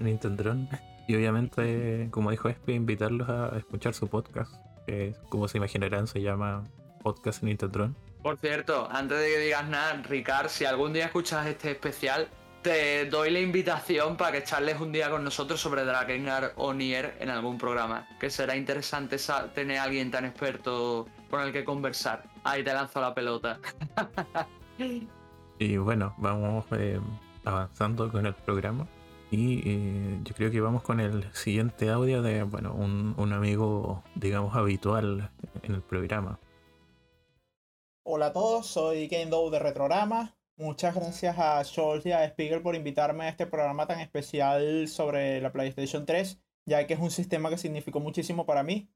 Nintendron. 0.00 0.68
Y 1.08 1.16
obviamente, 1.16 2.08
como 2.12 2.30
dijo 2.30 2.48
Espi, 2.48 2.74
invitarlos 2.74 3.28
a 3.28 3.56
escuchar 3.58 3.92
su 3.92 4.06
podcast, 4.06 4.54
que 4.86 5.14
como 5.28 5.48
se 5.48 5.58
imaginarán 5.58 6.06
se 6.06 6.22
llama 6.22 6.62
Podcast 7.02 7.42
Nintendron. 7.42 7.96
Por 8.22 8.36
cierto, 8.38 8.88
antes 8.92 9.18
de 9.18 9.30
que 9.30 9.38
digas 9.38 9.68
nada, 9.68 9.94
Ricard, 10.02 10.48
si 10.48 10.64
algún 10.64 10.92
día 10.92 11.06
escuchas 11.06 11.46
este 11.46 11.72
especial, 11.72 12.28
te 12.62 13.06
doy 13.06 13.30
la 13.30 13.40
invitación 13.40 14.16
para 14.16 14.32
que 14.32 14.44
charles 14.44 14.80
un 14.80 14.92
día 14.92 15.10
con 15.10 15.24
nosotros 15.24 15.60
sobre 15.60 15.84
Drakengard 15.84 16.52
o 16.56 16.74
Nier 16.74 17.16
en 17.20 17.30
algún 17.30 17.58
programa. 17.58 18.06
Que 18.18 18.30
será 18.30 18.56
interesante 18.56 19.16
tener 19.54 19.78
a 19.78 19.84
alguien 19.84 20.10
tan 20.10 20.24
experto 20.24 21.06
con 21.30 21.40
el 21.40 21.52
que 21.52 21.64
conversar. 21.64 22.24
Ahí 22.44 22.62
te 22.62 22.72
lanzo 22.72 23.00
la 23.00 23.14
pelota. 23.14 23.58
Y 25.62 25.76
bueno, 25.76 26.14
vamos 26.16 26.64
eh, 26.72 26.98
avanzando 27.44 28.10
con 28.10 28.24
el 28.24 28.32
programa. 28.32 28.88
Y 29.30 29.60
eh, 29.68 30.18
yo 30.24 30.34
creo 30.34 30.50
que 30.50 30.58
vamos 30.58 30.82
con 30.82 31.00
el 31.00 31.30
siguiente 31.34 31.90
audio 31.90 32.22
de 32.22 32.44
bueno, 32.44 32.72
un, 32.72 33.14
un, 33.18 33.34
amigo, 33.34 34.02
digamos, 34.14 34.56
habitual 34.56 35.30
en 35.62 35.74
el 35.74 35.82
programa. 35.82 36.38
Hola 38.04 38.28
a 38.28 38.32
todos, 38.32 38.68
soy 38.68 39.06
Kendo 39.08 39.50
de 39.50 39.58
Retrograma. 39.58 40.34
Muchas 40.60 40.94
gracias 40.94 41.38
a 41.38 41.64
Scholz 41.64 42.04
y 42.04 42.12
a 42.12 42.28
Spiegel 42.28 42.60
por 42.60 42.74
invitarme 42.76 43.24
a 43.24 43.28
este 43.30 43.46
programa 43.46 43.86
tan 43.86 43.98
especial 43.98 44.88
sobre 44.88 45.40
la 45.40 45.52
PlayStation 45.52 46.04
3, 46.04 46.38
ya 46.66 46.86
que 46.86 46.92
es 46.92 47.00
un 47.00 47.10
sistema 47.10 47.48
que 47.48 47.56
significó 47.56 47.98
muchísimo 47.98 48.44
para 48.44 48.62
mí. 48.62 48.90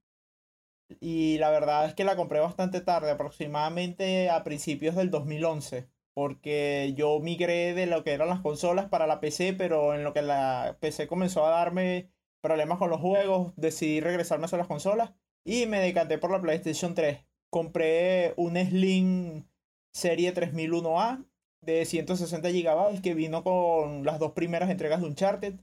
Y 1.00 1.38
la 1.38 1.48
verdad 1.48 1.86
es 1.86 1.94
que 1.94 2.04
la 2.04 2.16
compré 2.16 2.40
bastante 2.40 2.82
tarde, 2.82 3.10
aproximadamente 3.10 4.28
a 4.28 4.44
principios 4.44 4.94
del 4.94 5.10
2011. 5.10 5.88
Porque 6.12 6.92
yo 6.98 7.18
migré 7.20 7.72
de 7.72 7.86
lo 7.86 8.04
que 8.04 8.12
eran 8.12 8.28
las 8.28 8.40
consolas 8.42 8.90
para 8.90 9.06
la 9.06 9.20
PC, 9.20 9.54
pero 9.54 9.94
en 9.94 10.04
lo 10.04 10.12
que 10.12 10.20
la 10.20 10.76
PC 10.80 11.06
comenzó 11.06 11.46
a 11.46 11.50
darme 11.50 12.10
problemas 12.42 12.76
con 12.76 12.90
los 12.90 13.00
juegos, 13.00 13.54
decidí 13.56 14.00
regresarme 14.00 14.48
a 14.52 14.56
las 14.58 14.68
consolas 14.68 15.14
y 15.46 15.64
me 15.64 15.80
decanté 15.80 16.18
por 16.18 16.30
la 16.30 16.42
PlayStation 16.42 16.94
3. 16.94 17.24
Compré 17.48 18.34
un 18.36 18.54
Slim 18.54 19.48
Serie 19.94 20.34
3001A 20.34 21.24
de 21.64 21.84
160 21.84 22.50
GB 22.50 23.02
que 23.02 23.14
vino 23.14 23.42
con 23.44 24.04
las 24.04 24.18
dos 24.18 24.32
primeras 24.32 24.70
entregas 24.70 25.00
de 25.00 25.06
Uncharted 25.06 25.54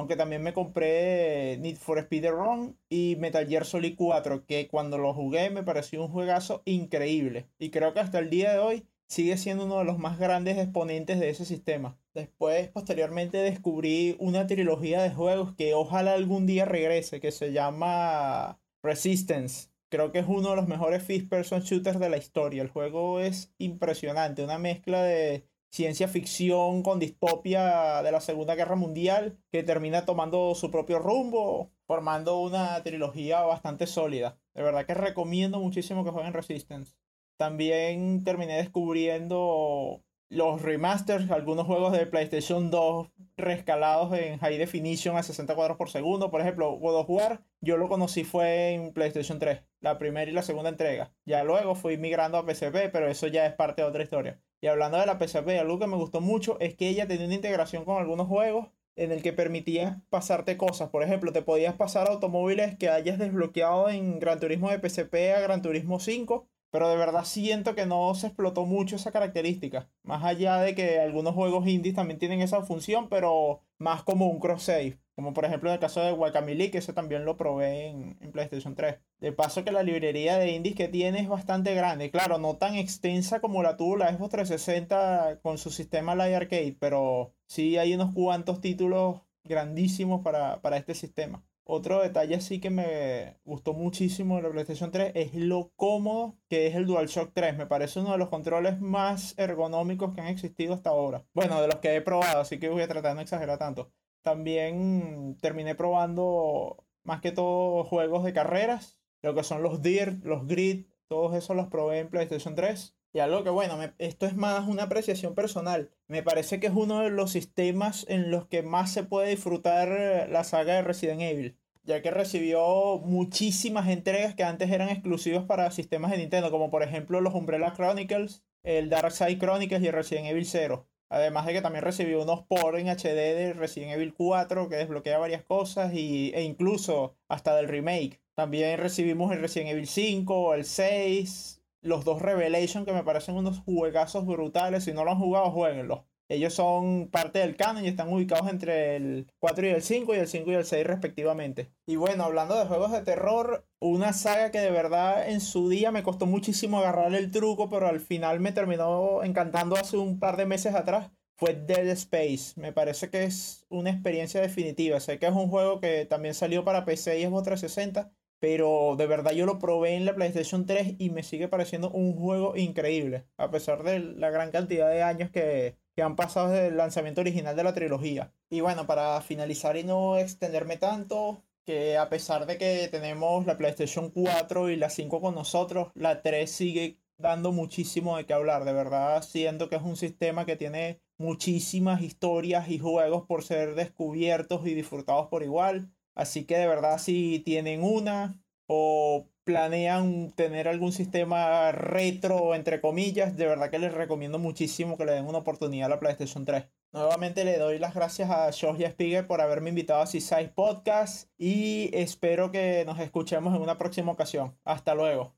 aunque 0.00 0.16
también 0.16 0.42
me 0.42 0.54
compré 0.54 1.58
Need 1.58 1.76
for 1.76 1.98
Speed 1.98 2.30
Run 2.30 2.78
y 2.88 3.16
Metal 3.18 3.46
Gear 3.46 3.66
Solid 3.66 3.94
4, 3.96 4.46
que 4.46 4.66
cuando 4.66 4.96
lo 4.96 5.12
jugué 5.12 5.50
me 5.50 5.62
pareció 5.62 6.02
un 6.02 6.10
juegazo 6.10 6.62
increíble. 6.64 7.48
Y 7.58 7.70
creo 7.70 7.92
que 7.92 8.00
hasta 8.00 8.18
el 8.18 8.30
día 8.30 8.52
de 8.52 8.58
hoy 8.60 8.86
sigue 9.08 9.36
siendo 9.36 9.66
uno 9.66 9.78
de 9.78 9.84
los 9.84 9.98
más 9.98 10.18
grandes 10.18 10.56
exponentes 10.56 11.20
de 11.20 11.28
ese 11.28 11.44
sistema. 11.44 11.98
Después, 12.14 12.68
posteriormente, 12.68 13.38
descubrí 13.38 14.16
una 14.20 14.46
trilogía 14.46 15.02
de 15.02 15.10
juegos 15.10 15.54
que 15.54 15.74
ojalá 15.74 16.14
algún 16.14 16.46
día 16.46 16.64
regrese, 16.64 17.20
que 17.20 17.30
se 17.30 17.52
llama 17.52 18.58
Resistance. 18.82 19.68
Creo 19.90 20.12
que 20.12 20.20
es 20.20 20.26
uno 20.28 20.50
de 20.50 20.56
los 20.56 20.68
mejores 20.68 21.02
first 21.02 21.28
person 21.28 21.60
shooters 21.60 22.00
de 22.00 22.08
la 22.08 22.16
historia. 22.16 22.62
El 22.62 22.68
juego 22.68 23.20
es 23.20 23.52
impresionante, 23.58 24.44
una 24.44 24.58
mezcla 24.58 25.02
de 25.02 25.49
ciencia 25.70 26.08
ficción 26.08 26.82
con 26.82 26.98
distopia 26.98 28.02
de 28.02 28.12
la 28.12 28.20
Segunda 28.20 28.54
Guerra 28.54 28.76
Mundial 28.76 29.38
que 29.50 29.62
termina 29.62 30.04
tomando 30.04 30.54
su 30.54 30.70
propio 30.70 30.98
rumbo, 30.98 31.72
formando 31.86 32.40
una 32.40 32.82
trilogía 32.82 33.42
bastante 33.42 33.86
sólida. 33.86 34.38
De 34.54 34.62
verdad 34.62 34.84
que 34.86 34.94
recomiendo 34.94 35.60
muchísimo 35.60 36.04
que 36.04 36.10
jueguen 36.10 36.32
Resistance. 36.32 36.96
También 37.36 38.24
terminé 38.24 38.56
descubriendo 38.56 40.02
los 40.30 40.62
remasters, 40.62 41.28
algunos 41.30 41.66
juegos 41.66 41.92
de 41.92 42.06
PlayStation 42.06 42.70
2 42.70 43.08
rescalados 43.36 44.16
en 44.16 44.38
high 44.38 44.58
definition 44.58 45.16
a 45.16 45.24
60 45.24 45.54
cuadros 45.56 45.76
por 45.76 45.90
segundo. 45.90 46.30
Por 46.30 46.40
ejemplo, 46.40 46.70
God 46.78 47.00
of 47.00 47.10
War, 47.10 47.42
yo 47.60 47.76
lo 47.76 47.88
conocí 47.88 48.22
fue 48.22 48.70
en 48.74 48.92
PlayStation 48.92 49.40
3, 49.40 49.62
la 49.80 49.98
primera 49.98 50.30
y 50.30 50.34
la 50.34 50.42
segunda 50.42 50.70
entrega. 50.70 51.12
Ya 51.24 51.42
luego 51.42 51.74
fui 51.74 51.98
migrando 51.98 52.38
a 52.38 52.44
PSP, 52.46 52.90
pero 52.92 53.08
eso 53.08 53.26
ya 53.26 53.44
es 53.44 53.54
parte 53.54 53.82
de 53.82 53.88
otra 53.88 54.04
historia. 54.04 54.40
Y 54.60 54.68
hablando 54.68 54.98
de 54.98 55.06
la 55.06 55.18
PSP, 55.18 55.58
algo 55.58 55.80
que 55.80 55.88
me 55.88 55.96
gustó 55.96 56.20
mucho 56.20 56.60
es 56.60 56.76
que 56.76 56.88
ella 56.88 57.08
tenía 57.08 57.26
una 57.26 57.34
integración 57.34 57.84
con 57.84 57.98
algunos 57.98 58.28
juegos 58.28 58.68
en 58.94 59.10
el 59.10 59.22
que 59.22 59.32
permitía 59.32 60.02
pasarte 60.10 60.56
cosas. 60.56 60.90
Por 60.90 61.02
ejemplo, 61.02 61.32
te 61.32 61.42
podías 61.42 61.74
pasar 61.74 62.08
automóviles 62.08 62.76
que 62.76 62.88
hayas 62.88 63.18
desbloqueado 63.18 63.88
en 63.88 64.20
Gran 64.20 64.38
Turismo 64.38 64.70
de 64.70 64.78
PSP 64.78 65.34
a 65.34 65.40
Gran 65.40 65.62
Turismo 65.62 65.98
5 65.98 66.49
pero 66.70 66.88
de 66.88 66.96
verdad 66.96 67.24
siento 67.24 67.74
que 67.74 67.86
no 67.86 68.14
se 68.14 68.28
explotó 68.28 68.64
mucho 68.64 68.96
esa 68.96 69.12
característica. 69.12 69.88
Más 70.02 70.24
allá 70.24 70.58
de 70.58 70.74
que 70.74 71.00
algunos 71.00 71.34
juegos 71.34 71.66
indies 71.66 71.96
también 71.96 72.18
tienen 72.18 72.40
esa 72.40 72.62
función, 72.62 73.08
pero 73.08 73.60
más 73.78 74.02
como 74.02 74.28
un 74.28 74.38
cross-save. 74.38 74.98
Como 75.14 75.34
por 75.34 75.44
ejemplo 75.44 75.68
en 75.68 75.74
el 75.74 75.80
caso 75.80 76.00
de 76.00 76.12
Guacamole, 76.12 76.70
que 76.70 76.78
ese 76.78 76.92
también 76.92 77.24
lo 77.24 77.36
probé 77.36 77.88
en, 77.88 78.16
en, 78.20 78.32
PlayStation 78.32 78.74
3. 78.74 78.96
De 79.18 79.32
paso 79.32 79.64
que 79.64 79.72
la 79.72 79.82
librería 79.82 80.38
de 80.38 80.52
indies 80.52 80.76
que 80.76 80.88
tiene 80.88 81.20
es 81.20 81.28
bastante 81.28 81.74
grande. 81.74 82.10
Claro, 82.10 82.38
no 82.38 82.56
tan 82.56 82.76
extensa 82.76 83.40
como 83.40 83.62
la 83.62 83.76
tuvo 83.76 83.96
la 83.96 84.12
Xbox 84.14 84.30
360 84.30 85.40
con 85.42 85.58
su 85.58 85.70
sistema 85.70 86.14
Live 86.14 86.36
Arcade, 86.36 86.76
pero 86.78 87.34
sí 87.46 87.76
hay 87.76 87.94
unos 87.94 88.14
cuantos 88.14 88.60
títulos 88.60 89.20
grandísimos 89.44 90.22
para, 90.22 90.62
para 90.62 90.76
este 90.76 90.94
sistema. 90.94 91.44
Otro 91.72 92.02
detalle 92.02 92.40
sí 92.40 92.58
que 92.58 92.68
me 92.68 93.38
gustó 93.44 93.74
muchísimo 93.74 94.34
de 94.34 94.42
la 94.42 94.50
PlayStation 94.50 94.90
3 94.90 95.12
es 95.14 95.34
lo 95.36 95.70
cómodo 95.76 96.36
que 96.48 96.66
es 96.66 96.74
el 96.74 96.84
DualShock 96.84 97.30
3. 97.32 97.56
Me 97.56 97.66
parece 97.66 98.00
uno 98.00 98.10
de 98.10 98.18
los 98.18 98.28
controles 98.28 98.80
más 98.80 99.38
ergonómicos 99.38 100.12
que 100.12 100.20
han 100.20 100.26
existido 100.26 100.74
hasta 100.74 100.90
ahora. 100.90 101.24
Bueno, 101.32 101.60
de 101.62 101.68
los 101.68 101.76
que 101.76 101.94
he 101.94 102.00
probado, 102.00 102.40
así 102.40 102.58
que 102.58 102.70
voy 102.70 102.82
a 102.82 102.88
tratar 102.88 103.12
de 103.12 103.14
no 103.14 103.20
exagerar 103.20 103.58
tanto. 103.58 103.92
También 104.22 105.36
terminé 105.40 105.76
probando 105.76 106.84
más 107.04 107.20
que 107.20 107.30
todo 107.30 107.84
juegos 107.84 108.24
de 108.24 108.32
carreras, 108.32 108.98
lo 109.22 109.36
que 109.36 109.44
son 109.44 109.62
los 109.62 109.80
Dirt, 109.80 110.24
los 110.24 110.48
Grid, 110.48 110.86
todos 111.06 111.36
esos 111.36 111.54
los 111.54 111.68
probé 111.68 112.00
en 112.00 112.10
PlayStation 112.10 112.56
3. 112.56 112.96
Y 113.12 113.18
algo 113.18 113.42
que, 113.42 113.50
bueno, 113.50 113.76
esto 113.98 114.26
es 114.26 114.36
más 114.36 114.68
una 114.68 114.84
apreciación 114.84 115.34
personal. 115.34 115.90
Me 116.06 116.22
parece 116.22 116.60
que 116.60 116.68
es 116.68 116.72
uno 116.74 117.00
de 117.00 117.10
los 117.10 117.32
sistemas 117.32 118.06
en 118.08 118.30
los 118.30 118.46
que 118.46 118.62
más 118.62 118.92
se 118.92 119.02
puede 119.02 119.30
disfrutar 119.30 119.88
eh, 119.90 120.28
la 120.28 120.44
saga 120.44 120.74
de 120.74 120.82
Resident 120.82 121.22
Evil. 121.22 121.58
Ya 121.82 122.02
que 122.02 122.10
recibió 122.12 122.98
muchísimas 122.98 123.88
entregas 123.88 124.34
que 124.34 124.44
antes 124.44 124.70
eran 124.70 124.90
exclusivos 124.90 125.44
para 125.44 125.70
sistemas 125.72 126.12
de 126.12 126.18
Nintendo, 126.18 126.50
como 126.52 126.70
por 126.70 126.82
ejemplo 126.84 127.20
los 127.20 127.34
Umbrella 127.34 127.72
Chronicles, 127.74 128.44
el 128.62 128.90
Dark 128.90 129.12
Side 129.12 129.38
Chronicles 129.38 129.82
y 129.82 129.90
Resident 129.90 130.26
Evil 130.28 130.46
0. 130.46 130.86
Además 131.08 131.46
de 131.46 131.54
que 131.54 131.62
también 131.62 131.84
recibió 131.84 132.22
unos 132.22 132.44
por 132.44 132.78
en 132.78 132.88
HD 132.88 133.34
de 133.34 133.52
Resident 133.54 133.92
Evil 133.92 134.14
4 134.14 134.68
que 134.68 134.76
desbloquea 134.76 135.18
varias 135.18 135.42
cosas 135.42 135.92
y, 135.92 136.30
e 136.34 136.42
incluso 136.42 137.16
hasta 137.28 137.56
del 137.56 137.66
remake. 137.66 138.20
También 138.34 138.78
recibimos 138.78 139.32
el 139.32 139.40
Resident 139.40 139.70
Evil 139.70 139.88
5, 139.88 140.54
el 140.54 140.64
6, 140.64 141.59
los 141.82 142.04
dos 142.04 142.22
Revelation 142.22 142.84
que 142.84 142.92
me 142.92 143.04
parecen 143.04 143.36
unos 143.36 143.60
juegazos 143.60 144.26
brutales. 144.26 144.84
Si 144.84 144.92
no 144.92 145.04
lo 145.04 145.12
han 145.12 145.18
jugado, 145.18 145.50
jueguenlos. 145.50 146.00
Ellos 146.30 146.54
son 146.54 147.08
parte 147.08 147.40
del 147.40 147.56
canon 147.56 147.84
y 147.84 147.88
están 147.88 148.12
ubicados 148.12 148.48
entre 148.48 148.94
el 148.94 149.32
4 149.40 149.66
y 149.66 149.70
el 149.70 149.82
5 149.82 150.14
y 150.14 150.18
el 150.18 150.28
5 150.28 150.50
y 150.52 150.54
el 150.54 150.64
6 150.64 150.86
respectivamente. 150.86 151.72
Y 151.86 151.96
bueno, 151.96 152.22
hablando 152.22 152.56
de 152.56 152.66
juegos 152.66 152.92
de 152.92 153.02
terror, 153.02 153.66
una 153.80 154.12
saga 154.12 154.52
que 154.52 154.60
de 154.60 154.70
verdad 154.70 155.28
en 155.28 155.40
su 155.40 155.68
día 155.68 155.90
me 155.90 156.04
costó 156.04 156.26
muchísimo 156.26 156.78
agarrar 156.78 157.12
el 157.16 157.32
truco, 157.32 157.68
pero 157.68 157.88
al 157.88 157.98
final 157.98 158.38
me 158.38 158.52
terminó 158.52 159.24
encantando 159.24 159.74
hace 159.74 159.96
un 159.96 160.20
par 160.20 160.36
de 160.36 160.46
meses 160.46 160.76
atrás, 160.76 161.10
fue 161.34 161.54
Dead 161.54 161.88
Space. 161.88 162.52
Me 162.54 162.72
parece 162.72 163.10
que 163.10 163.24
es 163.24 163.66
una 163.68 163.90
experiencia 163.90 164.40
definitiva. 164.40 165.00
Sé 165.00 165.18
que 165.18 165.26
es 165.26 165.32
un 165.32 165.48
juego 165.48 165.80
que 165.80 166.04
también 166.06 166.34
salió 166.34 166.64
para 166.64 166.84
PC 166.84 167.18
y 167.18 167.24
Xbox 167.24 167.42
360 167.42 168.12
pero 168.40 168.96
de 168.96 169.06
verdad 169.06 169.32
yo 169.32 169.46
lo 169.46 169.58
probé 169.58 169.94
en 169.94 170.04
la 170.06 170.14
PlayStation 170.14 170.66
3 170.66 170.96
y 170.98 171.10
me 171.10 171.22
sigue 171.22 171.48
pareciendo 171.48 171.90
un 171.90 172.14
juego 172.16 172.56
increíble, 172.56 173.26
a 173.36 173.50
pesar 173.50 173.82
de 173.84 174.00
la 174.00 174.30
gran 174.30 174.50
cantidad 174.50 174.90
de 174.90 175.02
años 175.02 175.30
que, 175.30 175.76
que 175.94 176.02
han 176.02 176.16
pasado 176.16 176.48
desde 176.48 176.68
el 176.68 176.76
lanzamiento 176.76 177.20
original 177.20 177.54
de 177.54 177.64
la 177.64 177.74
trilogía. 177.74 178.32
Y 178.48 178.60
bueno, 178.60 178.86
para 178.86 179.20
finalizar 179.20 179.76
y 179.76 179.84
no 179.84 180.16
extenderme 180.16 180.76
tanto, 180.78 181.44
que 181.64 181.98
a 181.98 182.08
pesar 182.08 182.46
de 182.46 182.58
que 182.58 182.88
tenemos 182.90 183.46
la 183.46 183.56
PlayStation 183.56 184.10
4 184.10 184.70
y 184.70 184.76
la 184.76 184.90
5 184.90 185.20
con 185.20 185.34
nosotros, 185.34 185.88
la 185.94 186.22
3 186.22 186.50
sigue 186.50 186.98
dando 187.18 187.52
muchísimo 187.52 188.16
de 188.16 188.26
qué 188.26 188.32
hablar, 188.32 188.64
de 188.64 188.72
verdad 188.72 189.22
siento 189.22 189.68
que 189.68 189.76
es 189.76 189.82
un 189.82 189.96
sistema 189.96 190.46
que 190.46 190.56
tiene 190.56 191.00
muchísimas 191.18 192.00
historias 192.00 192.68
y 192.70 192.78
juegos 192.78 193.26
por 193.26 193.44
ser 193.44 193.74
descubiertos 193.74 194.66
y 194.66 194.74
disfrutados 194.74 195.28
por 195.28 195.42
igual. 195.42 195.92
Así 196.20 196.44
que 196.44 196.58
de 196.58 196.66
verdad 196.66 196.98
si 196.98 197.38
tienen 197.46 197.82
una 197.82 198.38
o 198.66 199.26
planean 199.44 200.32
tener 200.32 200.68
algún 200.68 200.92
sistema 200.92 201.72
retro, 201.72 202.54
entre 202.54 202.82
comillas, 202.82 203.38
de 203.38 203.46
verdad 203.46 203.70
que 203.70 203.78
les 203.78 203.94
recomiendo 203.94 204.38
muchísimo 204.38 204.98
que 204.98 205.06
le 205.06 205.12
den 205.12 205.24
una 205.24 205.38
oportunidad 205.38 205.86
a 205.86 205.94
la 205.94 205.98
PlayStation 205.98 206.44
3. 206.44 206.66
Nuevamente 206.92 207.46
le 207.46 207.56
doy 207.56 207.78
las 207.78 207.94
gracias 207.94 208.28
a 208.28 208.50
y 208.50 208.84
Spiegel 208.84 209.26
por 209.26 209.40
haberme 209.40 209.70
invitado 209.70 210.02
a 210.02 210.06
Seaside 210.06 210.50
Podcast 210.50 211.30
y 211.38 211.88
espero 211.94 212.52
que 212.52 212.84
nos 212.84 213.00
escuchemos 213.00 213.56
en 213.56 213.62
una 213.62 213.78
próxima 213.78 214.12
ocasión. 214.12 214.54
Hasta 214.64 214.94
luego. 214.94 215.34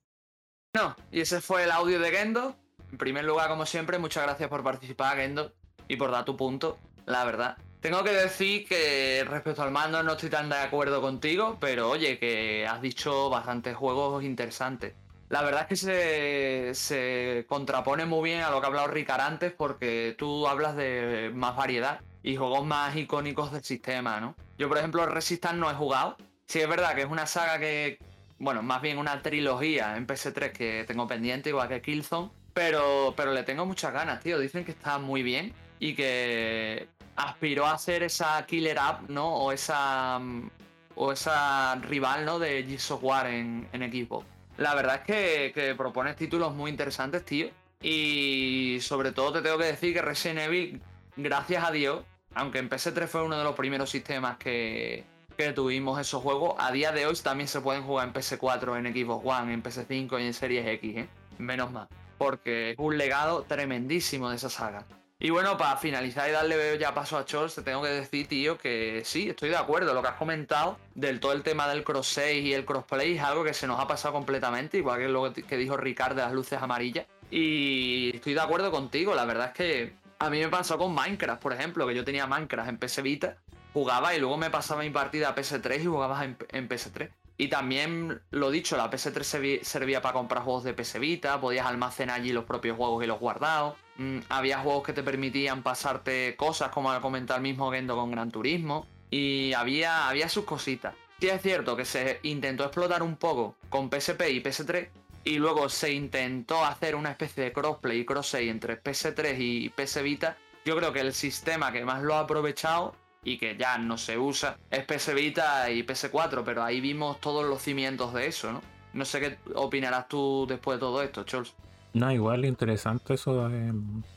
No, 0.74 0.96
y 1.12 1.20
ese 1.20 1.40
fue 1.40 1.62
el 1.62 1.70
audio 1.70 2.00
de 2.00 2.10
Gendo. 2.10 2.56
En 2.90 2.98
primer 2.98 3.24
lugar, 3.24 3.48
como 3.48 3.66
siempre, 3.66 3.98
muchas 3.98 4.24
gracias 4.24 4.48
por 4.48 4.64
participar, 4.64 5.16
Gendo, 5.16 5.52
y 5.86 5.94
por 5.94 6.10
dar 6.10 6.24
tu 6.24 6.36
punto, 6.36 6.76
la 7.06 7.24
verdad. 7.24 7.56
Tengo 7.82 8.04
que 8.04 8.12
decir 8.12 8.64
que 8.68 9.24
respecto 9.26 9.60
al 9.60 9.72
mando 9.72 10.04
no 10.04 10.12
estoy 10.12 10.30
tan 10.30 10.48
de 10.48 10.54
acuerdo 10.54 11.00
contigo, 11.00 11.56
pero 11.60 11.90
oye, 11.90 12.16
que 12.16 12.64
has 12.64 12.80
dicho 12.80 13.28
bastantes 13.28 13.74
juegos 13.74 14.22
interesantes. 14.22 14.94
La 15.28 15.42
verdad 15.42 15.66
es 15.68 15.84
que 15.84 16.70
se, 16.74 17.44
contrapone 17.48 18.06
muy 18.06 18.30
bien 18.30 18.42
a 18.42 18.52
lo 18.52 18.60
que 18.60 18.66
ha 18.66 18.68
hablado 18.68 18.86
Ricard 18.86 19.22
antes, 19.22 19.52
porque 19.52 20.14
tú 20.16 20.46
hablas 20.46 20.76
de 20.76 21.32
más 21.34 21.56
variedad 21.56 22.00
y 22.22 22.36
juegos 22.36 22.64
más 22.64 22.94
icónicos 22.94 23.50
del 23.50 23.64
sistema, 23.64 24.20
¿no? 24.20 24.36
Yo, 24.58 24.68
por 24.68 24.78
ejemplo, 24.78 25.04
Resistance 25.06 25.58
no 25.58 25.68
he 25.68 25.74
jugado. 25.74 26.16
Sí, 26.46 26.60
es 26.60 26.68
verdad 26.68 26.94
que 26.94 27.00
es 27.00 27.08
una 27.08 27.26
saga 27.26 27.58
que, 27.58 27.98
bueno, 28.38 28.62
más 28.62 28.80
bien 28.80 28.98
una 28.98 29.22
trilogía 29.22 29.96
en 29.96 30.06
PS3 30.06 30.52
que 30.52 30.84
tengo 30.86 31.08
pendiente, 31.08 31.48
igual 31.48 31.68
que 31.68 31.82
Killzone. 31.82 32.30
Pero, 32.54 33.12
pero 33.16 33.32
le 33.32 33.42
tengo 33.42 33.66
muchas 33.66 33.92
ganas, 33.92 34.20
tío. 34.20 34.38
Dicen 34.38 34.64
que 34.64 34.70
está 34.70 35.00
muy 35.00 35.24
bien 35.24 35.52
y 35.80 35.96
que 35.96 36.86
aspiró 37.16 37.66
a 37.66 37.78
ser 37.78 38.02
esa 38.02 38.44
killer 38.46 38.78
app, 38.78 39.08
¿no? 39.08 39.34
O 39.34 39.52
esa. 39.52 40.18
Mm, 40.18 40.50
o 40.94 41.12
esa 41.12 41.76
rival, 41.76 42.24
¿no? 42.24 42.38
De 42.38 42.62
Gears 42.64 42.90
of 42.90 43.02
War 43.02 43.26
en, 43.26 43.66
en 43.72 43.82
equipo. 43.82 44.24
La 44.58 44.74
verdad 44.74 44.96
es 44.96 45.00
que, 45.02 45.52
que 45.54 45.74
propones 45.74 46.16
títulos 46.16 46.54
muy 46.54 46.70
interesantes, 46.70 47.24
tío. 47.24 47.48
Y 47.80 48.78
sobre 48.80 49.12
todo 49.12 49.32
te 49.32 49.42
tengo 49.42 49.58
que 49.58 49.64
decir 49.64 49.94
que 49.94 50.02
Resident 50.02 50.40
Evil, 50.40 50.80
gracias 51.16 51.64
a 51.64 51.72
Dios, 51.72 52.04
aunque 52.34 52.58
en 52.58 52.70
PS3 52.70 53.06
fue 53.08 53.22
uno 53.22 53.36
de 53.36 53.44
los 53.44 53.56
primeros 53.56 53.90
sistemas 53.90 54.36
que, 54.36 55.04
que 55.36 55.52
tuvimos 55.52 55.98
esos 56.00 56.22
juegos, 56.22 56.54
a 56.58 56.70
día 56.70 56.92
de 56.92 57.06
hoy 57.06 57.16
también 57.22 57.48
se 57.48 57.60
pueden 57.60 57.82
jugar 57.82 58.08
en 58.08 58.14
PS4, 58.14 58.78
en 58.78 58.94
Xbox 58.94 59.26
One, 59.26 59.52
en 59.52 59.62
PS5 59.62 60.20
y 60.20 60.26
en 60.26 60.34
Series 60.34 60.66
X, 60.66 60.96
¿eh? 60.98 61.08
Menos 61.38 61.72
mal. 61.72 61.88
Porque 62.18 62.72
es 62.72 62.78
un 62.78 62.96
legado 62.96 63.42
tremendísimo 63.42 64.30
de 64.30 64.36
esa 64.36 64.48
saga. 64.50 64.84
Y 65.24 65.30
bueno, 65.30 65.56
para 65.56 65.76
finalizar 65.76 66.28
y 66.28 66.32
darle 66.32 66.76
ya 66.80 66.94
paso 66.94 67.16
a 67.16 67.24
Chols, 67.24 67.54
te 67.54 67.62
tengo 67.62 67.80
que 67.80 67.90
decir, 67.90 68.26
tío, 68.26 68.58
que 68.58 69.02
sí, 69.04 69.28
estoy 69.28 69.50
de 69.50 69.56
acuerdo. 69.56 69.94
Lo 69.94 70.02
que 70.02 70.08
has 70.08 70.16
comentado 70.16 70.80
del 70.96 71.20
todo 71.20 71.32
el 71.32 71.44
tema 71.44 71.68
del 71.68 71.84
cross 71.84 72.08
6 72.08 72.44
y 72.44 72.52
el 72.52 72.64
crossplay 72.64 73.16
es 73.16 73.22
algo 73.22 73.44
que 73.44 73.54
se 73.54 73.68
nos 73.68 73.78
ha 73.78 73.86
pasado 73.86 74.14
completamente, 74.14 74.78
igual 74.78 74.98
que 74.98 75.08
lo 75.08 75.32
que 75.32 75.56
dijo 75.56 75.76
Ricardo 75.76 76.16
de 76.16 76.22
las 76.22 76.32
luces 76.32 76.60
amarillas. 76.60 77.06
Y 77.30 78.10
estoy 78.16 78.34
de 78.34 78.40
acuerdo 78.40 78.72
contigo, 78.72 79.14
la 79.14 79.24
verdad 79.24 79.46
es 79.46 79.52
que 79.52 79.92
a 80.18 80.28
mí 80.28 80.40
me 80.40 80.48
pasó 80.48 80.76
con 80.76 80.92
Minecraft, 80.92 81.40
por 81.40 81.52
ejemplo, 81.52 81.86
que 81.86 81.94
yo 81.94 82.04
tenía 82.04 82.26
Minecraft 82.26 82.70
en 82.70 82.78
PS 82.78 83.02
Vita 83.04 83.36
jugaba 83.72 84.14
y 84.14 84.18
luego 84.18 84.36
me 84.36 84.50
pasaba 84.50 84.82
mi 84.82 84.90
partida 84.90 85.28
a 85.28 85.34
PS3 85.34 85.82
y 85.82 85.86
jugaba 85.86 86.24
en, 86.24 86.36
PS3. 86.68 87.10
Y 87.38 87.48
también, 87.48 88.20
lo 88.30 88.50
dicho, 88.50 88.76
la 88.76 88.90
PS3 88.90 89.62
servía 89.62 90.02
para 90.02 90.12
comprar 90.14 90.44
juegos 90.44 90.64
de 90.64 90.74
PS 90.74 90.98
Vita, 91.00 91.40
podías 91.40 91.66
almacenar 91.66 92.20
allí 92.20 92.32
los 92.32 92.44
propios 92.44 92.76
juegos 92.76 93.02
y 93.02 93.06
los 93.06 93.18
guardados. 93.18 93.76
Mm, 93.96 94.18
había 94.28 94.58
juegos 94.58 94.84
que 94.84 94.92
te 94.92 95.02
permitían 95.02 95.62
pasarte 95.62 96.36
cosas, 96.36 96.68
como 96.70 96.92
ha 96.92 97.00
comentado 97.00 97.38
el 97.38 97.42
mismo 97.42 97.70
Gendo 97.72 97.96
con 97.96 98.10
Gran 98.10 98.30
Turismo. 98.30 98.86
Y 99.10 99.52
había, 99.54 100.08
había 100.08 100.28
sus 100.28 100.44
cositas. 100.44 100.94
Sí 101.20 101.28
es 101.28 101.42
cierto 101.42 101.76
que 101.76 101.84
se 101.84 102.20
intentó 102.22 102.64
explotar 102.64 103.02
un 103.02 103.16
poco 103.16 103.56
con 103.68 103.90
PSP 103.90 104.22
y 104.30 104.42
PS3. 104.42 104.88
Y 105.24 105.38
luego 105.38 105.68
se 105.68 105.92
intentó 105.92 106.64
hacer 106.64 106.96
una 106.96 107.10
especie 107.10 107.44
de 107.44 107.52
crossplay 107.52 108.00
y 108.00 108.04
cross 108.04 108.34
entre 108.34 108.82
PS3 108.82 109.36
y 109.38 109.68
PS 109.68 110.02
Vita. 110.02 110.36
Yo 110.64 110.76
creo 110.76 110.92
que 110.92 111.00
el 111.00 111.12
sistema 111.12 111.72
que 111.72 111.84
más 111.84 112.02
lo 112.02 112.14
ha 112.14 112.20
aprovechado 112.20 112.96
y 113.24 113.38
que 113.38 113.56
ya 113.56 113.78
no 113.78 113.98
se 113.98 114.18
usa 114.18 114.56
es 114.70 114.84
PS 114.84 115.14
Vita 115.14 115.70
y 115.70 115.82
PS4, 115.84 116.42
pero 116.44 116.62
ahí 116.62 116.80
vimos 116.80 117.20
todos 117.20 117.44
los 117.44 117.62
cimientos 117.62 118.12
de 118.14 118.26
eso, 118.26 118.52
¿no? 118.52 118.62
No 118.92 119.04
sé 119.04 119.20
qué 119.20 119.38
opinarás 119.54 120.08
tú 120.08 120.44
después 120.48 120.76
de 120.76 120.80
todo 120.80 121.02
esto, 121.02 121.24
Chols. 121.24 121.54
No, 121.94 122.10
igual 122.10 122.46
interesante 122.46 123.14
eso 123.14 123.48
de, 123.48 123.72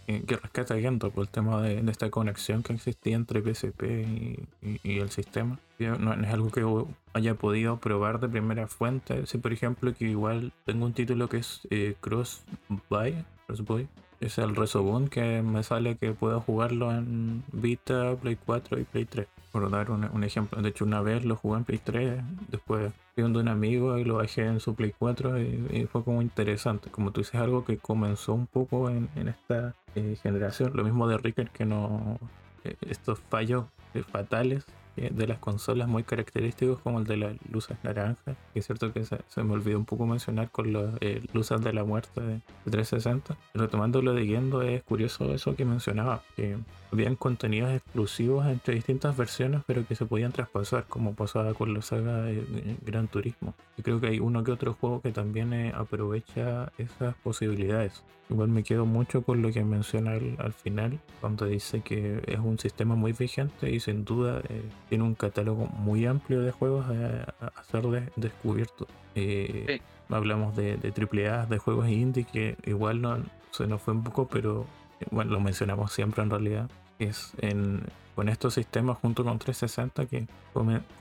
eh, 0.08 0.24
que 0.26 0.38
rescata 0.38 0.80
Gento 0.80 1.12
por 1.12 1.26
el 1.26 1.30
tema 1.30 1.62
de, 1.62 1.84
esta 1.92 2.10
conexión 2.10 2.64
que 2.64 2.74
existía 2.74 3.16
entre 3.16 3.42
PSP 3.42 3.84
y, 4.62 5.00
el 5.00 5.10
sistema. 5.12 5.60
No, 5.78 6.14
es 6.14 6.34
algo 6.34 6.52
que 6.52 6.66
haya 7.14 7.36
podido 7.36 7.78
probar 7.80 8.22
de 8.22 8.30
primera 8.30 8.68
fuente. 8.68 9.26
Si 9.26 9.38
por 9.40 9.52
ejemplo 9.52 9.94
que 9.94 10.06
igual 10.06 10.54
tengo 10.66 10.86
un 10.86 10.94
título 10.94 11.28
que 11.28 11.38
es 11.38 11.68
eh, 11.70 11.96
Cross 12.00 12.44
Buy, 12.90 13.26
Cross 13.46 13.66
Buy, 13.66 13.88
es 14.26 14.38
el 14.38 14.56
Resobun 14.56 15.08
que 15.08 15.42
me 15.42 15.64
sale 15.64 15.96
que 15.96 16.12
puedo 16.14 16.42
jugarlo 16.42 16.92
en 16.92 17.44
Vita, 17.52 18.16
Play 18.16 18.38
4 18.44 18.80
y 18.80 18.84
Play 18.84 19.06
3. 19.06 19.28
Por 19.52 19.70
dar 19.70 19.90
un, 19.92 20.24
ejemplo, 20.24 20.62
de 20.62 20.70
hecho 20.70 20.84
una 20.84 21.02
vez 21.02 21.24
lo 21.24 21.38
jugué 21.38 21.60
en 21.60 21.64
Play 21.64 21.80
3, 21.82 22.22
después 22.50 22.92
fui 23.14 23.24
de 23.24 23.40
un 23.40 23.48
amigo 23.48 23.98
y 23.98 24.04
lo 24.04 24.16
bajé 24.16 24.46
en 24.46 24.60
su 24.60 24.76
Play 24.76 24.94
4 24.98 25.40
y, 25.42 25.88
fue 25.90 26.04
como 26.04 26.22
interesante. 26.22 26.90
Como 26.90 27.12
tú 27.12 27.22
dices, 27.22 27.36
algo 27.36 27.64
que 27.64 27.78
comenzó 27.78 28.34
un 28.34 28.48
poco 28.48 28.90
en, 28.90 29.10
esta 29.16 29.74
eh, 29.96 30.18
generación. 30.22 30.72
Lo 30.74 30.84
mismo 30.84 31.08
de 31.08 31.18
Ricker 31.18 31.50
que 31.50 31.66
no... 31.66 32.20
Eh, 32.64 32.76
estos 32.90 33.20
fallos 33.30 33.66
eh, 33.94 34.04
fatales 34.04 34.66
de 34.96 35.28
las 35.28 35.40
consolas 35.40 35.88
muy 35.88 36.04
característicos 36.04 36.80
como 36.80 37.00
el 37.00 37.06
de 37.06 37.18
las 37.18 37.36
luces 37.50 37.78
naranjas. 37.84 38.38
es 38.54 38.66
cierto 38.66 38.94
que 38.94 39.04
se, 39.04 39.44
me 39.44 39.54
olvidó 39.54 39.78
un 39.78 39.86
poco 39.86 40.06
mencionar 40.06 40.50
con 40.52 40.72
las 40.72 40.96
eh, 41.02 41.22
luces 41.34 41.62
de 41.62 41.74
la 41.74 41.84
muerte 41.84 42.22
de, 42.22 42.42
360. 42.64 43.38
Retomando 43.54 44.02
lo 44.02 44.14
de 44.14 44.26
Gendo, 44.26 44.62
es 44.62 44.84
curioso 44.84 45.34
eso 45.34 45.56
que 45.56 45.66
mencionaba, 45.66 46.22
que 46.36 46.58
habían 46.96 47.16
contenidos 47.16 47.72
exclusivos 47.72 48.48
entre 48.48 48.76
distintas 48.76 49.16
versiones, 49.16 49.62
pero 49.68 49.86
que 49.86 49.96
se 49.96 50.06
podían 50.06 50.32
traspasar, 50.32 50.86
como 50.86 51.14
pasaba 51.14 51.54
con 51.54 51.74
la 51.74 51.82
saga 51.82 52.22
de 52.22 52.78
Gran 52.86 53.08
Turismo. 53.08 53.54
Y 53.78 53.82
creo 53.82 54.00
que 54.00 54.08
hay 54.08 54.20
uno 54.20 54.44
que 54.44 54.52
otro 54.52 54.74
juego 54.74 55.02
que 55.02 55.12
también 55.12 55.54
eh, 55.54 55.74
aprovecha 55.76 56.72
esas 56.78 57.16
posibilidades. 57.16 58.04
Igual 58.30 58.48
me 58.48 58.64
quedo 58.64 58.86
mucho 58.86 59.22
con 59.22 59.42
lo 59.42 59.52
que 59.52 59.64
menciona 59.64 60.14
al, 60.14 60.54
final, 60.54 61.00
cuando 61.22 61.46
dice 61.46 61.82
que 61.82 62.24
es 62.26 62.40
un 62.40 62.58
sistema 62.58 62.96
muy 62.96 63.12
vigente 63.12 63.70
y 63.70 63.80
sin 63.80 64.04
duda 64.04 64.42
eh, 64.50 64.64
tiene 64.90 65.04
un 65.04 65.14
catálogo 65.14 65.68
muy 65.68 66.06
amplio 66.08 66.42
de 66.42 66.52
juegos 66.52 66.86
a, 66.88 67.64
ser 67.70 68.12
descubierto. 68.16 68.88
Eh, 69.14 69.80
hablamos 70.10 70.56
de, 70.56 70.78
de 70.78 70.90
AAA, 70.90 71.46
de 71.46 71.58
juegos 71.58 71.88
indie, 71.90 72.24
que 72.24 72.56
igual 72.66 73.02
no, 73.02 73.18
se 73.52 73.68
nos 73.68 73.82
fue 73.82 73.94
un 73.94 74.04
poco, 74.04 74.28
pero 74.28 74.66
bueno, 75.12 75.32
lo 75.32 75.40
mencionamos 75.40 75.92
siempre 75.92 76.24
en 76.24 76.30
realidad. 76.30 76.70
Es 77.00 77.34
en, 77.40 77.84
con 78.16 78.30
estos 78.30 78.54
sistemas 78.54 78.98
junto 78.98 79.24
con 79.24 79.38
360 79.38 80.06
que 80.06 80.28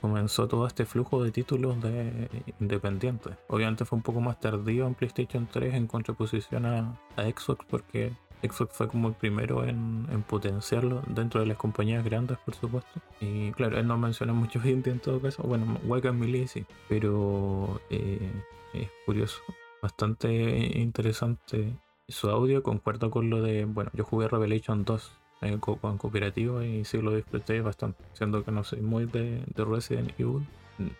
comenzó 0.01 0.47
todo 0.47 0.67
este 0.67 0.85
flujo 0.85 1.23
de 1.23 1.31
títulos 1.31 1.81
de 1.81 2.29
independientes. 2.59 3.33
Obviamente 3.47 3.85
fue 3.85 3.95
un 3.97 4.03
poco 4.03 4.19
más 4.19 4.39
tardío 4.39 4.85
en 4.85 4.93
PlayStation 4.93 5.47
3 5.51 5.73
en 5.73 5.87
contraposición 5.87 6.65
a, 6.65 6.99
Xbox 7.15 7.65
porque 7.69 8.11
Xbox 8.43 8.75
fue 8.75 8.87
como 8.89 9.07
el 9.07 9.13
primero 9.13 9.63
en, 9.63 10.05
potenciarlo 10.27 11.01
dentro 11.07 11.39
de 11.39 11.47
las 11.47 11.57
compañías 11.57 12.03
grandes, 12.03 12.37
por 12.39 12.53
supuesto. 12.53 12.99
Y 13.21 13.51
claro, 13.53 13.79
él 13.79 13.87
no 13.87 13.97
menciona 13.97 14.33
mucho 14.33 14.59
indie 14.67 14.91
en 14.91 14.99
todo 14.99 15.21
caso. 15.21 15.43
Bueno, 15.43 15.79
Wagon 15.85 16.19
Melee 16.19 16.47
sí, 16.47 16.65
pero 16.89 17.79
eh, 17.89 18.31
es 18.73 18.89
curioso, 19.05 19.39
bastante 19.81 20.77
interesante 20.77 21.73
su 22.09 22.29
audio. 22.29 22.61
Concuerdo 22.61 23.09
con 23.09 23.29
lo 23.29 23.41
de, 23.41 23.63
bueno, 23.63 23.89
yo 23.93 24.03
jugué 24.03 24.27
Revelation 24.27 24.83
2 24.83 25.19
en, 25.41 25.59
cooperativo 25.59 26.61
y 26.61 26.85
sí 26.85 27.01
lo 27.01 27.15
disfruté 27.15 27.61
bastante, 27.61 28.03
siendo 28.13 28.43
que 28.43 28.51
no 28.51 28.63
soy 28.63 28.81
muy 28.81 29.05
de, 29.05 29.43
Resident 29.55 30.11
Evil. 30.19 30.45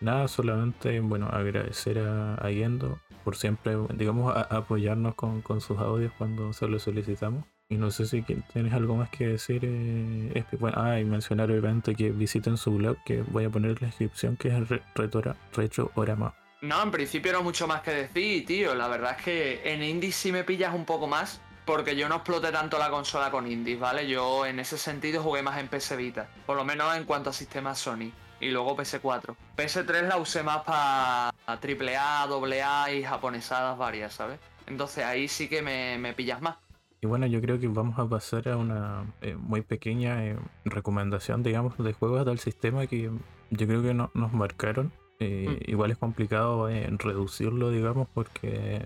Nada, 0.00 0.26
solamente 0.28 1.00
bueno 1.00 1.26
agradecer 1.26 1.98
a, 1.98 2.50
Yendo 2.50 2.98
por 3.24 3.36
siempre, 3.36 3.76
digamos, 3.94 4.34
apoyarnos 4.36 5.14
con, 5.14 5.42
sus 5.60 5.78
audios 5.78 6.12
cuando 6.16 6.52
se 6.52 6.66
lo 6.66 6.78
solicitamos. 6.78 7.44
Y 7.68 7.76
no 7.76 7.90
sé 7.90 8.06
si 8.06 8.22
tienes 8.22 8.72
algo 8.72 8.94
más 8.94 9.10
que 9.10 9.26
decir. 9.26 9.62
Eh, 9.64 10.44
ah, 10.74 11.00
y 11.00 11.04
mencionar 11.04 11.50
obviamente 11.50 11.96
que 11.96 12.12
visiten 12.12 12.56
su 12.56 12.76
blog, 12.76 12.96
que 13.04 13.22
voy 13.22 13.44
a 13.44 13.50
poner 13.50 13.72
en 13.72 13.78
la 13.80 13.86
descripción, 13.88 14.36
que 14.36 14.48
es 14.48 14.68
Retro 14.94 15.34
Retroorama. 15.52 16.32
No, 16.62 16.82
en 16.82 16.90
principio 16.90 17.32
no 17.32 17.42
mucho 17.42 17.66
más 17.66 17.82
que 17.82 17.90
decir, 17.90 18.46
tío. 18.46 18.74
La 18.74 18.88
verdad 18.88 19.16
es 19.18 19.24
que 19.24 19.72
en 19.72 19.82
indies 19.82 20.16
sí 20.16 20.32
me 20.32 20.42
pillas 20.42 20.74
un 20.74 20.84
poco 20.84 21.06
más, 21.06 21.40
porque 21.66 21.96
yo 21.96 22.08
no 22.08 22.16
exploté 22.16 22.50
tanto 22.52 22.78
la 22.78 22.88
consola 22.88 23.30
con 23.30 23.50
indies, 23.50 23.78
¿vale? 23.78 24.06
Yo 24.08 24.46
en 24.46 24.60
ese 24.60 24.78
sentido 24.78 25.22
jugué 25.22 25.42
más 25.42 25.58
en 25.58 25.68
PS 25.68 25.96
Vita, 25.96 26.28
por 26.46 26.56
lo 26.56 26.64
menos 26.64 26.96
en 26.96 27.04
cuanto 27.04 27.30
a 27.30 27.32
sistemas 27.32 27.78
Sony. 27.78 28.12
Y 28.40 28.50
luego 28.50 28.76
PS4. 28.76 29.34
PS3 29.56 30.08
la 30.08 30.18
usé 30.18 30.42
más 30.42 30.62
para 30.62 31.32
AAA, 31.46 32.24
AA 32.24 32.92
y 32.92 33.02
japonesadas 33.02 33.78
varias, 33.78 34.14
¿sabes? 34.14 34.38
Entonces 34.66 35.04
ahí 35.04 35.26
sí 35.26 35.48
que 35.48 35.62
me, 35.62 35.98
me 35.98 36.12
pillas 36.12 36.40
más. 36.42 36.56
Y 37.00 37.06
bueno, 37.06 37.26
yo 37.26 37.40
creo 37.40 37.58
que 37.58 37.66
vamos 37.68 37.98
a 37.98 38.06
pasar 38.06 38.48
a 38.48 38.56
una 38.56 39.04
eh, 39.22 39.36
muy 39.36 39.62
pequeña 39.62 40.24
eh, 40.24 40.38
recomendación, 40.64 41.42
digamos, 41.42 41.78
de 41.78 41.92
juegos 41.94 42.26
del 42.26 42.38
sistema 42.38 42.86
que 42.86 43.10
yo 43.50 43.66
creo 43.66 43.82
que 43.82 43.94
no, 43.94 44.10
nos 44.14 44.32
marcaron. 44.32 44.92
Eh, 45.18 45.46
Mm. 45.46 45.70
Igual 45.70 45.90
es 45.90 45.98
complicado 45.98 46.68
eh, 46.68 46.88
reducirlo, 46.98 47.70
digamos, 47.70 48.08
porque 48.12 48.82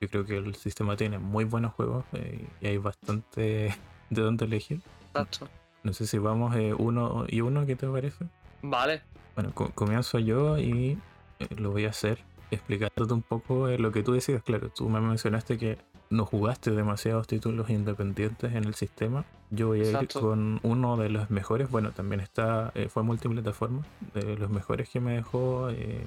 yo 0.00 0.08
creo 0.08 0.24
que 0.24 0.36
el 0.36 0.54
sistema 0.54 0.96
tiene 0.96 1.18
muy 1.18 1.44
buenos 1.44 1.72
juegos 1.74 2.04
eh, 2.12 2.46
y 2.60 2.66
hay 2.66 2.78
bastante 2.78 3.74
de 4.10 4.22
dónde 4.22 4.44
elegir. 4.44 4.80
Exacto. 5.08 5.48
No 5.82 5.92
sé 5.92 6.06
si 6.06 6.18
vamos 6.18 6.54
eh, 6.56 6.74
uno 6.76 7.24
y 7.28 7.40
uno, 7.40 7.64
¿qué 7.66 7.76
te 7.76 7.86
parece? 7.86 8.24
Vale. 8.62 9.02
Bueno, 9.34 9.52
co- 9.54 9.70
comienzo 9.74 10.18
yo 10.18 10.58
y 10.58 10.98
eh, 11.38 11.46
lo 11.58 11.70
voy 11.70 11.84
a 11.86 11.90
hacer 11.90 12.18
explicándote 12.50 13.12
un 13.12 13.22
poco 13.22 13.68
lo 13.68 13.92
que 13.92 14.02
tú 14.02 14.12
decías. 14.12 14.42
Claro, 14.42 14.68
tú 14.70 14.88
me 14.88 15.00
mencionaste 15.00 15.58
que 15.58 15.78
no 16.10 16.24
jugaste 16.24 16.70
demasiados 16.70 17.26
títulos 17.26 17.68
independientes 17.70 18.52
en 18.54 18.64
el 18.64 18.74
sistema. 18.74 19.24
Yo 19.50 19.68
voy 19.68 19.80
a 19.82 19.90
ir 19.90 20.08
con 20.20 20.60
uno 20.62 20.96
de 20.96 21.08
los 21.08 21.30
mejores. 21.30 21.70
Bueno, 21.70 21.92
también 21.92 22.20
está, 22.20 22.72
eh, 22.74 22.88
fue 22.88 23.02
multiplataforma. 23.02 23.82
De 24.14 24.36
los 24.36 24.50
mejores 24.50 24.88
que 24.88 25.00
me 25.00 25.14
dejó. 25.14 25.70
eh, 25.70 26.02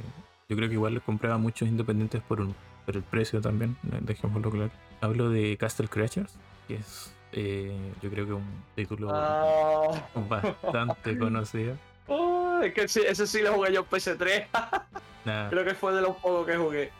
yo 0.50 0.56
creo 0.56 0.68
que 0.68 0.74
igual 0.76 0.94
le 0.96 1.02
compraba 1.02 1.38
muchos 1.38 1.68
independientes 1.70 2.22
por, 2.24 2.42
un, 2.42 2.56
por 2.86 2.96
el 2.96 3.04
precio 3.04 3.42
también, 3.42 3.78
eh, 3.92 4.00
dejémoslo 4.02 4.50
claro. 4.52 4.72
Hablo 5.02 5.30
de 5.30 5.58
Castle 5.58 5.88
Crashers, 5.88 6.34
que 6.68 6.76
es, 6.76 7.14
eh, 7.32 7.78
yo 8.02 8.10
creo 8.10 8.26
que 8.26 8.34
un 8.34 8.64
título 8.76 9.10
Ah. 9.14 9.88
bastante 10.30 11.18
conocido. 11.18 11.76
Oh, 12.08 12.60
es 12.64 12.74
que 12.74 12.88
sí, 12.88 13.02
ese 13.08 13.28
sí 13.28 13.42
lo 13.42 13.54
jugué 13.54 13.74
yo 13.74 13.82
en 13.82 13.86
PS3. 13.88 14.48
Nada, 15.26 15.50
Creo 15.50 15.64
que 15.66 15.76
fue 15.76 15.94
de 15.94 16.02
los 16.02 16.16
pocos 16.18 16.46
que 16.48 16.58
jugué. 16.58 16.92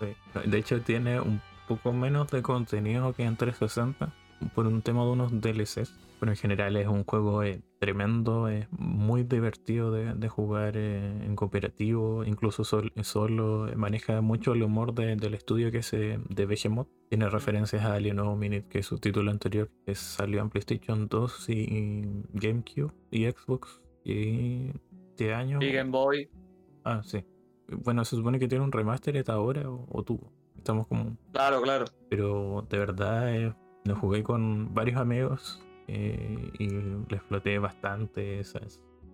Sí. 0.00 0.14
De 0.44 0.58
hecho, 0.58 0.80
tiene 0.82 1.20
un 1.20 1.40
poco 1.68 1.92
menos 1.92 2.28
de 2.28 2.42
contenido 2.42 3.12
que 3.14 3.22
en 3.22 3.36
360 3.36 4.12
por 4.54 4.66
un 4.66 4.82
tema 4.82 5.02
de 5.04 5.10
unos 5.10 5.40
DLCs. 5.40 5.94
Pero 6.20 6.32
en 6.32 6.36
general 6.36 6.76
es 6.76 6.86
un 6.86 7.04
juego 7.04 7.42
eh, 7.42 7.62
tremendo, 7.78 8.46
es 8.48 8.68
muy 8.70 9.22
divertido 9.24 9.90
de, 9.90 10.12
de 10.14 10.28
jugar 10.28 10.74
eh, 10.76 11.24
en 11.24 11.34
cooperativo, 11.34 12.24
incluso 12.24 12.62
sol- 12.62 12.92
solo. 13.02 13.68
eh, 13.68 13.74
maneja 13.74 14.20
mucho 14.20 14.52
el 14.52 14.62
humor 14.62 14.94
de- 14.94 15.16
del 15.16 15.32
estudio 15.34 15.70
que 15.72 15.78
es 15.78 15.92
eh, 15.94 16.20
de 16.28 16.44
Behemoth. 16.46 16.88
Tiene 17.08 17.28
referencias 17.30 17.84
a 17.86 17.94
Alien 17.94 18.18
Minute, 18.38 18.66
que 18.68 18.80
es 18.80 18.86
su 18.86 18.98
título 18.98 19.30
anterior, 19.30 19.70
que 19.86 19.94
salió 19.94 20.40
en 20.42 20.50
PlayStation 20.50 21.08
2 21.08 21.48
y 21.48 22.02
GameCube 22.34 22.92
y 23.10 23.24
Xbox. 23.30 23.80
Y 24.04 24.70
este 25.10 25.32
año. 25.34 25.58
Y 25.62 25.72
Game 25.72 25.90
Boy. 25.90 26.28
Ah, 26.84 27.00
sí. 27.02 27.24
Bueno, 27.82 28.04
se 28.04 28.16
supone 28.16 28.38
que 28.38 28.46
tiene 28.48 28.62
un 28.64 28.72
remaster 28.72 29.16
esta 29.16 29.32
ahora 29.34 29.70
o, 29.70 29.86
o 29.90 30.02
tuvo. 30.02 30.30
Estamos 30.56 30.86
como. 30.86 31.16
Claro, 31.32 31.62
claro. 31.62 31.86
Pero 32.10 32.66
de 32.68 32.78
verdad 32.78 33.56
lo 33.84 33.96
jugué 33.96 34.22
con 34.22 34.74
varios 34.74 34.98
amigos 34.98 35.62
eh, 35.92 36.52
y 36.58 36.68
lo 36.68 37.04
exploté 37.10 37.58
bastante. 37.58 38.42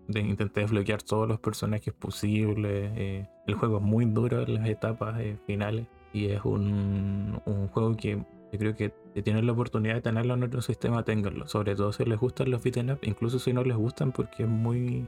intenté 0.09 0.61
desbloquear 0.61 1.03
todos 1.03 1.27
los 1.27 1.41
personajes 1.41 1.95
posibles. 1.95 2.93
eh, 2.97 3.27
el 3.47 3.55
juego 3.55 3.79
es 3.79 3.83
muy 3.83 4.05
duro 4.05 4.43
en 4.43 4.55
las 4.55 4.69
etapas 4.69 5.19
eh, 5.21 5.39
finales 5.47 5.87
y 6.13 6.27
es 6.27 6.45
un, 6.45 7.41
juego 7.73 7.97
que 7.97 8.17
yo 8.53 8.59
creo 8.59 8.77
que 8.77 8.93
si 9.15 9.23
tienen 9.23 9.47
la 9.47 9.53
oportunidad 9.53 9.95
de 9.95 10.03
tenerlo 10.03 10.35
en 10.35 10.43
otro 10.43 10.61
sistema, 10.61 11.03
ténganlo. 11.03 11.47
Sobre 11.49 11.75
todo 11.75 11.93
si 11.93 12.05
les 12.05 12.19
gustan 12.19 12.51
los 12.51 12.63
beat'em 12.63 12.91
up, 12.91 12.99
incluso 13.03 13.39
si 13.39 13.53
no 13.53 13.65
les 13.65 13.77
gustan, 13.77 14.13
porque 14.13 14.43
es 14.43 14.49
muy. 14.49 15.07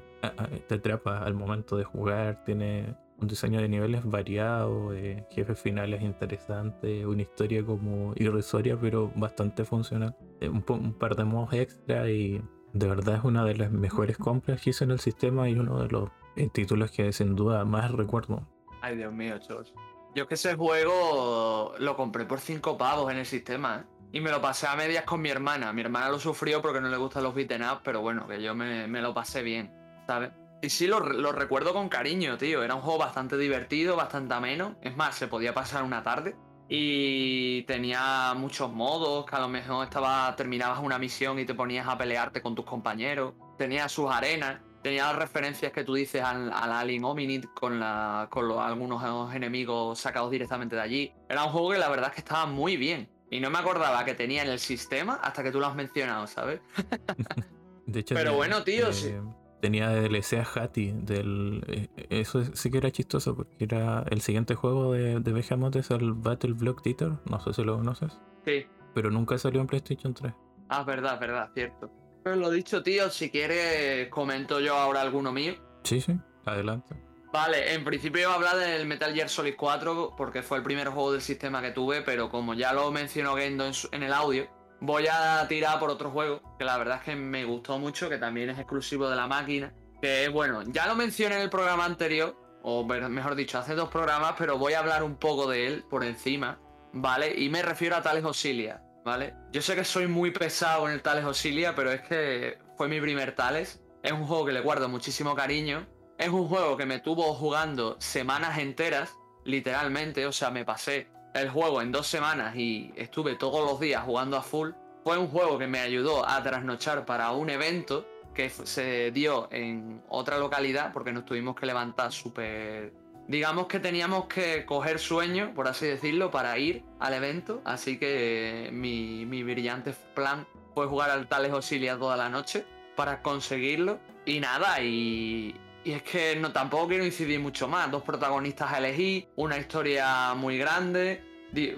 te 0.66 0.74
atrapa 0.74 1.18
al 1.18 1.34
momento 1.34 1.76
de 1.76 1.84
jugar. 1.84 2.42
Tiene 2.44 2.94
un 3.20 3.26
diseño 3.26 3.60
de 3.60 3.68
niveles 3.68 4.04
variado, 4.04 4.94
eh, 4.94 5.26
jefes 5.30 5.60
finales 5.60 6.02
interesantes, 6.02 7.04
una 7.04 7.22
historia 7.22 7.64
como 7.64 8.12
irrisoria, 8.16 8.78
pero 8.80 9.10
bastante 9.16 9.64
funcional. 9.64 10.16
Eh, 10.40 10.48
un, 10.48 10.62
par 10.94 11.16
de 11.16 11.24
modos 11.24 11.52
extra 11.52 12.08
y 12.08 12.40
de 12.72 12.86
verdad 12.86 13.16
es 13.16 13.24
una 13.24 13.44
de 13.44 13.56
las 13.56 13.72
mejores 13.72 14.18
compras 14.18 14.62
que 14.62 14.70
hice 14.70 14.84
en 14.84 14.92
el 14.92 15.00
sistema 15.00 15.48
y 15.48 15.54
uno 15.54 15.80
de 15.80 15.88
los 15.88 16.10
eh, 16.36 16.48
títulos 16.52 16.92
que 16.92 17.12
sin 17.12 17.34
duda 17.34 17.64
más 17.64 17.90
recuerdo. 17.90 18.46
Ay, 18.82 18.96
Dios 18.96 19.12
mío, 19.12 19.38
chos. 19.38 19.74
Yo 20.14 20.22
es 20.22 20.28
que 20.28 20.34
ese 20.34 20.54
juego 20.54 21.74
lo 21.78 21.96
compré 21.96 22.24
por 22.24 22.38
5 22.38 22.78
pavos 22.78 23.10
en 23.10 23.18
el 23.18 23.26
sistema, 23.26 23.80
¿eh? 23.80 23.94
Y 24.10 24.20
me 24.20 24.30
lo 24.30 24.40
pasé 24.40 24.66
a 24.66 24.74
medias 24.74 25.04
con 25.04 25.20
mi 25.20 25.28
hermana. 25.28 25.70
Mi 25.74 25.82
hermana 25.82 26.08
lo 26.08 26.18
sufrió 26.18 26.62
porque 26.62 26.80
no 26.80 26.88
le 26.88 26.96
gustan 26.96 27.24
los 27.24 27.34
beaten 27.34 27.62
up, 27.62 27.80
pero 27.84 28.00
bueno, 28.00 28.26
que 28.26 28.40
yo 28.40 28.54
me 28.54 29.02
lo 29.02 29.12
pasé 29.12 29.42
bien, 29.42 29.70
¿sabes? 30.06 30.30
Y 30.60 30.70
sí, 30.70 30.86
lo, 30.86 31.00
lo 31.00 31.32
recuerdo 31.32 31.72
con 31.72 31.88
cariño, 31.88 32.36
tío. 32.36 32.62
Era 32.62 32.74
un 32.74 32.80
juego 32.80 32.98
bastante 32.98 33.36
divertido, 33.38 33.94
bastante 33.96 34.34
ameno. 34.34 34.76
Es 34.82 34.96
más, 34.96 35.14
se 35.14 35.28
podía 35.28 35.54
pasar 35.54 35.82
una 35.84 36.02
tarde. 36.02 36.34
Y 36.68 37.62
tenía 37.62 38.34
muchos 38.36 38.70
modos, 38.72 39.24
que 39.24 39.36
a 39.36 39.40
lo 39.40 39.48
mejor 39.48 39.84
estaba, 39.84 40.34
terminabas 40.36 40.80
una 40.80 40.98
misión 40.98 41.38
y 41.38 41.44
te 41.46 41.54
ponías 41.54 41.86
a 41.88 41.96
pelearte 41.96 42.42
con 42.42 42.54
tus 42.54 42.64
compañeros. 42.64 43.34
Tenía 43.56 43.88
sus 43.88 44.10
arenas. 44.10 44.60
Tenía 44.82 45.06
las 45.06 45.16
referencias 45.16 45.72
que 45.72 45.82
tú 45.84 45.94
dices 45.94 46.22
al, 46.22 46.52
al 46.52 46.72
Alien 46.72 47.04
Hominid 47.04 47.46
con, 47.54 47.80
la, 47.80 48.28
con 48.30 48.46
los- 48.48 48.58
algunos 48.60 49.34
enemigos 49.34 49.98
sacados 49.98 50.30
directamente 50.30 50.76
de 50.76 50.82
allí. 50.82 51.12
Era 51.28 51.44
un 51.44 51.50
juego 51.52 51.70
que 51.72 51.78
la 51.78 51.88
verdad 51.88 52.08
es 52.08 52.14
que 52.14 52.20
estaba 52.20 52.46
muy 52.46 52.76
bien. 52.76 53.08
Y 53.30 53.40
no 53.40 53.50
me 53.50 53.58
acordaba 53.58 54.04
que 54.04 54.14
tenía 54.14 54.42
en 54.42 54.48
el 54.50 54.58
sistema 54.58 55.14
hasta 55.22 55.42
que 55.42 55.50
tú 55.50 55.60
lo 55.60 55.66
has 55.66 55.74
mencionado, 55.74 56.26
¿sabes? 56.26 56.60
De 57.86 58.00
hecho, 58.00 58.14
Pero 58.14 58.34
bueno, 58.34 58.62
tío, 58.64 58.92
sí. 58.92 59.14
Tenía 59.60 59.90
DLC 59.90 60.34
a 60.34 60.46
Hattie 60.54 60.92
del. 60.94 61.64
eh, 61.68 61.88
Eso 62.10 62.44
sí 62.54 62.70
que 62.70 62.78
era 62.78 62.90
chistoso 62.90 63.34
porque 63.34 63.56
era 63.64 64.04
el 64.10 64.20
siguiente 64.20 64.54
juego 64.54 64.92
de, 64.92 65.18
de 65.20 65.32
Behemoth 65.32 65.76
es 65.76 65.90
el 65.90 66.12
Battle 66.12 66.52
Block 66.52 66.82
Theater. 66.82 67.12
No 67.28 67.40
sé 67.40 67.52
si 67.52 67.64
lo 67.64 67.76
conoces. 67.76 68.12
Sí. 68.46 68.66
Pero 68.94 69.10
nunca 69.10 69.36
salió 69.38 69.60
en 69.60 69.66
PlayStation 69.66 70.14
3. 70.14 70.32
Ah, 70.68 70.80
es 70.80 70.86
verdad, 70.86 71.14
es 71.14 71.20
verdad, 71.20 71.50
cierto. 71.54 71.90
Pero 72.22 72.36
lo 72.36 72.50
dicho, 72.50 72.82
tío, 72.82 73.10
si 73.10 73.30
quieres 73.30 74.08
comento 74.10 74.60
yo 74.60 74.76
ahora 74.76 75.00
alguno 75.02 75.32
mío. 75.32 75.54
Sí, 75.82 76.00
sí. 76.00 76.16
Adelante. 76.44 76.94
Vale, 77.32 77.74
en 77.74 77.84
principio 77.84 78.22
iba 78.22 78.32
a 78.32 78.36
hablar 78.36 78.56
del 78.56 78.86
Metal 78.86 79.12
Gear 79.12 79.28
Solid 79.28 79.54
4 79.56 80.14
porque 80.16 80.42
fue 80.42 80.58
el 80.58 80.64
primer 80.64 80.88
juego 80.88 81.12
del 81.12 81.20
sistema 81.20 81.60
que 81.60 81.72
tuve, 81.72 82.00
pero 82.02 82.30
como 82.30 82.54
ya 82.54 82.72
lo 82.72 82.90
mencionó 82.90 83.36
Gendo 83.36 83.66
en, 83.66 83.74
su- 83.74 83.88
en 83.92 84.02
el 84.02 84.12
audio, 84.14 84.46
voy 84.80 85.06
a 85.10 85.46
tirar 85.48 85.78
por 85.78 85.90
otro 85.90 86.10
juego 86.10 86.40
que 86.58 86.64
la 86.64 86.76
verdad 86.78 86.98
es 86.98 87.02
que 87.02 87.16
me 87.16 87.44
gustó 87.44 87.78
mucho, 87.78 88.08
que 88.08 88.18
también 88.18 88.50
es 88.50 88.58
exclusivo 88.58 89.08
de 89.08 89.16
la 89.16 89.26
máquina, 89.26 89.72
que 90.00 90.24
es 90.24 90.32
bueno, 90.32 90.62
ya 90.66 90.86
lo 90.86 90.94
mencioné 90.94 91.36
en 91.36 91.42
el 91.42 91.50
programa 91.50 91.84
anterior, 91.84 92.36
o 92.62 92.84
mejor 92.84 93.34
dicho, 93.34 93.58
hace 93.58 93.74
dos 93.74 93.88
programas, 93.88 94.34
pero 94.38 94.58
voy 94.58 94.74
a 94.74 94.80
hablar 94.80 95.02
un 95.02 95.16
poco 95.16 95.48
de 95.48 95.66
él 95.66 95.84
por 95.88 96.04
encima, 96.04 96.60
¿vale? 96.92 97.34
Y 97.36 97.48
me 97.48 97.62
refiero 97.62 97.96
a 97.96 98.02
Tales 98.02 98.24
Auxilia, 98.24 98.82
¿vale? 99.04 99.34
Yo 99.52 99.62
sé 99.62 99.74
que 99.74 99.84
soy 99.84 100.06
muy 100.06 100.30
pesado 100.30 100.86
en 100.88 100.94
el 100.94 101.02
Tales 101.02 101.24
Auxilia, 101.24 101.74
pero 101.74 101.90
es 101.90 102.02
que 102.02 102.58
fue 102.76 102.88
mi 102.88 103.00
primer 103.00 103.34
Tales. 103.34 103.82
Es 104.02 104.12
un 104.12 104.26
juego 104.26 104.46
que 104.46 104.52
le 104.52 104.60
guardo 104.60 104.88
muchísimo 104.88 105.34
cariño. 105.34 105.86
Es 106.18 106.28
un 106.28 106.48
juego 106.48 106.76
que 106.76 106.86
me 106.86 106.98
tuvo 106.98 107.34
jugando 107.34 107.96
semanas 108.00 108.58
enteras, 108.58 109.14
literalmente, 109.44 110.26
o 110.26 110.32
sea, 110.32 110.50
me 110.50 110.64
pasé 110.64 111.08
el 111.34 111.48
juego 111.50 111.82
en 111.82 111.92
dos 111.92 112.06
semanas 112.06 112.56
y 112.56 112.92
estuve 112.96 113.36
todos 113.36 113.64
los 113.64 113.80
días 113.80 114.02
jugando 114.04 114.36
a 114.36 114.42
full. 114.42 114.70
Fue 115.04 115.18
un 115.18 115.28
juego 115.28 115.58
que 115.58 115.66
me 115.66 115.80
ayudó 115.80 116.28
a 116.28 116.42
trasnochar 116.42 117.04
para 117.06 117.32
un 117.32 117.50
evento 117.50 118.06
que 118.34 118.50
se 118.50 119.10
dio 119.10 119.48
en 119.50 120.02
otra 120.08 120.38
localidad 120.38 120.92
porque 120.92 121.12
nos 121.12 121.24
tuvimos 121.24 121.56
que 121.56 121.66
levantar 121.66 122.12
súper... 122.12 122.92
Digamos 123.26 123.66
que 123.66 123.78
teníamos 123.78 124.26
que 124.26 124.64
coger 124.64 124.98
sueño, 124.98 125.52
por 125.54 125.68
así 125.68 125.86
decirlo, 125.86 126.30
para 126.30 126.56
ir 126.58 126.82
al 126.98 127.12
evento. 127.12 127.60
Así 127.64 127.98
que 127.98 128.68
eh, 128.68 128.70
mi, 128.72 129.26
mi 129.26 129.42
brillante 129.42 129.92
plan 130.14 130.46
fue 130.74 130.86
jugar 130.86 131.10
al 131.10 131.28
Tales 131.28 131.52
Auxilia 131.52 131.98
toda 131.98 132.16
la 132.16 132.30
noche 132.30 132.64
para 132.96 133.20
conseguirlo. 133.20 133.98
Y 134.24 134.40
nada, 134.40 134.80
y, 134.82 135.54
y 135.88 135.92
es 135.92 136.02
que 136.02 136.36
no 136.36 136.52
tampoco 136.52 136.88
quiero 136.88 137.02
incidir 137.06 137.40
mucho 137.40 137.66
más. 137.66 137.90
Dos 137.90 138.02
protagonistas 138.02 138.70
a 138.70 138.76
elegir, 138.76 139.26
una 139.36 139.56
historia 139.56 140.34
muy 140.34 140.58
grande, 140.58 141.22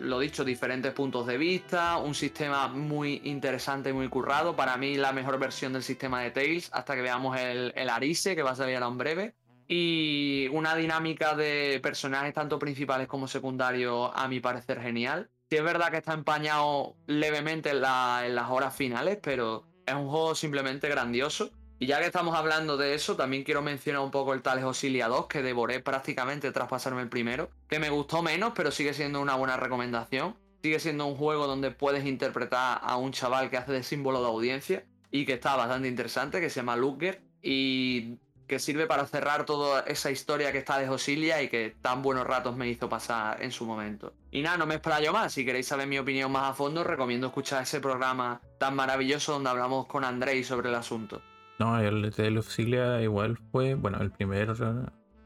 lo 0.00 0.18
dicho, 0.18 0.44
diferentes 0.44 0.92
puntos 0.92 1.28
de 1.28 1.38
vista, 1.38 1.96
un 1.98 2.16
sistema 2.16 2.66
muy 2.66 3.20
interesante 3.22 3.90
y 3.90 3.92
muy 3.92 4.08
currado. 4.08 4.56
Para 4.56 4.76
mí 4.76 4.96
la 4.96 5.12
mejor 5.12 5.38
versión 5.38 5.72
del 5.72 5.84
sistema 5.84 6.22
de 6.22 6.32
Tails, 6.32 6.70
hasta 6.72 6.96
que 6.96 7.02
veamos 7.02 7.38
el, 7.38 7.72
el 7.76 7.88
Arise, 7.88 8.34
que 8.34 8.42
va 8.42 8.50
a 8.50 8.56
salir 8.56 8.74
ahora 8.74 8.88
en 8.88 8.98
breve. 8.98 9.34
Y 9.68 10.48
una 10.50 10.74
dinámica 10.74 11.36
de 11.36 11.78
personajes 11.80 12.34
tanto 12.34 12.58
principales 12.58 13.06
como 13.06 13.28
secundarios, 13.28 14.10
a 14.12 14.26
mi 14.26 14.40
parecer 14.40 14.80
genial. 14.82 15.30
Sí 15.48 15.56
es 15.56 15.62
verdad 15.62 15.92
que 15.92 15.98
está 15.98 16.14
empañado 16.14 16.96
levemente 17.06 17.70
en, 17.70 17.80
la- 17.82 18.22
en 18.26 18.34
las 18.34 18.50
horas 18.50 18.74
finales, 18.74 19.20
pero 19.22 19.68
es 19.86 19.94
un 19.94 20.08
juego 20.08 20.34
simplemente 20.34 20.88
grandioso. 20.88 21.52
Y 21.82 21.86
ya 21.86 21.98
que 21.98 22.04
estamos 22.04 22.36
hablando 22.36 22.76
de 22.76 22.92
eso, 22.92 23.16
también 23.16 23.42
quiero 23.42 23.62
mencionar 23.62 24.02
un 24.02 24.10
poco 24.10 24.34
el 24.34 24.42
Tales 24.42 24.64
Auxilia 24.64 25.08
2, 25.08 25.28
que 25.28 25.40
devoré 25.40 25.80
prácticamente 25.80 26.52
tras 26.52 26.68
pasarme 26.68 27.00
el 27.00 27.08
primero, 27.08 27.48
que 27.68 27.78
me 27.78 27.88
gustó 27.88 28.20
menos, 28.20 28.52
pero 28.54 28.70
sigue 28.70 28.92
siendo 28.92 29.18
una 29.18 29.34
buena 29.34 29.56
recomendación. 29.56 30.36
Sigue 30.62 30.78
siendo 30.78 31.06
un 31.06 31.16
juego 31.16 31.46
donde 31.46 31.70
puedes 31.70 32.04
interpretar 32.04 32.80
a 32.82 32.98
un 32.98 33.12
chaval 33.12 33.48
que 33.48 33.56
hace 33.56 33.72
de 33.72 33.82
símbolo 33.82 34.20
de 34.20 34.26
audiencia 34.26 34.84
y 35.10 35.24
que 35.24 35.32
está 35.32 35.56
bastante 35.56 35.88
interesante, 35.88 36.38
que 36.38 36.50
se 36.50 36.56
llama 36.56 36.76
Luger 36.76 37.22
y 37.42 38.18
que 38.46 38.58
sirve 38.58 38.86
para 38.86 39.06
cerrar 39.06 39.46
toda 39.46 39.80
esa 39.86 40.10
historia 40.10 40.52
que 40.52 40.58
está 40.58 40.78
de 40.78 40.86
Osilia 40.86 41.40
y 41.40 41.48
que 41.48 41.74
tan 41.80 42.02
buenos 42.02 42.26
ratos 42.26 42.58
me 42.58 42.68
hizo 42.68 42.90
pasar 42.90 43.42
en 43.42 43.52
su 43.52 43.64
momento. 43.64 44.12
Y 44.30 44.42
nada, 44.42 44.58
no 44.58 44.66
me 44.66 44.74
explayo 44.74 45.14
más. 45.14 45.32
Si 45.32 45.46
queréis 45.46 45.68
saber 45.68 45.86
mi 45.86 45.98
opinión 45.98 46.30
más 46.30 46.50
a 46.50 46.52
fondo, 46.52 46.84
recomiendo 46.84 47.28
escuchar 47.28 47.62
ese 47.62 47.80
programa 47.80 48.42
tan 48.58 48.76
maravilloso 48.76 49.32
donde 49.32 49.48
hablamos 49.48 49.86
con 49.86 50.04
Andrei 50.04 50.44
sobre 50.44 50.68
el 50.68 50.74
asunto. 50.74 51.22
No, 51.60 51.78
el 51.78 52.10
de 52.10 52.28
Auxilia 52.28 53.02
igual 53.02 53.36
fue, 53.52 53.74
bueno, 53.74 53.98
el 54.00 54.10
primero 54.10 54.54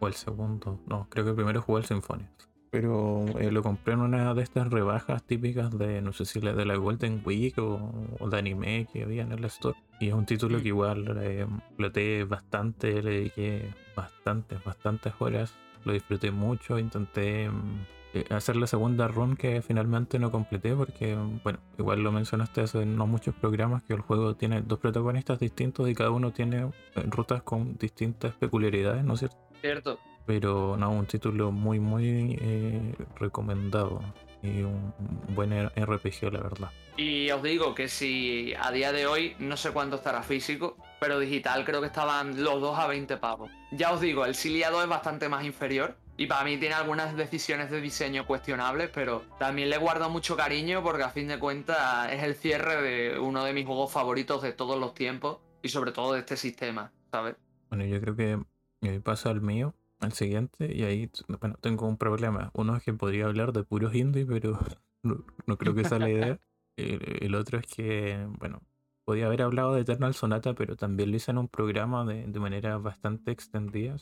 o 0.00 0.08
el 0.08 0.14
segundo. 0.14 0.80
No, 0.88 1.06
creo 1.08 1.24
que 1.24 1.30
el 1.30 1.36
primero 1.36 1.62
jugó 1.62 1.78
el 1.78 1.84
Symphonies. 1.84 2.28
Pero 2.72 3.24
eh, 3.38 3.52
lo 3.52 3.62
compré 3.62 3.94
en 3.94 4.00
una 4.00 4.34
de 4.34 4.42
estas 4.42 4.68
rebajas 4.68 5.22
típicas 5.22 5.70
de, 5.78 6.02
no 6.02 6.12
sé 6.12 6.24
si 6.24 6.40
la 6.40 6.52
de 6.52 6.64
la 6.64 6.74
Golden 6.74 7.22
Week 7.24 7.56
o, 7.58 8.28
de 8.28 8.36
anime 8.36 8.88
que 8.92 9.04
había 9.04 9.22
en 9.22 9.30
el 9.30 9.44
store. 9.44 9.78
Y 10.00 10.08
es 10.08 10.14
un 10.14 10.26
título 10.26 10.60
que 10.60 10.68
igual 10.68 11.16
eh, 11.22 11.46
exploté 11.68 12.24
bastante, 12.24 13.00
le 13.00 13.10
dediqué 13.10 13.72
bastantes, 13.94 14.62
bastantes 14.64 15.12
horas. 15.20 15.54
Lo 15.84 15.92
disfruté 15.92 16.32
mucho, 16.32 16.80
intenté 16.80 17.48
mm, 17.48 17.86
hacer 18.30 18.56
la 18.56 18.66
segunda 18.66 19.08
run 19.08 19.36
que 19.36 19.62
finalmente 19.62 20.18
no 20.18 20.30
completé 20.30 20.74
porque, 20.74 21.16
bueno, 21.42 21.58
igual 21.78 22.02
lo 22.02 22.12
mencionaste 22.12 22.62
hace 22.62 22.86
no 22.86 23.06
muchos 23.06 23.34
programas 23.34 23.82
que 23.82 23.94
el 23.94 24.00
juego 24.00 24.34
tiene 24.36 24.62
dos 24.62 24.78
protagonistas 24.78 25.38
distintos 25.38 25.88
y 25.88 25.94
cada 25.94 26.10
uno 26.10 26.32
tiene 26.32 26.70
rutas 27.06 27.42
con 27.42 27.76
distintas 27.76 28.34
peculiaridades, 28.34 29.04
¿no 29.04 29.14
es 29.14 29.20
cierto? 29.20 29.38
Cierto. 29.60 29.98
Pero 30.26 30.76
no, 30.78 30.90
un 30.90 31.06
título 31.06 31.50
muy, 31.52 31.80
muy 31.80 32.38
eh, 32.40 32.94
recomendado. 33.16 34.00
Y 34.42 34.60
un 34.60 34.92
buen 35.30 35.68
RPG, 35.68 36.30
la 36.30 36.40
verdad. 36.40 36.70
Y 36.98 37.30
os 37.30 37.42
digo 37.42 37.74
que 37.74 37.88
si 37.88 38.52
a 38.60 38.70
día 38.70 38.92
de 38.92 39.06
hoy 39.06 39.34
no 39.38 39.56
sé 39.56 39.70
cuánto 39.70 39.96
estará 39.96 40.22
físico, 40.22 40.76
pero 41.00 41.18
digital 41.18 41.64
creo 41.64 41.80
que 41.80 41.86
estaban 41.86 42.44
los 42.44 42.60
dos 42.60 42.78
a 42.78 42.86
20 42.86 43.16
pavos. 43.16 43.50
Ya 43.72 43.90
os 43.92 44.00
digo, 44.00 44.26
el 44.26 44.34
Siliado 44.34 44.82
es 44.82 44.88
bastante 44.88 45.28
más 45.30 45.44
inferior. 45.44 45.96
Y 46.16 46.26
para 46.26 46.44
mí 46.44 46.58
tiene 46.58 46.74
algunas 46.74 47.16
decisiones 47.16 47.70
de 47.70 47.80
diseño 47.80 48.26
cuestionables, 48.26 48.90
pero 48.94 49.22
también 49.38 49.68
le 49.68 49.78
guardo 49.78 50.08
mucho 50.10 50.36
cariño 50.36 50.82
porque 50.82 51.02
a 51.02 51.10
fin 51.10 51.26
de 51.26 51.38
cuentas 51.38 52.12
es 52.12 52.22
el 52.22 52.36
cierre 52.36 52.80
de 52.82 53.18
uno 53.18 53.44
de 53.44 53.52
mis 53.52 53.66
juegos 53.66 53.92
favoritos 53.92 54.42
de 54.42 54.52
todos 54.52 54.78
los 54.78 54.94
tiempos 54.94 55.38
y 55.62 55.68
sobre 55.70 55.90
todo 55.90 56.12
de 56.12 56.20
este 56.20 56.36
sistema, 56.36 56.92
¿sabes? 57.10 57.34
Bueno, 57.68 57.84
yo 57.84 58.00
creo 58.00 58.14
que 58.14 58.38
eh, 58.82 59.00
pasa 59.00 59.30
al 59.30 59.40
mío 59.40 59.74
al 60.00 60.12
siguiente 60.12 60.72
y 60.74 60.84
ahí, 60.84 61.10
bueno, 61.40 61.56
tengo 61.60 61.86
un 61.88 61.96
problema. 61.96 62.50
Uno 62.54 62.76
es 62.76 62.82
que 62.82 62.92
podría 62.92 63.26
hablar 63.26 63.52
de 63.52 63.64
puros 63.64 63.94
indie, 63.94 64.26
pero 64.26 64.58
no, 65.02 65.56
creo 65.56 65.74
que 65.74 65.84
sea 65.84 65.98
la 65.98 66.10
idea. 66.10 66.38
El, 66.76 67.34
otro 67.36 67.58
es 67.58 67.66
que, 67.66 68.26
bueno, 68.38 68.60
podía 69.04 69.26
haber 69.26 69.42
hablado 69.42 69.74
de 69.74 69.82
Eternal 69.82 70.12
Sonata, 70.14 70.54
pero 70.54 70.76
también 70.76 71.10
lo 71.10 71.16
hice 71.16 71.30
en 71.30 71.38
un 71.38 71.48
programa 71.48 72.04
de, 72.04 72.26
manera 72.40 72.78
bastante 72.78 73.30
extendida, 73.30 73.96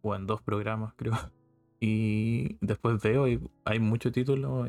o 0.00 0.14
en 0.14 0.26
dos 0.26 0.40
programas, 0.42 0.94
creo. 0.96 1.12
Y 1.80 2.56
después 2.60 3.00
veo 3.02 3.28
y 3.28 3.40
hay 3.64 3.78
mucho 3.78 4.10
título 4.10 4.66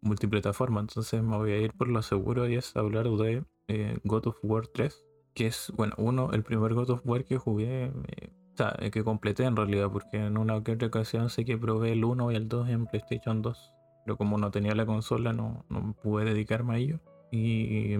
multiplataforma, 0.00 0.80
entonces 0.80 1.22
me 1.22 1.36
voy 1.36 1.52
a 1.52 1.58
ir 1.58 1.72
por 1.72 1.88
lo 1.88 2.00
seguro 2.02 2.48
y 2.48 2.54
es 2.54 2.76
hablar 2.76 3.08
de 3.08 3.42
eh, 3.68 3.98
God 4.04 4.26
of 4.28 4.36
War 4.42 4.66
3, 4.66 5.04
que 5.34 5.46
es, 5.46 5.72
bueno, 5.74 5.94
uno, 5.96 6.30
el 6.32 6.42
primer 6.42 6.74
God 6.74 6.90
of 6.90 7.00
War 7.04 7.24
que 7.24 7.38
jugué. 7.38 7.84
Eh, 7.84 8.30
o 8.52 8.56
sea, 8.56 8.76
que 8.92 9.02
completé 9.02 9.44
en 9.44 9.56
realidad, 9.56 9.90
porque 9.90 10.18
en 10.18 10.38
una 10.38 10.62
que 10.62 10.72
otra 10.72 10.86
ocasión 10.86 11.28
sé 11.28 11.44
que 11.44 11.58
probé 11.58 11.92
el 11.92 12.04
1 12.04 12.30
y 12.30 12.36
el 12.36 12.48
2 12.48 12.68
en 12.68 12.86
PlayStation 12.86 13.42
2. 13.42 13.72
Pero 14.04 14.16
como 14.16 14.38
no 14.38 14.52
tenía 14.52 14.76
la 14.76 14.86
consola, 14.86 15.32
no, 15.32 15.64
no 15.68 15.94
pude 16.00 16.24
dedicarme 16.24 16.74
a 16.74 16.78
ello. 16.78 17.00
Y 17.32 17.96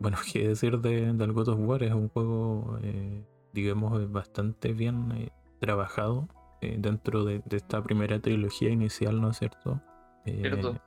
bueno, 0.00 0.16
qué 0.32 0.48
decir 0.48 0.78
de, 0.80 1.12
del 1.12 1.32
God 1.32 1.48
of 1.48 1.58
War, 1.60 1.82
es 1.82 1.92
un 1.92 2.08
juego, 2.08 2.78
eh, 2.82 3.22
digamos, 3.52 4.10
bastante 4.10 4.72
bien 4.72 5.12
eh, 5.12 5.28
trabajado 5.60 6.28
eh, 6.60 6.76
dentro 6.78 7.24
de, 7.24 7.42
de, 7.44 7.56
esta 7.56 7.82
primera 7.82 8.20
trilogía 8.20 8.70
inicial, 8.70 9.20
¿no 9.20 9.30
es 9.30 9.38
cierto? 9.38 9.80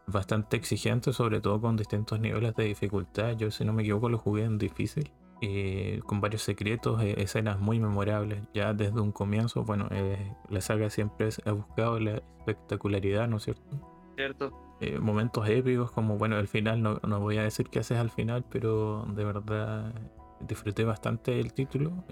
Bastante 0.08 0.58
exigente, 0.58 1.14
sobre 1.14 1.42
todo 1.42 1.60
con 1.62 1.78
distintos 1.78 2.20
niveles 2.20 2.56
de 2.56 2.66
dificultad. 2.66 3.36
Yo, 3.38 3.52
si 3.52 3.66
no 3.66 3.74
me 3.74 3.84
equivoco, 3.84 4.10
lo 4.10 4.18
jugué 4.18 4.44
en 4.44 4.58
difícil. 4.58 5.12
Eh, 5.44 6.02
con 6.06 6.22
varios 6.22 6.44
secretos, 6.44 7.02
eh, 7.02 7.16
escenas 7.18 7.60
muy 7.60 7.80
memorables. 7.80 8.44
Ya 8.54 8.74
desde 8.74 9.00
un 9.02 9.12
comienzo, 9.12 9.64
bueno, 9.64 9.88
eh, 9.92 10.36
la 10.50 10.62
saga 10.62 10.90
siempre 10.90 11.30
ha 11.46 11.52
buscado 11.52 12.00
la 12.00 12.22
espectacularidad, 12.40 13.28
¿no 13.28 13.38
es 13.38 13.44
cierto? 13.44 14.14
Cierto. 14.16 14.52
momentos 15.00 15.48
épicos, 15.48 15.92
como 15.92 16.18
bueno, 16.18 16.38
el 16.38 16.48
final, 16.48 16.82
no, 16.82 17.00
no, 17.08 17.20
voy 17.20 17.38
a 17.38 17.44
decir 17.44 17.70
qué 17.70 17.80
haces 17.80 17.98
al 17.98 18.10
final, 18.12 18.46
pero 18.50 19.06
de 19.16 19.24
verdad 19.24 19.94
disfruté 20.42 20.84
bastante 20.84 21.40
el 21.40 21.54
título. 21.54 22.04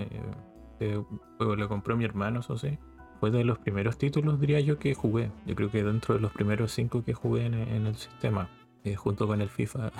luego 0.79 1.55
lo 1.55 1.67
compró 1.67 1.97
mi 1.97 2.05
hermano, 2.05 2.39
eso 2.39 2.57
sí. 2.57 2.79
Fue 3.19 3.31
de 3.31 3.43
los 3.43 3.59
primeros 3.59 3.97
títulos, 3.97 4.39
diría 4.39 4.59
yo, 4.59 4.79
que 4.79 4.93
jugué. 4.93 5.31
Yo 5.45 5.55
creo 5.55 5.69
que 5.69 5.83
dentro 5.83 6.15
de 6.15 6.21
los 6.21 6.31
primeros 6.31 6.71
cinco 6.71 7.03
que 7.03 7.13
jugué 7.13 7.45
en, 7.45 7.53
el 7.53 7.95
sistema, 7.95 8.49
junto 8.95 9.27
con 9.27 9.41
el 9.41 9.49
FIFA. 9.49 9.91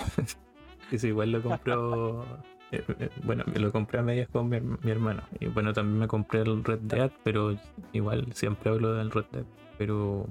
igual 1.02 1.32
lo 1.32 1.42
compró 1.42 2.24
eh, 2.72 2.84
eh, 3.00 3.08
bueno, 3.24 3.44
lo 3.54 3.72
compré 3.72 3.98
a 3.98 4.02
medias 4.02 4.28
con 4.28 4.48
mi, 4.48 4.56
hermano. 4.90 5.22
Y 5.38 5.46
bueno, 5.46 5.72
también 5.72 5.98
me 5.98 6.08
compré 6.08 6.40
el 6.40 6.62
Red 6.64 6.80
Dead, 6.80 7.10
pero 7.24 7.56
igual 7.92 8.26
siempre 8.34 8.70
hablo 8.70 8.94
del 8.94 9.10
Red 9.10 9.26
Dead. 9.32 9.44
Pero 9.76 10.26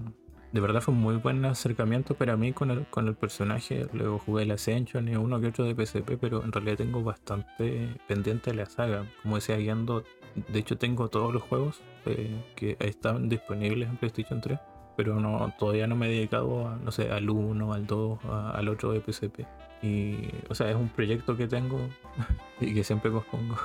de 0.52 0.62
verdad 0.62 0.82
fue 0.82 0.94
un 0.94 1.02
muy 1.02 1.18
buen 1.18 1.44
acercamiento 1.46 2.16
para 2.16 2.38
mí 2.38 2.54
con 2.54 2.72
el, 2.72 2.86
con 2.88 3.08
el 3.08 3.16
personaje. 3.16 3.88
Luego 3.94 4.20
jugué 4.20 4.44
el 4.44 4.52
Ascension 4.52 5.08
y 5.10 5.16
uno 5.16 5.40
que 5.42 5.48
otro 5.48 5.66
de 5.66 5.76
PSP, 5.76 6.18
pero 6.20 6.44
en 6.44 6.52
realidad 6.52 6.78
tengo 6.78 7.04
bastante 7.04 7.90
pendiente 8.08 8.54
la 8.54 8.66
saga. 8.66 9.06
Como 9.22 9.36
decía 9.36 9.58
Guiando, 9.58 10.04
de 10.48 10.60
hecho 10.60 10.78
tengo 10.78 11.10
todos 11.10 11.34
los 11.34 11.44
juegos 11.44 11.82
eh, 12.06 12.44
que 12.56 12.78
están 12.80 13.30
disponibles 13.30 13.90
en 13.90 13.98
PlayStation 13.98 14.42
3 14.42 14.60
pero 15.00 15.18
no, 15.18 15.54
todavía 15.58 15.88
no 15.88 15.96
me 15.96 16.08
he 16.08 16.10
dedicado 16.10 16.68
a, 16.68 16.76
no 16.76 16.92
sé, 16.92 17.10
al 17.10 17.30
1, 17.30 17.72
al 17.74 17.88
2, 17.88 18.20
al 18.26 18.68
otro 18.68 18.92
de 18.92 19.00
PSP. 19.00 19.46
Y, 19.82 20.28
o 20.50 20.54
sea, 20.54 20.70
es 20.70 20.76
un 20.76 20.90
proyecto 20.90 21.38
que 21.38 21.48
tengo 21.48 21.80
y 22.60 22.74
que 22.74 22.84
siempre 22.84 23.10
pospongo. 23.10 23.56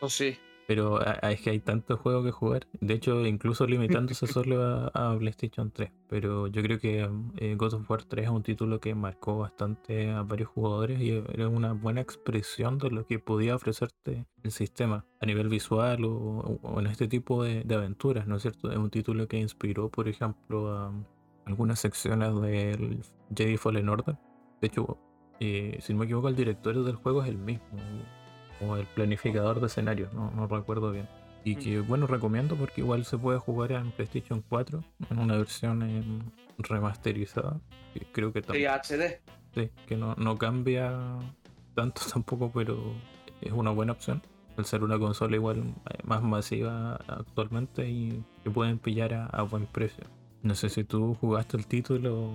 Oh, 0.00 0.10
sí. 0.10 0.36
Pero 0.72 1.04
es 1.04 1.38
que 1.42 1.50
hay 1.50 1.60
tantos 1.60 2.00
juegos 2.00 2.24
que 2.24 2.30
jugar. 2.30 2.66
De 2.80 2.94
hecho, 2.94 3.26
incluso 3.26 3.66
limitándose 3.66 4.26
solo 4.26 4.90
a, 4.94 5.14
PlayStation 5.18 5.70
3. 5.70 5.90
Pero 6.08 6.46
yo 6.46 6.62
creo 6.62 6.78
que 6.78 7.06
eh, 7.36 7.54
God 7.56 7.74
of 7.74 7.90
War 7.90 8.02
3 8.02 8.24
es 8.24 8.30
un 8.30 8.42
título 8.42 8.80
que 8.80 8.94
marcó 8.94 9.36
bastante 9.36 10.10
a 10.10 10.22
varios 10.22 10.48
jugadores 10.48 10.98
y 10.98 11.10
era 11.10 11.46
una 11.46 11.74
buena 11.74 12.00
expresión 12.00 12.78
de 12.78 12.90
lo 12.90 13.06
que 13.06 13.18
podía 13.18 13.54
ofrecerte 13.54 14.24
el 14.42 14.50
sistema 14.50 15.04
a 15.20 15.26
nivel 15.26 15.50
visual 15.50 16.06
o, 16.06 16.58
en 16.78 16.86
este 16.86 17.06
tipo 17.06 17.44
de, 17.44 17.66
aventuras, 17.74 18.26
¿no 18.26 18.36
es 18.36 18.42
cierto? 18.42 18.70
Es 18.70 18.78
un 18.78 18.88
título 18.88 19.28
que 19.28 19.36
inspiró, 19.36 19.90
por 19.90 20.08
ejemplo, 20.08 20.74
a 20.74 20.90
algunas 21.44 21.80
secciones 21.80 22.34
del 22.40 23.00
Jedi 23.36 23.58
Fallen 23.58 23.90
Order. 23.90 24.16
De 24.62 24.68
hecho, 24.68 24.96
eh, 25.38 25.76
si 25.82 25.92
no 25.92 25.98
me 25.98 26.06
equivoco, 26.06 26.28
el 26.28 26.36
director 26.36 26.82
del 26.82 26.96
juego 26.96 27.22
es 27.22 27.28
el 27.28 27.36
mismo 27.36 27.66
o 28.66 28.76
el 28.76 28.86
planificador 28.86 29.60
de 29.60 29.66
escenarios, 29.66 30.12
no, 30.12 30.30
no 30.30 30.46
recuerdo 30.46 30.92
bien. 30.92 31.08
Y 31.44 31.56
que 31.56 31.80
bueno, 31.80 32.06
recomiendo 32.06 32.56
porque 32.56 32.82
igual 32.82 33.04
se 33.04 33.18
puede 33.18 33.38
jugar 33.38 33.72
en 33.72 33.90
PlayStation 33.90 34.44
4 34.48 34.82
en 35.10 35.18
una 35.18 35.36
versión 35.36 35.82
em, 35.82 36.20
remasterizada. 36.58 37.60
Creo 38.12 38.32
que 38.32 38.42
también. 38.42 38.70
Sí, 38.82 38.94
HD. 38.94 39.20
Sí, 39.54 39.70
que 39.86 39.96
no, 39.96 40.14
no 40.16 40.38
cambia 40.38 41.18
tanto 41.74 42.02
tampoco, 42.12 42.50
pero 42.52 42.94
es 43.40 43.52
una 43.52 43.70
buena 43.70 43.92
opción. 43.92 44.22
Al 44.56 44.66
ser 44.66 44.84
una 44.84 44.98
consola 44.98 45.34
igual 45.34 45.74
eh, 45.90 45.98
más 46.04 46.22
masiva 46.22 46.96
actualmente 47.08 47.88
y 47.88 48.22
que 48.44 48.50
pueden 48.50 48.78
pillar 48.78 49.28
a, 49.32 49.42
buen 49.42 49.66
precio. 49.66 50.04
No 50.42 50.54
sé 50.54 50.68
si 50.68 50.84
tú 50.84 51.16
jugaste 51.20 51.56
el 51.56 51.66
título. 51.66 52.32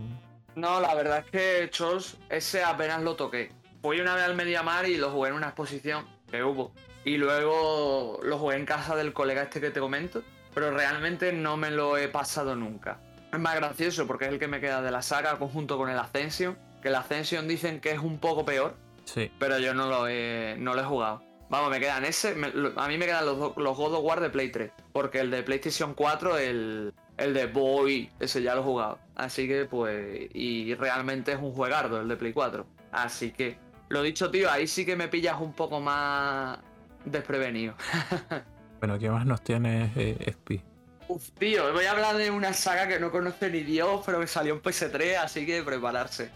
No, 0.55 0.81
la 0.81 0.95
verdad 0.95 1.19
es 1.19 1.31
que 1.31 1.69
Chols, 1.69 2.17
ese 2.29 2.63
apenas 2.63 3.03
lo 3.03 3.15
toqué. 3.15 3.51
Fui 3.81 3.99
una 4.01 4.15
vez 4.15 4.23
al 4.23 4.35
Mediamar 4.35 4.89
y 4.89 4.97
lo 4.97 5.11
jugué 5.11 5.29
en 5.29 5.35
una 5.35 5.47
exposición 5.47 6.16
que 6.29 6.43
hubo. 6.43 6.71
Y 7.03 7.17
luego 7.17 8.19
lo 8.23 8.37
jugué 8.37 8.57
en 8.57 8.65
casa 8.65 8.95
del 8.95 9.13
colega 9.13 9.43
este 9.43 9.61
que 9.61 9.71
te 9.71 9.79
comento, 9.79 10.23
pero 10.53 10.71
realmente 10.71 11.31
no 11.33 11.57
me 11.57 11.71
lo 11.71 11.97
he 11.97 12.07
pasado 12.07 12.55
nunca. 12.55 12.99
Es 13.31 13.39
más 13.39 13.55
gracioso 13.55 14.07
porque 14.07 14.25
es 14.25 14.31
el 14.31 14.39
que 14.39 14.47
me 14.47 14.59
queda 14.59 14.81
de 14.81 14.91
la 14.91 15.01
saga 15.01 15.37
conjunto 15.37 15.77
con 15.77 15.89
el 15.89 15.97
Ascension, 15.97 16.57
que 16.81 16.89
el 16.89 16.95
Ascension 16.95 17.47
dicen 17.47 17.79
que 17.79 17.91
es 17.91 17.99
un 17.99 18.19
poco 18.19 18.45
peor, 18.45 18.75
sí. 19.05 19.31
pero 19.39 19.59
yo 19.59 19.73
no 19.73 19.87
lo 19.87 20.07
he, 20.07 20.55
no 20.59 20.73
lo 20.73 20.81
he 20.81 20.85
jugado. 20.85 21.23
Vamos, 21.49 21.69
me 21.69 21.79
quedan 21.79 22.03
ese, 22.03 22.35
a 22.75 22.87
mí 22.87 22.97
me 22.97 23.05
quedan 23.05 23.25
los, 23.25 23.55
los 23.55 23.77
God 23.77 23.93
of 23.93 24.03
War 24.03 24.19
de 24.19 24.29
Play 24.29 24.49
3, 24.51 24.71
porque 24.91 25.19
el 25.19 25.31
de 25.31 25.43
PlayStation 25.43 25.93
4, 25.93 26.37
el, 26.37 26.93
el 27.17 27.33
de 27.33 27.45
Boy, 27.45 28.09
ese 28.19 28.41
ya 28.41 28.53
lo 28.53 28.61
he 28.61 28.63
jugado. 28.65 28.99
Así 29.15 29.47
que 29.47 29.65
pues, 29.65 30.29
y 30.33 30.75
realmente 30.75 31.31
es 31.31 31.39
un 31.39 31.53
juegardo 31.53 32.01
el 32.01 32.07
de 32.07 32.17
Play 32.17 32.33
4. 32.33 32.65
Así 32.91 33.31
que 33.31 33.57
lo 33.89 34.01
dicho, 34.01 34.29
tío, 34.29 34.51
ahí 34.51 34.67
sí 34.67 34.85
que 34.85 34.95
me 34.95 35.07
pillas 35.07 35.39
un 35.39 35.53
poco 35.53 35.79
más 35.79 36.59
desprevenido. 37.05 37.75
bueno, 38.79 38.99
¿qué 38.99 39.09
más 39.09 39.25
nos 39.25 39.41
tiene 39.41 39.91
eh, 39.95 40.31
Spi? 40.31 40.61
Uf, 41.07 41.29
tío, 41.39 41.71
voy 41.71 41.85
a 41.85 41.91
hablar 41.91 42.17
de 42.17 42.29
una 42.29 42.53
saga 42.53 42.87
que 42.87 42.99
no 42.99 43.11
conoce 43.11 43.49
ni 43.49 43.61
Dios, 43.61 44.01
pero 44.05 44.19
que 44.19 44.27
salió 44.27 44.53
en 44.53 44.61
PS3, 44.61 45.17
así 45.17 45.45
que 45.45 45.63
prepararse. 45.63 46.31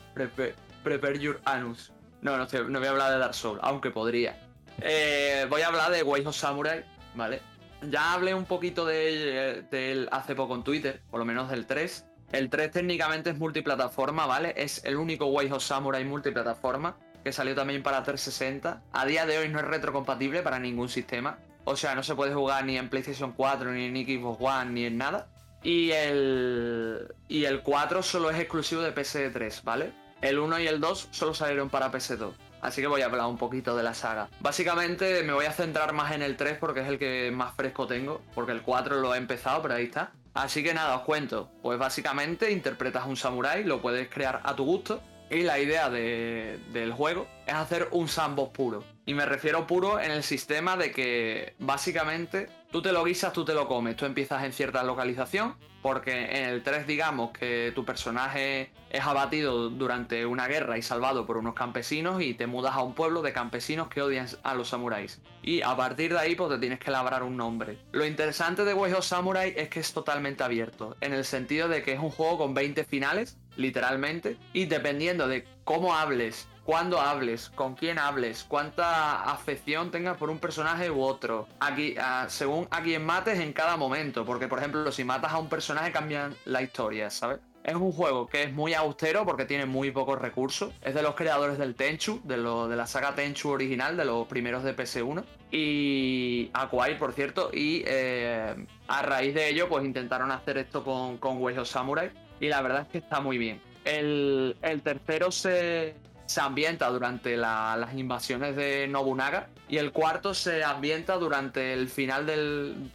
prepare 0.84 1.20
your 1.20 1.42
anus. 1.44 1.92
No, 2.22 2.38
no, 2.38 2.48
no 2.70 2.80
voy 2.80 2.88
a 2.88 2.92
hablar 2.92 3.12
de 3.12 3.18
Dark 3.18 3.34
Souls, 3.34 3.60
aunque 3.64 3.92
podría. 3.92 4.38
Eh, 4.80 5.46
voy 5.50 5.62
a 5.62 5.68
hablar 5.68 5.92
de 5.92 6.04
Way 6.04 6.26
of 6.26 6.36
Samurai, 6.36 6.86
¿vale? 7.16 7.42
Ya 7.90 8.14
hablé 8.14 8.34
un 8.34 8.46
poquito 8.46 8.86
de 8.86 9.66
él 9.72 10.08
hace 10.12 10.36
poco 10.36 10.56
en 10.56 10.64
Twitter, 10.64 11.02
por 11.10 11.20
lo 11.20 11.26
menos 11.26 11.50
del 11.50 11.66
3. 11.66 12.06
El 12.32 12.50
3 12.50 12.72
técnicamente 12.72 13.32
es 13.32 13.38
multiplataforma, 13.38 14.26
¿vale? 14.26 14.54
Es 14.56 14.86
el 14.86 14.96
único 14.96 15.26
Way 15.26 15.52
of 15.52 15.64
Samurai 15.64 16.06
multiplataforma 16.06 16.96
que 17.24 17.32
salió 17.32 17.56
también 17.56 17.84
para 17.84 18.04
360. 18.04 18.82
A 18.92 19.06
día 19.06 19.26
de 19.26 19.38
hoy 19.38 19.50
no 19.50 19.60
es 19.60 19.66
retrocompatible 19.66 20.42
para 20.42 20.60
ningún 20.60 20.90
sistema. 20.90 21.40
O 21.64 21.76
sea, 21.76 21.96
no 21.96 22.04
se 22.04 22.16
puede 22.16 22.34
jugar 22.34 22.66
ni 22.66 22.78
en 22.78 22.90
PlayStation 22.90 23.34
4, 23.34 23.72
ni 23.72 23.86
en 23.86 23.96
Xbox 24.06 24.38
One, 24.42 24.72
ni 24.72 24.86
en 24.86 24.98
nada. 24.98 25.28
Y 25.64 25.92
el, 25.92 27.14
y 27.28 27.46
el 27.46 27.62
4 27.62 28.02
solo 28.02 28.32
es 28.32 28.40
exclusivo 28.40 28.82
de 28.82 28.96
PS3, 28.96 29.64
¿vale? 29.64 29.94
El 30.22 30.40
1 30.40 30.60
y 30.60 30.68
el 30.68 30.80
2 30.80 31.10
solo 31.12 31.34
salieron 31.34 31.70
para 31.70 31.92
PS2. 31.92 32.34
Así 32.62 32.82
que 32.82 32.88
voy 32.88 33.02
a 33.02 33.06
hablar 33.06 33.26
un 33.26 33.38
poquito 33.38 33.76
de 33.76 33.84
la 33.84 33.94
saga. 33.94 34.30
Básicamente 34.40 35.24
me 35.24 35.34
voy 35.34 35.46
a 35.46 35.52
centrar 35.52 35.94
más 35.94 36.14
en 36.14 36.22
el 36.22 36.38
3 36.38 36.58
porque 36.60 36.82
es 36.82 36.88
el 36.88 37.00
que 37.00 37.32
más 37.32 37.56
fresco 37.56 37.88
tengo. 37.88 38.22
Porque 38.36 38.52
el 38.52 38.62
4 38.62 39.00
lo 39.00 39.14
he 39.16 39.18
empezado, 39.18 39.62
pero 39.62 39.76
ahí 39.76 39.86
está. 39.86 40.12
Así 40.34 40.64
que 40.64 40.74
nada, 40.74 40.96
os 40.96 41.02
cuento. 41.02 41.52
Pues 41.62 41.78
básicamente 41.78 42.52
interpretas 42.52 43.06
un 43.06 43.18
samurái, 43.18 43.64
lo 43.64 43.82
puedes 43.82 44.10
crear 44.10 44.42
a 44.44 44.56
tu 44.56 44.64
gusto. 44.64 45.02
Y 45.32 45.44
la 45.44 45.60
idea 45.60 45.90
del 45.90 46.92
juego 46.92 47.26
es 47.48 47.54
hacer 47.54 47.88
un 47.92 48.10
sandbox 48.10 48.52
puro. 48.52 48.84
Y 49.06 49.14
me 49.14 49.26
refiero 49.26 49.66
puro 49.66 49.98
en 49.98 50.12
el 50.12 50.24
sistema 50.24 50.76
de 50.76 50.92
que 50.92 51.56
básicamente 51.58 52.50
tú 52.70 52.82
te 52.82 52.92
lo 52.92 53.06
guisas, 53.06 53.32
tú 53.32 53.46
te 53.46 53.54
lo 53.54 53.66
comes. 53.66 53.96
Tú 53.96 54.06
empiezas 54.06 54.44
en 54.44 54.52
cierta 54.52 54.84
localización, 54.84 55.56
porque 55.82 56.38
en 56.38 56.50
el 56.50 56.64
3 56.64 56.86
digamos 56.86 57.32
que 57.32 57.72
tu 57.74 57.86
personaje 57.86 58.72
es 58.90 59.06
abatido 59.06 59.70
durante 59.70 60.26
una 60.26 60.48
guerra 60.48 60.78
y 60.78 60.82
salvado 60.82 61.26
por 61.26 61.38
unos 61.38 61.56
campesinos 61.56 62.22
y 62.22 62.34
te 62.34 62.46
mudas 62.46 62.76
a 62.76 62.84
un 62.84 62.94
pueblo 62.94 63.22
de 63.22 63.32
campesinos 63.32 63.88
que 63.88 64.02
odian 64.02 64.28
a 64.44 64.54
los 64.54 64.68
samuráis. 64.68 65.22
Y 65.42 65.62
a 65.62 65.76
partir 65.78 66.12
de 66.12 66.20
ahí 66.20 66.36
pues 66.36 66.52
te 66.52 66.60
tienes 66.60 66.80
que 66.80 66.92
labrar 66.92 67.24
un 67.24 67.38
nombre. 67.38 67.78
Lo 67.94 68.06
interesante 68.06 68.66
de 68.66 68.74
Way 68.74 68.96
Samurai 69.02 69.54
es 69.56 69.70
que 69.70 69.80
es 69.80 69.94
totalmente 69.94 70.44
abierto, 70.44 70.98
en 71.00 71.14
el 71.14 71.24
sentido 71.24 71.70
de 71.70 71.84
que 71.84 71.94
es 71.94 72.00
un 72.00 72.12
juego 72.12 72.38
con 72.38 72.54
20 72.54 72.84
finales, 72.84 73.38
literalmente, 73.56 74.38
y 74.54 74.66
dependiendo 74.66 75.28
de 75.28 75.46
cómo 75.64 75.96
hables 75.96 76.48
cuándo 76.64 77.02
hables, 77.02 77.50
con 77.50 77.76
quién 77.76 78.00
hables, 78.00 78.46
cuánta 78.48 79.24
afección 79.24 79.92
tengas 79.92 80.18
por 80.18 80.30
un 80.30 80.40
personaje 80.40 80.90
u 80.90 81.02
otro. 81.02 81.48
Aquí, 81.60 81.96
según 82.28 82.68
a 82.72 82.82
quién 82.82 83.06
mates 83.06 83.40
en 83.40 83.54
cada 83.54 83.78
momento. 83.78 84.26
Porque, 84.26 84.48
por 84.48 84.60
ejemplo, 84.60 84.92
si 84.92 85.04
matas 85.04 85.34
a 85.34 85.38
un 85.38 85.50
personaje 85.50 85.92
cambian 85.92 86.36
la 86.46 86.62
historia, 86.62 87.10
¿sabes? 87.10 87.40
Es 87.64 87.76
un 87.76 87.92
juego 87.92 88.26
que 88.26 88.42
es 88.44 88.54
muy 88.54 88.74
austero 88.74 89.24
porque 89.24 89.46
tiene 89.46 89.66
muy 89.68 89.92
pocos 89.92 90.20
recursos. 90.20 90.74
Es 90.82 90.96
de 90.96 91.04
los 91.04 91.14
creadores 91.14 91.60
del 91.60 91.76
Tenchu, 91.76 92.20
de, 92.24 92.38
lo, 92.38 92.68
de 92.68 92.76
la 92.76 92.88
saga 92.88 93.14
Tenchu 93.14 93.50
original, 93.50 93.98
de 93.98 94.06
los 94.06 94.26
primeros 94.28 94.64
de 94.64 94.76
PS1. 94.76 95.24
Y 95.52 96.50
Acquire, 96.54 96.96
por 96.96 97.14
cierto. 97.14 97.52
Y 97.54 97.84
eh, 97.86 98.66
a 98.88 99.02
raíz 99.04 99.36
de 99.36 99.50
ello, 99.50 99.70
pues 99.70 99.86
intentaron 99.86 100.32
hacer 100.32 100.58
esto 100.58 100.84
con, 100.84 101.18
con 101.18 101.66
Samurai. 101.66 102.12
Y 102.42 102.50
la 102.50 102.62
verdad 102.62 102.82
es 102.82 102.88
que 102.90 102.98
está 102.98 103.22
muy 103.22 103.38
bien. 103.38 103.62
el 103.86 104.82
tercero 104.84 105.32
se, 105.32 105.96
se 106.32 106.40
ambienta 106.40 106.90
durante 106.90 107.36
las 107.36 107.94
invasiones 107.94 108.56
de 108.56 108.88
Nobunaga 108.88 109.48
y 109.68 109.78
el 109.78 109.92
cuarto 109.92 110.34
se 110.34 110.64
ambienta 110.64 111.16
durante 111.18 111.74
el 111.74 111.90
final 111.90 112.26
del, 112.26 112.90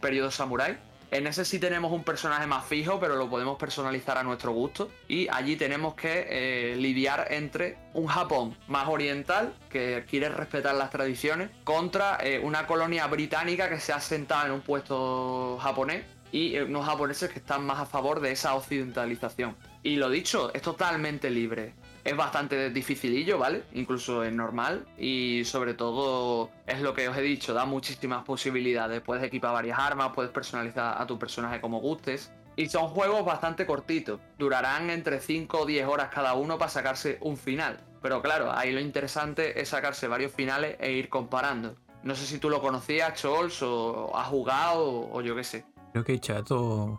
periodo 0.00 0.30
samurai. 0.30 0.76
En 1.10 1.26
ese 1.26 1.44
sí 1.44 1.58
tenemos 1.58 1.92
un 1.92 2.04
personaje 2.04 2.46
más 2.46 2.64
fijo, 2.64 2.98
pero 3.00 3.16
lo 3.16 3.28
podemos 3.28 3.58
personalizar 3.58 4.16
a 4.16 4.22
nuestro 4.22 4.52
gusto. 4.52 4.90
Y 5.08 5.28
allí 5.28 5.56
tenemos 5.56 5.94
que 5.94 6.26
eh, 6.28 6.76
lidiar 6.76 7.28
entre 7.30 7.76
un 7.92 8.06
Japón 8.06 8.56
más 8.66 8.88
oriental, 8.88 9.54
que 9.68 10.04
quiere 10.08 10.30
respetar 10.30 10.74
las 10.74 10.90
tradiciones, 10.90 11.50
contra 11.64 12.18
eh, 12.22 12.40
una 12.42 12.66
colonia 12.66 13.06
británica 13.08 13.68
que 13.68 13.78
se 13.78 13.92
ha 13.92 14.00
sentado 14.00 14.46
en 14.46 14.52
un 14.52 14.60
puesto 14.62 15.58
japonés 15.60 16.04
y 16.32 16.58
unos 16.58 16.86
japoneses 16.86 17.30
que 17.30 17.38
están 17.38 17.64
más 17.64 17.78
a 17.78 17.86
favor 17.86 18.20
de 18.20 18.32
esa 18.32 18.54
occidentalización. 18.54 19.54
Y 19.82 19.96
lo 19.96 20.10
dicho, 20.10 20.52
es 20.54 20.62
totalmente 20.62 21.30
libre 21.30 21.74
es 22.04 22.16
bastante 22.16 22.70
dificilillo, 22.70 23.38
¿vale? 23.38 23.62
Incluso 23.74 24.24
es 24.24 24.32
normal 24.32 24.86
y 24.98 25.44
sobre 25.44 25.74
todo 25.74 26.50
es 26.66 26.80
lo 26.80 26.94
que 26.94 27.08
os 27.08 27.16
he 27.16 27.22
dicho, 27.22 27.54
da 27.54 27.64
muchísimas 27.64 28.24
posibilidades. 28.24 29.00
Puedes 29.02 29.24
equipar 29.24 29.52
varias 29.52 29.78
armas, 29.78 30.12
puedes 30.14 30.32
personalizar 30.32 31.00
a 31.00 31.06
tu 31.06 31.18
personaje 31.18 31.60
como 31.60 31.80
gustes. 31.80 32.32
Y 32.54 32.68
son 32.68 32.88
juegos 32.88 33.24
bastante 33.24 33.64
cortitos, 33.64 34.20
durarán 34.38 34.90
entre 34.90 35.20
5 35.20 35.60
o 35.60 35.66
10 35.66 35.86
horas 35.86 36.10
cada 36.12 36.34
uno 36.34 36.58
para 36.58 36.70
sacarse 36.70 37.16
un 37.22 37.38
final. 37.38 37.80
Pero 38.02 38.20
claro, 38.20 38.52
ahí 38.52 38.72
lo 38.72 38.80
interesante 38.80 39.60
es 39.60 39.70
sacarse 39.70 40.06
varios 40.06 40.32
finales 40.32 40.76
e 40.78 40.92
ir 40.92 41.08
comparando. 41.08 41.76
No 42.02 42.14
sé 42.14 42.26
si 42.26 42.38
tú 42.38 42.50
lo 42.50 42.60
conocías, 42.60 43.14
Chols, 43.14 43.62
o 43.62 44.14
has 44.14 44.26
jugado, 44.26 45.08
o, 45.12 45.22
yo 45.22 45.36
qué 45.36 45.44
sé. 45.44 45.64
Creo 45.92 46.04
que 46.04 46.18
Chato 46.18 46.98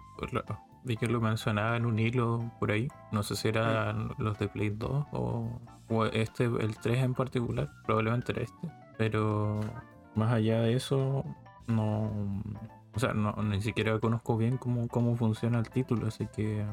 Vi 0.85 0.97
que 0.97 1.07
lo 1.07 1.21
mencionaba 1.21 1.77
en 1.77 1.85
un 1.85 1.97
hilo 1.97 2.51
por 2.59 2.71
ahí. 2.71 2.87
No 3.11 3.23
sé 3.23 3.35
si 3.35 3.47
eran 3.47 4.11
los 4.17 4.37
de 4.37 4.47
Play 4.49 4.69
2 4.69 5.05
o, 5.11 6.05
este, 6.11 6.45
el 6.45 6.77
3 6.77 7.03
en 7.03 7.13
particular. 7.13 7.69
Probablemente 7.85 8.33
era 8.33 8.41
este. 8.41 8.69
Pero 8.97 9.61
más 10.15 10.31
allá 10.33 10.59
de 10.61 10.75
eso, 10.75 11.23
no. 11.67 12.11
O 12.93 12.99
sea, 12.99 13.13
no, 13.13 13.33
ni 13.43 13.61
siquiera 13.61 13.97
conozco 13.99 14.37
bien 14.37 14.57
cómo, 14.57 14.87
cómo 14.87 15.15
funciona 15.15 15.57
el 15.57 15.69
título, 15.69 16.07
así 16.07 16.27
que 16.27 16.63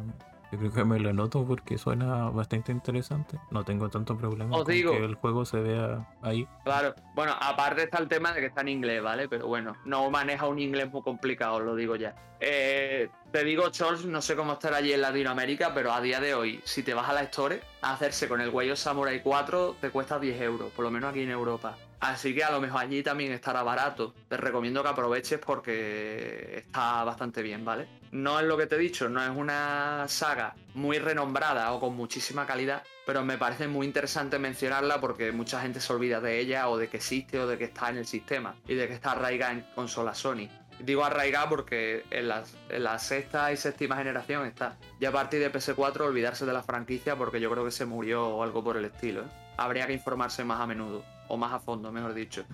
yo 0.52 0.58
creo 0.58 0.72
que 0.72 0.84
me 0.84 0.98
lo 0.98 1.10
anoto 1.10 1.44
porque 1.44 1.78
suena 1.78 2.30
bastante 2.30 2.72
interesante. 2.72 3.38
No 3.50 3.64
tengo 3.64 3.88
tanto 3.88 4.16
problema 4.16 4.56
con 4.56 4.66
que 4.66 4.80
el 4.80 5.14
juego 5.14 5.44
se 5.44 5.60
vea 5.60 6.08
ahí. 6.22 6.46
Claro. 6.64 6.94
Bueno, 7.14 7.34
aparte 7.40 7.84
está 7.84 7.98
el 7.98 8.08
tema 8.08 8.32
de 8.32 8.40
que 8.40 8.46
está 8.46 8.62
en 8.62 8.68
inglés, 8.68 9.02
¿vale? 9.02 9.28
Pero 9.28 9.46
bueno, 9.46 9.76
no 9.84 10.10
maneja 10.10 10.46
un 10.46 10.58
inglés 10.58 10.90
muy 10.90 11.02
complicado, 11.02 11.60
lo 11.60 11.76
digo 11.76 11.96
ya. 11.96 12.14
Eh, 12.40 13.08
te 13.30 13.44
digo, 13.44 13.70
Charles, 13.70 14.04
no 14.06 14.22
sé 14.22 14.34
cómo 14.34 14.54
estará 14.54 14.78
allí 14.78 14.92
en 14.92 15.02
Latinoamérica, 15.02 15.72
pero 15.74 15.92
a 15.92 16.00
día 16.00 16.20
de 16.20 16.34
hoy, 16.34 16.60
si 16.64 16.82
te 16.82 16.94
vas 16.94 17.08
a 17.08 17.12
la 17.12 17.22
Store, 17.22 17.60
hacerse 17.82 18.28
con 18.28 18.40
el 18.40 18.48
Wayo 18.48 18.76
Samurai 18.76 19.22
4 19.22 19.76
te 19.80 19.90
cuesta 19.90 20.18
10 20.18 20.40
euros, 20.40 20.72
por 20.72 20.84
lo 20.84 20.90
menos 20.90 21.10
aquí 21.10 21.22
en 21.22 21.30
Europa. 21.30 21.76
Así 22.00 22.34
que 22.34 22.42
a 22.42 22.50
lo 22.50 22.60
mejor 22.60 22.80
allí 22.80 23.02
también 23.02 23.32
estará 23.32 23.62
barato. 23.62 24.14
Te 24.28 24.38
recomiendo 24.38 24.82
que 24.82 24.88
aproveches 24.88 25.38
porque 25.38 26.56
está 26.56 27.04
bastante 27.04 27.42
bien, 27.42 27.64
¿vale? 27.64 27.88
No 28.10 28.40
es 28.40 28.46
lo 28.46 28.56
que 28.56 28.66
te 28.66 28.76
he 28.76 28.78
dicho, 28.78 29.08
no 29.08 29.22
es 29.22 29.30
una 29.30 30.06
saga 30.08 30.56
muy 30.74 30.98
renombrada 30.98 31.70
o 31.72 31.78
con 31.78 31.94
muchísima 31.94 32.46
calidad, 32.46 32.82
pero 33.06 33.22
me 33.22 33.38
parece 33.38 33.68
muy 33.68 33.86
interesante 33.86 34.38
mencionarla 34.38 35.00
porque 35.00 35.30
mucha 35.30 35.60
gente 35.60 35.80
se 35.80 35.92
olvida 35.92 36.20
de 36.20 36.40
ella 36.40 36.68
o 36.68 36.78
de 36.78 36.88
que 36.88 36.96
existe 36.96 37.38
o 37.38 37.46
de 37.46 37.58
que 37.58 37.64
está 37.64 37.90
en 37.90 37.98
el 37.98 38.06
sistema 38.06 38.56
y 38.66 38.74
de 38.74 38.88
que 38.88 38.94
está 38.94 39.12
arraigada 39.12 39.52
en 39.52 39.66
consola 39.74 40.14
Sony. 40.14 40.48
Digo 40.80 41.04
arraigada 41.04 41.48
porque 41.50 42.04
en 42.10 42.28
la, 42.28 42.98
sexta 42.98 43.52
y 43.52 43.58
séptima 43.58 43.96
generación 43.96 44.46
está. 44.46 44.76
Y 44.98 45.04
a 45.04 45.12
partir 45.12 45.40
de 45.40 45.52
PS4 45.52 46.00
olvidarse 46.00 46.46
de 46.46 46.54
la 46.54 46.62
franquicia 46.62 47.16
porque 47.16 47.40
yo 47.40 47.50
creo 47.50 47.66
que 47.66 47.70
se 47.70 47.84
murió 47.84 48.26
o 48.26 48.42
algo 48.42 48.64
por 48.64 48.78
el 48.78 48.86
estilo. 48.86 49.22
¿eh? 49.22 49.28
Habría 49.58 49.86
que 49.86 49.92
informarse 49.92 50.42
más 50.42 50.58
a 50.58 50.66
menudo, 50.66 51.04
o 51.30 51.36
más 51.36 51.52
a 51.52 51.60
fondo, 51.60 51.90
mejor 51.92 52.12
dicho. 52.14 52.44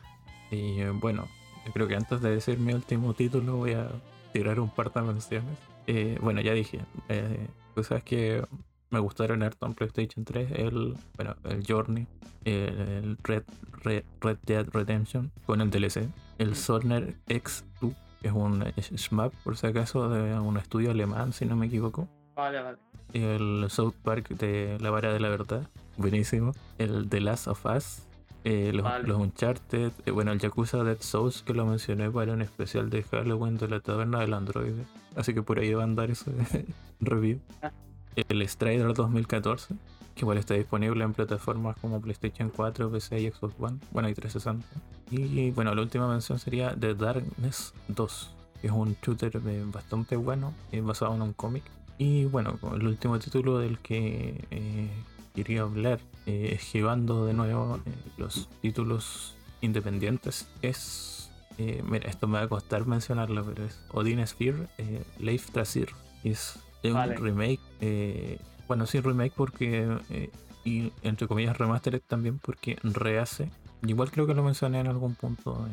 Y 0.51 0.81
eh, 0.81 0.90
bueno, 0.90 1.27
creo 1.73 1.89
que 1.89 1.97
antes 1.97 2.20
de 2.20 2.31
decir 2.31 2.59
mi 2.59 2.73
último 2.73 3.15
título 3.15 3.57
voy 3.57 3.73
a 3.73 3.89
tirar 4.32 4.61
un 4.61 4.70
par 4.70 4.93
de 4.93 5.03
menciones. 5.03 5.59
Eh, 5.86 6.19
bueno, 6.20 6.40
ya 6.40 6.53
dije, 6.53 6.81
eh, 7.09 7.48
cosas 7.74 8.03
que 8.03 8.44
me 8.90 9.01
gustaron 9.01 9.43
harto 9.43 9.66
en 9.66 9.74
PlayStation 9.74 10.24
3, 10.24 10.53
el, 10.53 10.97
bueno, 11.16 11.36
el 11.44 11.65
Journey, 11.66 12.07
el 12.44 13.19
Red, 13.23 13.44
Red, 13.82 14.05
Red 14.20 14.39
Dead 14.44 14.66
Redemption 14.73 15.32
con 15.47 15.61
el 15.61 15.70
DLC, 15.70 16.09
el 16.39 16.55
Solner 16.55 17.16
X2 17.27 17.94
es 18.23 18.32
un 18.32 18.65
SMAP, 18.97 19.32
por 19.44 19.57
si 19.57 19.66
acaso, 19.66 20.09
de 20.09 20.39
un 20.39 20.57
estudio 20.57 20.90
alemán, 20.90 21.32
si 21.32 21.47
no 21.47 21.57
me 21.57 21.66
equivoco. 21.66 22.09
Vale, 22.35 22.61
vale. 22.61 22.78
El 23.12 23.66
South 23.70 23.94
Park 24.03 24.28
de 24.31 24.78
La 24.81 24.90
Vara 24.90 25.12
de 25.12 25.20
la 25.20 25.28
Verdad, 25.28 25.69
buenísimo. 25.97 26.53
El 26.78 27.09
The 27.09 27.20
Last 27.20 27.47
of 27.47 27.65
Us, 27.65 28.06
eh, 28.48 28.70
los, 28.73 29.18
Uncharted, 29.18 29.90
eh, 30.05 30.12
bueno, 30.12 30.31
el 30.31 30.39
Yakuza 30.39 30.85
Dead 30.85 30.98
Souls, 31.01 31.43
que 31.43 31.52
lo 31.52 31.66
mencioné 31.66 32.09
para 32.09 32.32
un 32.32 32.43
especial 32.43 32.90
de 32.90 33.02
Halloween 33.02 33.59
de 33.59 33.66
la 33.66 33.81
taberna 33.81 34.20
del 34.20 34.35
Android. 34.35 34.73
Así 35.16 35.35
que 35.35 35.43
por 35.43 35.59
ahí 35.59 35.74
va 35.74 35.81
a 35.81 35.85
andar 35.85 36.12
ese 36.12 36.31
review. 37.01 37.40
Ah. 37.60 37.73
El 38.14 38.48
Strider 38.48 38.94
2014, 38.94 39.74
que 40.14 40.20
igual 40.20 40.39
está 40.39 40.55
disponible 40.55 41.02
en 41.02 41.12
plataformas 41.12 41.77
como 41.81 42.01
PlayStation 42.01 42.52
4, 42.55 42.89
PC 42.89 43.20
y 43.20 43.31
Xbox 43.32 43.55
One, 43.59 43.78
bueno, 43.90 44.09
y 44.09 44.14
360. 44.14 44.64
Y 45.10 45.51
bueno, 45.51 45.74
la 45.74 45.82
última 45.82 46.06
mención 46.06 46.39
sería 46.39 46.73
The 46.77 46.94
Darkness 46.94 47.74
2, 47.89 48.31
que 48.60 48.68
es 48.68 48.73
un 48.73 48.97
shooter 49.02 49.40
bastante 49.73 50.14
bueno, 50.14 50.55
basado 50.82 51.16
en 51.16 51.23
un 51.23 51.32
cómic. 51.32 51.64
Y 51.98 52.27
bueno, 52.27 52.60
el 52.77 52.86
último 52.86 53.18
título 53.18 53.59
del 53.59 53.81
que 53.81 54.44
eh, 54.52 54.89
quería 55.37 55.63
hablar, 55.63 56.01
eh, 56.27 56.51
esquivando 56.61 57.27
de 57.27 57.35
nuevo 57.35 57.77
eh, 57.87 57.93
los 58.17 58.49
títulos 58.63 59.35
independientes 59.61 60.49
es. 60.63 61.31
eh, 61.59 61.83
mira, 61.89 62.09
esto 62.11 62.27
me 62.27 62.39
va 62.39 62.45
a 62.45 62.49
costar 62.49 62.87
mencionarlo, 62.87 63.45
pero 63.45 63.65
es 63.65 63.79
Odin 63.93 64.27
Sphere 64.27 64.67
eh, 64.79 65.03
Leif 65.21 65.51
Trasir. 65.53 65.91
Es 66.25 66.59
un 66.83 66.95
Vale. 66.95 67.17
remake. 67.17 67.61
eh, 67.81 68.39
bueno, 68.67 68.87
sí, 68.87 68.99
remake 69.01 69.33
porque. 69.37 69.87
eh, 70.11 70.31
y 70.65 70.93
entre 71.03 71.29
comillas, 71.29 71.57
remastered 71.57 72.01
también 72.05 72.41
porque 72.41 72.77
rehace. 72.83 73.49
Igual 73.87 74.11
creo 74.11 74.27
que 74.27 74.35
lo 74.35 74.43
mencioné 74.43 74.81
en 74.81 74.89
algún 74.89 75.15
punto 75.15 75.65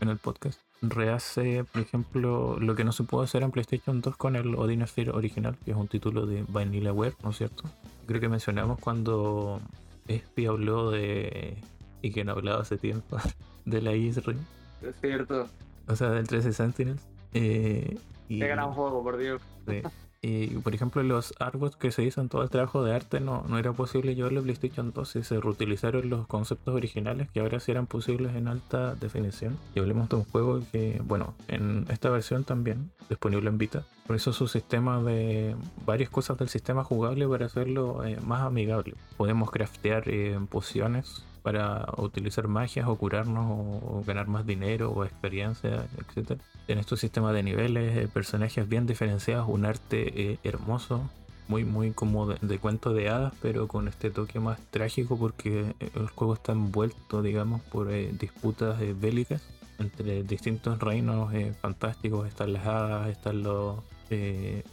en 0.00 0.08
el 0.08 0.16
podcast. 0.18 0.58
Rehace, 0.82 1.62
por 1.64 1.80
ejemplo, 1.80 2.58
lo 2.58 2.74
que 2.74 2.82
no 2.82 2.90
se 2.90 3.04
pudo 3.04 3.22
hacer 3.22 3.44
en 3.44 3.52
PlayStation 3.52 4.00
2 4.00 4.16
con 4.16 4.34
el 4.34 4.54
Odin 4.56 4.84
Sphere 4.86 5.12
original, 5.12 5.56
que 5.64 5.70
es 5.70 5.76
un 5.76 5.86
título 5.86 6.26
de 6.26 6.44
Vanillaware, 6.48 7.14
¿no 7.22 7.30
es 7.30 7.36
cierto? 7.38 7.62
Creo 8.06 8.20
que 8.20 8.28
mencionamos 8.28 8.78
cuando 8.80 9.60
Espi 10.06 10.46
habló 10.46 10.90
de. 10.90 11.56
y 12.02 12.12
que 12.12 12.24
no 12.24 12.32
hablaba 12.32 12.62
hace 12.62 12.76
tiempo, 12.78 13.16
de 13.64 13.82
la 13.82 13.94
Isri, 13.94 14.36
Es 14.82 14.94
cierto. 15.00 15.48
o 15.88 15.96
sea, 15.96 16.10
del 16.10 16.26
13 16.26 16.52
Sentinels. 16.52 17.02
Eh, 17.34 17.98
y, 18.28 18.38
Qué 18.40 18.46
gran 18.48 18.72
juego, 18.72 19.02
por 19.02 19.16
Dios. 19.16 19.42
sí. 19.68 19.82
Y, 20.22 20.48
por 20.58 20.74
ejemplo, 20.74 21.02
los 21.02 21.34
artworks 21.38 21.76
que 21.76 21.92
se 21.92 22.02
hizo 22.02 22.20
en 22.20 22.28
todo 22.28 22.42
el 22.42 22.50
trabajo 22.50 22.82
de 22.82 22.94
arte 22.94 23.20
no, 23.20 23.44
no 23.48 23.58
era 23.58 23.72
posible 23.72 24.14
llevarlo 24.14 24.40
a 24.40 24.42
PlayStation 24.42 24.92
2 24.92 25.16
y 25.16 25.22
se 25.22 25.40
reutilizaron 25.40 26.08
los 26.10 26.26
conceptos 26.26 26.74
originales 26.74 27.30
que 27.30 27.40
ahora 27.40 27.60
sí 27.60 27.70
eran 27.70 27.86
posibles 27.86 28.34
en 28.34 28.48
alta 28.48 28.94
definición. 28.94 29.56
Y 29.74 29.80
hablemos 29.80 30.08
de 30.08 30.16
un 30.16 30.24
juego 30.24 30.60
que, 30.72 31.00
bueno, 31.04 31.34
en 31.48 31.86
esta 31.90 32.10
versión 32.10 32.44
también, 32.44 32.90
disponible 33.08 33.48
en 33.48 33.58
Vita, 33.58 33.84
eso 34.14 34.32
su 34.32 34.48
sistema 34.48 35.02
de 35.02 35.56
varias 35.84 36.10
cosas 36.10 36.38
del 36.38 36.48
sistema 36.48 36.84
jugable 36.84 37.26
para 37.26 37.46
hacerlo 37.46 38.04
eh, 38.04 38.18
más 38.24 38.42
amigable. 38.42 38.94
Podemos 39.16 39.50
craftear 39.50 40.04
eh, 40.08 40.38
pociones 40.48 41.24
para 41.46 41.86
utilizar 41.98 42.48
magias 42.48 42.88
o 42.88 42.96
curarnos 42.96 43.46
o, 43.48 44.02
ganar 44.04 44.26
más 44.26 44.44
dinero 44.44 44.90
o 44.90 45.04
experiencia, 45.04 45.86
etc. 45.96 46.40
En 46.66 46.78
estos 46.80 46.98
sistemas 46.98 47.34
de 47.34 47.44
niveles, 47.44 47.96
eh, 47.96 48.08
personajes 48.12 48.68
bien 48.68 48.84
diferenciados, 48.84 49.48
un 49.48 49.64
arte 49.64 50.32
eh, 50.32 50.38
hermoso, 50.42 51.08
muy 51.46 51.64
muy 51.64 51.92
como 51.92 52.26
de, 52.26 52.36
de 52.44 52.58
cuento 52.58 52.92
de 52.92 53.10
hadas, 53.10 53.32
pero 53.40 53.68
con 53.68 53.86
este 53.86 54.10
toque 54.10 54.40
más 54.40 54.58
trágico 54.72 55.16
porque 55.16 55.76
eh, 55.78 55.90
el 55.94 56.08
juego 56.08 56.34
está 56.34 56.50
envuelto, 56.50 57.22
digamos, 57.22 57.60
por 57.62 57.92
disputas 58.18 58.80
bélicas 59.00 59.40
entre 59.78 60.24
distintos 60.24 60.80
reinos 60.80 61.32
eh, 61.32 61.54
fantásticos. 61.60 62.26
Están 62.26 62.54
las 62.54 62.66
hadas, 62.66 63.08
están 63.08 63.44
los 63.44 63.76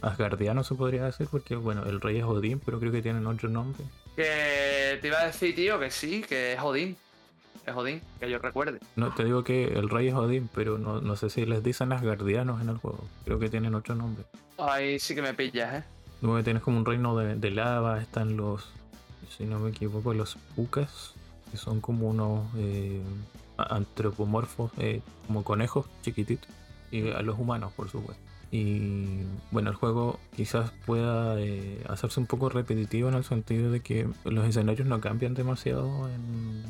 asgardianos, 0.00 0.66
se 0.66 0.74
podría 0.74 1.04
decir, 1.04 1.28
porque 1.30 1.54
bueno, 1.54 1.84
el 1.84 2.00
rey 2.00 2.18
es 2.18 2.24
Odín, 2.24 2.60
pero 2.64 2.80
creo 2.80 2.90
que 2.90 3.00
tienen 3.00 3.28
otro 3.28 3.48
nombre. 3.48 3.84
Que 4.16 4.98
te 5.00 5.08
iba 5.08 5.20
a 5.20 5.26
decir, 5.26 5.54
tío, 5.54 5.78
que 5.78 5.90
sí, 5.90 6.22
que 6.22 6.52
es 6.52 6.60
Odín. 6.60 6.96
Es 7.66 7.74
Odín, 7.74 8.00
que 8.20 8.30
yo 8.30 8.38
recuerde. 8.38 8.78
No, 8.94 9.14
te 9.14 9.24
digo 9.24 9.42
que 9.42 9.64
el 9.64 9.88
rey 9.88 10.08
es 10.08 10.14
Odín, 10.14 10.48
pero 10.54 10.78
no, 10.78 11.00
no 11.00 11.16
sé 11.16 11.30
si 11.30 11.46
les 11.46 11.62
dicen 11.62 11.92
asgardianos 11.92 12.60
en 12.60 12.68
el 12.68 12.76
juego. 12.76 13.04
Creo 13.24 13.38
que 13.38 13.48
tienen 13.48 13.74
otro 13.74 13.94
nombre. 13.94 14.24
Ahí 14.58 14.98
sí 14.98 15.14
que 15.14 15.22
me 15.22 15.34
pillas, 15.34 15.74
¿eh? 15.74 15.84
Luego 16.20 16.42
tienes 16.42 16.62
como 16.62 16.78
un 16.78 16.86
reino 16.86 17.16
de, 17.16 17.34
de 17.36 17.50
lava, 17.50 18.00
están 18.00 18.36
los, 18.36 18.68
si 19.36 19.44
no 19.44 19.58
me 19.58 19.70
equivoco, 19.70 20.14
los 20.14 20.36
pucas, 20.54 21.12
que 21.50 21.56
son 21.56 21.80
como 21.80 22.08
unos 22.08 22.46
eh, 22.56 23.02
antropomorfos, 23.56 24.70
eh, 24.78 25.00
como 25.26 25.44
conejos 25.44 25.86
chiquititos, 26.02 26.48
y 26.90 27.10
a 27.10 27.20
los 27.22 27.38
humanos, 27.38 27.72
por 27.74 27.90
supuesto. 27.90 28.23
Y 28.54 29.24
bueno, 29.50 29.70
el 29.70 29.74
juego 29.74 30.20
quizás 30.36 30.70
pueda 30.86 31.40
eh, 31.40 31.82
hacerse 31.88 32.20
un 32.20 32.26
poco 32.26 32.48
repetitivo 32.50 33.08
en 33.08 33.16
el 33.16 33.24
sentido 33.24 33.72
de 33.72 33.80
que 33.80 34.06
los 34.24 34.46
escenarios 34.46 34.86
no 34.86 35.00
cambian 35.00 35.34
demasiado 35.34 36.08
en, 36.08 36.62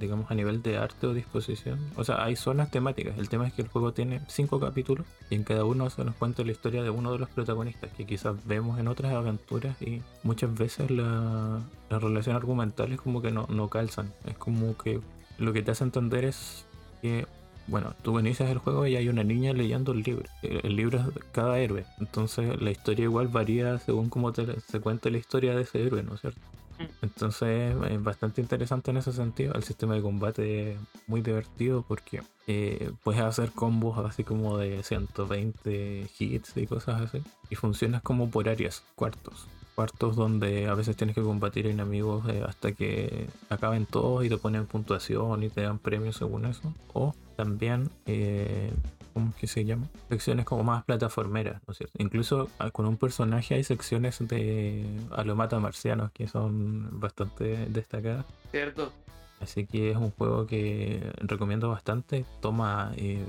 digamos, 0.00 0.28
a 0.32 0.34
nivel 0.34 0.60
de 0.60 0.76
arte 0.76 1.06
o 1.06 1.14
disposición. 1.14 1.78
O 1.94 2.02
sea, 2.02 2.24
hay 2.24 2.34
zonas 2.34 2.72
temáticas. 2.72 3.16
El 3.16 3.28
tema 3.28 3.46
es 3.46 3.52
que 3.52 3.62
el 3.62 3.68
juego 3.68 3.92
tiene 3.92 4.22
cinco 4.26 4.58
capítulos 4.58 5.06
y 5.30 5.36
en 5.36 5.44
cada 5.44 5.64
uno 5.64 5.88
se 5.88 6.04
nos 6.04 6.16
cuenta 6.16 6.42
la 6.42 6.50
historia 6.50 6.82
de 6.82 6.90
uno 6.90 7.12
de 7.12 7.20
los 7.20 7.28
protagonistas 7.28 7.92
que 7.92 8.06
quizás 8.06 8.34
vemos 8.44 8.80
en 8.80 8.88
otras 8.88 9.12
aventuras 9.12 9.80
y 9.80 10.02
muchas 10.24 10.52
veces 10.52 10.90
la, 10.90 11.60
la 11.90 11.98
relación 12.00 12.34
argumental 12.34 12.90
es 12.90 13.00
como 13.00 13.22
que 13.22 13.30
no, 13.30 13.46
no 13.48 13.68
calzan. 13.68 14.12
Es 14.26 14.36
como 14.36 14.76
que 14.76 15.00
lo 15.38 15.52
que 15.52 15.62
te 15.62 15.70
hace 15.70 15.84
entender 15.84 16.24
es 16.24 16.64
que, 17.02 17.28
bueno, 17.70 17.94
tú 18.02 18.18
inicias 18.18 18.50
el 18.50 18.58
juego 18.58 18.86
y 18.86 18.96
hay 18.96 19.08
una 19.08 19.24
niña 19.24 19.52
leyendo 19.52 19.92
el 19.92 20.02
libro. 20.02 20.24
El, 20.42 20.60
el 20.64 20.76
libro 20.76 20.98
es 20.98 21.24
cada 21.32 21.58
héroe. 21.58 21.84
Entonces 21.98 22.60
la 22.60 22.70
historia 22.70 23.04
igual 23.04 23.28
varía 23.28 23.78
según 23.78 24.10
cómo 24.10 24.32
te, 24.32 24.60
se 24.60 24.80
cuenta 24.80 25.08
la 25.10 25.18
historia 25.18 25.54
de 25.54 25.62
ese 25.62 25.82
héroe, 25.86 26.02
¿no 26.02 26.14
es 26.14 26.20
cierto? 26.20 26.40
Entonces 27.02 27.74
es 27.90 28.02
bastante 28.02 28.40
interesante 28.40 28.90
en 28.90 28.96
ese 28.98 29.12
sentido. 29.12 29.54
El 29.54 29.62
sistema 29.62 29.94
de 29.94 30.02
combate 30.02 30.72
es 30.72 30.78
muy 31.06 31.20
divertido 31.20 31.84
porque 31.86 32.22
eh, 32.46 32.92
puedes 33.02 33.20
hacer 33.20 33.52
combos 33.52 33.98
así 33.98 34.24
como 34.24 34.58
de 34.58 34.82
120 34.82 36.08
hits 36.18 36.56
y 36.56 36.66
cosas 36.66 37.02
así. 37.02 37.22
Y 37.50 37.56
funcionas 37.56 38.02
como 38.02 38.30
por 38.30 38.48
áreas, 38.48 38.82
cuartos. 38.94 39.46
Cuartos 39.80 40.14
donde 40.14 40.68
a 40.68 40.74
veces 40.74 40.94
tienes 40.94 41.16
que 41.16 41.22
combatir 41.22 41.66
enemigos 41.66 42.28
eh, 42.28 42.44
hasta 42.46 42.72
que 42.72 43.28
acaben 43.48 43.86
todos 43.86 44.22
y 44.22 44.28
te 44.28 44.36
ponen 44.36 44.66
puntuación 44.66 45.42
y 45.42 45.48
te 45.48 45.62
dan 45.62 45.78
premios 45.78 46.16
según 46.16 46.44
eso. 46.44 46.74
O 46.92 47.14
también, 47.34 47.88
eh, 48.04 48.70
¿cómo 49.14 49.30
es 49.30 49.36
que 49.36 49.46
se 49.46 49.64
llama? 49.64 49.86
Secciones 50.10 50.44
como 50.44 50.64
más 50.64 50.84
plataformeras, 50.84 51.62
¿no 51.66 51.72
es 51.72 51.78
cierto? 51.78 51.96
Incluso 51.96 52.50
ah, 52.58 52.70
con 52.70 52.84
un 52.84 52.98
personaje 52.98 53.54
hay 53.54 53.64
secciones 53.64 54.18
de 54.18 54.84
a 55.12 55.24
lo 55.24 55.34
mata 55.34 55.58
marcianos 55.58 56.10
que 56.12 56.28
son 56.28 57.00
bastante 57.00 57.64
destacadas. 57.70 58.26
¿Cierto? 58.50 58.92
Así 59.40 59.64
que 59.64 59.92
es 59.92 59.96
un 59.96 60.10
juego 60.10 60.46
que 60.46 61.10
recomiendo 61.20 61.70
bastante. 61.70 62.26
Toma 62.42 62.92
eh, 62.98 63.24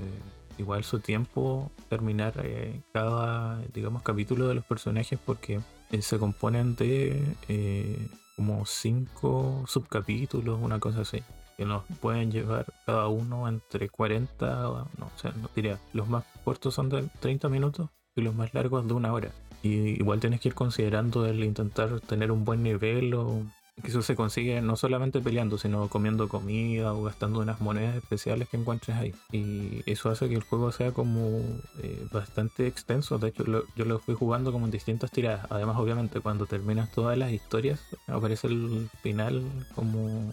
igual 0.58 0.84
su 0.84 1.00
tiempo 1.00 1.70
terminar 1.88 2.34
eh, 2.44 2.82
cada, 2.92 3.58
digamos, 3.72 4.02
capítulo 4.02 4.48
de 4.48 4.54
los 4.54 4.64
personajes 4.64 5.18
porque 5.24 5.60
se 6.00 6.18
componen 6.18 6.74
de 6.76 7.22
eh, 7.48 8.08
como 8.36 8.64
cinco 8.64 9.64
subcapítulos, 9.66 10.58
una 10.60 10.78
cosa 10.80 11.02
así. 11.02 11.22
Que 11.58 11.66
nos 11.66 11.84
pueden 12.00 12.32
llevar 12.32 12.64
cada 12.86 13.08
uno 13.08 13.46
entre 13.46 13.88
40, 13.90 14.70
o- 14.70 14.88
no, 14.98 15.06
o 15.06 15.18
sea, 15.20 15.32
no 15.32 15.50
diría, 15.54 15.78
los 15.92 16.08
más 16.08 16.24
cortos 16.44 16.74
son 16.74 16.88
de 16.88 17.02
30 17.20 17.48
minutos 17.50 17.90
y 18.16 18.22
los 18.22 18.34
más 18.34 18.54
largos 18.54 18.86
de 18.88 18.94
una 18.94 19.12
hora. 19.12 19.30
Y 19.62 19.90
igual 20.00 20.18
tienes 20.18 20.40
que 20.40 20.48
ir 20.48 20.54
considerando 20.54 21.26
el 21.26 21.44
intentar 21.44 22.00
tener 22.00 22.32
un 22.32 22.44
buen 22.44 22.62
nivel 22.62 23.12
o 23.14 23.42
que 23.80 23.88
eso 23.88 24.02
se 24.02 24.14
consigue 24.14 24.60
no 24.60 24.76
solamente 24.76 25.20
peleando, 25.20 25.56
sino 25.56 25.88
comiendo 25.88 26.28
comida 26.28 26.92
o 26.92 27.04
gastando 27.04 27.40
unas 27.40 27.60
monedas 27.60 27.96
especiales 27.96 28.48
que 28.48 28.56
encuentres 28.56 28.96
ahí. 28.96 29.14
Y 29.30 29.82
eso 29.90 30.10
hace 30.10 30.28
que 30.28 30.34
el 30.34 30.42
juego 30.42 30.72
sea 30.72 30.92
como 30.92 31.40
eh, 31.82 32.06
bastante 32.12 32.66
extenso. 32.66 33.18
De 33.18 33.28
hecho, 33.28 33.44
yo 33.44 33.84
lo 33.84 33.98
fui 33.98 34.14
jugando 34.14 34.52
como 34.52 34.66
en 34.66 34.70
distintas 34.72 35.10
tiradas. 35.10 35.46
Además, 35.50 35.76
obviamente, 35.78 36.20
cuando 36.20 36.46
terminas 36.46 36.90
todas 36.92 37.16
las 37.16 37.32
historias, 37.32 37.80
aparece 38.08 38.48
el 38.48 38.90
final 39.02 39.42
como 39.74 40.32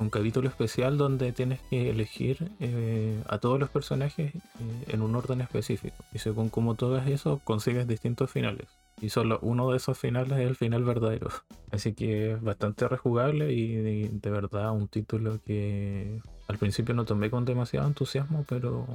un 0.00 0.10
capítulo 0.10 0.48
especial 0.48 0.96
donde 0.96 1.32
tienes 1.32 1.60
que 1.70 1.90
elegir 1.90 2.50
eh, 2.60 3.20
a 3.28 3.38
todos 3.38 3.58
los 3.58 3.68
personajes 3.68 4.34
eh, 4.34 4.40
en 4.88 5.02
un 5.02 5.14
orden 5.16 5.40
específico. 5.40 5.96
Y 6.12 6.18
según 6.18 6.48
como 6.50 6.74
tú 6.74 6.86
hagas 6.86 7.08
eso, 7.08 7.40
consigues 7.44 7.86
distintos 7.88 8.30
finales. 8.30 8.68
Y 9.00 9.10
solo 9.10 9.38
uno 9.42 9.70
de 9.70 9.76
esos 9.76 9.96
finales 9.98 10.32
es 10.38 10.46
el 10.48 10.56
final 10.56 10.84
verdadero. 10.84 11.28
Así 11.72 11.94
que 11.94 12.32
es 12.32 12.42
bastante 12.42 12.86
rejugable 12.88 13.52
y 13.52 13.76
de, 14.10 14.30
verdad 14.30 14.72
un 14.72 14.88
título 14.88 15.40
que 15.44 16.20
al 16.48 16.58
principio 16.58 16.94
no 16.94 17.04
tomé 17.04 17.30
con 17.30 17.44
demasiado 17.44 17.86
entusiasmo, 17.86 18.44
pero 18.48 18.86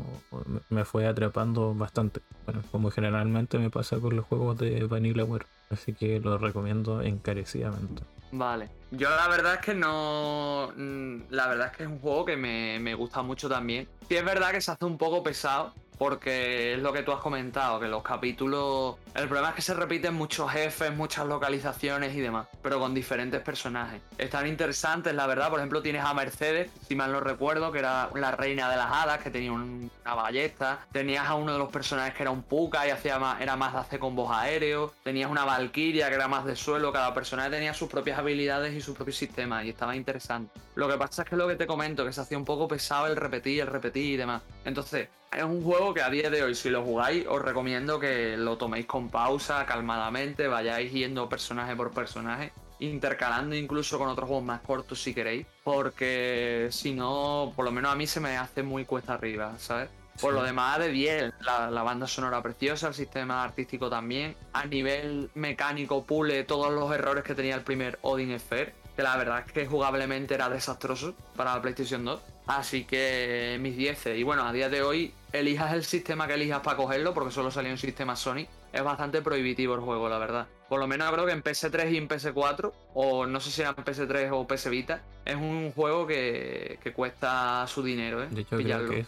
me- 0.47 0.59
me 0.77 0.85
fue 0.85 1.05
atrapando 1.07 1.73
bastante. 1.75 2.21
Bueno, 2.45 2.61
como 2.71 2.91
generalmente 2.91 3.59
me 3.59 3.69
pasa 3.69 3.99
con 3.99 4.15
los 4.15 4.25
juegos 4.25 4.57
de 4.57 4.84
Vanillaware. 4.85 5.45
Así 5.69 5.93
que 5.93 6.19
lo 6.19 6.38
recomiendo 6.38 7.01
encarecidamente. 7.01 8.03
Vale. 8.35 8.68
Yo 8.89 9.10
la 9.11 9.27
verdad 9.27 9.55
es 9.55 9.60
que 9.61 9.76
no. 9.76 10.72
mm, 10.76 11.18
La 11.30 11.47
verdad 11.47 11.68
es 11.72 11.77
que 11.77 11.84
es 11.84 11.89
un 11.89 11.99
juego 11.99 12.26
que 12.26 12.35
me, 12.35 12.80
me 12.80 12.95
gusta 12.95 13.22
mucho 13.22 13.47
también. 13.47 13.88
Sí 14.10 14.15
es 14.15 14.26
verdad 14.26 14.51
que 14.51 14.60
se 14.60 14.72
hace 14.72 14.85
un 14.85 14.97
poco 14.97 15.22
pesado. 15.22 15.72
Porque 15.98 16.74
es 16.74 16.80
lo 16.82 16.91
que 16.91 17.03
tú 17.03 17.11
has 17.11 17.20
comentado, 17.20 17.80
que 17.80 17.88
los 17.88 18.03
capítulos. 18.03 18.95
El 19.15 19.28
problema 19.28 19.49
es 19.49 19.56
que 19.56 19.61
se 19.61 19.74
repiten 19.74 20.14
muchos 20.14 20.52
jefes, 20.52 20.94
muchas 20.95 21.26
localizaciones 21.28 22.15
y 22.15 22.20
demás, 22.20 22.48
pero 22.61 22.80
con 22.80 22.94
diferentes 22.94 23.41
personajes. 23.41 24.02
Están 24.18 24.48
interesantes, 24.48 25.14
la 25.14 25.28
verdad. 25.28 25.49
Por 25.49 25.60
ejemplo, 25.60 25.82
tienes 25.82 26.03
a 26.03 26.14
Mercedes, 26.14 26.70
si 26.88 26.95
mal 26.95 27.11
no 27.11 27.20
recuerdo, 27.20 27.72
que 27.72 27.80
era 27.80 28.10
la 28.15 28.32
reina 28.32 28.70
de 28.70 28.78
las 28.78 28.91
hadas, 28.91 29.20
que 29.22 29.30
tenía 29.30 29.52
un- 29.52 29.90
una 30.03 30.15
ballesta. 30.15 30.80
Tenías 30.91 31.28
a 31.28 31.36
uno 31.36 31.53
de 31.53 31.60
los 31.60 31.70
personajes 31.70 32.14
que 32.15 32.24
era 32.24 32.32
un 32.32 32.44
puka 32.44 32.86
y 32.88 32.90
hacía 32.90 33.20
más, 33.20 33.40
era 33.41 33.56
más 33.56 33.74
de 33.74 33.80
hacer 33.80 33.99
combos 33.99 34.32
aéreos. 34.32 34.91
Tenías 35.03 35.30
una 35.30 35.45
valquiria 35.45 36.10
que 36.10 36.15
era 36.15 36.28
más 36.28 36.45
de 36.45 36.56
suelo. 36.56 36.91
Cada 36.91 37.14
personaje 37.14 37.49
tenía 37.52 37.74
sus 37.74 37.90
propias 37.90 38.18
habilidades 38.20 38.74
y 38.74 38.82
su 38.82 38.94
propio 38.94 39.14
sistema 39.14 39.64
y 39.64 39.70
estaba 39.70 39.95
interesante. 39.95 40.60
Lo 40.76 40.88
que 40.90 40.98
pasa 40.98 41.22
es 41.24 41.30
que 41.30 41.36
lo 41.36 41.48
que 41.48 41.56
te 41.56 41.68
comento, 41.68 42.03
que 42.06 42.11
se 42.14 42.22
hacía 42.22 42.38
un 42.38 42.45
poco 42.45 42.68
pesado 42.68 43.07
el 43.07 43.15
repetir, 43.15 43.61
el 43.61 43.68
repetir 43.68 44.14
y 44.14 44.18
demás. 44.18 44.41
Entonces, 44.65 45.10
es 45.35 45.44
un 45.44 45.64
juego 45.64 45.94
que 45.94 46.02
a 46.02 46.10
día 46.10 46.30
de 46.30 46.44
hoy, 46.44 46.56
si 46.56 46.69
lo 46.69 46.84
jugáis, 46.84 47.26
os 47.27 47.41
recomiendo 47.41 47.99
que 47.99 48.38
lo 48.38 48.57
toméis 48.57 48.85
con 48.85 49.10
pausa, 49.10 49.65
calmadamente, 49.65 50.48
vayáis 50.48 50.91
yendo 50.91 51.27
personaje 51.30 51.76
por 51.76 51.91
personaje 51.91 52.52
intercalando 52.80 53.56
incluso 53.56 53.98
con 53.98 54.10
otros 54.10 54.27
juegos 54.27 54.45
más 54.45 54.61
cortos 54.61 55.02
si 55.02 55.14
queréis, 55.14 55.45
porque 55.64 56.68
si 56.72 56.94
no, 56.94 57.53
por 57.56 57.65
lo 57.65 57.72
menos 57.72 57.91
a 57.91 57.95
mí 57.95 58.07
se 58.07 58.19
me 58.19 58.38
hace 58.38 58.61
muy 58.61 58.84
cuesta 58.85 59.14
arriba, 59.14 59.53
¿sabes? 59.57 59.90
Por 60.19 60.34
lo 60.34 60.44
demás, 60.44 60.77
de 60.77 60.90
10, 60.90 61.34
la, 61.41 61.72
la, 61.72 61.81
banda 61.81 62.06
sonora 62.06 62.41
preciosa, 62.44 62.88
el 62.88 62.94
sistema 62.94 63.44
artístico 63.44 63.90
también. 63.90 64.35
A 64.53 64.65
nivel 64.65 65.31
mecánico, 65.34 66.03
pule 66.03 66.44
todos 66.44 66.72
los 66.72 66.94
errores 66.94 67.23
que 67.23 67.34
tenía 67.34 67.56
el 67.56 67.61
primer 67.61 67.98
Odin 68.03 68.38
Sphere, 68.40 68.76
que 68.95 69.02
la 69.02 69.18
verdad 69.18 69.44
es 69.45 69.52
que 69.52 69.65
jugablemente 69.65 70.35
era 70.35 70.49
desastroso 70.49 71.15
para 71.35 71.56
la 71.56 71.61
PlayStation 71.64 72.06
2. 72.06 72.22
Así 72.48 72.84
que 72.84 73.57
mis 73.61 73.78
10. 73.78 74.07
Y 74.18 74.24
bueno, 74.24 74.45
a 74.45 74.52
día 74.52 74.70
de 74.70 74.82
hoy, 74.82 75.14
elijas 75.32 75.74
el 75.74 75.84
sistema 75.84 76.28
que 76.28 76.34
elijas 76.34 76.61
para 76.61 76.78
cogerlo, 76.78 77.14
porque 77.14 77.32
solo 77.32 77.52
salió 77.52 77.72
un 77.72 77.78
sistema 77.78 78.15
Sony. 78.15 78.48
Es 78.72 78.84
bastante 78.84 79.22
prohibitivo 79.22 79.76
el 79.76 79.82
juego, 79.82 80.10
la 80.10 80.18
verdad. 80.18 80.48
Por 80.68 80.80
lo 80.80 80.88
menos 80.88 81.11
creo 81.11 81.26
que 81.26 81.32
en 81.32 81.44
PS3 81.44 81.91
y 81.91 81.98
en 81.98 82.10
PS4, 82.10 82.74
o 82.95 83.26
no 83.28 83.40
sé 83.40 83.52
si 83.52 83.61
era 83.61 83.70
en 83.70 83.76
PS3 83.76 84.32
o 84.32 84.48
PS 84.48 84.70
Vita, 84.70 85.03
es 85.24 85.36
un 85.36 85.72
juego 85.72 86.07
que, 86.07 86.80
que 86.82 86.91
cuesta 86.91 87.65
su 87.68 87.84
dinero, 87.84 88.24
¿eh? 88.24 88.28
De 88.32 88.41
hecho, 88.41 88.57
creo 88.57 88.90
que 88.90 88.99
es 88.99 89.07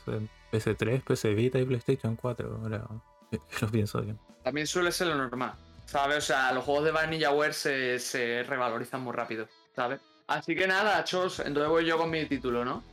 PS3, 0.52 1.02
PS 1.04 1.36
Vita 1.36 1.60
y 1.60 1.66
PlayStation 1.66 2.16
4. 2.16 2.60
Ahora 2.62 2.86
lo 3.62 3.68
pienso 3.70 4.02
bien. 4.02 4.20
También 4.44 4.68
suele 4.68 4.92
ser 4.92 5.08
lo 5.08 5.16
normal, 5.16 5.54
¿sabes? 5.86 6.18
O 6.20 6.22
sea, 6.22 6.52
los 6.54 6.64
juegos 6.64 6.86
de 6.86 6.92
Vanillaware 6.92 7.54
se, 7.54 8.00
se 8.00 8.44
revalorizan 8.44 9.02
muy 9.02 9.14
rápido, 9.14 9.48
¿sabes? 9.76 10.00
Así 10.28 10.56
que 10.56 10.68
nada, 10.68 11.04
chos, 11.04 11.40
entonces 11.40 11.70
voy 11.70 11.86
yo 11.86 11.98
con 11.98 12.10
mi 12.10 12.26
título, 12.26 12.64
¿no? 12.66 12.84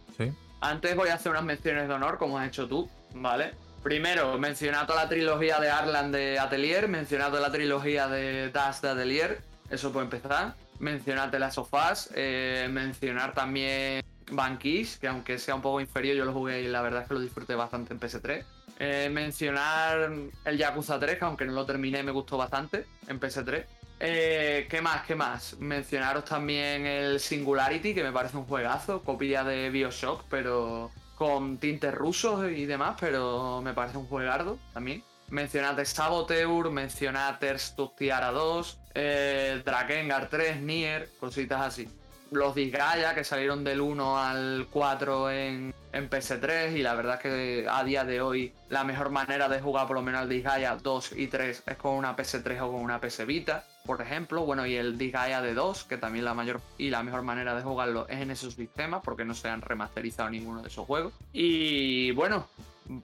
Antes 0.61 0.95
voy 0.95 1.09
a 1.09 1.15
hacer 1.15 1.33
unas 1.33 1.45
menciones 1.45 1.89
de 1.89 1.95
honor, 1.95 2.19
como 2.19 2.39
has 2.39 2.49
hecho 2.49 2.69
tú, 2.69 2.89
¿vale? 3.15 3.55
Primero, 3.83 4.39
mencionado 4.39 4.95
la 4.95 5.09
trilogía 5.09 5.59
de 5.59 5.71
Arland 5.71 6.15
de 6.15 6.39
Atelier, 6.39 6.87
mencionado 6.89 7.41
la 7.41 7.51
trilogía 7.51 8.07
de 8.07 8.51
Das 8.51 8.81
de 8.81 8.91
Atelier, 8.91 9.43
eso 9.71 9.93
puede 9.93 10.05
empezar. 10.05 10.55
Mencionarte 10.79 11.39
las 11.39 11.55
sofás, 11.55 12.11
eh, 12.15 12.69
mencionar 12.71 13.35
también 13.35 14.05
Banquis, 14.31 14.99
que 14.99 15.09
aunque 15.09 15.39
sea 15.39 15.55
un 15.55 15.63
poco 15.63 15.81
inferior, 15.81 16.17
yo 16.17 16.25
lo 16.25 16.33
jugué 16.33 16.63
y 16.63 16.69
la 16.69 16.81
verdad 16.83 17.03
es 17.03 17.09
que 17.09 17.15
lo 17.15 17.21
disfruté 17.21 17.55
bastante 17.55 17.93
en 17.93 18.01
PS3. 18.01 18.45
Eh, 18.79 19.11
mencionar 19.13 20.13
el 20.45 20.59
Yakuza 20.59 20.99
3, 20.99 21.19
que 21.19 21.25
aunque 21.25 21.45
no 21.45 21.53
lo 21.53 21.67
terminé, 21.67 22.03
me 22.03 22.13
gustó 22.13 22.37
bastante 22.37 22.87
en 23.09 23.21
PS3. 23.21 23.65
Eh, 24.05 24.67
¿Qué 24.69 24.83
más? 24.83 25.07
¿Qué 25.07 25.15
más? 25.15 25.57
Mencionaros 25.61 26.25
también 26.25 26.87
el 26.87 27.21
Singularity, 27.21 27.95
que 27.95 28.03
me 28.03 28.11
parece 28.11 28.37
un 28.37 28.47
juegazo, 28.47 29.01
copia 29.05 29.45
de 29.45 29.71
Bioshock, 29.71 30.25
pero 30.29 30.91
con 31.15 31.59
tintes 31.59 31.95
rusos 31.95 32.51
y 32.51 32.67
demás, 32.67 32.97
pero 32.99 33.63
me 33.63 33.75
parece 33.75 33.99
un 33.99 34.09
juegardo 34.09 34.59
también. 34.73 35.05
Mencionate 35.29 35.85
Saboteur, 35.85 36.69
mencionate 36.73 37.55
Tiara 37.97 38.33
2, 38.33 38.81
eh, 38.97 39.63
Drakengard 39.65 40.29
3, 40.29 40.61
Nier, 40.61 41.09
cositas 41.21 41.61
así 41.61 41.89
los 42.33 42.55
Disgaea 42.55 43.15
que 43.15 43.25
salieron 43.25 43.63
del 43.65 43.81
1 43.81 44.19
al 44.19 44.67
4 44.71 45.31
en, 45.31 45.75
en, 45.93 46.11
PS3 46.11 46.77
y 46.77 46.83
la 46.83 46.95
verdad 46.95 47.17
es 47.17 47.21
que 47.21 47.67
a 47.71 47.85
día 47.85 48.05
de 48.05 48.21
hoy 48.21 48.53
la 48.69 48.85
mejor 48.85 49.11
manera 49.11 49.49
de 49.49 49.61
jugar 49.61 49.87
por 49.87 49.97
lo 49.97 50.03
menos 50.03 50.23
el 50.23 50.29
Disgaea 50.29 50.77
2 50.77 51.13
y 51.13 51.27
3 51.29 51.63
es 51.67 51.77
con 51.77 51.95
una 51.95 52.17
PS3 52.17 52.61
o 52.63 52.73
con 52.73 52.81
una 52.81 53.01
PS 53.01 53.27
Vita, 53.27 53.65
por 53.85 54.01
ejemplo, 54.01 54.45
bueno, 54.45 54.67
y 54.67 54.77
el 54.77 54.97
Disgaea 54.97 55.43
de 55.43 55.55
2, 55.55 55.85
que 55.85 55.99
también 55.99 56.25
la 56.25 56.35
mayor 56.35 56.61
y 56.79 56.91
la 56.91 57.03
mejor 57.03 57.23
manera 57.23 57.55
de 57.55 57.63
jugarlo 57.63 58.07
es 58.09 58.21
en 58.21 58.31
esos 58.31 58.55
sistemas 58.55 59.03
porque 59.05 59.25
no 59.25 59.35
se 59.35 59.49
han 59.49 59.61
remasterizado 59.61 60.31
ninguno 60.31 60.63
de 60.63 60.69
esos 60.69 60.87
juegos. 60.87 61.13
Y 61.33 62.13
bueno, 62.13 62.49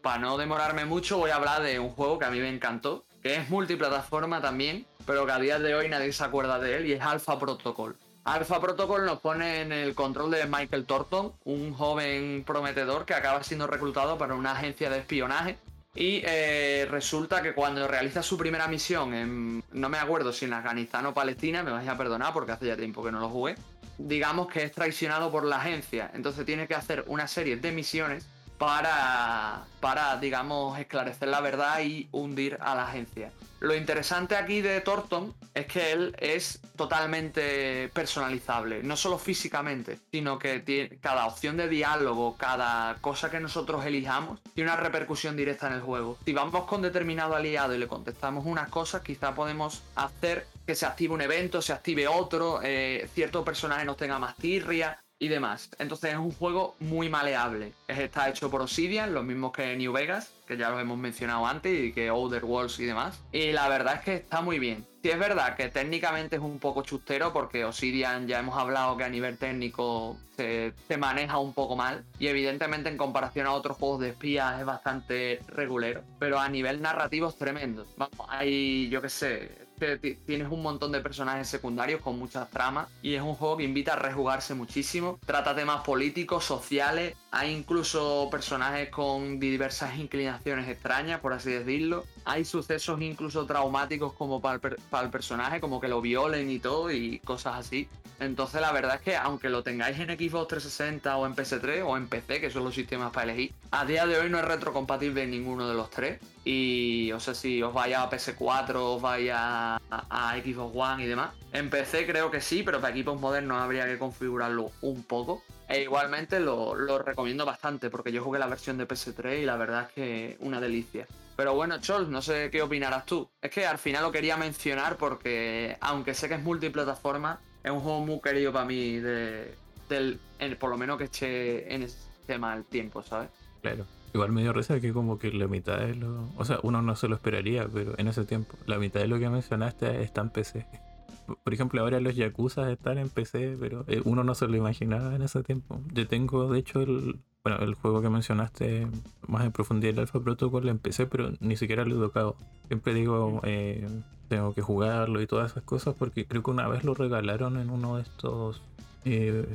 para 0.02 0.18
no 0.18 0.38
demorarme 0.38 0.84
mucho 0.84 1.18
voy 1.18 1.30
a 1.30 1.36
hablar 1.36 1.62
de 1.62 1.78
un 1.78 1.90
juego 1.90 2.18
que 2.18 2.24
a 2.24 2.30
mí 2.30 2.38
me 2.38 2.48
encantó, 2.48 3.04
que 3.22 3.36
es 3.36 3.50
multiplataforma 3.50 4.40
también, 4.40 4.86
pero 5.06 5.26
que 5.26 5.32
a 5.32 5.38
día 5.38 5.58
de 5.58 5.74
hoy 5.74 5.88
nadie 5.88 6.12
se 6.12 6.24
acuerda 6.24 6.58
de 6.58 6.76
él 6.76 6.86
y 6.86 6.92
es 6.92 7.02
Alpha 7.02 7.38
Protocol. 7.38 7.96
Alpha 8.24 8.60
Protocol 8.60 9.06
nos 9.06 9.20
pone 9.20 9.62
en 9.62 9.72
el 9.72 9.94
control 9.94 10.30
de 10.30 10.46
Michael 10.46 10.84
Thornton, 10.84 11.32
un 11.44 11.72
joven 11.72 12.44
prometedor 12.46 13.06
que 13.06 13.14
acaba 13.14 13.42
siendo 13.42 13.66
reclutado 13.66 14.18
para 14.18 14.34
una 14.34 14.52
agencia 14.52 14.90
de 14.90 14.98
espionaje. 14.98 15.58
Y 15.94 16.22
eh, 16.24 16.86
resulta 16.90 17.42
que 17.42 17.54
cuando 17.54 17.88
realiza 17.88 18.22
su 18.22 18.36
primera 18.36 18.68
misión 18.68 19.14
en, 19.14 19.64
no 19.72 19.88
me 19.88 19.98
acuerdo 19.98 20.32
si 20.32 20.44
en 20.44 20.52
Afganistán 20.52 21.06
o 21.06 21.14
Palestina, 21.14 21.62
me 21.62 21.72
vais 21.72 21.88
a 21.88 21.96
perdonar 21.96 22.32
porque 22.32 22.52
hace 22.52 22.66
ya 22.66 22.76
tiempo 22.76 23.02
que 23.02 23.10
no 23.10 23.18
lo 23.18 23.30
jugué, 23.30 23.56
digamos 23.96 24.48
que 24.48 24.62
es 24.62 24.72
traicionado 24.72 25.32
por 25.32 25.44
la 25.44 25.56
agencia. 25.56 26.10
Entonces 26.14 26.44
tiene 26.46 26.68
que 26.68 26.74
hacer 26.74 27.04
una 27.08 27.26
serie 27.26 27.56
de 27.56 27.72
misiones 27.72 28.28
para, 28.58 29.64
para, 29.80 30.16
digamos, 30.16 30.78
esclarecer 30.78 31.28
la 31.28 31.40
verdad 31.40 31.80
y 31.80 32.08
hundir 32.12 32.58
a 32.60 32.74
la 32.74 32.88
agencia. 32.88 33.30
Lo 33.60 33.74
interesante 33.74 34.36
aquí 34.36 34.60
de 34.60 34.80
Thornton 34.80 35.34
es 35.52 35.66
que 35.66 35.90
él 35.90 36.14
es 36.20 36.60
totalmente 36.76 37.88
personalizable, 37.88 38.84
no 38.84 38.96
solo 38.96 39.18
físicamente, 39.18 39.98
sino 40.12 40.38
que 40.38 40.60
tiene, 40.60 40.98
cada 41.00 41.26
opción 41.26 41.56
de 41.56 41.68
diálogo, 41.68 42.36
cada 42.36 42.98
cosa 43.00 43.30
que 43.30 43.40
nosotros 43.40 43.84
elijamos, 43.84 44.40
tiene 44.54 44.70
una 44.70 44.80
repercusión 44.80 45.36
directa 45.36 45.66
en 45.66 45.72
el 45.72 45.80
juego. 45.80 46.18
Si 46.24 46.32
vamos 46.32 46.66
con 46.66 46.82
determinado 46.82 47.34
aliado 47.34 47.74
y 47.74 47.78
le 47.78 47.88
contestamos 47.88 48.46
unas 48.46 48.68
cosas, 48.68 49.02
quizá 49.02 49.34
podemos 49.34 49.82
hacer 49.96 50.46
que 50.64 50.76
se 50.76 50.86
active 50.86 51.14
un 51.14 51.22
evento, 51.22 51.60
se 51.60 51.72
active 51.72 52.06
otro, 52.06 52.60
eh, 52.62 53.08
cierto 53.12 53.44
personaje 53.44 53.84
nos 53.84 53.96
tenga 53.96 54.20
más 54.20 54.36
tirria, 54.36 55.00
y 55.18 55.28
demás. 55.28 55.70
Entonces 55.78 56.12
es 56.12 56.18
un 56.18 56.32
juego 56.32 56.76
muy 56.80 57.08
maleable. 57.08 57.72
Está 57.86 58.28
hecho 58.28 58.50
por 58.50 58.62
Obsidian, 58.62 59.14
los 59.14 59.24
mismos 59.24 59.52
que 59.52 59.76
New 59.76 59.92
Vegas, 59.92 60.32
que 60.46 60.56
ya 60.56 60.70
los 60.70 60.80
hemos 60.80 60.98
mencionado 60.98 61.46
antes, 61.46 61.86
y 61.86 61.92
que 61.92 62.08
Outer 62.08 62.44
Worlds 62.44 62.78
y 62.80 62.84
demás. 62.84 63.20
Y 63.32 63.52
la 63.52 63.68
verdad 63.68 63.96
es 63.96 64.00
que 64.02 64.14
está 64.14 64.40
muy 64.40 64.58
bien. 64.58 64.86
Sí 65.02 65.10
es 65.10 65.18
verdad 65.18 65.56
que 65.56 65.68
técnicamente 65.68 66.36
es 66.36 66.42
un 66.42 66.58
poco 66.58 66.82
chustero 66.82 67.32
porque 67.32 67.64
Obsidian 67.64 68.26
ya 68.26 68.40
hemos 68.40 68.58
hablado 68.58 68.96
que 68.96 69.04
a 69.04 69.08
nivel 69.08 69.38
técnico 69.38 70.18
se, 70.36 70.72
se 70.88 70.96
maneja 70.96 71.38
un 71.38 71.54
poco 71.54 71.76
mal 71.76 72.04
y 72.18 72.26
evidentemente 72.26 72.88
en 72.88 72.96
comparación 72.96 73.46
a 73.46 73.52
otros 73.52 73.76
juegos 73.76 74.00
de 74.00 74.08
espías 74.10 74.58
es 74.58 74.66
bastante 74.66 75.40
regulero. 75.48 76.02
Pero 76.18 76.40
a 76.40 76.48
nivel 76.48 76.82
narrativo 76.82 77.28
es 77.28 77.36
tremendo. 77.36 77.86
Vamos, 77.96 78.26
hay, 78.28 78.88
yo 78.88 79.00
qué 79.00 79.08
sé, 79.08 79.67
tienes 79.78 80.50
un 80.50 80.62
montón 80.62 80.92
de 80.92 81.00
personajes 81.00 81.48
secundarios 81.48 82.00
con 82.00 82.18
muchas 82.18 82.50
tramas 82.50 82.88
y 83.02 83.14
es 83.14 83.22
un 83.22 83.34
juego 83.34 83.56
que 83.56 83.64
invita 83.64 83.94
a 83.94 83.96
rejugarse 83.96 84.54
muchísimo. 84.54 85.18
Trata 85.24 85.54
temas 85.54 85.82
políticos, 85.82 86.44
sociales, 86.44 87.14
hay 87.30 87.52
incluso 87.52 88.28
personajes 88.30 88.90
con 88.90 89.38
diversas 89.38 89.98
inclinaciones 89.98 90.68
extrañas, 90.68 91.20
por 91.20 91.32
así 91.32 91.50
decirlo. 91.50 92.04
Hay 92.24 92.44
sucesos 92.44 93.00
incluso 93.00 93.46
traumáticos 93.46 94.12
como 94.12 94.40
para 94.40 94.56
el, 94.56 94.76
para 94.90 95.04
el 95.04 95.10
personaje, 95.10 95.60
como 95.60 95.80
que 95.80 95.88
lo 95.88 96.00
violen 96.00 96.50
y 96.50 96.58
todo 96.58 96.90
y 96.90 97.20
cosas 97.20 97.56
así. 97.56 97.88
Entonces 98.20 98.60
la 98.60 98.72
verdad 98.72 98.96
es 98.96 99.02
que 99.02 99.16
aunque 99.16 99.48
lo 99.48 99.62
tengáis 99.62 99.98
en 99.98 100.08
Xbox 100.08 100.48
360 100.48 101.16
o 101.16 101.26
en 101.26 101.36
PS3 101.36 101.84
o 101.86 101.96
en 101.96 102.08
PC, 102.08 102.40
que 102.40 102.50
son 102.50 102.64
los 102.64 102.74
sistemas 102.74 103.12
para 103.12 103.30
elegir, 103.32 103.52
a 103.70 103.84
día 103.84 104.06
de 104.06 104.18
hoy 104.18 104.28
no 104.28 104.38
es 104.38 104.44
retrocompatible 104.44 105.22
en 105.22 105.30
ninguno 105.30 105.68
de 105.68 105.74
los 105.74 105.90
tres. 105.90 106.20
Y 106.44 107.12
o 107.12 107.20
sea, 107.20 107.34
si 107.34 107.62
os 107.62 107.72
vaya 107.72 108.02
a 108.02 108.10
PS4, 108.10 108.74
os 108.74 109.02
vaya 109.02 109.76
a, 109.76 110.36
Xbox 110.42 110.76
One 110.76 111.04
y 111.04 111.06
demás. 111.06 111.34
En 111.52 111.70
PC 111.70 112.06
creo 112.06 112.30
que 112.30 112.40
sí, 112.40 112.62
pero 112.64 112.80
para 112.80 112.92
equipos 112.92 113.20
modernos 113.20 113.60
habría 113.60 113.86
que 113.86 113.98
configurarlo 113.98 114.72
un 114.80 115.04
poco. 115.04 115.42
E 115.68 115.82
igualmente 115.82 116.40
lo, 116.40 116.74
lo 116.74 116.98
recomiendo 116.98 117.44
bastante 117.44 117.90
porque 117.90 118.10
yo 118.10 118.24
jugué 118.24 118.38
la 118.38 118.46
versión 118.46 118.78
de 118.78 118.88
PS3 118.88 119.42
y 119.42 119.44
la 119.44 119.56
verdad 119.56 119.88
es 119.88 119.92
que 119.92 120.36
una 120.40 120.60
delicia. 120.60 121.06
Pero 121.36 121.54
bueno, 121.54 121.78
Chol, 121.78 122.10
no 122.10 122.20
sé 122.20 122.50
qué 122.50 122.62
opinarás 122.62 123.06
tú. 123.06 123.28
Es 123.40 123.52
que 123.52 123.64
al 123.64 123.78
final 123.78 124.02
lo 124.02 124.10
quería 124.10 124.36
mencionar 124.36 124.96
porque, 124.96 125.76
aunque 125.80 126.12
sé 126.12 126.28
que 126.28 126.34
es 126.34 126.42
multiplataforma, 126.42 127.38
es 127.62 127.70
un 127.70 127.80
juego 127.80 128.04
muy 128.04 128.20
querido 128.20 128.52
para 128.52 128.64
mí, 128.64 128.96
de, 128.98 129.54
del, 129.88 130.18
por 130.58 130.70
lo 130.70 130.78
menos 130.78 130.98
que 130.98 131.04
eche 131.04 131.72
en 131.74 131.82
ese 131.82 131.98
tema 132.26 132.54
el 132.54 132.64
tiempo, 132.64 133.02
¿sabes? 133.02 133.30
Claro. 133.62 133.84
Igual 134.14 134.32
me 134.32 134.42
dio 134.42 134.52
risa 134.52 134.80
que 134.80 134.92
como 134.92 135.18
que 135.18 135.30
la 135.32 135.48
mitad 135.48 135.78
de 135.78 135.94
lo... 135.94 136.28
O 136.36 136.44
sea, 136.44 136.58
uno 136.62 136.80
no 136.80 136.96
se 136.96 137.08
lo 137.08 137.16
esperaría, 137.16 137.68
pero 137.68 137.94
en 137.98 138.08
ese 138.08 138.24
tiempo, 138.24 138.56
la 138.66 138.78
mitad 138.78 139.00
de 139.00 139.06
lo 139.06 139.18
que 139.18 139.28
mencionaste 139.28 140.02
está 140.02 140.22
en 140.22 140.30
PC. 140.30 140.66
Por 141.44 141.52
ejemplo, 141.52 141.82
ahora 141.82 142.00
los 142.00 142.16
Yakuza 142.16 142.70
están 142.72 142.96
en 142.96 143.10
PC, 143.10 143.56
pero 143.60 143.84
eh, 143.86 144.00
uno 144.04 144.24
no 144.24 144.34
se 144.34 144.46
lo 144.48 144.56
imaginaba 144.56 145.14
en 145.14 145.22
ese 145.22 145.42
tiempo. 145.42 145.80
Yo 145.92 146.08
tengo, 146.08 146.50
de 146.50 146.58
hecho, 146.58 146.80
el, 146.80 147.18
bueno, 147.44 147.58
el 147.58 147.74
juego 147.74 148.00
que 148.00 148.08
mencionaste 148.08 148.86
más 149.26 149.44
en 149.44 149.52
profundidad, 149.52 149.92
el 149.92 150.00
Alpha 150.00 150.20
Protocol, 150.20 150.68
en 150.68 150.78
PC, 150.78 151.06
pero 151.06 151.32
ni 151.40 151.56
siquiera 151.56 151.84
lo 151.84 151.96
he 151.96 152.06
tocado. 152.06 152.36
Siempre 152.68 152.94
digo, 152.94 153.42
eh, 153.44 153.86
tengo 154.28 154.54
que 154.54 154.62
jugarlo 154.62 155.20
y 155.20 155.26
todas 155.26 155.52
esas 155.52 155.64
cosas 155.64 155.94
porque 155.98 156.26
creo 156.26 156.42
que 156.42 156.50
una 156.50 156.68
vez 156.68 156.84
lo 156.84 156.94
regalaron 156.94 157.58
en 157.58 157.70
uno 157.70 157.96
de 157.96 158.02
estos 158.02 158.62
eh, 159.04 159.46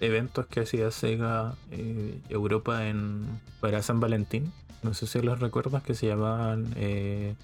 eventos 0.00 0.46
que 0.46 0.60
hacía 0.60 0.90
Sega 0.90 1.54
eh, 1.70 2.18
Europa 2.28 2.88
en 2.88 3.26
para 3.60 3.82
San 3.82 4.00
Valentín. 4.00 4.52
No 4.82 4.94
sé 4.94 5.06
si 5.06 5.20
los 5.20 5.40
recuerdas 5.40 5.82
que 5.82 5.94
se 5.94 6.06
llamaban. 6.06 6.72
Eh, 6.76 7.34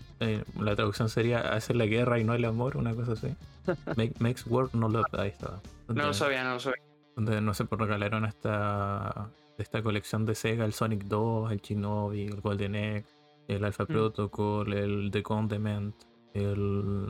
la 0.61 0.77
traducción 0.77 1.09
sería 1.09 1.41
Hacer 1.41 1.75
la 1.75 1.87
guerra 1.87 2.19
y 2.21 2.25
no 2.25 2.35
el 2.35 2.45
amor, 2.45 2.77
una 2.77 2.95
cosa 2.95 3.13
así. 3.13 3.35
makes 4.21 4.43
War 4.47 4.69
No 4.75 4.89
Love, 4.89 5.07
ahí 5.15 5.31
estaba. 5.31 5.61
no 5.89 6.07
lo 6.07 6.15
sabía, 6.15 6.45
no 6.45 6.55
lo 6.55 6.61
sabía. 6.61 6.83
Donde 7.17 7.41
no 7.41 7.55
sé, 7.55 7.65
pues 7.65 7.81
regalaron 7.81 8.25
esta, 8.25 9.31
esta 9.59 9.83
colección 9.83 10.25
de 10.27 10.35
Sega: 10.35 10.65
el 10.65 10.73
Sonic 10.73 11.05
2, 11.05 11.53
el 11.53 11.61
Shinobi, 11.61 12.27
el 12.27 12.41
Golden 12.41 12.75
Egg, 12.75 13.05
el 13.49 13.65
Alpha 13.65 13.85
mm. 13.85 13.89
Protocol, 13.89 14.73
el 14.73 15.11
The 15.11 15.23
Condiment, 15.23 15.95
el 16.35 17.09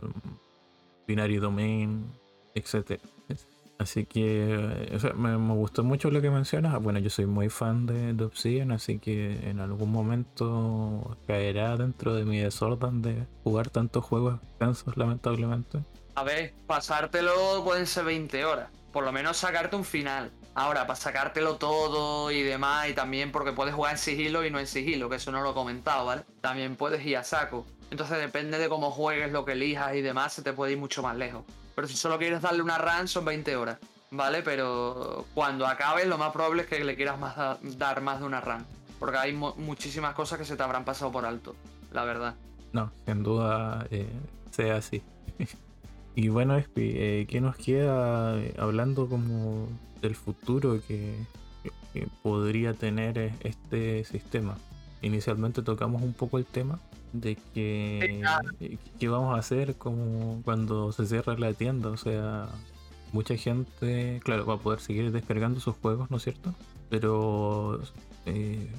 Binary 1.06 1.36
Domain, 1.36 2.06
etcétera. 2.54 3.02
Así 3.78 4.06
que 4.06 5.00
me, 5.16 5.36
me, 5.38 5.54
gustó 5.54 5.82
mucho 5.82 6.10
lo 6.10 6.22
que 6.22 6.30
mencionas. 6.30 6.80
Bueno, 6.80 7.00
yo 7.00 7.10
soy 7.10 7.26
muy 7.26 7.48
fan 7.48 7.86
de, 7.86 8.12
de, 8.12 8.24
Obsidian, 8.24 8.70
así 8.70 9.00
que 9.00 9.48
en 9.48 9.58
algún 9.58 9.90
momento 9.90 11.16
caerá 11.26 11.76
dentro 11.76 12.14
de 12.14 12.24
mi 12.24 12.38
desorden 12.38 13.02
de 13.02 13.26
jugar 13.42 13.70
tantos 13.70 14.04
juegos 14.04 14.40
extensos, 14.40 14.96
lamentablemente. 14.96 15.80
A 16.14 16.22
ver, 16.22 16.54
pasártelo 16.66 17.64
pueden 17.64 17.86
ser 17.86 18.04
20 18.04 18.44
horas. 18.44 18.68
Por 18.92 19.04
lo 19.04 19.10
menos 19.10 19.38
sacarte 19.38 19.74
un 19.74 19.84
final. 19.84 20.30
Ahora, 20.54 20.86
para 20.86 20.96
sacártelo 20.96 21.56
todo 21.56 22.30
y 22.30 22.42
demás, 22.42 22.88
y 22.90 22.92
también 22.92 23.32
porque 23.32 23.52
puedes 23.52 23.74
jugar 23.74 23.92
en 23.92 23.98
sigilo 23.98 24.44
y 24.44 24.50
no 24.50 24.60
en 24.60 24.66
sigilo, 24.66 25.08
que 25.08 25.16
eso 25.16 25.32
no 25.32 25.40
lo 25.40 25.52
he 25.52 25.54
comentado, 25.54 26.04
¿vale? 26.04 26.22
También 26.42 26.76
puedes 26.76 27.04
ir 27.06 27.16
a 27.16 27.24
saco. 27.24 27.66
Entonces 27.92 28.18
depende 28.18 28.56
de 28.56 28.70
cómo 28.70 28.90
juegues, 28.90 29.30
lo 29.32 29.44
que 29.44 29.52
elijas 29.52 29.94
y 29.94 30.00
demás, 30.00 30.32
se 30.32 30.40
te 30.40 30.54
puede 30.54 30.72
ir 30.72 30.78
mucho 30.78 31.02
más 31.02 31.14
lejos. 31.14 31.44
Pero 31.74 31.86
si 31.86 31.94
solo 31.94 32.16
quieres 32.16 32.40
darle 32.40 32.62
una 32.62 32.78
run 32.78 33.06
son 33.06 33.26
20 33.26 33.54
horas, 33.54 33.76
¿vale? 34.10 34.40
Pero 34.42 35.26
cuando 35.34 35.66
acabes 35.66 36.06
lo 36.06 36.16
más 36.16 36.32
probable 36.32 36.62
es 36.62 36.68
que 36.68 36.82
le 36.82 36.96
quieras 36.96 37.18
más 37.18 37.36
dar 37.76 38.00
más 38.00 38.20
de 38.20 38.24
una 38.24 38.40
run. 38.40 38.64
Porque 38.98 39.18
hay 39.18 39.34
muchísimas 39.34 40.14
cosas 40.14 40.38
que 40.38 40.46
se 40.46 40.56
te 40.56 40.62
habrán 40.62 40.86
pasado 40.86 41.12
por 41.12 41.26
alto, 41.26 41.54
la 41.92 42.04
verdad. 42.04 42.34
No, 42.72 42.90
sin 43.04 43.22
duda 43.22 43.86
eh, 43.90 44.08
sea 44.50 44.76
así. 44.76 45.02
y 46.14 46.28
bueno, 46.28 46.56
Espi, 46.56 46.92
eh, 46.94 47.26
¿qué 47.28 47.42
nos 47.42 47.56
queda 47.56 48.38
eh, 48.38 48.54
hablando 48.58 49.06
como 49.06 49.68
del 50.00 50.16
futuro 50.16 50.80
que, 50.88 51.14
que 51.92 52.08
podría 52.22 52.72
tener 52.72 53.34
este 53.42 54.04
sistema? 54.04 54.56
Inicialmente 55.02 55.60
tocamos 55.60 56.00
un 56.00 56.14
poco 56.14 56.38
el 56.38 56.46
tema 56.46 56.80
de 57.12 57.36
que 57.54 58.22
qué 58.98 59.08
vamos 59.08 59.34
a 59.34 59.38
hacer 59.38 59.76
como 59.76 60.40
cuando 60.44 60.92
se 60.92 61.06
cierra 61.06 61.36
la 61.36 61.52
tienda, 61.52 61.90
o 61.90 61.96
sea, 61.96 62.48
mucha 63.12 63.36
gente, 63.36 64.20
claro, 64.24 64.46
va 64.46 64.54
a 64.54 64.58
poder 64.58 64.80
seguir 64.80 65.12
descargando 65.12 65.60
sus 65.60 65.76
juegos, 65.76 66.10
¿no 66.10 66.16
es 66.16 66.24
cierto? 66.24 66.54
Pero 66.88 67.80
eh, 68.26 68.70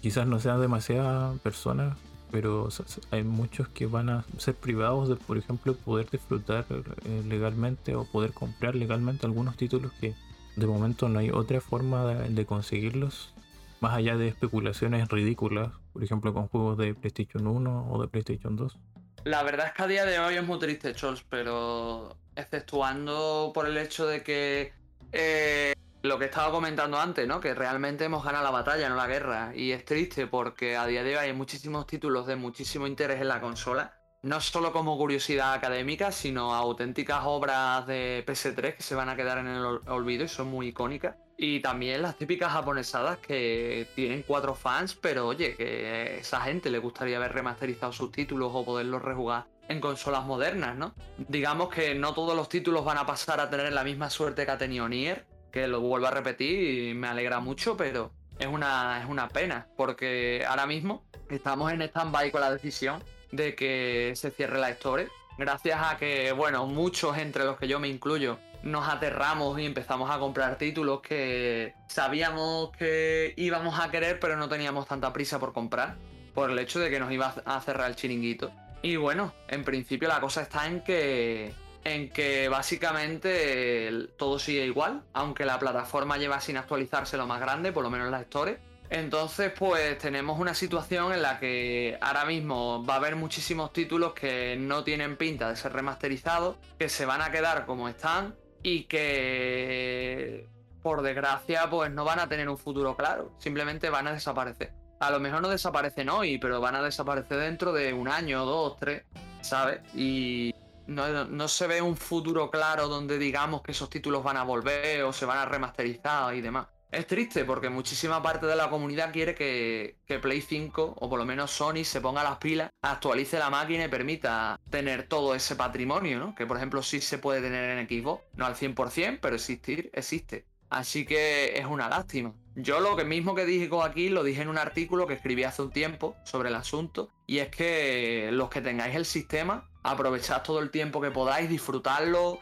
quizás 0.00 0.26
no 0.26 0.38
sean 0.40 0.60
demasiadas 0.60 1.38
personas, 1.40 1.96
pero 2.30 2.68
hay 3.10 3.24
muchos 3.24 3.68
que 3.68 3.86
van 3.86 4.10
a 4.10 4.24
ser 4.36 4.54
privados 4.54 5.08
de, 5.08 5.16
por 5.16 5.38
ejemplo, 5.38 5.74
poder 5.74 6.10
disfrutar 6.10 6.66
eh, 6.70 7.22
legalmente 7.26 7.94
o 7.94 8.04
poder 8.04 8.32
comprar 8.32 8.74
legalmente 8.74 9.26
algunos 9.26 9.56
títulos 9.56 9.92
que 10.00 10.14
de 10.56 10.66
momento 10.66 11.08
no 11.08 11.20
hay 11.20 11.30
otra 11.30 11.60
forma 11.60 12.04
de 12.04 12.44
conseguirlos 12.44 13.32
más 13.80 13.94
allá 13.94 14.16
de 14.16 14.28
especulaciones 14.28 15.08
ridículas, 15.08 15.72
por 15.92 16.02
ejemplo 16.02 16.34
con 16.34 16.48
juegos 16.48 16.78
de 16.78 16.94
PlayStation 16.94 17.46
1 17.46 17.88
o 17.90 18.02
de 18.02 18.08
PlayStation 18.08 18.56
2. 18.56 18.78
La 19.24 19.42
verdad 19.42 19.66
es 19.66 19.72
que 19.72 19.82
a 19.82 19.86
día 19.86 20.04
de 20.04 20.18
hoy 20.18 20.36
es 20.36 20.46
muy 20.46 20.58
triste, 20.58 20.94
Chols, 20.94 21.24
pero 21.28 22.16
exceptuando 22.34 23.50
por 23.52 23.66
el 23.66 23.76
hecho 23.76 24.06
de 24.06 24.22
que 24.22 24.72
eh, 25.12 25.74
lo 26.02 26.18
que 26.18 26.26
estaba 26.26 26.50
comentando 26.50 26.98
antes, 26.98 27.26
¿no? 27.26 27.40
Que 27.40 27.54
realmente 27.54 28.04
hemos 28.04 28.24
ganado 28.24 28.44
la 28.44 28.50
batalla, 28.50 28.88
no 28.88 28.96
la 28.96 29.06
guerra. 29.06 29.52
Y 29.54 29.72
es 29.72 29.84
triste 29.84 30.26
porque 30.26 30.76
a 30.76 30.86
día 30.86 31.02
de 31.02 31.16
hoy 31.16 31.26
hay 31.26 31.32
muchísimos 31.32 31.86
títulos 31.86 32.26
de 32.26 32.36
muchísimo 32.36 32.86
interés 32.86 33.20
en 33.20 33.28
la 33.28 33.40
consola. 33.40 33.94
No 34.22 34.40
solo 34.40 34.72
como 34.72 34.96
curiosidad 34.96 35.52
académica, 35.52 36.12
sino 36.12 36.54
auténticas 36.54 37.20
obras 37.24 37.86
de 37.86 38.24
PS3 38.26 38.76
que 38.76 38.82
se 38.82 38.94
van 38.94 39.08
a 39.08 39.16
quedar 39.16 39.38
en 39.38 39.48
el 39.48 39.64
olvido 39.86 40.24
y 40.24 40.28
son 40.28 40.48
muy 40.48 40.68
icónicas. 40.68 41.16
Y 41.40 41.60
también 41.60 42.02
las 42.02 42.18
típicas 42.18 42.50
japonesadas 42.50 43.18
que 43.18 43.86
tienen 43.94 44.24
cuatro 44.26 44.56
fans, 44.56 44.96
pero 44.96 45.28
oye, 45.28 45.54
que 45.54 45.86
a 45.86 46.04
esa 46.18 46.40
gente 46.40 46.68
le 46.68 46.78
gustaría 46.78 47.16
haber 47.16 47.32
remasterizado 47.32 47.92
sus 47.92 48.10
títulos 48.10 48.50
o 48.52 48.64
poderlos 48.64 49.00
rejugar 49.00 49.46
en 49.68 49.80
consolas 49.80 50.24
modernas, 50.24 50.74
¿no? 50.76 50.94
Digamos 51.16 51.68
que 51.68 51.94
no 51.94 52.12
todos 52.12 52.34
los 52.34 52.48
títulos 52.48 52.84
van 52.84 52.98
a 52.98 53.06
pasar 53.06 53.38
a 53.38 53.48
tener 53.48 53.72
la 53.72 53.84
misma 53.84 54.10
suerte 54.10 54.44
que 54.44 54.50
ha 54.50 54.58
tenido 54.58 54.88
Nier, 54.88 55.26
que 55.52 55.68
lo 55.68 55.80
vuelvo 55.80 56.08
a 56.08 56.10
repetir 56.10 56.88
y 56.88 56.94
me 56.94 57.06
alegra 57.06 57.38
mucho, 57.38 57.76
pero 57.76 58.10
es 58.40 58.48
una, 58.48 59.00
es 59.00 59.08
una 59.08 59.28
pena, 59.28 59.68
porque 59.76 60.44
ahora 60.44 60.66
mismo 60.66 61.04
estamos 61.30 61.70
en 61.70 61.82
stand-by 61.82 62.32
con 62.32 62.40
la 62.40 62.50
decisión 62.50 63.04
de 63.30 63.54
que 63.54 64.12
se 64.16 64.32
cierre 64.32 64.58
la 64.58 64.72
historia. 64.72 65.06
Gracias 65.38 65.78
a 65.80 65.96
que, 65.98 66.32
bueno, 66.32 66.66
muchos 66.66 67.16
entre 67.16 67.44
los 67.44 67.58
que 67.58 67.68
yo 67.68 67.78
me 67.78 67.86
incluyo 67.86 68.40
nos 68.62 68.88
aterramos 68.88 69.58
y 69.58 69.66
empezamos 69.66 70.10
a 70.10 70.18
comprar 70.18 70.56
títulos 70.58 71.00
que 71.00 71.74
sabíamos 71.86 72.70
que 72.76 73.34
íbamos 73.36 73.78
a 73.78 73.90
querer, 73.90 74.18
pero 74.20 74.36
no 74.36 74.48
teníamos 74.48 74.86
tanta 74.86 75.12
prisa 75.12 75.38
por 75.38 75.52
comprar, 75.52 75.96
por 76.34 76.50
el 76.50 76.58
hecho 76.58 76.80
de 76.80 76.90
que 76.90 76.98
nos 76.98 77.12
iba 77.12 77.34
a 77.44 77.60
cerrar 77.60 77.88
el 77.90 77.96
chiringuito. 77.96 78.50
Y 78.82 78.96
bueno, 78.96 79.32
en 79.48 79.64
principio 79.64 80.08
la 80.08 80.20
cosa 80.20 80.42
está 80.42 80.66
en 80.66 80.82
que 80.82 81.52
en 81.84 82.10
que 82.10 82.48
básicamente 82.48 83.90
todo 84.16 84.38
sigue 84.38 84.66
igual, 84.66 85.02
aunque 85.12 85.44
la 85.44 85.58
plataforma 85.58 86.18
lleva 86.18 86.40
sin 86.40 86.56
actualizarse 86.56 87.16
lo 87.16 87.26
más 87.26 87.40
grande, 87.40 87.72
por 87.72 87.82
lo 87.82 87.90
menos 87.90 88.10
la 88.10 88.20
Store. 88.22 88.58
Entonces, 88.90 89.52
pues 89.56 89.98
tenemos 89.98 90.38
una 90.38 90.54
situación 90.54 91.12
en 91.12 91.22
la 91.22 91.38
que 91.38 91.98
ahora 92.00 92.24
mismo 92.24 92.84
va 92.84 92.94
a 92.94 92.96
haber 92.96 93.16
muchísimos 93.16 93.72
títulos 93.72 94.14
que 94.14 94.56
no 94.58 94.82
tienen 94.82 95.16
pinta 95.16 95.50
de 95.50 95.56
ser 95.56 95.72
remasterizados, 95.72 96.56
que 96.78 96.88
se 96.88 97.04
van 97.04 97.20
a 97.20 97.30
quedar 97.30 97.66
como 97.66 97.88
están 97.88 98.34
y 98.62 98.84
que 98.84 100.48
por 100.82 101.02
desgracia 101.02 101.68
pues 101.68 101.90
no 101.90 102.04
van 102.04 102.20
a 102.20 102.28
tener 102.28 102.48
un 102.48 102.58
futuro 102.58 102.96
claro, 102.96 103.32
simplemente 103.38 103.90
van 103.90 104.06
a 104.06 104.12
desaparecer. 104.12 104.72
A 105.00 105.10
lo 105.10 105.20
mejor 105.20 105.42
no 105.42 105.48
desaparecen 105.48 106.08
hoy, 106.08 106.38
pero 106.38 106.60
van 106.60 106.74
a 106.74 106.82
desaparecer 106.82 107.38
dentro 107.38 107.72
de 107.72 107.92
un 107.92 108.08
año, 108.08 108.44
dos, 108.44 108.76
tres, 108.78 109.04
¿sabes? 109.42 109.80
Y 109.94 110.54
no, 110.86 111.24
no, 111.24 111.48
se 111.48 111.66
ve 111.66 111.80
un 111.80 111.96
futuro 111.96 112.50
claro 112.50 112.88
donde 112.88 113.18
digamos 113.18 113.62
que 113.62 113.72
esos 113.72 113.90
títulos 113.90 114.24
van 114.24 114.36
a 114.36 114.42
volver 114.42 115.02
o 115.04 115.12
se 115.12 115.24
van 115.24 115.38
a 115.38 115.44
remasterizar 115.44 116.34
y 116.34 116.40
demás. 116.40 116.66
Es 116.90 117.06
triste 117.06 117.44
porque 117.44 117.68
muchísima 117.68 118.22
parte 118.22 118.46
de 118.46 118.56
la 118.56 118.70
comunidad 118.70 119.12
quiere 119.12 119.34
que, 119.34 119.96
Play 120.22 120.40
5 120.40 120.94
o 120.98 121.10
por 121.10 121.18
lo 121.18 121.26
menos 121.26 121.50
Sony 121.50 121.84
se 121.84 122.00
ponga 122.00 122.24
las 122.24 122.38
pilas, 122.38 122.70
actualice 122.80 123.38
la 123.38 123.50
máquina 123.50 123.84
y 123.84 123.88
permita 123.88 124.58
tener 124.70 125.06
todo 125.06 125.34
ese 125.34 125.54
patrimonio, 125.54 126.18
¿no? 126.18 126.34
Que 126.34 126.46
por 126.46 126.56
ejemplo 126.56 126.82
sí 126.82 127.02
se 127.02 127.18
puede 127.18 127.42
tener 127.42 127.78
en 127.78 127.86
Xbox, 127.86 128.22
no 128.36 128.46
al 128.46 128.54
100%, 128.54 129.18
pero 129.20 129.34
existir 129.34 129.90
existe. 129.92 130.46
Así 130.70 131.04
que 131.04 131.58
es 131.58 131.66
una 131.66 131.90
lástima. 131.90 132.32
Yo 132.54 132.80
lo 132.80 132.96
que 132.96 133.04
mismo 133.04 133.34
que 133.34 133.44
dije 133.44 133.68
aquí 133.84 134.08
lo 134.08 134.24
dije 134.24 134.40
en 134.40 134.48
un 134.48 134.58
artículo 134.58 135.06
que 135.06 135.14
escribí 135.14 135.44
hace 135.44 135.60
un 135.60 135.70
tiempo 135.70 136.16
sobre 136.24 136.48
el 136.48 136.54
asunto 136.54 137.10
y 137.26 137.38
es 137.38 137.48
que 137.48 138.30
los 138.32 138.48
que 138.48 138.62
tengáis 138.62 138.96
el 138.96 139.04
sistema, 139.04 139.68
aprovechad 139.82 140.42
todo 140.42 140.60
el 140.60 140.70
tiempo 140.70 141.02
que 141.02 141.10
podáis, 141.10 141.50
disfrutarlo, 141.50 142.38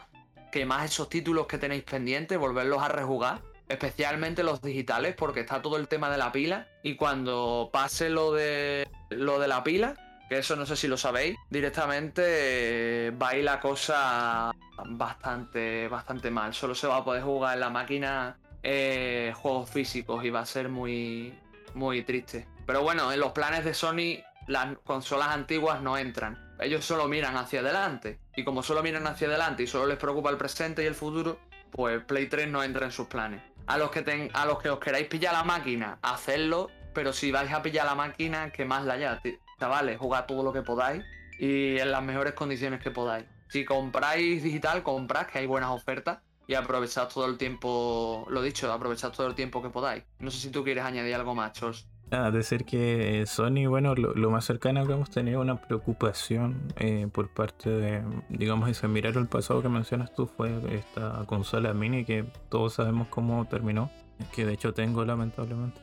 que 0.53 0.65
esos 0.85 1.09
títulos 1.09 1.47
que 1.47 1.57
tenéis 1.57 1.83
pendientes, 1.83 2.37
volverlos 2.37 2.81
a 2.81 2.87
rejugar 2.87 3.41
especialmente 3.69 4.43
los 4.43 4.61
digitales, 4.61 5.15
porque 5.15 5.41
está 5.41 5.61
todo 5.61 5.77
el 5.77 5.87
tema 5.87 6.09
de 6.09 6.17
la 6.17 6.31
pila. 6.31 6.67
Y 6.83 6.95
cuando 6.95 7.69
pase 7.71 8.09
lo 8.09 8.33
de 8.33 8.87
lo 9.09 9.39
de 9.39 9.47
la 9.47 9.63
pila, 9.63 9.95
que 10.29 10.39
eso 10.39 10.55
no 10.55 10.65
sé 10.65 10.75
si 10.75 10.87
lo 10.87 10.97
sabéis, 10.97 11.37
directamente 11.49 12.21
eh, 12.25 13.11
va 13.11 13.29
a 13.29 13.37
ir 13.37 13.43
la 13.43 13.59
cosa 13.59 14.51
bastante, 14.85 15.87
bastante 15.87 16.31
mal. 16.31 16.53
Solo 16.53 16.75
se 16.75 16.87
va 16.87 16.97
a 16.97 17.05
poder 17.05 17.23
jugar 17.23 17.55
en 17.55 17.61
la 17.61 17.69
máquina 17.69 18.37
eh, 18.63 19.33
juegos 19.35 19.69
físicos 19.69 20.23
y 20.25 20.29
va 20.29 20.41
a 20.41 20.45
ser 20.45 20.69
muy, 20.69 21.33
muy 21.73 22.03
triste. 22.03 22.47
Pero 22.65 22.83
bueno, 22.83 23.11
en 23.11 23.19
los 23.19 23.31
planes 23.31 23.63
de 23.63 23.73
Sony 23.73 24.23
las 24.47 24.77
consolas 24.83 25.29
antiguas 25.29 25.81
no 25.81 25.97
entran. 25.97 26.55
Ellos 26.59 26.83
solo 26.83 27.07
miran 27.07 27.37
hacia 27.37 27.59
adelante. 27.59 28.19
Y 28.35 28.43
como 28.43 28.63
solo 28.63 28.81
miran 28.81 29.05
hacia 29.07 29.27
adelante 29.27 29.63
y 29.63 29.67
solo 29.67 29.87
les 29.87 29.97
preocupa 29.97 30.29
el 30.29 30.37
presente 30.37 30.83
y 30.83 30.85
el 30.87 30.95
futuro, 30.95 31.39
pues 31.71 32.03
Play 32.03 32.27
3 32.27 32.49
no 32.49 32.63
entra 32.63 32.85
en 32.85 32.91
sus 32.91 33.07
planes 33.07 33.41
a 33.67 33.77
los 33.77 33.91
que 33.91 34.31
a 34.33 34.45
los 34.45 34.59
que 34.59 34.69
os 34.69 34.79
queráis 34.79 35.07
pillar 35.07 35.33
la 35.33 35.43
máquina, 35.43 35.99
hacedlo, 36.01 36.69
pero 36.93 37.13
si 37.13 37.31
vais 37.31 37.51
a 37.51 37.61
pillar 37.61 37.85
la 37.85 37.95
máquina, 37.95 38.51
que 38.51 38.65
más 38.65 38.85
la 38.85 38.97
ya, 38.97 39.21
chavales, 39.59 39.99
jugad 39.99 40.25
todo 40.25 40.43
lo 40.43 40.53
que 40.53 40.61
podáis 40.61 41.03
y 41.39 41.77
en 41.77 41.91
las 41.91 42.01
mejores 42.01 42.33
condiciones 42.33 42.81
que 42.81 42.91
podáis. 42.91 43.25
Si 43.49 43.65
compráis 43.65 44.43
digital, 44.43 44.83
comprad, 44.83 45.27
que 45.27 45.39
hay 45.39 45.45
buenas 45.45 45.69
ofertas 45.69 46.19
y 46.47 46.55
aprovechad 46.55 47.07
todo 47.09 47.25
el 47.25 47.37
tiempo, 47.37 48.25
lo 48.29 48.41
dicho, 48.41 48.71
aprovechad 48.71 49.11
todo 49.11 49.27
el 49.27 49.35
tiempo 49.35 49.61
que 49.61 49.69
podáis. 49.69 50.03
No 50.19 50.31
sé 50.31 50.39
si 50.39 50.49
tú 50.49 50.63
quieres 50.63 50.83
añadir 50.83 51.15
algo 51.15 51.35
más, 51.35 51.53
Chos. 51.53 51.87
Nada, 52.09 52.31
de 52.31 52.41
ser 52.43 52.63
que 52.63 53.25
Sony, 53.27 53.67
bueno, 53.67 53.93
lo, 53.93 54.29
más 54.31 54.45
cercano 54.45 54.85
que 54.85 54.93
hemos 54.93 55.09
tenido 55.09 55.41
una 55.41 55.59
preocupación 55.59 56.55
eh, 56.77 57.07
por 57.11 57.27
parte 57.29 57.69
de, 57.69 58.01
digamos, 58.29 58.69
ese 58.69 58.87
mirar 58.87 59.17
el 59.17 59.27
pasado 59.27 59.61
que 59.61 59.67
mencionas 59.67 60.13
tú 60.13 60.25
fue 60.25 60.51
esta 60.71 61.25
consola 61.25 61.73
mini 61.73 62.05
que 62.05 62.25
todos 62.49 62.75
sabemos 62.75 63.09
cómo 63.09 63.45
terminó, 63.45 63.91
que 64.33 64.45
de 64.45 64.53
hecho 64.53 64.73
tengo 64.73 65.03
lamentablemente. 65.03 65.81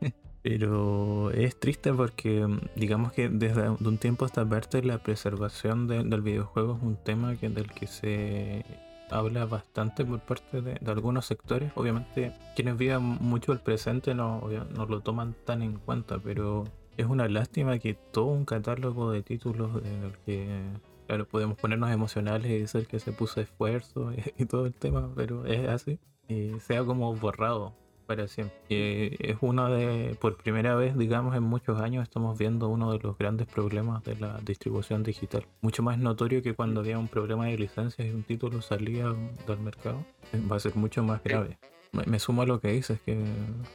Pero 0.42 1.30
es 1.30 1.58
triste 1.58 1.92
porque 1.92 2.46
digamos 2.76 3.12
que 3.12 3.28
desde 3.30 3.70
un 3.70 3.98
tiempo 3.98 4.26
hasta 4.26 4.44
verte 4.44 4.82
la 4.82 4.98
preservación 4.98 5.88
del 5.88 6.20
videojuego 6.20 6.76
es 6.76 6.82
un 6.82 6.96
tema 6.96 7.34
que, 7.34 7.48
del 7.48 7.72
que 7.72 7.86
se 7.86 8.64
habla 9.10 9.44
bastante 9.46 10.04
por 10.04 10.20
parte 10.20 10.60
de, 10.60 10.80
algunos 10.90 11.26
sectores. 11.26 11.72
Obviamente 11.74 12.32
quienes 12.56 12.76
viven 12.76 13.02
mucho 13.02 13.52
el 13.52 13.60
presente 13.60 14.14
no, 14.14 14.42
no 14.74 14.86
lo 14.86 15.00
toman 15.00 15.34
tan 15.44 15.62
en 15.62 15.78
cuenta, 15.78 16.18
pero 16.18 16.64
es 16.96 17.06
una 17.06 17.28
lástima 17.28 17.78
que 17.78 17.94
todo 17.94 18.26
un 18.26 18.44
catálogo 18.44 19.10
de 19.10 19.22
títulos 19.22 19.82
en 19.84 20.04
el 20.04 20.18
que 20.18 20.62
claro, 21.06 21.26
podemos 21.26 21.58
ponernos 21.58 21.90
emocionales 21.90 22.50
y 22.50 22.58
decir 22.60 22.86
que 22.86 22.98
se 22.98 23.12
puso 23.12 23.40
esfuerzo 23.40 24.12
y, 24.38 24.44
todo 24.46 24.66
el 24.66 24.74
tema, 24.74 25.10
pero 25.14 25.44
es 25.46 25.68
así. 25.68 25.98
Y 26.28 26.58
sea 26.60 26.84
como 26.84 27.14
borrado 27.14 27.74
para 28.06 28.28
siempre. 28.28 28.56
es 28.68 29.36
una 29.40 29.68
de, 29.68 30.16
por 30.20 30.36
primera 30.36 30.74
vez, 30.74 30.96
digamos, 30.96 31.36
en 31.36 31.42
muchos 31.42 31.80
años 31.80 32.02
estamos 32.02 32.38
viendo 32.38 32.68
uno 32.68 32.92
de 32.92 32.98
los 32.98 33.16
grandes 33.18 33.46
problemas 33.46 34.02
de 34.04 34.16
la 34.16 34.40
distribución 34.44 35.02
digital. 35.02 35.46
Mucho 35.60 35.82
más 35.82 35.98
notorio 35.98 36.42
que 36.42 36.54
cuando 36.54 36.80
había 36.80 36.98
un 36.98 37.08
problema 37.08 37.46
de 37.46 37.58
licencias 37.58 38.06
y 38.06 38.10
un 38.10 38.22
título 38.22 38.62
salía 38.62 39.06
del 39.46 39.58
mercado. 39.60 40.04
Va 40.50 40.56
a 40.56 40.60
ser 40.60 40.74
mucho 40.76 41.02
más 41.02 41.22
grave 41.22 41.58
me, 42.06 42.18
sumo 42.18 42.42
a 42.42 42.46
lo 42.46 42.60
que 42.60 42.72
dices, 42.72 43.00
que 43.00 43.16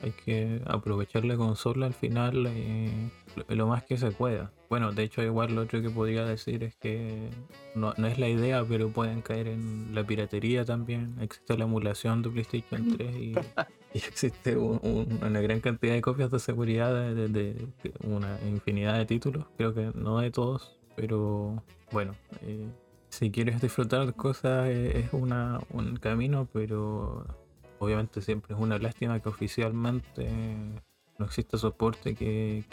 hay 0.04 0.12
que 0.12 0.62
aprovechar 0.66 1.26
la 1.26 1.38
consola 1.38 1.86
al 1.86 1.94
final 1.94 2.46
eh, 2.48 3.10
lo, 3.48 3.68
más 3.68 3.84
que 3.84 3.98
se 3.98 4.12
pueda. 4.12 4.52
Bueno, 4.70 4.92
de 4.92 5.04
hecho 5.04 5.24
igual 5.24 5.56
lo 5.56 5.62
otro 5.62 5.82
que 5.82 5.90
podría 5.90 6.26
decir 6.26 6.64
es 6.64 6.76
que 6.76 7.30
no, 7.76 7.94
es 7.94 8.20
la 8.20 8.28
idea, 8.28 8.64
pero 8.68 8.90
pueden 8.90 9.22
caer 9.22 9.48
en 9.48 9.94
la 9.94 10.06
piratería 10.06 10.66
también. 10.66 11.16
Existe 11.22 11.58
la 11.58 11.64
emulación 11.64 12.22
de 12.22 12.30
PlayStation 12.30 12.98
3 12.98 13.16
y, 13.16 13.34
existe 13.94 14.58
una 14.58 15.42
gran 15.42 15.60
cantidad 15.60 15.94
de 15.94 16.02
copias 16.02 16.32
de 16.32 16.40
seguridad 16.40 16.94
de, 17.14 17.68
una 18.04 18.38
infinidad 18.48 18.98
de 18.98 19.06
títulos. 19.06 19.46
Creo 19.58 19.74
que 19.74 19.92
no 19.96 20.20
de 20.20 20.32
todos, 20.32 20.78
pero 20.96 21.64
bueno. 21.92 22.16
Eh, 22.44 22.68
si 23.10 23.32
quieres 23.32 23.60
disfrutar 23.60 24.14
cosas 24.14 24.68
eh, 24.68 25.00
es 25.00 25.14
una, 25.14 25.60
un 25.72 25.98
camino, 25.98 26.48
pero 26.54 27.26
obviamente 27.80 28.22
siempre 28.22 28.56
es 28.56 28.62
una 28.62 28.78
lástima 28.78 29.20
que 29.20 29.30
oficialmente 29.30 30.30
no 31.18 31.26
exista 31.26 31.58
soporte, 31.58 32.16
que, 32.16 32.64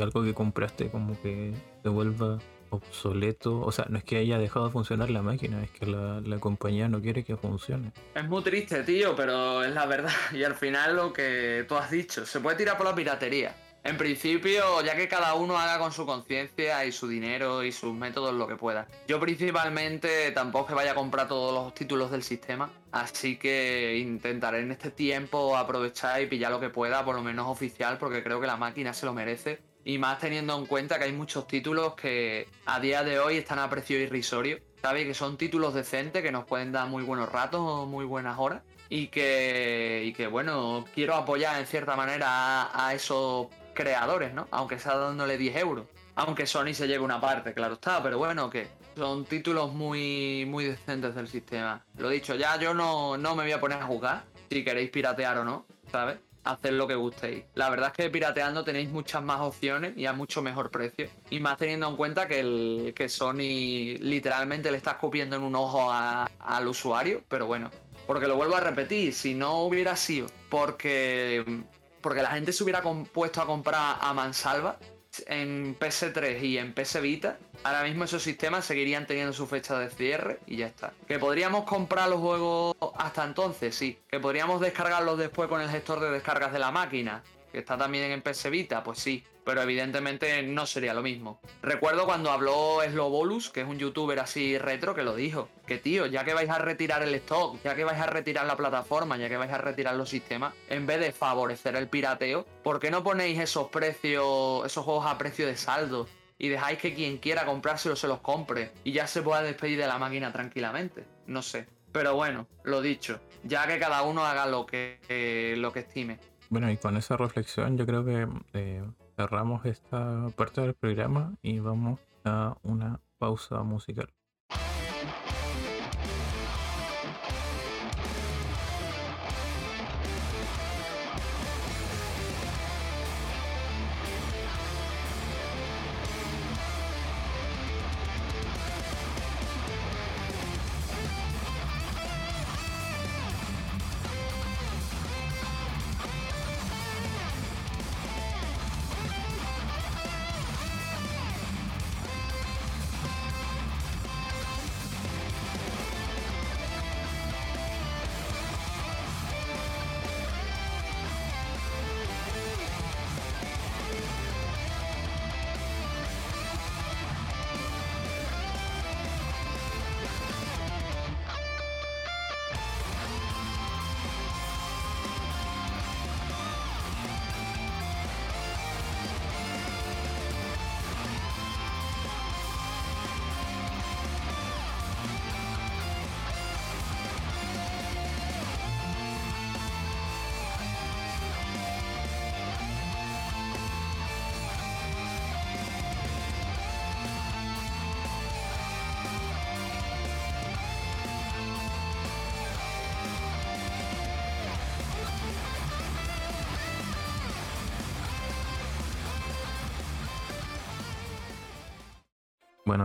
algo 0.00 0.22
que 0.22 0.34
compraste 0.34 0.90
como 0.90 1.20
que 1.20 1.52
se 1.82 1.88
vuelva 1.88 2.38
obsoleto. 2.72 3.60
O 3.60 3.72
sea, 3.72 3.86
no 3.88 3.98
es 3.98 4.04
que 4.04 4.18
haya 4.18 4.38
dejado 4.38 4.66
de 4.66 4.72
funcionar 4.72 5.10
la 5.10 5.22
máquina, 5.22 5.62
es 5.62 5.70
que 5.70 5.86
la, 5.86 6.20
la, 6.20 6.38
compañía 6.38 6.88
no 6.88 7.00
quiere 7.00 7.24
que 7.24 7.36
funcione. 7.36 7.92
Es 8.14 8.28
muy 8.28 8.42
triste, 8.42 8.82
tío, 8.82 9.14
pero 9.14 9.62
es 9.64 9.72
la 9.72 9.86
verdad. 9.86 10.12
Y 10.32 10.44
al 10.44 10.54
final 10.54 10.96
lo 10.96 11.12
que 11.12 11.64
tú 11.68 11.76
has 11.76 11.90
dicho, 11.90 12.24
se 12.26 12.40
puede 12.40 12.56
tirar 12.56 12.76
por 12.76 12.86
la 12.86 12.94
piratería. 12.94 13.54
En 13.84 13.96
principio, 13.96 14.80
ya 14.82 14.94
que 14.94 15.08
cada 15.08 15.34
uno 15.34 15.58
haga 15.58 15.80
con 15.80 15.92
su 15.92 16.06
conciencia 16.06 16.84
y 16.84 16.92
su 16.92 17.08
dinero 17.08 17.64
y 17.64 17.72
sus 17.72 17.92
métodos 17.92 18.32
lo 18.32 18.46
que 18.46 18.54
pueda. 18.54 18.86
Yo 19.08 19.18
principalmente 19.18 20.30
tampoco 20.30 20.68
que 20.68 20.74
vaya 20.74 20.92
a 20.92 20.94
comprar 20.94 21.26
todos 21.26 21.52
los 21.52 21.74
títulos 21.74 22.12
del 22.12 22.22
sistema, 22.22 22.70
así 22.92 23.36
que 23.38 23.98
intentaré 23.98 24.60
en 24.60 24.70
este 24.70 24.92
tiempo 24.92 25.56
aprovechar 25.56 26.22
y 26.22 26.26
pillar 26.26 26.52
lo 26.52 26.60
que 26.60 26.70
pueda, 26.70 27.04
por 27.04 27.16
lo 27.16 27.22
menos 27.22 27.48
oficial, 27.48 27.98
porque 27.98 28.22
creo 28.22 28.40
que 28.40 28.46
la 28.46 28.56
máquina 28.56 28.94
se 28.94 29.04
lo 29.04 29.14
merece. 29.14 29.60
Y 29.84 29.98
más 29.98 30.18
teniendo 30.18 30.56
en 30.56 30.66
cuenta 30.66 30.98
que 30.98 31.04
hay 31.04 31.12
muchos 31.12 31.46
títulos 31.46 31.94
que 31.94 32.48
a 32.66 32.80
día 32.80 33.02
de 33.02 33.18
hoy 33.18 33.36
están 33.36 33.58
a 33.58 33.68
precio 33.68 33.98
irrisorio, 33.98 34.58
¿sabes? 34.80 35.06
Que 35.06 35.14
son 35.14 35.36
títulos 35.36 35.74
decentes 35.74 36.22
que 36.22 36.30
nos 36.30 36.44
pueden 36.44 36.72
dar 36.72 36.88
muy 36.88 37.02
buenos 37.02 37.30
ratos 37.30 37.86
muy 37.88 38.04
buenas 38.04 38.38
horas. 38.38 38.62
Y 38.88 39.08
que, 39.08 40.02
y 40.04 40.12
que 40.12 40.26
bueno, 40.26 40.84
quiero 40.94 41.14
apoyar 41.14 41.58
en 41.58 41.66
cierta 41.66 41.96
manera 41.96 42.26
a, 42.28 42.88
a 42.88 42.94
esos 42.94 43.46
creadores, 43.72 44.34
¿no? 44.34 44.46
Aunque 44.50 44.78
sea 44.78 44.96
dándole 44.96 45.38
10 45.38 45.56
euros. 45.56 45.86
Aunque 46.14 46.46
Sony 46.46 46.74
se 46.74 46.86
lleve 46.86 47.02
una 47.02 47.20
parte, 47.20 47.54
claro 47.54 47.74
está, 47.74 48.02
pero 48.02 48.18
bueno, 48.18 48.50
que 48.50 48.68
son 48.96 49.24
títulos 49.24 49.72
muy, 49.72 50.44
muy 50.46 50.64
decentes 50.64 51.14
del 51.14 51.28
sistema. 51.28 51.84
Lo 51.96 52.10
dicho, 52.10 52.34
ya 52.34 52.58
yo 52.58 52.74
no, 52.74 53.16
no 53.16 53.34
me 53.34 53.44
voy 53.44 53.52
a 53.52 53.60
poner 53.60 53.78
a 53.78 53.86
jugar, 53.86 54.24
si 54.50 54.62
queréis 54.62 54.90
piratear 54.90 55.38
o 55.38 55.44
no, 55.44 55.66
¿sabes? 55.90 56.18
Hacer 56.44 56.72
lo 56.72 56.88
que 56.88 56.94
gustéis. 56.94 57.44
La 57.54 57.70
verdad 57.70 57.88
es 57.88 58.04
que 58.04 58.10
pirateando 58.10 58.64
tenéis 58.64 58.90
muchas 58.90 59.22
más 59.22 59.40
opciones 59.40 59.96
y 59.96 60.06
a 60.06 60.12
mucho 60.12 60.42
mejor 60.42 60.70
precio. 60.70 61.08
Y 61.30 61.40
más 61.40 61.56
teniendo 61.56 61.88
en 61.88 61.96
cuenta 61.96 62.26
que, 62.26 62.40
el, 62.40 62.92
que 62.96 63.08
Sony 63.08 63.98
literalmente 64.00 64.70
le 64.70 64.76
está 64.76 64.92
escupiendo 64.92 65.36
en 65.36 65.42
un 65.42 65.54
ojo 65.54 65.90
al 65.92 66.66
usuario, 66.66 67.22
pero 67.28 67.46
bueno. 67.46 67.70
Porque 68.06 68.26
lo 68.26 68.36
vuelvo 68.36 68.56
a 68.56 68.60
repetir, 68.60 69.14
si 69.14 69.34
no 69.34 69.62
hubiera 69.62 69.94
sido 69.94 70.26
porque 70.50 71.62
porque 72.02 72.20
la 72.20 72.30
gente 72.32 72.52
se 72.52 72.64
hubiera 72.64 72.82
puesto 72.82 73.40
a 73.40 73.46
comprar 73.46 73.96
a 74.00 74.12
mansalva 74.12 74.76
en 75.26 75.78
PS3 75.78 76.42
y 76.42 76.58
en 76.58 76.72
PS 76.74 77.00
Vita, 77.00 77.38
ahora 77.64 77.84
mismo 77.84 78.04
esos 78.04 78.22
sistemas 78.22 78.64
seguirían 78.64 79.06
teniendo 79.06 79.32
su 79.32 79.46
fecha 79.46 79.78
de 79.78 79.90
cierre 79.90 80.38
y 80.46 80.56
ya 80.56 80.66
está. 80.66 80.92
¿Que 81.06 81.18
podríamos 81.18 81.64
comprar 81.64 82.08
los 82.08 82.20
juegos 82.20 82.76
hasta 82.96 83.24
entonces? 83.24 83.74
Sí. 83.74 83.98
¿Que 84.08 84.20
podríamos 84.20 84.60
descargarlos 84.60 85.18
después 85.18 85.48
con 85.48 85.60
el 85.60 85.68
gestor 85.68 86.00
de 86.00 86.10
descargas 86.10 86.52
de 86.52 86.58
la 86.58 86.70
máquina? 86.70 87.22
Que 87.52 87.58
está 87.58 87.76
también 87.76 88.10
en 88.10 88.22
PS 88.22 88.50
Vita, 88.50 88.82
pues 88.82 88.98
sí, 88.98 89.22
pero 89.44 89.62
evidentemente 89.62 90.42
no 90.42 90.66
sería 90.66 90.94
lo 90.94 91.02
mismo. 91.02 91.40
Recuerdo 91.62 92.06
cuando 92.06 92.30
habló 92.30 92.80
Slobolus, 92.82 93.50
que 93.50 93.60
es 93.60 93.66
un 93.66 93.78
youtuber 93.78 94.18
así 94.18 94.56
retro, 94.58 94.94
que 94.94 95.02
lo 95.02 95.14
dijo, 95.14 95.48
que 95.66 95.78
tío, 95.78 96.06
ya 96.06 96.24
que 96.24 96.34
vais 96.34 96.48
a 96.48 96.58
retirar 96.58 97.02
el 97.02 97.14
stock, 97.16 97.58
ya 97.62 97.74
que 97.74 97.84
vais 97.84 98.00
a 98.00 98.06
retirar 98.06 98.46
la 98.46 98.56
plataforma, 98.56 99.16
ya 99.18 99.28
que 99.28 99.36
vais 99.36 99.52
a 99.52 99.58
retirar 99.58 99.94
los 99.94 100.08
sistemas, 100.08 100.54
en 100.68 100.86
vez 100.86 101.00
de 101.00 101.12
favorecer 101.12 101.76
el 101.76 101.88
pirateo, 101.88 102.46
¿por 102.62 102.80
qué 102.80 102.90
no 102.90 103.04
ponéis 103.04 103.38
esos 103.38 103.68
precios, 103.68 104.64
esos 104.64 104.84
juegos 104.84 105.06
a 105.06 105.18
precio 105.18 105.46
de 105.46 105.56
saldo? 105.56 106.08
Y 106.38 106.48
dejáis 106.48 106.78
que 106.78 106.94
quien 106.94 107.18
quiera 107.18 107.44
comprárselo 107.44 107.94
se 107.94 108.08
los 108.08 108.20
compre 108.20 108.72
y 108.82 108.92
ya 108.92 109.06
se 109.06 109.22
pueda 109.22 109.42
despedir 109.42 109.78
de 109.78 109.86
la 109.86 109.98
máquina 109.98 110.32
tranquilamente. 110.32 111.04
No 111.26 111.40
sé. 111.40 111.66
Pero 111.92 112.14
bueno, 112.16 112.48
lo 112.64 112.80
dicho, 112.80 113.20
ya 113.44 113.66
que 113.66 113.78
cada 113.78 114.02
uno 114.02 114.24
haga 114.24 114.46
lo 114.46 114.66
que, 114.66 114.98
eh, 115.08 115.54
lo 115.58 115.72
que 115.72 115.80
estime. 115.80 116.18
Bueno, 116.52 116.70
y 116.70 116.76
con 116.76 116.98
esa 116.98 117.16
reflexión 117.16 117.78
yo 117.78 117.86
creo 117.86 118.04
que 118.04 118.28
eh, 118.52 118.84
cerramos 119.16 119.64
esta 119.64 120.28
parte 120.36 120.60
del 120.60 120.74
programa 120.74 121.34
y 121.40 121.60
vamos 121.60 121.98
a 122.26 122.58
una 122.62 123.00
pausa 123.16 123.62
musical. 123.62 124.12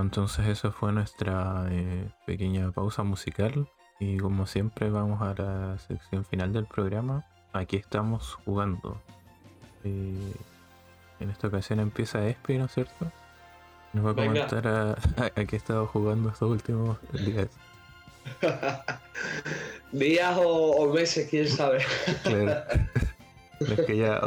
Entonces 0.08 0.48
eso 0.48 0.72
fue 0.72 0.94
nuestra 0.94 1.68
eh, 1.70 2.08
pequeña 2.26 2.72
pausa 2.72 3.04
musical 3.04 3.68
y 4.00 4.16
como 4.16 4.48
siempre 4.48 4.90
vamos 4.90 5.22
a 5.22 5.34
la 5.34 5.78
sección 5.80 6.24
final 6.24 6.54
del 6.54 6.66
programa. 6.66 7.26
Aquí 7.52 7.76
estamos 7.76 8.36
jugando. 8.46 9.02
Eh, 9.84 10.32
en 11.20 11.30
esta 11.30 11.48
ocasión 11.50 11.82
empieza 11.82 12.26
Espi, 12.26 12.58
¿no 12.58 12.66
es 12.66 12.72
cierto? 12.72 13.12
Nos 13.92 14.06
va 14.06 14.12
a 14.12 14.16
comentar 14.16 14.66
a, 14.66 14.96
qué 15.46 15.56
ha 15.56 15.58
estado 15.58 15.86
jugando 15.88 16.30
estos 16.30 16.52
últimos 16.52 16.98
días. 17.12 17.50
días 19.92 20.38
o, 20.42 20.90
meses, 20.94 21.28
quién 21.30 21.50
sabe. 21.50 21.84
claro. 22.24 22.64
Es 23.60 23.82
que 23.88 23.98
ya 23.98 24.22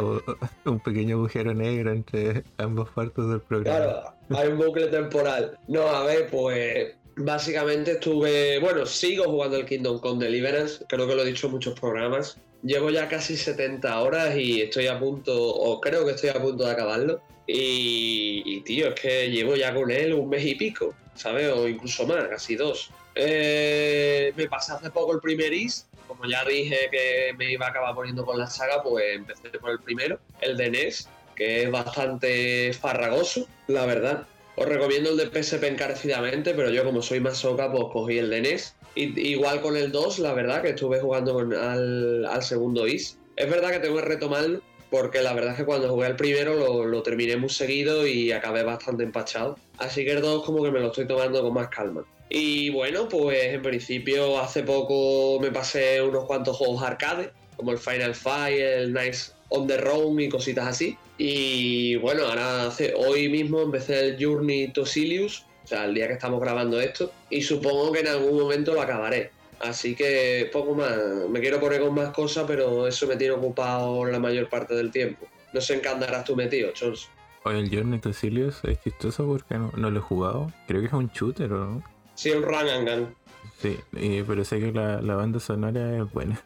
un 0.64 0.80
pequeño 0.80 1.16
agujero 1.16 1.54
negro 1.54 1.92
entre 1.92 2.42
ambas 2.58 2.88
partes 2.90 3.28
del 3.28 3.40
programa. 3.40 3.78
Claro 3.78 4.19
Hay 4.36 4.48
un 4.48 4.58
bucle 4.58 4.86
temporal. 4.88 5.58
No, 5.66 5.88
a 5.88 6.04
ver, 6.04 6.28
pues 6.30 6.94
básicamente 7.16 7.92
estuve, 7.92 8.58
bueno, 8.60 8.86
sigo 8.86 9.24
jugando 9.24 9.56
el 9.56 9.66
Kingdom 9.66 9.98
Come 9.98 10.24
Deliverance, 10.24 10.84
creo 10.88 11.06
que 11.06 11.14
lo 11.14 11.22
he 11.22 11.26
dicho 11.26 11.46
en 11.46 11.54
muchos 11.54 11.78
programas. 11.78 12.38
Llevo 12.62 12.90
ya 12.90 13.08
casi 13.08 13.36
70 13.36 14.00
horas 14.00 14.36
y 14.36 14.62
estoy 14.62 14.86
a 14.86 14.98
punto, 14.98 15.34
o 15.36 15.80
creo 15.80 16.04
que 16.04 16.12
estoy 16.12 16.30
a 16.30 16.40
punto 16.40 16.64
de 16.64 16.70
acabarlo. 16.70 17.20
Y, 17.46 18.60
tío, 18.60 18.88
es 18.88 19.00
que 19.00 19.30
llevo 19.30 19.56
ya 19.56 19.74
con 19.74 19.90
él 19.90 20.12
un 20.14 20.28
mes 20.28 20.44
y 20.44 20.54
pico, 20.54 20.94
¿sabes? 21.14 21.50
O 21.50 21.66
incluso 21.66 22.06
más, 22.06 22.28
casi 22.28 22.54
dos. 22.54 22.90
Eh, 23.16 24.32
me 24.36 24.46
pasé 24.46 24.72
hace 24.72 24.90
poco 24.90 25.14
el 25.14 25.20
primer 25.20 25.52
Is, 25.52 25.88
como 26.06 26.26
ya 26.26 26.44
dije 26.44 26.88
que 26.92 27.32
me 27.36 27.50
iba 27.50 27.66
a 27.66 27.70
acabar 27.70 27.94
poniendo 27.94 28.24
con 28.24 28.38
la 28.38 28.46
saga, 28.46 28.82
pues 28.82 29.04
empecé 29.16 29.50
por 29.58 29.70
el 29.70 29.80
primero, 29.80 30.20
el 30.40 30.56
de 30.56 30.70
NES, 30.70 31.08
que 31.40 31.62
es 31.62 31.70
bastante 31.70 32.70
farragoso, 32.74 33.46
la 33.66 33.86
verdad. 33.86 34.26
Os 34.56 34.66
recomiendo 34.68 35.08
el 35.08 35.16
de 35.16 35.42
PSP 35.42 35.64
encarecidamente, 35.64 36.52
pero 36.52 36.68
yo 36.68 36.84
como 36.84 37.00
soy 37.00 37.18
más 37.18 37.38
soca, 37.38 37.72
pues 37.72 37.84
cogí 37.90 38.18
el 38.18 38.28
de 38.28 38.42
NES. 38.42 38.74
Igual 38.94 39.62
con 39.62 39.74
el 39.74 39.90
2, 39.90 40.18
la 40.18 40.34
verdad, 40.34 40.60
que 40.60 40.68
estuve 40.68 41.00
jugando 41.00 41.38
al, 41.38 42.26
al 42.26 42.42
segundo 42.42 42.86
Is. 42.86 43.16
Es 43.36 43.48
verdad 43.48 43.70
que 43.70 43.78
tengo 43.78 43.96
que 43.96 44.02
retomarlo, 44.02 44.60
porque 44.90 45.22
la 45.22 45.32
verdad 45.32 45.52
es 45.52 45.56
que 45.60 45.64
cuando 45.64 45.88
jugué 45.88 46.08
al 46.08 46.16
primero 46.16 46.84
lo, 46.84 47.02
terminé 47.02 47.38
muy 47.38 47.48
seguido 47.48 48.06
y 48.06 48.32
acabé 48.32 48.62
bastante 48.62 49.02
empachado. 49.02 49.56
Así 49.78 50.04
que 50.04 50.12
el 50.12 50.20
2 50.20 50.44
como 50.44 50.62
que 50.62 50.70
me 50.70 50.80
lo 50.80 50.88
estoy 50.88 51.06
tomando 51.06 51.40
con 51.40 51.54
más 51.54 51.68
calma. 51.68 52.04
Y 52.28 52.68
bueno, 52.68 53.08
pues 53.08 53.54
en 53.54 53.62
principio 53.62 54.38
hace 54.38 54.62
poco 54.62 55.40
me 55.40 55.50
pasé 55.50 56.02
unos 56.02 56.26
cuantos 56.26 56.58
juegos 56.58 56.82
arcade, 56.82 57.32
como 57.56 57.72
el 57.72 57.78
Final 57.78 58.14
Fight, 58.14 58.60
el 58.60 58.92
Nice 58.92 59.32
on 59.48 59.66
the 59.66 59.78
Road 59.78 60.18
y 60.18 60.28
cositas 60.28 60.66
así. 60.66 60.98
Y 61.22 61.96
bueno, 61.96 62.24
ahora 62.24 62.68
hace, 62.68 62.94
hoy 62.96 63.28
mismo 63.28 63.60
empecé 63.60 64.00
el 64.00 64.16
Journey 64.18 64.72
to 64.72 64.86
Silius, 64.86 65.44
o 65.62 65.66
sea, 65.66 65.84
el 65.84 65.92
día 65.92 66.06
que 66.06 66.14
estamos 66.14 66.40
grabando 66.40 66.80
esto, 66.80 67.12
y 67.28 67.42
supongo 67.42 67.92
que 67.92 68.00
en 68.00 68.08
algún 68.08 68.40
momento 68.40 68.72
lo 68.72 68.80
acabaré. 68.80 69.30
Así 69.60 69.94
que 69.94 70.48
poco 70.50 70.74
más. 70.74 70.96
Me 71.28 71.40
quiero 71.40 71.60
poner 71.60 71.82
con 71.82 71.94
más 71.94 72.08
cosas, 72.14 72.46
pero 72.46 72.86
eso 72.86 73.06
me 73.06 73.16
tiene 73.16 73.34
ocupado 73.34 74.06
la 74.06 74.18
mayor 74.18 74.48
parte 74.48 74.74
del 74.74 74.90
tiempo. 74.90 75.26
No 75.52 75.60
sé 75.60 75.74
en 75.74 75.82
qué 75.82 75.88
andarás 75.88 76.24
tú 76.24 76.34
metido, 76.36 76.72
Chols. 76.72 77.10
Oye, 77.44 77.58
el 77.58 77.68
Journey 77.68 77.98
to 77.98 78.14
Silius 78.14 78.64
es 78.64 78.80
chistoso 78.80 79.26
porque 79.26 79.58
no, 79.58 79.90
lo 79.90 79.98
he 79.98 80.02
jugado. 80.02 80.50
Creo 80.66 80.80
que 80.80 80.86
es 80.86 80.92
un 80.94 81.08
shooter, 81.08 81.52
¿o 81.52 81.66
no? 81.66 81.82
Sí, 82.14 82.30
un 82.30 82.42
run 82.42 82.66
and 82.66 82.88
gun. 82.88 83.14
Sí, 83.58 83.78
pero 84.26 84.42
sé 84.42 84.58
que 84.58 84.72
la, 84.72 84.96
banda 85.16 85.38
sonora 85.38 85.98
es 85.98 86.10
buena. 86.10 86.40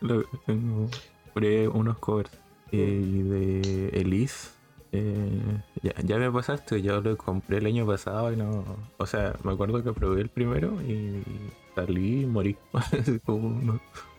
tengo 0.46 0.88
unos 1.74 1.98
covers. 1.98 2.30
Y 2.74 3.22
de 3.22 3.88
Elise, 3.94 4.50
eh, 4.92 5.62
ya, 5.82 6.18
me 6.18 6.30
pasaste, 6.30 6.80
yo 6.80 7.00
lo 7.00 7.16
compré 7.16 7.58
el 7.58 7.66
año 7.66 7.84
pasado 7.84 8.32
y 8.32 8.36
no. 8.36 8.64
O 8.96 9.06
sea, 9.06 9.34
me 9.42 9.52
acuerdo 9.52 9.82
que 9.82 9.92
probé 9.92 10.20
el 10.20 10.28
primero 10.28 10.80
y 10.82 11.22
salí 11.74 12.22
y 12.22 12.26
morí. 12.26 12.56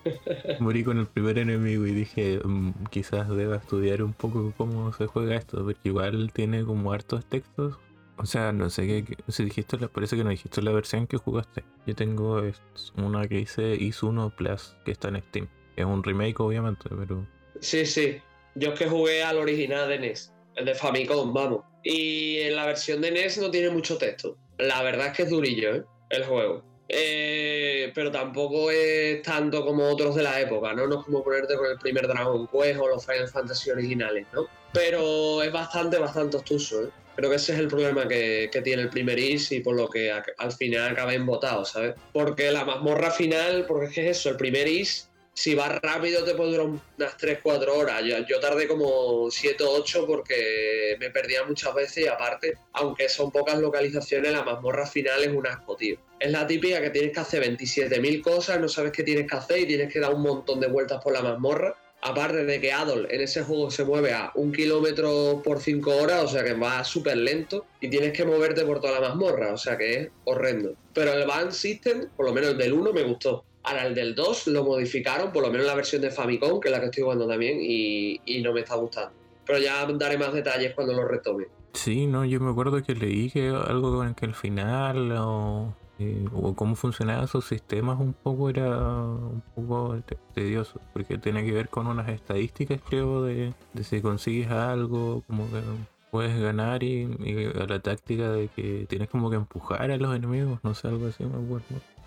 morí 0.59 0.83
con 0.83 0.99
el 0.99 1.07
primer 1.07 1.37
enemigo 1.37 1.87
y 1.87 1.91
dije, 1.91 2.41
mm, 2.43 2.71
quizás 2.89 3.29
deba 3.29 3.55
estudiar 3.55 4.03
un 4.03 4.11
poco 4.11 4.53
cómo 4.57 4.91
se 4.91 5.07
juega 5.07 5.37
esto, 5.37 5.63
porque 5.63 5.79
igual 5.89 6.31
tiene 6.33 6.65
como 6.65 6.91
hartos 6.91 7.25
textos. 7.25 7.79
O 8.17 8.25
sea, 8.25 8.51
no 8.51 8.69
sé 8.69 8.85
qué, 8.85 9.17
si 9.29 9.45
dijiste, 9.45 9.77
parece 9.87 10.17
que 10.17 10.25
no 10.25 10.29
dijiste 10.29 10.61
la 10.61 10.71
versión 10.71 11.07
que 11.07 11.17
jugaste. 11.17 11.63
Yo 11.85 11.95
tengo 11.95 12.41
una 12.97 13.27
que 13.27 13.37
dice 13.37 13.75
Is 13.75 14.03
1 14.03 14.29
Plus, 14.37 14.75
que 14.83 14.91
está 14.91 15.07
en 15.07 15.21
Steam. 15.21 15.47
Es 15.77 15.85
un 15.85 16.03
remake, 16.03 16.39
obviamente, 16.39 16.89
pero. 16.89 17.25
Sí, 17.61 17.85
sí. 17.85 18.17
Yo 18.55 18.73
es 18.73 18.79
que 18.79 18.87
jugué 18.87 19.21
al 19.21 19.37
original 19.37 19.89
de 19.89 19.99
NES, 19.99 20.31
el 20.55 20.65
de 20.65 20.75
Famicom, 20.75 21.33
vamos. 21.33 21.61
Y 21.83 22.39
en 22.39 22.55
la 22.55 22.65
versión 22.65 23.01
de 23.01 23.11
NES 23.11 23.37
no 23.37 23.51
tiene 23.51 23.69
mucho 23.69 23.97
texto. 23.97 24.37
La 24.57 24.81
verdad 24.81 25.07
es 25.07 25.17
que 25.17 25.23
es 25.23 25.29
durillo, 25.29 25.75
¿eh? 25.75 25.83
El 26.09 26.23
juego. 26.23 26.63
Eh, 26.87 27.91
pero 27.95 28.11
tampoco 28.11 28.69
es 28.71 29.21
tanto 29.23 29.65
como 29.65 29.89
otros 29.89 30.15
de 30.15 30.23
la 30.23 30.39
época, 30.39 30.73
¿no? 30.73 30.87
No 30.87 30.99
es 30.99 31.05
como 31.05 31.23
ponerte 31.23 31.55
con 31.55 31.65
el 31.69 31.77
primer 31.77 32.07
Dragon 32.07 32.47
Quest 32.47 32.79
o 32.79 32.87
los 32.87 33.05
Final 33.05 33.27
Fantasy 33.27 33.71
originales, 33.71 34.25
¿no? 34.33 34.47
Pero 34.71 35.41
es 35.41 35.51
bastante, 35.51 35.97
bastante 35.97 36.37
obtuso, 36.37 36.83
¿eh? 36.83 36.89
Creo 37.15 37.29
que 37.29 37.37
ese 37.37 37.53
es 37.53 37.59
el 37.59 37.67
problema 37.67 38.07
que, 38.07 38.49
tiene 38.63 38.83
el 38.83 38.89
primer 38.89 39.17
Is 39.17 39.51
y 39.51 39.61
por 39.61 39.75
lo 39.75 39.89
que 39.89 40.11
al 40.11 40.51
final 40.51 40.91
acaba 40.91 41.13
embotado, 41.13 41.63
¿sabes? 41.63 41.95
Porque 42.11 42.51
la 42.51 42.65
mazmorra 42.65 43.09
final, 43.09 43.65
porque 43.67 43.85
es 43.87 43.93
que 43.93 44.09
es 44.09 44.17
eso, 44.17 44.29
el 44.29 44.37
primer 44.37 44.67
Is 44.67 45.09
si 45.35 45.53
vas 45.53 45.79
rápido 45.81 46.23
te 46.23 46.33
puede 46.33 46.51
durar 46.51 46.67
unas 46.67 47.17
3-4 47.17 47.67
horas. 47.67 48.01
Yo, 48.27 48.39
tardé 48.39 48.67
como 48.67 49.29
7 49.29 49.63
o 49.63 49.71
8 49.73 50.05
porque 50.07 50.95
me 50.99 51.09
perdía 51.09 51.43
muchas 51.43 51.75
veces 51.75 52.05
y 52.05 52.07
aparte, 52.07 52.57
aunque 52.71 53.09
son 53.09 53.31
pocas 53.31 53.59
localizaciones, 53.59 54.31
la 54.31 54.43
mazmorra 54.43 54.87
final 54.87 55.23
es 55.23 55.29
un 55.29 55.45
asco, 55.45 55.75
tío. 55.75 55.97
Es 56.19 56.31
la 56.31 56.47
típica 56.47 56.81
que 56.81 56.89
tienes 56.89 57.11
que 57.11 57.19
hacer 57.19 57.43
27.000 57.43 58.21
cosas, 58.21 58.61
no 58.61 58.69
sabes 58.69 58.93
qué 58.93 59.03
tienes 59.03 59.29
que 59.29 59.35
hacer 59.35 59.59
y 59.59 59.65
tienes 59.67 59.91
que 59.91 59.99
dar 59.99 60.13
un 60.13 60.21
montón 60.21 60.61
de 60.61 60.67
vueltas 60.67 61.03
por 61.03 61.11
la 61.11 61.21
mazmorra. 61.21 61.75
Aparte 62.01 62.45
de 62.45 62.61
que 62.61 62.71
Adol 62.71 63.07
en 63.09 63.21
ese 63.21 63.41
juego 63.43 63.69
se 63.71 63.83
mueve 63.83 64.13
a 64.13 64.31
un 64.35 64.53
kilómetro 64.53 65.41
por 65.43 65.59
5 65.59 65.95
horas, 65.97 66.23
o 66.23 66.27
sea 66.29 66.43
que 66.43 66.53
va 66.53 66.83
súper 66.83 67.17
lento 67.17 67.65
y 67.81 67.89
tienes 67.89 68.13
que 68.13 68.23
moverte 68.23 68.63
por 68.63 68.79
toda 68.79 69.01
la 69.01 69.09
mazmorra, 69.09 69.53
o 69.53 69.57
sea 69.57 69.77
que 69.77 69.99
es 69.99 70.09
horrendo. 70.23 70.75
Pero 70.93 71.11
el 71.13 71.25
Band 71.27 71.51
System, 71.51 72.07
por 72.15 72.27
lo 72.27 72.33
menos 72.33 72.51
el 72.51 72.57
del 72.57 72.73
1, 72.73 72.93
me 72.93 73.03
gustó. 73.03 73.43
Ahora 73.65 73.87
el 73.87 73.95
del 73.95 74.13
2 74.13 74.47
lo 74.47 74.63
modificaron, 74.63 75.31
por 75.31 75.43
lo 75.43 75.51
menos 75.51 75.65
la 75.65 75.75
versión 75.75 76.01
de 76.01 76.11
Famicom, 76.11 76.59
que 76.59 76.67
es 76.67 76.71
la 76.71 76.79
que 76.79 76.85
estoy 76.85 77.03
jugando 77.03 77.27
también, 77.27 77.57
y, 77.61 78.19
no 78.43 78.53
me 78.53 78.61
está 78.61 78.75
gustando. 78.75 79.11
Pero 79.45 79.59
ya 79.59 79.85
daré 79.85 80.17
más 80.17 80.33
detalles 80.33 80.73
cuando 80.73 80.93
lo 80.93 81.07
retome. 81.07 81.45
Sí, 81.73 82.05
no, 82.05 82.25
yo 82.25 82.39
me 82.39 82.51
acuerdo 82.51 82.81
que 82.83 82.93
leí 82.93 83.29
que 83.29 83.49
algo 83.49 83.95
con 83.97 84.13
que 84.13 84.25
el 84.25 84.33
final 84.33 85.11
o, 85.13 85.73
eh, 85.99 86.25
o 86.33 86.55
cómo 86.55 86.75
funcionaban 86.75 87.27
sus 87.27 87.45
sistemas 87.45 87.99
un 87.99 88.13
poco 88.13 88.49
era 88.49 88.69
un 88.69 89.43
poco 89.55 89.97
tedioso, 90.33 90.79
porque 90.93 91.17
tiene 91.17 91.43
que 91.43 91.51
ver 91.51 91.69
con 91.69 91.87
unas 91.87 92.09
estadísticas, 92.09 92.79
creo, 92.87 93.23
de, 93.23 93.53
de 93.73 93.83
si 93.83 94.01
consigues 94.01 94.51
algo, 94.51 95.23
como 95.27 95.49
que 95.51 95.61
puedes 96.11 96.39
ganar 96.39 96.81
y, 96.83 97.07
la 97.67 97.79
táctica 97.79 98.31
de 98.31 98.47
que 98.47 98.85
tienes 98.87 99.09
como 99.09 99.29
que 99.29 99.35
empujar 99.35 99.91
a 99.91 99.97
los 99.97 100.15
enemigos, 100.15 100.59
no 100.63 100.73
sé, 100.73 100.87
algo 100.87 101.07
así 101.07 101.25
me 101.25 101.43
acuerdo. 101.43 101.65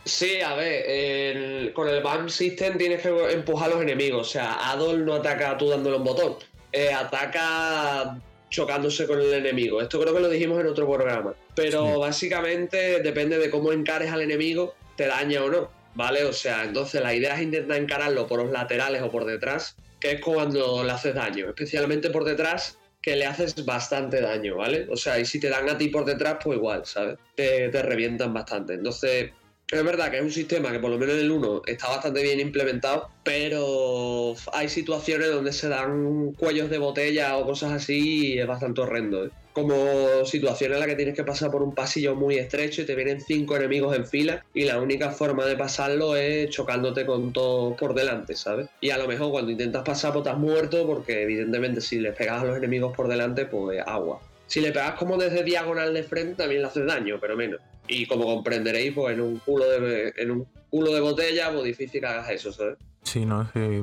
Sí, 0.09 0.40
a 0.40 0.55
ver, 0.55 1.72
con 1.74 1.86
el 1.86 2.02
BAM 2.02 2.30
System 2.30 2.78
tienes 2.78 3.02
que 3.02 3.10
empujar 3.30 3.70
a 3.70 3.74
los 3.74 3.82
enemigos. 3.82 4.28
O 4.28 4.30
sea, 4.30 4.70
Adol 4.70 5.05
no 5.05 5.14
ataca 5.14 5.59
tú 5.59 5.68
dándole 5.68 5.98
un 5.98 6.05
botón. 6.05 6.36
Eh, 6.72 6.90
ataca 6.90 8.18
chocándose 8.48 9.06
con 9.06 9.20
el 9.20 9.35
enemigo. 9.35 9.82
Esto 9.82 10.01
creo 10.01 10.14
que 10.14 10.20
lo 10.20 10.30
dijimos 10.30 10.60
en 10.60 10.68
otro 10.68 10.90
programa. 10.90 11.35
Pero 11.55 11.98
básicamente 11.98 13.02
depende 13.02 13.39
de 13.39 13.51
cómo 13.51 13.70
encares 13.70 14.10
al 14.10 14.22
enemigo, 14.22 14.74
te 14.97 15.06
daña 15.06 15.44
o 15.44 15.51
no. 15.51 15.70
¿Vale? 15.94 16.24
O 16.24 16.32
sea, 16.32 16.64
entonces 16.64 17.02
la 17.02 17.14
idea 17.14 17.35
es 17.35 17.43
intentar 17.43 17.76
encararlo 17.76 18.26
por 18.26 18.43
los 18.43 18.51
laterales 18.51 19.02
o 19.02 19.10
por 19.10 19.26
detrás, 19.26 19.76
que 20.01 20.12
es 20.12 20.20
cuando 20.22 20.85
le 20.85 20.90
haces 20.90 21.14
daño. 21.14 21.48
Especialmente 21.48 22.09
por 22.09 22.24
detrás, 22.24 22.78
que 23.02 23.14
le 23.14 23.26
haces 23.26 23.62
bastante 23.66 24.22
daño, 24.22 24.56
¿vale? 24.56 24.86
O 24.90 24.97
sea, 24.97 25.18
y 25.18 25.26
si 25.26 25.39
te 25.39 25.51
dan 25.51 25.68
a 25.68 25.76
ti 25.76 25.89
por 25.89 26.06
detrás, 26.06 26.39
pues 26.43 26.56
igual, 26.56 26.86
¿sabes? 26.86 27.18
Te, 27.35 27.68
te 27.68 27.82
revientan 27.82 28.32
bastante. 28.32 28.72
Entonces, 28.74 29.32
es 29.70 29.84
verdad 29.84 30.10
que 30.10 30.16
es 30.16 30.22
un 30.22 30.30
sistema 30.30 30.72
que 30.72 30.78
por 30.78 30.90
lo 30.90 30.98
menos 30.98 31.16
en 31.16 31.20
el 31.20 31.30
1 31.30 31.62
está 31.66 31.88
bastante 31.88 32.22
bien 32.22 32.40
implementado, 32.40 33.10
pero 33.22 34.34
hay 34.52 34.68
situaciones 34.70 35.30
donde 35.30 35.52
se 35.52 35.68
dan 35.68 36.32
cuellos 36.32 36.70
de 36.70 36.78
botella 36.78 37.36
o 37.36 37.44
cosas 37.44 37.72
así 37.72 38.34
y 38.34 38.38
es 38.38 38.46
bastante 38.46 38.80
horrendo. 38.80 39.26
¿eh? 39.26 39.30
Como 39.52 40.24
situaciones 40.24 40.76
en 40.76 40.80
las 40.80 40.88
que 40.88 40.96
tienes 40.96 41.14
que 41.14 41.24
pasar 41.24 41.50
por 41.50 41.62
un 41.62 41.74
pasillo 41.74 42.14
muy 42.14 42.36
estrecho 42.36 42.80
y 42.80 42.86
te 42.86 42.94
vienen 42.94 43.20
cinco 43.20 43.56
enemigos 43.56 43.94
en 43.94 44.06
fila 44.06 44.42
y 44.54 44.64
la 44.64 44.80
única 44.80 45.10
forma 45.10 45.44
de 45.44 45.56
pasarlo 45.56 46.16
es 46.16 46.48
chocándote 46.48 47.04
con 47.04 47.34
todo 47.34 47.76
por 47.76 47.92
delante, 47.92 48.36
¿sabes? 48.36 48.68
Y 48.80 48.88
a 48.88 48.96
lo 48.96 49.06
mejor 49.06 49.32
cuando 49.32 49.50
intentas 49.50 49.82
pasar 49.82 50.14
pues 50.14 50.24
estás 50.24 50.38
muerto 50.38 50.86
porque 50.86 51.24
evidentemente 51.24 51.82
si 51.82 51.98
le 51.98 52.12
pegas 52.12 52.42
a 52.42 52.46
los 52.46 52.56
enemigos 52.56 52.96
por 52.96 53.06
delante 53.06 53.44
pues 53.44 53.82
agua. 53.86 54.22
Si 54.46 54.62
le 54.62 54.72
pegas 54.72 54.92
como 54.92 55.18
desde 55.18 55.44
diagonal 55.44 55.92
de 55.92 56.04
frente 56.04 56.36
también 56.36 56.62
le 56.62 56.68
haces 56.68 56.86
daño, 56.86 57.18
pero 57.20 57.36
menos. 57.36 57.60
Y 57.89 58.06
como 58.06 58.24
comprenderéis, 58.24 58.93
pues 58.94 59.15
en 59.15 59.20
un 59.20 59.39
culo 59.39 59.69
de, 59.69 60.12
en 60.16 60.31
un 60.31 60.47
culo 60.70 60.93
de 60.93 61.01
botella, 61.01 61.51
pues 61.52 61.65
difícil 61.65 62.01
que 62.01 62.06
hagas 62.06 62.31
eso, 62.31 62.52
¿sabes? 62.52 62.77
Sí, 63.02 63.24
no, 63.24 63.43
es 63.43 63.51
que 63.51 63.82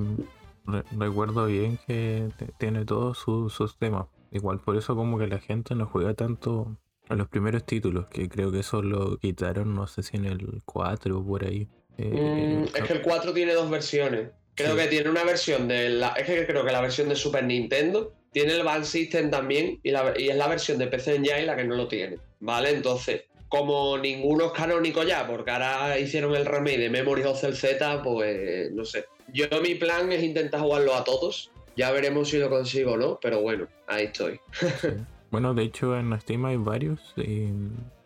recuerdo 0.97 1.47
bien 1.47 1.79
que 1.87 2.29
tiene 2.59 2.85
todos 2.85 3.17
sus 3.17 3.77
temas. 3.77 4.07
Igual 4.31 4.59
por 4.59 4.77
eso 4.77 4.95
como 4.95 5.17
que 5.17 5.27
la 5.27 5.39
gente 5.39 5.75
no 5.75 5.85
juega 5.85 6.13
tanto 6.13 6.77
a 7.07 7.15
los 7.15 7.27
primeros 7.27 7.65
títulos, 7.65 8.07
que 8.07 8.27
creo 8.27 8.51
que 8.51 8.59
eso 8.59 8.81
lo 8.81 9.17
quitaron, 9.17 9.73
no 9.75 9.87
sé 9.87 10.03
si 10.03 10.17
en 10.17 10.25
el 10.25 10.61
4 10.65 11.17
o 11.17 11.25
por 11.25 11.45
ahí. 11.45 11.67
Eh, 11.97 12.63
mm, 12.63 12.75
es 12.75 12.83
que 12.83 12.93
el 12.93 13.01
4 13.01 13.33
tiene 13.33 13.53
dos 13.53 13.69
versiones. 13.69 14.29
Creo 14.55 14.75
que 14.75 14.87
tiene 14.87 15.09
una 15.09 15.23
versión 15.23 15.67
de 15.67 15.89
la. 15.89 16.09
Es 16.09 16.25
que 16.25 16.45
creo 16.47 16.65
que 16.65 16.71
la 16.71 16.81
versión 16.81 17.09
de 17.09 17.15
Super 17.15 17.43
Nintendo 17.43 18.13
tiene 18.31 18.53
el 18.53 18.63
Band 18.63 18.85
System 18.85 19.29
también 19.29 19.79
y, 19.83 19.91
la, 19.91 20.13
y 20.17 20.29
es 20.29 20.35
la 20.35 20.47
versión 20.47 20.77
de 20.77 20.87
PC 20.87 21.15
Engine 21.15 21.45
la 21.45 21.55
que 21.55 21.65
no 21.65 21.75
lo 21.75 21.87
tiene. 21.87 22.19
¿Vale? 22.39 22.71
Entonces, 22.71 23.23
como 23.55 23.97
ninguno 23.97 24.47
es 24.47 24.51
canónico 24.51 25.03
ya, 25.03 25.25
porque 25.25 25.51
ahora 25.51 25.97
hicieron 25.97 26.35
el 26.35 26.45
remake 26.45 26.77
de 26.77 26.89
Memory 26.89 27.23
of 27.23 27.43
el 27.43 27.55
Z, 27.55 28.01
pues 28.03 28.71
no 28.73 28.83
sé. 28.83 29.05
Yo 29.33 29.45
mi 29.61 29.75
plan 29.75 30.11
es 30.11 30.23
intentar 30.23 30.61
jugarlo 30.61 30.93
a 30.93 31.03
todos. 31.03 31.51
Ya 31.77 31.91
veremos 31.91 32.29
si 32.29 32.37
lo 32.37 32.49
consigo 32.49 32.93
o 32.93 32.97
no, 32.97 33.19
pero 33.21 33.41
bueno, 33.41 33.67
ahí 33.87 34.05
estoy. 34.05 34.39
Bueno, 35.31 35.53
de 35.53 35.63
hecho 35.63 35.97
en 35.97 36.17
Steam 36.21 36.45
hay 36.45 36.55
varios. 36.55 37.13
Y 37.17 37.49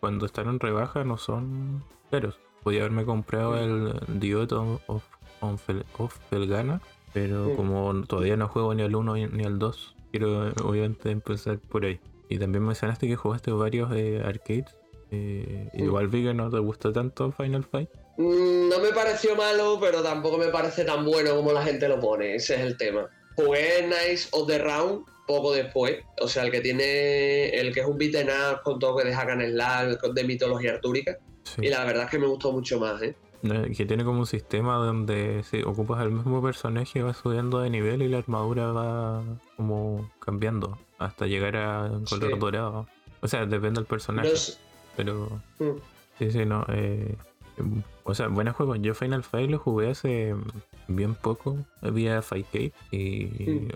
cuando 0.00 0.26
están 0.26 0.48
en 0.48 0.58
rebaja 0.58 1.04
no 1.04 1.16
son 1.16 1.84
caros. 2.10 2.40
Podía 2.64 2.80
haberme 2.80 3.04
comprado 3.04 3.56
el 3.56 3.94
Diode 4.18 4.56
of, 4.88 5.04
of, 5.38 6.18
Felgana, 6.28 6.80
pero 7.12 7.54
como 7.54 8.02
todavía 8.08 8.36
no 8.36 8.48
juego 8.48 8.74
ni 8.74 8.82
al 8.82 8.96
1 8.96 9.14
ni 9.28 9.44
al 9.44 9.60
2, 9.60 9.94
quiero 10.10 10.48
obviamente 10.64 11.12
empezar 11.12 11.60
por 11.60 11.84
ahí. 11.84 12.00
Y 12.28 12.38
también 12.38 12.64
mencionaste 12.64 13.06
que 13.06 13.14
jugaste 13.14 13.52
varios 13.52 13.92
eh, 13.92 14.20
arcades. 14.24 14.76
Eh, 15.10 15.68
Mm. 15.72 15.84
Igual 15.84 16.08
vi 16.08 16.24
que 16.24 16.34
no 16.34 16.50
te 16.50 16.58
gusta 16.58 16.92
tanto 16.92 17.30
Final 17.32 17.64
Fight. 17.64 17.88
Mm, 18.16 18.68
No 18.68 18.78
me 18.80 18.90
pareció 18.92 19.34
malo, 19.36 19.78
pero 19.80 20.02
tampoco 20.02 20.38
me 20.38 20.48
parece 20.48 20.84
tan 20.84 21.04
bueno 21.04 21.34
como 21.36 21.52
la 21.52 21.62
gente 21.62 21.88
lo 21.88 21.98
pone. 22.00 22.34
Ese 22.36 22.54
es 22.56 22.60
el 22.60 22.76
tema. 22.76 23.08
Jugué 23.36 23.86
Nice 23.86 24.28
of 24.32 24.46
the 24.46 24.58
Round 24.58 25.04
poco 25.26 25.52
después. 25.52 25.98
O 26.20 26.28
sea, 26.28 26.44
el 26.44 26.50
que 26.50 26.60
tiene. 26.60 27.48
El 27.50 27.72
que 27.72 27.80
es 27.80 27.86
un 27.86 27.96
beat'em 27.98 28.26
up 28.28 28.62
con 28.62 28.78
toque 28.78 29.04
de 29.04 29.14
hack 29.14 29.28
and 29.30 30.14
de 30.14 30.24
mitología 30.24 30.72
artúrica. 30.74 31.16
Sí. 31.44 31.62
Y 31.66 31.68
la 31.68 31.84
verdad 31.84 32.04
es 32.04 32.10
que 32.10 32.18
me 32.18 32.26
gustó 32.26 32.52
mucho 32.52 32.78
más, 32.80 33.00
¿eh? 33.02 33.14
Eh, 33.42 33.72
Que 33.74 33.86
tiene 33.86 34.04
como 34.04 34.18
un 34.20 34.26
sistema 34.26 34.76
donde 34.76 35.42
si 35.50 35.62
ocupas 35.62 36.00
al 36.00 36.10
mismo 36.10 36.42
personaje 36.42 37.02
vas 37.02 37.16
subiendo 37.16 37.60
de 37.60 37.70
nivel 37.70 38.02
y 38.02 38.08
la 38.08 38.18
armadura 38.18 38.72
va 38.72 39.22
como 39.56 40.10
cambiando 40.18 40.78
hasta 40.98 41.26
llegar 41.26 41.56
a 41.56 41.84
un 41.84 42.04
color 42.04 42.32
Sí. 42.34 42.38
dorado. 42.38 42.86
O 43.22 43.28
sea, 43.28 43.46
depende 43.46 43.80
del 43.80 43.86
personaje, 43.86 44.28
No 44.28 44.34
pero 44.96 45.40
Mm. 45.58 45.70
sí, 46.18 46.30
sí, 46.30 46.44
no. 46.44 46.64
eh, 46.72 47.14
o 48.04 48.14
sea, 48.14 48.28
buenos 48.28 48.56
juegos. 48.56 48.78
Yo 48.80 48.94
Final 48.94 49.22
Fight 49.22 49.50
lo 49.50 49.58
jugué 49.58 49.90
hace 49.90 50.34
bien 50.88 51.14
poco, 51.14 51.58
vía 51.82 52.22
Fightcade 52.22 52.72
y 52.90 53.24
Mm. 53.26 53.68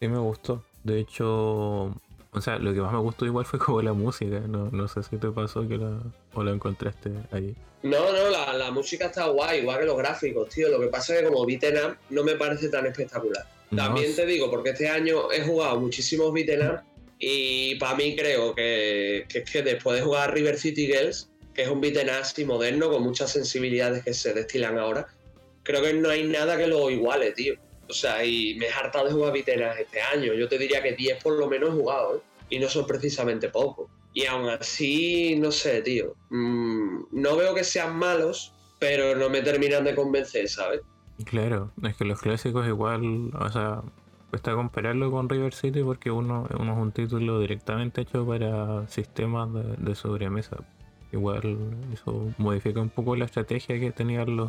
sí 0.00 0.08
me 0.08 0.18
gustó. 0.18 0.62
De 0.84 1.00
hecho, 1.00 1.86
o 2.32 2.40
sea, 2.40 2.58
lo 2.58 2.72
que 2.72 2.80
más 2.80 2.92
me 2.92 2.98
gustó 3.00 3.26
igual 3.26 3.44
fue 3.44 3.58
como 3.58 3.82
la 3.82 3.92
música. 3.92 4.40
No, 4.40 4.70
no 4.70 4.86
sé 4.88 5.02
si 5.02 5.16
te 5.16 5.28
pasó 5.30 5.66
que 5.66 5.76
la, 5.78 5.98
o 6.34 6.44
la 6.44 6.52
encontraste 6.52 7.10
ahí. 7.32 7.56
No, 7.82 8.12
no, 8.12 8.30
la, 8.30 8.52
la 8.54 8.70
música 8.70 9.06
está 9.06 9.26
guay, 9.26 9.60
igual 9.60 9.80
que 9.80 9.86
los 9.86 9.96
gráficos, 9.98 10.48
tío. 10.48 10.68
Lo 10.68 10.80
que 10.80 10.86
pasa 10.88 11.14
es 11.14 11.22
que 11.22 11.26
como 11.28 11.44
beat'em 11.46 11.74
up 11.90 11.96
no 12.10 12.22
me 12.24 12.36
parece 12.36 12.68
tan 12.68 12.86
espectacular. 12.86 13.44
No, 13.70 13.82
También 13.84 14.14
te 14.14 14.24
digo, 14.26 14.48
porque 14.50 14.70
este 14.70 14.88
año 14.88 15.30
he 15.32 15.42
jugado 15.44 15.80
muchísimos 15.80 16.32
beat'em 16.32 16.68
up 16.70 16.80
y 17.18 17.76
para 17.76 17.96
mí 17.96 18.14
creo 18.16 18.54
que, 18.54 19.26
es 19.32 19.50
que 19.50 19.62
después 19.62 19.98
de 19.98 20.04
jugar 20.04 20.34
River 20.34 20.58
City 20.58 20.86
Girls, 20.86 21.30
que 21.54 21.62
es 21.62 21.68
un 21.68 21.80
beat'em 21.80 22.08
así 22.10 22.44
moderno 22.44 22.90
con 22.90 23.02
muchas 23.02 23.32
sensibilidades 23.32 24.04
que 24.04 24.12
se 24.12 24.34
destilan 24.34 24.78
ahora, 24.78 25.06
creo 25.62 25.82
que 25.82 25.94
no 25.94 26.10
hay 26.10 26.24
nada 26.24 26.58
que 26.58 26.66
lo 26.66 26.90
iguale, 26.90 27.32
tío. 27.32 27.54
O 27.88 27.92
sea, 27.92 28.24
y 28.24 28.54
me 28.56 28.66
he 28.66 28.70
hartado 28.70 29.06
de 29.06 29.12
jugar 29.12 29.32
beat'em 29.32 29.62
este 29.78 30.00
año. 30.00 30.34
Yo 30.34 30.48
te 30.48 30.58
diría 30.58 30.82
que 30.82 30.92
10 30.92 31.22
por 31.22 31.38
lo 31.38 31.48
menos 31.48 31.70
he 31.70 31.72
jugado, 31.72 32.16
¿eh? 32.16 32.20
Y 32.50 32.58
no 32.58 32.68
son 32.68 32.86
precisamente 32.86 33.48
pocos. 33.48 33.88
Y 34.12 34.26
aún 34.26 34.48
así, 34.48 35.36
no 35.36 35.50
sé, 35.50 35.82
tío. 35.82 36.14
Mm, 36.30 37.04
no 37.12 37.36
veo 37.36 37.54
que 37.54 37.64
sean 37.64 37.96
malos, 37.96 38.52
pero 38.78 39.16
no 39.16 39.28
me 39.28 39.42
terminan 39.42 39.84
de 39.84 39.94
convencer, 39.94 40.48
¿sabes? 40.48 40.80
Claro, 41.24 41.72
es 41.82 41.96
que 41.96 42.04
los 42.04 42.20
clásicos 42.20 42.66
igual, 42.66 43.30
o 43.34 43.50
sea, 43.50 43.82
cuesta 44.30 44.54
compararlo 44.54 45.10
con 45.10 45.28
River 45.28 45.54
City 45.54 45.82
porque 45.82 46.10
uno, 46.10 46.46
uno 46.58 46.72
es 46.72 46.78
un 46.78 46.92
título 46.92 47.40
directamente 47.40 48.02
hecho 48.02 48.26
para 48.26 48.86
sistemas 48.88 49.48
de, 49.78 49.94
sobremesa. 49.94 50.58
Igual 51.12 51.56
eso 51.92 52.28
modifica 52.36 52.80
un 52.80 52.90
poco 52.90 53.16
la 53.16 53.24
estrategia 53.24 53.78
que 53.78 53.92
tenían 53.92 54.36
los 54.36 54.48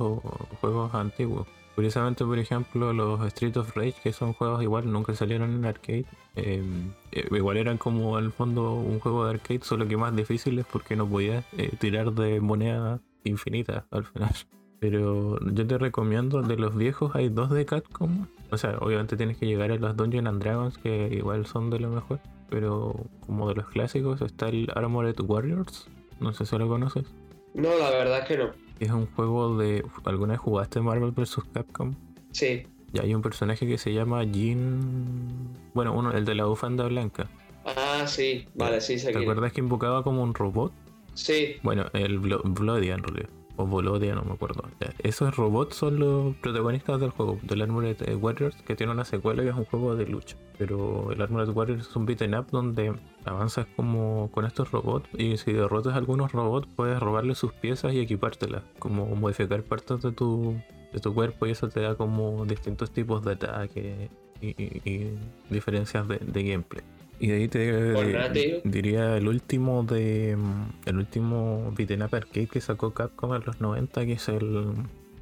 juegos 0.60 0.94
antiguos. 0.94 1.48
Curiosamente, 1.76 2.26
por 2.26 2.40
ejemplo, 2.40 2.92
los 2.92 3.24
Street 3.28 3.56
of 3.58 3.76
Rage, 3.76 3.94
que 4.02 4.12
son 4.12 4.34
juegos 4.34 4.64
igual, 4.64 4.92
nunca 4.92 5.14
salieron 5.14 5.54
en 5.54 5.66
arcade. 5.66 6.06
eh, 6.36 6.64
eh, 7.12 7.28
igual 7.32 7.58
eran 7.58 7.78
como 7.78 8.18
al 8.18 8.32
fondo 8.32 8.74
un 8.74 9.00
juego 9.00 9.26
de 9.26 9.36
arcade, 9.36 9.60
solo 9.62 9.88
que 9.88 9.96
más 9.96 10.16
difíciles 10.16 10.66
porque 10.72 10.96
no 10.96 11.08
podías 11.08 11.46
eh, 11.56 11.72
tirar 11.80 12.14
de 12.14 12.42
moneda 12.42 13.00
infinita 13.24 13.86
al 13.92 14.06
final. 14.06 14.34
Pero 14.80 15.40
yo 15.40 15.68
te 15.68 15.78
recomiendo, 15.78 16.42
de 16.42 16.56
los 16.58 16.76
viejos 16.76 17.16
hay 17.16 17.30
dos 17.30 17.52
de 17.52 17.66
Capcom. 17.66 18.26
O 18.52 18.58
sea, 18.58 18.78
obviamente 18.80 19.18
tienes 19.18 19.38
que 19.38 19.46
llegar 19.46 19.72
a 19.72 19.76
los 19.76 19.96
Dungeons 19.98 20.28
and 20.28 20.42
Dragons, 20.42 20.78
que 20.78 21.10
igual 21.12 21.46
son 21.46 21.70
de 21.70 21.80
lo 21.80 21.90
mejor. 21.90 22.20
Pero 22.50 22.96
como 23.26 23.50
de 23.50 23.56
los 23.56 23.68
clásicos 23.68 24.22
está 24.22 24.48
el 24.50 24.70
Armored 24.74 25.20
Warriors. 25.20 25.88
No 26.20 26.32
sé 26.34 26.46
si 26.46 26.58
lo 26.58 26.68
conoces. 26.68 27.06
No, 27.54 27.70
la 27.78 27.90
verdad 27.90 28.20
es 28.20 28.26
que 28.26 28.38
no. 28.38 28.52
Es 28.80 28.92
un 28.92 29.08
juego 29.08 29.58
de... 29.58 29.84
¿Alguna 30.06 30.34
vez 30.34 30.40
jugaste 30.40 30.80
Marvel 30.80 31.12
vs. 31.12 31.40
Capcom? 31.54 31.94
Sí. 32.32 32.66
Y 32.94 33.00
hay 33.00 33.14
un 33.14 33.22
personaje 33.22 33.68
que 33.68 33.78
se 33.78 33.94
llama 33.94 34.24
Jin... 34.24 35.50
Bueno, 35.74 35.94
uno, 35.94 36.12
el 36.14 36.24
de 36.26 36.36
la 36.36 36.46
bufanda 36.46 36.86
blanca. 36.88 37.28
Ah, 37.66 38.06
sí. 38.08 38.48
Vale, 38.56 38.80
sí, 38.80 38.98
sé 38.98 39.12
¿Te 39.12 39.18
acuerdas 39.20 39.52
que 39.52 39.60
invocaba 39.60 40.04
como 40.04 40.24
un 40.24 40.34
robot? 40.34 40.72
Sí. 41.16 41.56
Bueno, 41.64 41.86
el 41.94 42.22
Blo- 42.22 42.42
Blodia 42.46 42.94
en 42.94 43.04
realidad. 43.04 43.30
O 43.58 43.66
Volodia, 43.66 44.14
no 44.14 44.22
me 44.22 44.34
acuerdo. 44.34 44.64
Esos 45.00 45.36
robots 45.36 45.76
son 45.76 46.00
los 46.00 46.36
protagonistas 46.38 47.00
del 47.00 47.10
juego, 47.10 47.40
del 47.42 47.64
Armored 47.64 47.98
eh, 48.08 48.16
Warriors, 48.16 48.56
que 48.62 48.76
tiene 48.76 48.94
una 48.94 49.04
secuela 49.04 49.42
que 49.42 49.50
es 49.50 49.56
un 49.56 49.66
juego 49.66 49.96
de 49.96 50.06
lucha. 50.06 50.38
Pero 50.60 51.12
el 51.12 51.22
Armored 51.22 51.50
Warriors 51.50 51.90
es 51.90 51.96
un 51.96 52.06
beat'em 52.06 52.34
up 52.40 52.48
donde 52.52 52.94
avanzas 53.26 53.66
como 53.76 54.30
con 54.32 54.46
estos 54.46 54.72
robots 54.72 55.10
y 55.18 55.38
si 55.38 55.54
derrotas 55.54 55.96
a 55.96 55.98
algunos 55.98 56.32
robots 56.32 56.68
puedes 56.76 57.00
robarle 57.00 57.34
sus 57.34 57.52
piezas 57.52 57.94
y 57.94 58.00
equipártelas. 58.00 58.62
Como 58.78 59.08
modificar 59.16 59.64
partes 59.64 60.02
de 60.04 60.12
tu, 60.12 60.56
de 60.94 61.00
tu 61.00 61.14
cuerpo 61.14 61.48
y 61.48 61.52
eso 61.52 61.68
te 61.68 61.82
da 61.82 61.96
como 61.96 62.46
distintos 62.46 62.92
tipos 62.92 63.26
de 63.26 63.32
ataque 63.34 64.10
y, 64.40 65.10
diferencias 65.50 66.08
de 66.08 66.44
gameplay. 66.44 66.84
Y 67.20 67.28
de 67.28 67.36
ahí 67.36 67.48
te 67.48 67.94
tío. 68.34 68.58
diría 68.64 69.18
el 69.18 69.28
último 69.28 69.84
de 69.84 70.36
mm, 70.38 70.88
el 70.90 70.98
último 70.98 71.72
beat'em 71.76 72.02
up 72.04 72.14
arcade 72.16 72.48
que 72.48 72.62
sacó 72.62 72.94
Capcom 72.94 73.34
en 73.34 73.44
los 73.46 73.60
90 73.60 74.06
que 74.06 74.14
es 74.14 74.30
el 74.30 74.74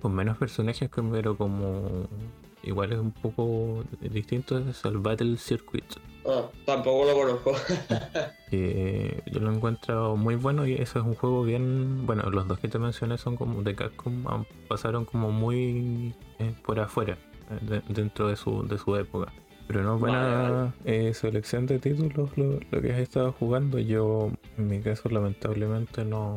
con 0.01 0.13
menos 0.13 0.37
personajes 0.37 0.89
que- 0.91 1.01
pero 1.01 1.37
como 1.37 2.07
igual 2.63 2.91
es 2.91 2.99
un 2.99 3.11
poco 3.11 3.83
distinto 4.01 4.57
es 4.57 4.83
el 4.85 4.97
Battle 4.97 5.37
Circuit 5.37 5.85
Ah, 6.27 6.49
tampoco 6.65 7.05
lo 7.05 7.13
conozco. 7.13 7.53
yo 8.51 9.39
lo 9.39 9.51
encuentro 9.53 10.15
muy 10.15 10.35
bueno 10.35 10.65
y 10.65 10.73
ese 10.73 10.99
es 10.99 11.05
un 11.05 11.13
juego 11.15 11.43
bien 11.43 12.05
bueno 12.05 12.23
los 12.29 12.47
dos 12.47 12.59
que 12.59 12.67
te 12.67 12.79
mencioné 12.79 13.17
son 13.17 13.35
como 13.37 13.61
de 13.63 13.75
Capcom 13.75 14.27
ah, 14.27 14.43
pasaron 14.67 15.05
como 15.05 15.31
muy 15.31 16.13
eh, 16.39 16.53
por 16.65 16.79
afuera 16.79 17.17
eh, 17.51 17.59
de- 17.61 17.93
dentro 17.93 18.27
de 18.27 18.35
su 18.35 18.67
de 18.67 18.77
su 18.77 18.95
época 18.95 19.31
pero 19.67 19.83
no 19.83 19.99
vale. 19.99 20.71
eh, 20.85 21.13
selección 21.13 21.65
de 21.65 21.79
títulos 21.79 22.37
lo, 22.37 22.59
lo 22.71 22.81
que 22.81 22.93
has 22.93 22.99
estado 22.99 23.31
jugando 23.31 23.79
yo 23.79 24.31
en 24.57 24.67
mi 24.67 24.79
caso 24.81 25.09
lamentablemente 25.09 26.05
no 26.05 26.35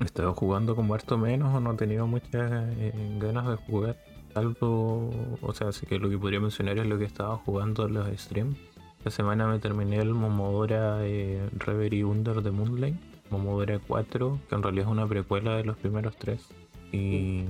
he 0.00 0.04
estado 0.04 0.34
jugando 0.34 0.76
como 0.76 0.94
harto 0.94 1.18
menos 1.18 1.54
o 1.54 1.60
no 1.60 1.72
he 1.72 1.76
tenido 1.76 2.06
muchas 2.06 2.68
eh, 2.78 2.92
ganas 3.18 3.48
de 3.48 3.56
jugar 3.56 3.96
algo 4.34 5.10
o 5.42 5.52
sea 5.54 5.68
así 5.68 5.86
que 5.86 5.98
lo 5.98 6.08
que 6.10 6.18
podría 6.18 6.40
mencionar 6.40 6.78
es 6.78 6.86
lo 6.86 6.98
que 6.98 7.04
estaba 7.04 7.36
jugando 7.36 7.86
en 7.86 7.94
los 7.94 8.08
streams 8.20 8.56
esta 9.00 9.12
semana 9.12 9.46
me 9.46 9.58
terminé 9.58 9.96
el 9.96 10.12
Momodora 10.12 10.98
eh, 11.06 11.48
Reverie 11.56 12.04
Under 12.04 12.42
the 12.42 12.50
Moonlight, 12.50 12.96
Momodora 13.30 13.78
4, 13.78 14.40
que 14.46 14.54
en 14.54 14.62
realidad 14.62 14.84
es 14.88 14.92
una 14.92 15.06
precuela 15.06 15.56
de 15.56 15.64
los 15.64 15.78
primeros 15.78 16.14
tres. 16.18 16.46
Y 16.92 17.44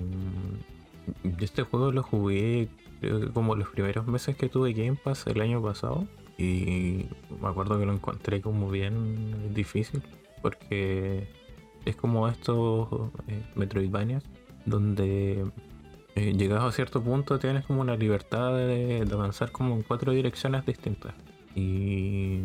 mm, 1.24 1.42
este 1.42 1.64
juego 1.64 1.90
lo 1.90 2.04
jugué 2.04 2.68
como 3.32 3.56
los 3.56 3.68
primeros 3.68 4.06
meses 4.06 4.36
que 4.36 4.48
tuve 4.48 4.72
Game 4.72 4.96
Pass 5.02 5.26
el 5.26 5.40
año 5.40 5.62
pasado. 5.62 6.06
Y 6.38 7.06
me 7.40 7.48
acuerdo 7.48 7.78
que 7.78 7.86
lo 7.86 7.92
encontré 7.92 8.40
como 8.40 8.70
bien 8.70 9.52
difícil, 9.52 10.02
porque 10.40 11.28
es 11.84 11.96
como 11.96 12.28
estos 12.28 12.88
eh, 13.28 13.42
Metroidvanias, 13.54 14.24
donde 14.64 15.44
eh, 16.14 16.32
llegas 16.32 16.62
a 16.62 16.72
cierto 16.72 17.02
punto 17.02 17.38
tienes 17.38 17.66
como 17.66 17.82
una 17.82 17.96
libertad 17.96 18.56
de, 18.56 19.04
de 19.04 19.12
avanzar 19.12 19.52
como 19.52 19.74
en 19.74 19.82
cuatro 19.82 20.12
direcciones 20.12 20.64
distintas 20.64 21.14
y 21.54 22.40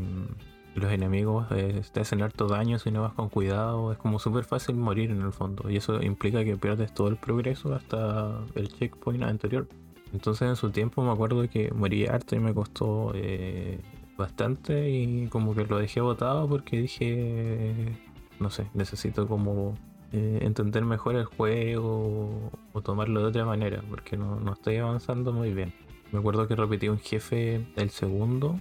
los 0.76 0.92
enemigos 0.92 1.48
eh, 1.52 1.82
te 1.92 2.02
hacen 2.02 2.22
harto 2.22 2.48
daño 2.48 2.80
si 2.80 2.92
no 2.92 3.02
vas 3.02 3.14
con 3.14 3.30
cuidado. 3.30 3.92
Es 3.92 3.98
como 3.98 4.20
súper 4.20 4.44
fácil 4.44 4.76
morir 4.76 5.10
en 5.10 5.22
el 5.22 5.32
fondo. 5.32 5.70
Y 5.70 5.78
eso 5.78 6.02
implica 6.02 6.44
que 6.44 6.58
pierdes 6.58 6.94
todo 6.94 7.08
el 7.08 7.16
progreso 7.16 7.74
hasta 7.74 8.42
el 8.56 8.68
checkpoint 8.70 9.24
anterior. 9.24 9.68
Entonces 10.16 10.48
en 10.48 10.56
su 10.56 10.72
tiempo 10.72 11.04
me 11.04 11.12
acuerdo 11.12 11.50
que 11.50 11.72
morí 11.74 12.08
harto 12.08 12.38
y 12.38 12.40
me 12.40 12.54
costó 12.54 13.12
eh, 13.14 13.82
bastante 14.18 14.90
y 14.90 15.28
como 15.28 15.54
que 15.54 15.66
lo 15.66 15.78
dejé 15.78 16.00
botado 16.00 16.48
porque 16.48 16.78
dije, 16.78 17.98
no 18.40 18.50
sé, 18.50 18.66
necesito 18.74 19.28
como 19.28 19.78
eh, 20.14 20.40
entender 20.42 20.86
mejor 20.86 21.16
el 21.18 21.26
juego 21.26 22.50
o 22.72 22.82
tomarlo 22.82 23.20
de 23.20 23.26
otra 23.26 23.44
manera 23.44 23.84
porque 23.90 24.16
no, 24.16 24.40
no 24.40 24.54
estoy 24.54 24.78
avanzando 24.78 25.34
muy 25.34 25.54
bien. 25.54 25.74
Me 26.14 26.20
acuerdo 26.20 26.48
que 26.48 26.56
repetí 26.56 26.88
un 26.88 27.00
jefe 27.00 27.68
el 27.76 27.90
segundo 27.90 28.58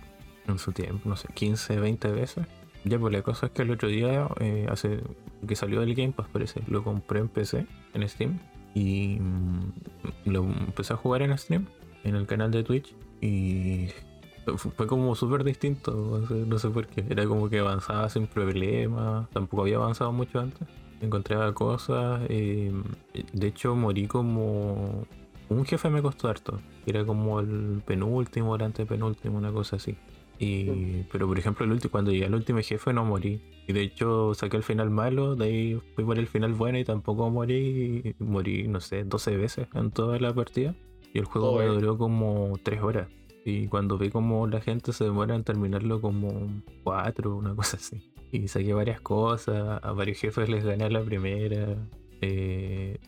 en 0.48 0.59
su 0.59 0.72
tiempo, 0.72 1.09
no 1.09 1.14
sé, 1.14 1.28
15, 1.35 1.78
20 1.78 2.09
veces. 2.10 2.47
Ya, 2.82 2.98
pues 2.98 3.12
la 3.12 3.22
cosa 3.22 3.47
es 3.47 3.52
que 3.52 3.62
el 3.62 3.70
otro 3.70 3.89
día, 3.89 4.26
eh, 4.40 4.66
hace 4.68 5.01
que 5.47 5.55
salió 5.55 5.81
del 5.81 5.94
Game 5.94 6.12
Pass, 6.12 6.26
parece, 6.32 6.62
lo 6.66 6.82
compré 6.82 7.20
en 7.20 7.28
PC, 7.28 7.64
en 7.94 8.09
Steam, 8.09 8.40
y 8.74 9.18
mm, 9.20 9.72
lo 10.26 10.44
empecé 10.44 10.92
a 10.92 10.96
jugar 10.96 11.22
en 11.22 11.36
stream, 11.38 11.66
en 12.05 12.16
el 12.16 12.26
canal 12.26 12.51
de 12.51 12.62
Twitch, 12.64 12.94
y 13.20 13.88
fu- 14.56 14.70
fue 14.70 14.86
como 14.86 15.14
súper 15.14 15.44
distinto, 15.44 15.92
no 16.20 16.26
sé, 16.26 16.34
no 16.34 16.59
sé 16.59 16.68
por 16.70 16.86
qué. 16.86 17.05
Era 17.09 17.24
como 17.26 17.48
que 17.48 17.60
avanzaba 17.60 18.09
sin 18.10 18.26
problema, 18.26 19.28
tampoco 19.32 19.62
había 19.62 19.76
avanzado 19.76 20.12
mucho 20.12 20.40
antes. 20.40 20.66
Encontraba 21.01 21.52
cosas, 21.55 22.22
eh, 22.28 22.72
de 23.32 23.46
hecho 23.46 23.74
morí 23.74 24.06
como... 24.06 25.06
Un 25.51 25.66
jefe 25.66 25.90
me 25.90 26.01
costó 26.01 26.28
harto, 26.28 26.59
era 26.86 27.05
como 27.05 27.38
el 27.38 27.82
penúltimo, 27.84 28.56
el 28.56 28.62
antepenúltimo, 28.62 29.36
una 29.36 29.52
cosa 29.52 29.76
así. 29.76 29.94
Y, 30.38 31.02
pero 31.12 31.26
por 31.28 31.38
ejemplo, 31.38 31.66
el 31.66 31.72
último, 31.72 31.90
cuando 31.92 32.10
llegué 32.10 32.24
al 32.24 32.34
último 32.34 32.60
jefe 32.60 32.92
no 32.94 33.05
morí. 33.05 33.40
Y 33.66 33.72
de 33.72 33.82
hecho 33.82 34.34
saqué 34.34 34.56
el 34.56 34.62
final 34.62 34.90
malo, 34.90 35.36
de 35.36 35.44
ahí 35.46 35.80
fui 35.94 36.04
por 36.04 36.18
el 36.18 36.26
final 36.26 36.52
bueno 36.52 36.78
y 36.78 36.84
tampoco 36.84 37.30
morí. 37.30 38.14
Morí, 38.18 38.68
no 38.68 38.80
sé, 38.80 39.04
12 39.04 39.36
veces 39.36 39.68
en 39.74 39.90
toda 39.90 40.18
la 40.18 40.34
partida. 40.34 40.74
Y 41.12 41.18
el 41.18 41.24
juego 41.24 41.58
me 41.58 41.66
duró 41.66 41.96
como 41.96 42.58
3 42.62 42.82
horas. 42.82 43.08
Y 43.44 43.68
cuando 43.68 43.98
vi 43.98 44.10
como 44.10 44.46
la 44.46 44.60
gente 44.60 44.92
se 44.92 45.04
demora 45.04 45.34
en 45.34 45.44
terminarlo 45.44 46.00
como 46.00 46.48
4, 46.82 47.36
una 47.36 47.54
cosa 47.54 47.76
así. 47.76 48.10
Y 48.32 48.48
saqué 48.48 48.74
varias 48.74 49.00
cosas, 49.00 49.80
a 49.82 49.92
varios 49.92 50.18
jefes 50.18 50.48
les 50.48 50.64
gané 50.64 50.90
la 50.90 51.02
primera. 51.02 51.76
eh, 52.20 52.98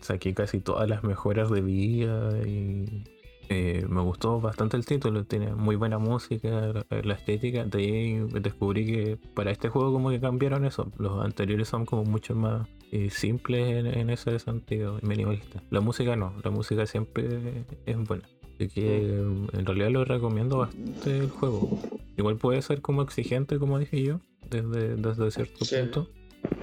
saqué 0.00 0.34
casi 0.34 0.60
todas 0.60 0.88
las 0.88 1.04
mejoras 1.04 1.50
de 1.50 1.60
vida 1.60 2.36
y 2.46 3.04
eh, 3.50 3.84
me 3.88 4.00
gustó 4.00 4.40
bastante 4.40 4.76
el 4.76 4.86
título, 4.86 5.24
tiene 5.24 5.54
muy 5.54 5.76
buena 5.76 5.98
música, 5.98 6.48
la, 6.72 6.86
la 7.02 7.14
estética. 7.14 7.64
De 7.64 7.78
ahí 7.78 8.18
descubrí 8.40 8.86
que 8.86 9.18
para 9.34 9.50
este 9.50 9.68
juego 9.68 9.92
como 9.92 10.10
que 10.10 10.20
cambiaron 10.20 10.64
eso. 10.64 10.90
Los 10.98 11.22
anteriores 11.22 11.68
son 11.68 11.84
como 11.84 12.04
mucho 12.04 12.34
más 12.34 12.66
eh, 12.92 13.10
simples 13.10 13.68
en, 13.76 13.86
en 13.86 14.08
ese 14.10 14.38
sentido, 14.38 14.98
minimalista. 15.02 15.62
La 15.70 15.80
música 15.80 16.16
no, 16.16 16.32
la 16.44 16.50
música 16.50 16.86
siempre 16.86 17.64
es 17.86 17.96
buena. 17.98 18.24
Así 18.54 18.68
que 18.68 18.98
eh, 19.06 19.48
en 19.52 19.66
realidad 19.66 19.90
lo 19.90 20.04
recomiendo 20.04 20.58
bastante 20.58 21.18
el 21.18 21.28
juego. 21.30 21.78
Igual 22.16 22.36
puede 22.36 22.62
ser 22.62 22.80
como 22.82 23.02
exigente, 23.02 23.58
como 23.58 23.78
dije 23.78 24.02
yo, 24.02 24.20
desde, 24.48 24.94
desde 24.96 25.30
cierto 25.30 25.64
Sí. 25.64 25.76
punto. 25.80 26.08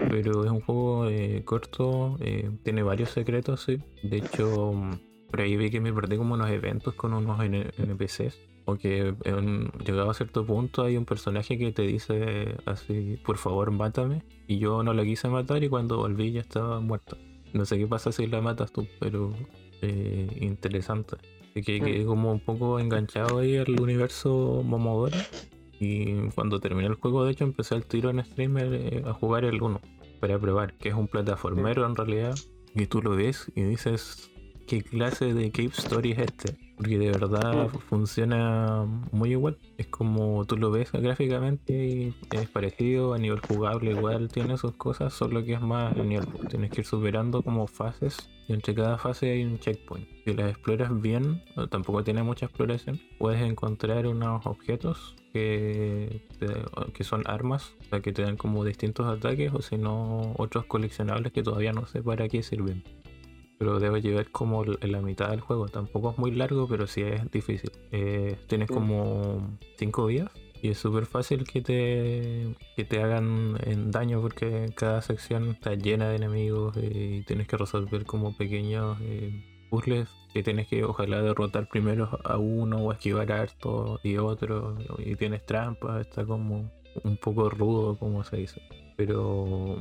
Pero 0.09 0.43
es 0.45 0.51
un 0.51 0.61
juego 0.61 1.07
eh, 1.09 1.43
corto, 1.45 2.18
eh, 2.19 2.49
tiene 2.64 2.81
varios 2.81 3.09
secretos, 3.11 3.64
sí. 3.64 3.80
De 4.03 4.18
hecho, 4.18 4.73
mm, 5.27 5.31
por 5.31 5.41
ahí 5.41 5.57
vi 5.57 5.69
que 5.69 5.79
me 5.81 5.93
perdí 5.93 6.17
como 6.17 6.33
unos 6.35 6.49
eventos 6.49 6.93
con 6.95 7.13
unos 7.13 7.39
NPCs. 7.43 8.39
O 8.65 8.75
que 8.75 9.15
en- 9.23 9.71
llegado 9.85 10.09
a 10.09 10.13
cierto 10.13 10.45
punto 10.45 10.83
hay 10.83 10.97
un 10.97 11.05
personaje 11.05 11.57
que 11.57 11.71
te 11.71 11.83
dice 11.83 12.57
así, 12.65 13.17
por 13.25 13.37
favor 13.37 13.71
mátame. 13.71 14.23
Y 14.47 14.59
yo 14.59 14.83
no 14.83 14.93
la 14.93 15.03
quise 15.03 15.29
matar 15.29 15.63
y 15.63 15.69
cuando 15.69 15.97
volví 15.97 16.31
ya 16.33 16.41
estaba 16.41 16.79
muerto. 16.81 17.17
No 17.53 17.63
sé 17.65 17.77
qué 17.77 17.87
pasa 17.87 18.11
si 18.11 18.27
la 18.27 18.41
matas 18.41 18.71
tú, 18.73 18.85
pero 18.99 19.33
eh, 19.81 20.27
interesante. 20.41 21.15
Así 21.51 21.63
que 21.63 21.79
quedé 21.79 22.05
como 22.05 22.31
un 22.31 22.39
poco 22.41 22.77
enganchado 22.79 23.39
ahí 23.39 23.55
al 23.57 23.79
universo 23.79 24.61
Momodora. 24.65 25.17
Y 25.79 26.27
cuando 26.35 26.59
terminé 26.59 26.87
el 26.87 26.95
juego, 26.95 27.23
de 27.23 27.31
hecho, 27.31 27.43
empecé 27.45 27.75
al 27.75 27.85
tiro 27.85 28.09
en 28.09 28.23
streamer 28.23 28.73
eh, 28.73 29.03
a 29.05 29.13
jugar 29.13 29.45
el 29.45 29.61
1 29.61 29.79
para 30.19 30.37
probar, 30.39 30.73
que 30.73 30.89
es 30.89 30.95
un 30.95 31.07
plataformero 31.07 31.85
en 31.85 31.95
realidad. 31.95 32.35
Y 32.75 32.87
tú 32.87 33.01
lo 33.01 33.11
ves 33.15 33.51
y 33.55 33.61
dices, 33.63 34.29
¿qué 34.68 34.84
clase 34.84 35.34
de 35.34 35.52
Cave 35.52 35.69
Story 35.69 36.11
es 36.11 36.19
este? 36.19 36.57
Porque 36.76 36.99
de 36.99 37.11
verdad 37.11 37.65
Mm. 37.73 37.80
funciona 37.80 38.85
muy 39.11 39.31
igual. 39.31 39.57
Es 39.77 39.88
como 39.88 40.45
tú 40.45 40.57
lo 40.57 40.69
ves 40.69 40.91
gráficamente 40.91 41.73
y 41.73 42.15
es 42.31 42.49
parecido, 42.49 43.14
a 43.14 43.18
nivel 43.18 43.39
jugable 43.39 43.91
igual 43.91 44.27
tiene 44.30 44.57
sus 44.57 44.73
cosas, 44.73 45.14
solo 45.14 45.44
que 45.44 45.53
es 45.53 45.61
más 45.61 45.95
lineal. 45.95 46.27
Tienes 46.49 46.72
que 46.72 46.81
ir 46.81 46.85
superando 46.88 47.41
como 47.41 47.65
fases 47.68 48.30
y 48.48 48.53
entre 48.53 48.76
cada 48.76 48.98
fase 48.98 49.31
hay 49.31 49.44
un 49.44 49.57
checkpoint. 49.60 50.07
Si 50.26 50.34
las 50.34 50.49
exploras 50.52 51.02
bien, 51.02 51.41
tampoco 51.72 52.03
tiene 52.03 52.22
mucha 52.23 52.45
exploración, 52.45 52.99
puedes 53.18 53.41
encontrar 53.41 54.06
unos 54.07 54.45
objetos 54.45 55.15
que, 55.34 56.22
te- 56.39 56.91
que 56.94 57.03
son 57.03 57.23
armas, 57.27 57.73
o 57.81 57.84
sea, 57.89 57.99
que 58.02 58.11
te 58.14 58.22
dan 58.23 58.38
como 58.38 58.64
distintos 58.64 59.06
ataques, 59.07 59.52
o 59.53 59.61
si 59.61 59.77
no, 59.77 60.34
otros 60.38 60.65
coleccionables 60.65 61.31
que 61.31 61.44
todavía 61.44 61.73
no 61.73 61.85
sé 61.85 62.02
para 62.02 62.27
qué 62.27 62.41
sirven. 62.44 62.84
Pero 63.59 63.79
debe 63.79 64.01
llevar 64.01 64.29
como 64.31 64.63
en 64.63 64.91
la 64.91 65.01
mitad 65.01 65.29
del 65.29 65.41
juego. 65.41 65.67
Tampoco 65.67 66.11
es 66.11 66.17
muy 66.17 66.31
largo, 66.31 66.67
pero 66.67 66.85
sí 66.85 67.01
es 67.01 67.29
difícil. 67.31 67.71
Eh, 67.91 68.38
tienes 68.47 68.69
como 68.69 69.57
5 69.77 70.07
días 70.07 70.29
y 70.61 70.69
es 70.69 70.77
súper 70.77 71.05
fácil 71.05 71.43
que 71.43 71.61
te, 71.61 72.55
que 72.75 72.84
te 72.84 73.01
hagan 73.01 73.57
en 73.63 73.91
daño 73.91 74.21
porque 74.21 74.71
cada 74.75 75.01
sección 75.01 75.49
está 75.49 75.75
llena 75.75 76.09
de 76.09 76.15
enemigos 76.15 76.75
y 76.77 77.23
tienes 77.23 77.47
que 77.47 77.57
resolver 77.57 78.05
como 78.05 78.35
pequeños 78.35 78.97
eh, 79.01 79.67
puzzles 79.69 80.09
que 80.34 80.43
tienes 80.43 80.67
que 80.67 80.84
ojalá 80.84 81.21
derrotar 81.21 81.67
primero 81.67 82.19
a 82.23 82.38
uno 82.38 82.77
o 82.77 82.91
esquivar 82.91 83.31
a 83.31 83.41
harto 83.41 83.99
y 84.03 84.17
otro 84.17 84.77
y 84.97 85.15
tienes 85.15 85.45
trampas, 85.45 86.01
está 86.01 86.25
como 86.25 86.71
un 87.03 87.17
poco 87.17 87.49
rudo 87.49 87.97
como 87.97 88.23
se 88.23 88.38
dice. 88.38 88.61
Pero 88.95 89.77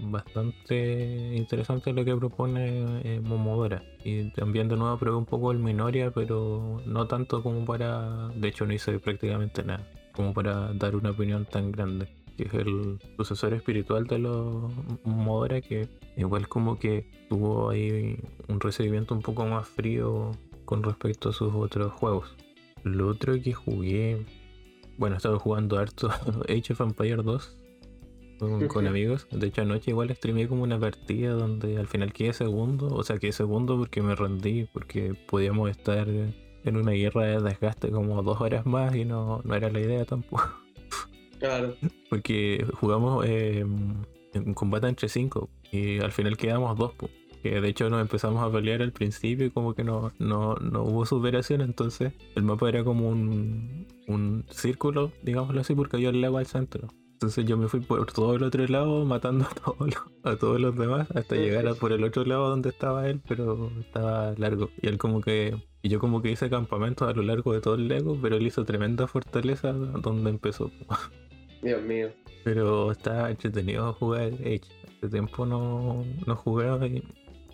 bastante 0.00 1.34
interesante 1.34 1.92
lo 1.92 2.04
que 2.04 2.16
propone 2.16 3.00
eh, 3.04 3.20
Momodora. 3.20 3.82
Y 4.04 4.30
también 4.30 4.68
de 4.68 4.76
nuevo 4.76 4.96
probé 4.98 5.16
un 5.16 5.26
poco 5.26 5.52
el 5.52 5.58
Minoria, 5.58 6.10
pero 6.10 6.80
no 6.86 7.06
tanto 7.06 7.42
como 7.42 7.64
para... 7.64 8.28
De 8.34 8.48
hecho 8.48 8.66
no 8.66 8.72
hice 8.72 8.98
prácticamente 8.98 9.62
nada, 9.62 9.86
como 10.12 10.34
para 10.34 10.72
dar 10.74 10.96
una 10.96 11.10
opinión 11.10 11.46
tan 11.46 11.72
grande. 11.72 12.08
Que 12.36 12.44
es 12.44 12.54
el 12.54 12.98
sucesor 13.16 13.54
espiritual 13.54 14.06
de 14.06 14.18
los 14.18 14.72
Momodora 15.04 15.60
que 15.60 15.88
igual 16.16 16.48
como 16.48 16.78
que 16.78 17.08
tuvo 17.28 17.70
ahí 17.70 18.18
un 18.48 18.60
recibimiento 18.60 19.14
un 19.14 19.22
poco 19.22 19.46
más 19.46 19.68
frío 19.68 20.32
con 20.64 20.82
respecto 20.82 21.28
a 21.28 21.32
sus 21.32 21.54
otros 21.54 21.92
juegos. 21.92 22.34
Lo 22.82 23.08
otro 23.08 23.34
que 23.40 23.52
jugué... 23.52 24.24
Bueno, 24.96 25.16
he 25.16 25.18
estado 25.18 25.40
jugando 25.40 25.78
harto 25.78 26.08
Age 26.48 26.72
of 26.72 26.80
Empire 26.80 27.22
2 27.22 27.63
con, 28.48 28.68
con 28.68 28.86
amigos. 28.86 29.26
De 29.30 29.46
hecho, 29.46 29.62
anoche 29.62 29.90
igual 29.90 30.14
streamé 30.14 30.48
como 30.48 30.62
una 30.62 30.78
partida 30.78 31.32
donde 31.32 31.78
al 31.78 31.86
final 31.86 32.12
quedé 32.12 32.32
segundo. 32.32 32.88
O 32.88 33.02
sea, 33.02 33.18
quedé 33.18 33.32
segundo 33.32 33.76
porque 33.76 34.02
me 34.02 34.14
rendí, 34.14 34.68
porque 34.72 35.14
podíamos 35.26 35.70
estar 35.70 36.08
en 36.08 36.76
una 36.76 36.92
guerra 36.92 37.24
de 37.26 37.40
desgaste 37.40 37.90
como 37.90 38.22
dos 38.22 38.40
horas 38.40 38.66
más 38.66 38.94
y 38.96 39.04
no, 39.04 39.40
no 39.44 39.54
era 39.54 39.70
la 39.70 39.80
idea 39.80 40.04
tampoco. 40.04 40.50
Claro. 41.38 41.76
Porque 42.08 42.64
jugamos 42.74 43.24
eh, 43.26 43.66
en 44.32 44.54
combate 44.54 44.88
entre 44.88 45.08
cinco 45.08 45.50
y 45.70 45.98
al 46.00 46.12
final 46.12 46.36
quedamos 46.36 46.76
dos. 46.78 46.92
po. 46.94 47.10
Que 47.42 47.60
de 47.60 47.68
hecho 47.68 47.90
nos 47.90 48.00
empezamos 48.00 48.42
a 48.42 48.50
pelear 48.50 48.80
al 48.80 48.92
principio 48.92 49.44
y 49.44 49.50
como 49.50 49.74
que 49.74 49.84
no, 49.84 50.12
no, 50.18 50.54
no 50.54 50.82
hubo 50.82 51.04
superación. 51.04 51.60
Entonces 51.60 52.14
el 52.34 52.42
mapa 52.42 52.68
era 52.70 52.82
como 52.82 53.08
un, 53.08 53.86
un 54.08 54.46
círculo, 54.48 55.12
digámoslo 55.22 55.60
así, 55.60 55.74
porque 55.74 55.96
había 55.96 56.08
el 56.08 56.22
lago 56.22 56.38
al 56.38 56.46
centro. 56.46 56.88
Entonces 57.24 57.46
yo 57.46 57.56
me 57.56 57.68
fui 57.68 57.80
por 57.80 58.04
todo 58.12 58.34
el 58.34 58.42
otro 58.42 58.66
lado 58.66 59.02
matando 59.06 59.46
a 59.46 59.54
todos 59.54 59.78
los, 59.80 60.02
a 60.24 60.36
todos 60.36 60.60
los 60.60 60.76
demás 60.76 61.08
hasta 61.14 61.36
llegar 61.36 61.66
a 61.66 61.74
por 61.74 61.92
el 61.92 62.04
otro 62.04 62.22
lado 62.26 62.50
donde 62.50 62.68
estaba 62.68 63.08
él, 63.08 63.22
pero 63.26 63.70
estaba 63.80 64.34
largo. 64.36 64.68
Y 64.82 64.88
él 64.88 64.98
como 64.98 65.22
que... 65.22 65.56
Y 65.80 65.88
yo 65.88 66.00
como 66.00 66.20
que 66.20 66.30
hice 66.30 66.50
campamentos 66.50 67.08
a 67.08 67.12
lo 67.14 67.22
largo 67.22 67.54
de 67.54 67.62
todo 67.62 67.76
el 67.76 67.88
lago, 67.88 68.18
pero 68.20 68.36
él 68.36 68.46
hizo 68.46 68.66
tremenda 68.66 69.06
fortaleza 69.06 69.72
donde 69.72 70.28
empezó. 70.28 70.70
Dios 71.62 71.82
mío. 71.82 72.10
Pero 72.44 72.92
está 72.92 73.30
entretenido 73.30 73.94
jugar 73.94 74.34
Age. 74.40 74.60
Hace 74.98 75.08
tiempo 75.08 75.46
no, 75.46 76.04
no 76.26 76.36
jugaba 76.36 76.86
y 76.86 77.02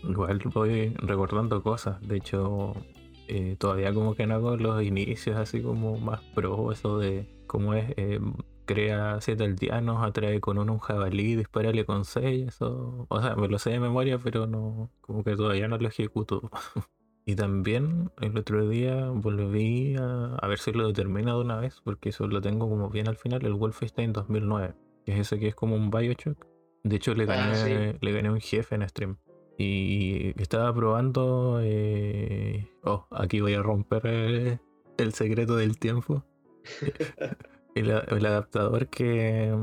igual 0.03 0.41
voy 0.53 0.95
recordando 0.97 1.63
cosas. 1.63 2.01
De 2.01 2.17
hecho, 2.17 2.75
eh, 3.29 3.55
todavía 3.57 3.95
como 3.95 4.17
que 4.17 4.27
no 4.27 4.35
hago 4.35 4.57
los 4.57 4.83
inicios 4.83 5.37
así 5.37 5.63
como 5.63 5.97
más 6.01 6.21
pro, 6.35 6.73
eso 6.73 6.99
de 6.99 7.29
cómo 7.47 7.75
es, 7.75 7.95
eh, 7.97 8.19
crea 8.73 9.21
siete 9.21 9.45
aldeanos, 9.45 10.03
atrae 10.07 10.41
con 10.41 10.59
uno 10.59 10.73
un 10.75 10.79
jabalí, 10.79 11.35
dispárale 11.37 11.85
con 11.85 12.05
seis, 12.05 12.47
eso, 12.49 13.07
o 13.09 13.21
sea, 13.23 13.35
me 13.37 13.49
lo 13.49 13.59
sé 13.59 13.71
de 13.71 13.81
memoria, 13.81 14.19
pero 14.19 14.47
no, 14.47 14.91
como 15.01 15.25
que 15.25 15.35
todavía 15.37 15.67
no 15.69 15.77
lo 15.79 15.89
ejecuto. 15.89 16.51
Y 17.27 17.37
también 17.37 18.11
el 18.23 18.37
otro 18.39 18.67
día 18.69 19.09
volví 19.11 19.95
a, 19.97 20.35
a 20.37 20.49
ver 20.49 20.59
si 20.59 20.73
lo 20.73 20.91
termino 20.93 21.37
de 21.37 21.45
una 21.45 21.59
vez, 21.61 21.81
porque 21.85 22.09
eso 22.09 22.27
lo 22.27 22.41
tengo 22.41 22.69
como 22.69 22.89
bien 22.89 23.09
al 23.09 23.17
final, 23.17 23.45
el 23.45 23.53
Wolfenstein 23.55 24.13
2009, 24.13 24.75
que 25.05 25.13
es 25.13 25.19
ese 25.21 25.39
que 25.39 25.49
es 25.49 25.55
como 25.55 25.77
un 25.77 25.91
Bioshock. 25.91 26.47
De 26.83 26.97
hecho, 26.97 27.15
le 27.15 27.25
Ah, 27.25 27.37
gané, 27.37 27.93
sí. 27.93 27.99
le 28.01 28.13
gané 28.13 28.31
un 28.31 28.41
jefe 28.41 28.75
en 28.75 28.89
stream. 28.89 29.19
Y 29.59 30.33
estaba 30.41 30.75
probando... 30.75 31.61
eh, 31.63 32.67
Oh, 32.83 33.07
aquí 33.11 33.41
voy 33.41 33.55
a 33.55 33.63
romper 33.63 34.01
eh, 34.07 34.59
el 34.97 35.13
secreto 35.13 35.55
del 35.57 35.79
tiempo. 35.79 36.25
el, 37.75 38.27
adaptador 38.27 38.89
que, 38.89 39.55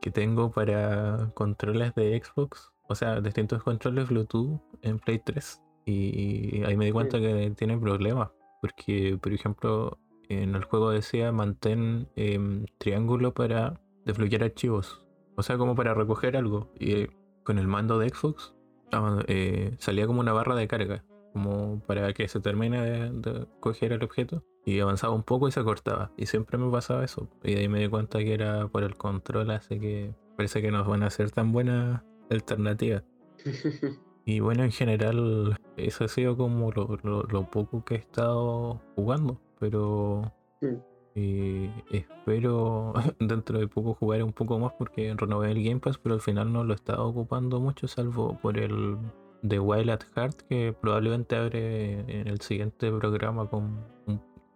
que 0.00 0.10
tengo 0.10 0.50
para 0.50 1.30
controles 1.34 1.94
de 1.94 2.20
Xbox, 2.22 2.72
o 2.88 2.94
sea, 2.94 3.20
distintos 3.20 3.62
controles 3.62 4.08
Bluetooth 4.08 4.60
en 4.82 4.98
Play 4.98 5.20
3. 5.24 5.62
Y 5.86 6.62
ahí 6.64 6.76
me 6.76 6.86
di 6.86 6.92
cuenta 6.92 7.18
que 7.18 7.52
tiene 7.56 7.78
problemas, 7.78 8.30
porque, 8.60 9.18
por 9.20 9.32
ejemplo, 9.32 9.98
en 10.28 10.54
el 10.54 10.64
juego 10.64 10.90
decía 10.90 11.32
mantén 11.32 12.08
em, 12.14 12.66
triángulo 12.78 13.34
para 13.34 13.80
desbloquear 14.04 14.44
archivos, 14.44 15.04
o 15.36 15.42
sea, 15.42 15.58
como 15.58 15.74
para 15.74 15.94
recoger 15.94 16.36
algo. 16.36 16.72
Y 16.78 16.92
eh, 16.92 17.10
con 17.44 17.58
el 17.58 17.66
mando 17.66 17.98
de 17.98 18.10
Xbox 18.10 18.54
ah, 18.92 19.20
eh, 19.26 19.74
salía 19.78 20.06
como 20.06 20.20
una 20.20 20.32
barra 20.32 20.54
de 20.54 20.68
carga. 20.68 21.04
Como 21.32 21.80
para 21.86 22.12
que 22.12 22.28
se 22.28 22.40
termine 22.40 22.80
de, 22.82 23.10
de 23.10 23.46
coger 23.60 23.92
el 23.92 24.02
objeto. 24.04 24.42
Y 24.64 24.80
avanzaba 24.80 25.14
un 25.14 25.22
poco 25.22 25.48
y 25.48 25.52
se 25.52 25.64
cortaba. 25.64 26.10
Y 26.16 26.26
siempre 26.26 26.58
me 26.58 26.70
pasaba 26.70 27.04
eso. 27.04 27.28
Y 27.42 27.54
de 27.54 27.60
ahí 27.62 27.68
me 27.68 27.80
di 27.80 27.88
cuenta 27.88 28.18
que 28.18 28.34
era 28.34 28.68
por 28.68 28.82
el 28.82 28.94
control, 28.96 29.50
así 29.52 29.78
que 29.80 30.14
parece 30.36 30.60
que 30.60 30.70
no 30.70 30.84
van 30.84 31.02
a 31.02 31.10
ser 31.10 31.30
tan 31.30 31.52
buenas 31.52 32.02
alternativas. 32.30 33.02
Y 34.26 34.38
bueno, 34.40 34.62
en 34.62 34.70
general, 34.70 35.56
eso 35.78 36.04
ha 36.04 36.08
sido 36.08 36.36
como 36.36 36.70
lo, 36.72 36.98
lo- 37.02 37.22
lo 37.24 37.50
poco 37.50 37.84
que 37.84 37.94
he 37.94 37.98
estado 37.98 38.80
jugando. 38.94 39.40
Pero 39.58 40.30
Mm. 40.60 40.76
eh, 41.16 41.70
espero 41.90 42.92
dentro 43.18 43.58
de 43.58 43.66
poco 43.66 43.94
jugar 43.94 44.22
un 44.22 44.32
poco 44.32 44.58
más 44.58 44.72
porque 44.74 45.12
renové 45.16 45.50
el 45.50 45.64
Game 45.64 45.80
Pass, 45.80 45.98
pero 45.98 46.14
al 46.14 46.20
final 46.20 46.52
no 46.52 46.62
lo 46.64 46.74
he 46.74 46.76
estado 46.76 47.06
ocupando 47.08 47.60
mucho, 47.60 47.88
salvo 47.88 48.38
por 48.40 48.58
el 48.58 48.98
de 49.42 49.58
Wild 49.58 49.90
at 49.90 50.02
Heart, 50.16 50.42
que 50.48 50.74
probablemente 50.80 51.36
abre 51.36 52.00
en 52.00 52.26
el 52.28 52.40
siguiente 52.40 52.90
programa 52.90 53.48
con 53.48 53.84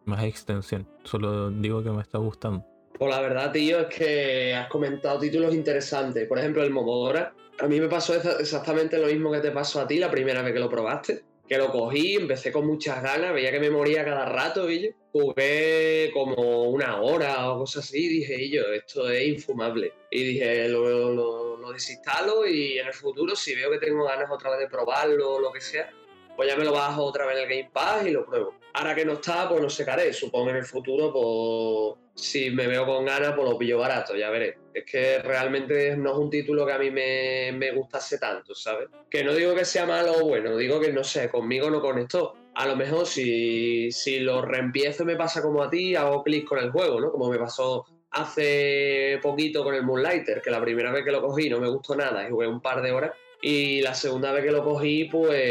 más 0.05 0.23
extensión. 0.25 0.87
Solo 1.05 1.51
digo 1.51 1.83
que 1.83 1.91
me 1.91 2.03
está 2.03 2.19
gustando. 2.19 2.65
Pues 2.99 3.11
la 3.11 3.21
verdad, 3.21 3.51
tío, 3.51 3.81
es 3.81 3.87
que 3.89 4.55
has 4.55 4.69
comentado 4.69 5.19
títulos 5.19 5.55
interesantes. 5.55 6.29
Por 6.29 6.39
ejemplo, 6.39 6.63
el 6.63 6.71
Momodora. 6.71 7.35
A 7.61 7.67
mí 7.67 7.81
me 7.81 7.89
pasó 7.89 8.15
exa- 8.15 8.39
exactamente 8.41 8.99
lo 8.99 9.07
mismo 9.07 9.33
que 9.33 9.39
te 9.41 9.51
pasó 9.51 9.81
a 9.81 9.87
ti 9.87 9.99
la 9.99 10.11
primera 10.11 10.43
vez 10.43 10.53
que 10.53 10.61
lo 10.61 10.69
probaste. 10.69 11.25
Que 11.49 11.59
lo 11.59 11.71
cogí, 11.71 12.15
empecé 12.15 12.51
con 12.51 12.67
muchas 12.67 13.03
ganas, 13.03 13.35
veía 13.35 13.51
que 13.53 13.61
me 13.61 13.71
moría 13.71 14.05
cada 14.05 14.25
rato, 14.25 14.71
y 14.71 14.95
jugué 15.13 16.11
como 16.13 16.65
una 16.71 17.01
hora 17.03 17.51
o 17.53 17.59
cosas 17.59 17.85
así, 17.85 18.07
y 18.07 18.09
dije, 18.21 18.43
y 18.43 18.51
yo, 18.53 18.63
esto 18.73 19.09
es 19.11 19.27
infumable. 19.29 19.93
Y 20.11 20.25
dije, 20.25 20.69
lo, 20.69 21.13
lo- 21.13 21.57
lo 21.59 21.73
desinstalo 21.73 22.47
y 22.47 22.79
en 22.79 22.87
el 22.89 22.93
futuro, 22.93 23.35
si 23.35 23.55
veo 23.55 23.71
que 23.71 23.79
tengo 23.79 24.05
ganas 24.05 24.31
otra 24.31 24.51
vez 24.51 24.61
de 24.61 24.69
probarlo 24.69 25.35
o 25.37 25.41
lo 25.41 25.51
que 25.53 25.61
sea, 25.63 25.91
pues 26.37 26.49
ya 26.49 26.57
me 26.57 26.65
lo 26.65 26.73
bajo 26.73 27.03
otra 27.05 27.25
vez 27.27 27.37
en 27.39 27.43
el 27.45 27.49
Game 27.49 27.71
Pass 27.73 28.07
y 28.07 28.11
lo 28.11 28.27
pruebo. 28.27 28.55
Ahora 28.75 28.95
que 28.95 29.05
no 29.05 29.15
está, 29.15 29.49
pues 29.49 29.63
no 29.63 29.71
sé 29.71 29.85
qué. 29.87 30.13
Supongo 30.13 30.51
en 30.51 30.57
el 30.57 30.65
futuro, 30.67 31.13
pues 31.13 32.04
si 32.15 32.51
me 32.51 32.67
veo 32.67 32.87
con 32.87 33.05
ganas, 33.05 33.33
pues 33.35 33.49
lo 33.49 33.59
pillo 33.59 33.79
barato, 33.79 34.17
ya 34.17 34.31
veré. 34.31 34.59
Es 34.73 34.85
que 34.85 35.19
realmente 35.19 35.97
no 35.97 36.13
es 36.13 36.19
un 36.19 36.31
título 36.31 36.67
que 36.67 36.73
a 36.73 36.79
mí 36.79 36.91
me, 36.91 37.53
me 37.53 37.73
gustase 37.73 38.19
tanto, 38.19 38.55
¿sabes? 38.55 38.89
Que 39.11 39.25
no 39.25 39.35
digo 39.35 39.55
que 39.55 39.65
sea 39.65 39.87
malo 39.87 40.13
o 40.21 40.27
bueno, 40.27 40.57
digo 40.57 40.81
que 40.81 40.93
no 40.93 41.03
sé, 41.05 41.29
conmigo 41.29 41.71
no 41.71 41.81
conectó. 41.81 42.35
A 42.55 42.67
lo 42.67 42.77
mejor 42.77 43.07
si, 43.07 43.91
si 43.91 44.21
lo 44.21 44.43
reempiezo 44.43 45.05
me 45.05 45.17
pasa 45.17 45.43
como 45.43 45.63
a 45.63 45.71
ti, 45.71 45.97
hago 45.97 46.23
clic 46.23 46.47
con 46.47 46.59
el 46.59 46.71
juego, 46.71 47.01
¿no? 47.01 47.11
Como 47.11 47.29
me 47.29 47.39
pasó 47.39 47.85
hace 48.11 49.19
poquito 49.21 49.65
con 49.65 49.75
el 49.75 49.83
Moonlighter, 49.83 50.41
que 50.41 50.51
la 50.51 50.61
primera 50.61 50.93
vez 50.93 51.05
que 51.05 51.11
lo 51.11 51.21
cogí 51.21 51.51
no 51.51 51.59
me 51.59 51.69
gustó 51.69 51.97
nada 51.97 52.27
y 52.27 52.31
jugué 52.31 52.47
un 52.47 52.61
par 52.61 52.81
de 52.81 52.93
horas. 52.93 53.13
Y 53.43 53.83
la 53.83 53.95
segunda 53.95 54.33
vez 54.33 54.45
que 54.45 54.53
lo 54.53 54.65
cogí, 54.65 55.07
pues 55.07 55.43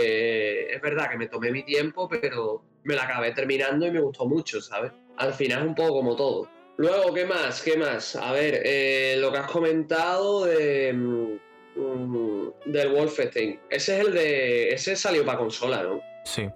es 0.70 0.82
verdad 0.82 1.10
que 1.12 1.18
me 1.18 1.28
tomé 1.28 1.52
mi 1.52 1.64
tiempo, 1.64 2.08
pero 2.10 2.64
me 2.84 2.96
la 2.96 3.04
acabé 3.04 3.32
terminando 3.32 3.86
y 3.86 3.92
me 3.92 4.00
gustó 4.00 4.26
mucho, 4.26 4.62
¿sabes? 4.62 4.92
Al 5.18 5.34
final 5.34 5.62
es 5.62 5.68
un 5.68 5.76
poco 5.76 5.94
como 5.94 6.16
todo. 6.16 6.48
Luego, 6.78 7.14
¿qué 7.14 7.26
más? 7.26 7.62
¿Qué 7.62 7.78
más? 7.78 8.16
A 8.16 8.32
ver, 8.32 8.62
eh, 8.66 9.16
lo 9.20 9.32
que 9.32 9.38
has 9.38 9.52
comentado 9.52 10.46
de, 10.46 10.92
mm, 10.94 11.40
mm, 11.76 12.50
del 12.66 12.90
Wolfenstein. 12.90 13.60
Ese 13.70 14.00
es 14.00 14.08
el 14.08 14.14
de. 14.14 14.70
Ese 14.70 14.96
salió 14.96 15.24
para 15.26 15.38
consola, 15.38 15.84
¿no? 15.84 16.02
Sí, 16.26 16.48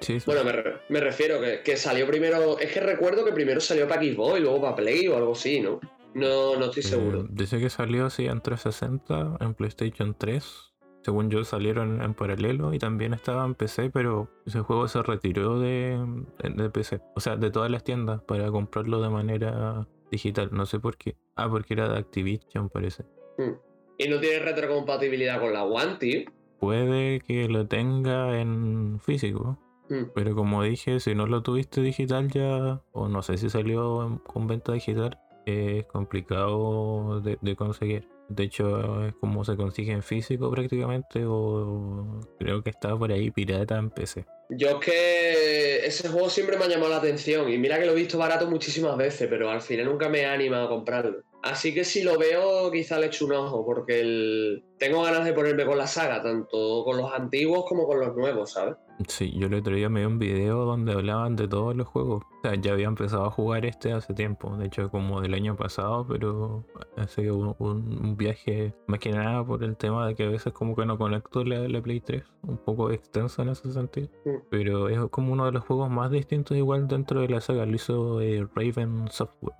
sí, 0.00 0.18
sí. 0.20 0.24
Bueno, 0.26 0.44
me, 0.44 0.52
re- 0.52 0.74
me 0.88 1.00
refiero 1.00 1.40
que, 1.40 1.60
que 1.62 1.76
salió 1.76 2.06
primero. 2.06 2.58
Es 2.58 2.72
que 2.72 2.80
recuerdo 2.80 3.24
que 3.24 3.32
primero 3.32 3.60
salió 3.60 3.86
para 3.86 4.02
Xbox 4.02 4.38
y 4.38 4.42
luego 4.42 4.60
para 4.62 4.76
Play 4.76 5.08
o 5.08 5.16
algo 5.16 5.32
así, 5.32 5.60
¿no? 5.60 5.80
No, 6.14 6.56
no 6.56 6.66
estoy 6.66 6.80
Eh, 6.82 6.86
seguro. 6.86 7.26
dice 7.28 7.58
que 7.58 7.68
salió 7.68 8.06
así 8.06 8.24
en 8.26 8.40
360, 8.40 9.36
en 9.44 9.52
PlayStation 9.54 10.14
3. 10.18 10.72
Según 11.06 11.30
yo 11.30 11.44
salieron 11.44 12.02
en 12.02 12.14
paralelo 12.14 12.74
y 12.74 12.80
también 12.80 13.14
estaba 13.14 13.44
en 13.44 13.54
PC, 13.54 13.90
pero 13.90 14.28
ese 14.44 14.58
juego 14.62 14.88
se 14.88 15.00
retiró 15.02 15.60
de, 15.60 16.04
de 16.42 16.68
PC. 16.68 17.00
O 17.14 17.20
sea, 17.20 17.36
de 17.36 17.48
todas 17.52 17.70
las 17.70 17.84
tiendas 17.84 18.22
para 18.22 18.50
comprarlo 18.50 19.00
de 19.00 19.08
manera 19.08 19.86
digital. 20.10 20.48
No 20.50 20.66
sé 20.66 20.80
por 20.80 20.96
qué. 20.96 21.14
Ah, 21.36 21.48
porque 21.48 21.74
era 21.74 21.88
de 21.88 22.00
Activision, 22.00 22.70
parece. 22.70 23.04
Mm. 23.38 23.52
Y 23.98 24.08
no 24.08 24.18
tiene 24.18 24.40
retrocompatibilidad 24.40 25.38
con 25.38 25.52
la 25.52 25.62
One, 25.62 25.94
tío. 26.00 26.22
Puede 26.58 27.20
que 27.20 27.48
lo 27.48 27.68
tenga 27.68 28.40
en 28.40 28.98
físico. 28.98 29.60
Mm. 29.88 30.10
Pero 30.12 30.34
como 30.34 30.64
dije, 30.64 30.98
si 30.98 31.14
no 31.14 31.28
lo 31.28 31.44
tuviste 31.44 31.82
digital 31.82 32.32
ya, 32.32 32.82
o 32.90 33.06
no 33.06 33.22
sé 33.22 33.38
si 33.38 33.48
salió 33.48 34.20
con 34.24 34.48
venta 34.48 34.72
digital, 34.72 35.20
es 35.44 35.86
complicado 35.86 37.20
de, 37.20 37.38
de 37.40 37.54
conseguir. 37.54 38.08
De 38.28 38.44
hecho, 38.44 39.04
es 39.06 39.14
como 39.14 39.44
se 39.44 39.56
consigue 39.56 39.92
en 39.92 40.02
físico 40.02 40.50
prácticamente, 40.50 41.24
o 41.26 42.20
creo 42.38 42.62
que 42.62 42.70
está 42.70 42.96
por 42.96 43.12
ahí 43.12 43.30
pirata 43.30 43.76
en 43.78 43.90
PC. 43.90 44.26
Yo 44.50 44.68
es 44.68 44.76
que 44.76 45.86
ese 45.86 46.08
juego 46.08 46.28
siempre 46.28 46.56
me 46.56 46.64
ha 46.64 46.68
llamado 46.68 46.90
la 46.90 46.98
atención 46.98 47.48
y 47.50 47.58
mira 47.58 47.78
que 47.78 47.86
lo 47.86 47.92
he 47.92 47.96
visto 47.96 48.18
barato 48.18 48.48
muchísimas 48.48 48.96
veces, 48.96 49.28
pero 49.28 49.50
al 49.50 49.60
final 49.60 49.86
nunca 49.86 50.08
me 50.08 50.20
he 50.20 50.26
animado 50.26 50.66
a 50.66 50.68
comprarlo. 50.68 51.22
Así 51.50 51.72
que 51.74 51.84
si 51.84 52.02
lo 52.02 52.18
veo, 52.18 52.70
quizá 52.70 52.98
le 52.98 53.06
echo 53.06 53.26
un 53.26 53.32
ojo, 53.32 53.64
porque 53.64 54.00
el- 54.00 54.64
tengo 54.78 55.02
ganas 55.02 55.24
de 55.24 55.32
ponerme 55.32 55.64
con 55.64 55.78
la 55.78 55.86
saga, 55.86 56.22
tanto 56.22 56.82
con 56.84 56.96
los 56.98 57.12
antiguos 57.12 57.64
como 57.68 57.86
con 57.86 58.00
los 58.00 58.14
nuevos, 58.16 58.52
¿sabes? 58.52 58.76
Sí, 59.08 59.30
yo 59.38 59.46
el 59.48 59.54
otro 59.54 59.74
día 59.76 59.88
me 59.90 60.00
vi 60.00 60.06
un 60.06 60.18
video 60.18 60.64
donde 60.64 60.92
hablaban 60.92 61.36
de 61.36 61.46
todos 61.48 61.76
los 61.76 61.86
juegos. 61.86 62.22
O 62.24 62.40
sea, 62.42 62.54
ya 62.54 62.72
había 62.72 62.86
empezado 62.86 63.24
a 63.26 63.30
jugar 63.30 63.66
este 63.66 63.92
hace 63.92 64.14
tiempo, 64.14 64.56
de 64.56 64.66
hecho 64.66 64.90
como 64.90 65.20
del 65.20 65.34
año 65.34 65.54
pasado, 65.54 66.06
pero 66.08 66.64
hace 66.96 67.30
un, 67.30 67.54
un- 67.58 67.98
un 68.02 68.16
viaje 68.16 68.74
más 68.86 68.98
que 68.98 69.10
nada 69.10 69.44
por 69.44 69.62
el 69.64 69.76
tema 69.76 70.06
de 70.06 70.14
que 70.14 70.24
a 70.24 70.30
veces 70.30 70.52
como 70.54 70.74
que 70.74 70.86
no 70.86 70.96
conecto 70.96 71.44
la, 71.44 71.68
la 71.68 71.82
Play 71.82 72.00
3, 72.00 72.24
un 72.42 72.56
poco 72.56 72.90
extenso 72.90 73.42
en 73.42 73.50
ese 73.50 73.70
sentido. 73.70 74.08
Pero 74.50 74.88
es 74.88 74.98
como 75.10 75.32
uno 75.32 75.44
de 75.44 75.52
los 75.52 75.64
juegos 75.64 75.90
más 75.90 76.10
distintos 76.10 76.56
igual 76.56 76.88
dentro 76.88 77.20
de 77.20 77.28
la 77.28 77.40
saga, 77.42 77.66
lo 77.66 77.74
hizo 77.76 78.20
eh, 78.22 78.46
Raven 78.54 79.08
Software. 79.10 79.56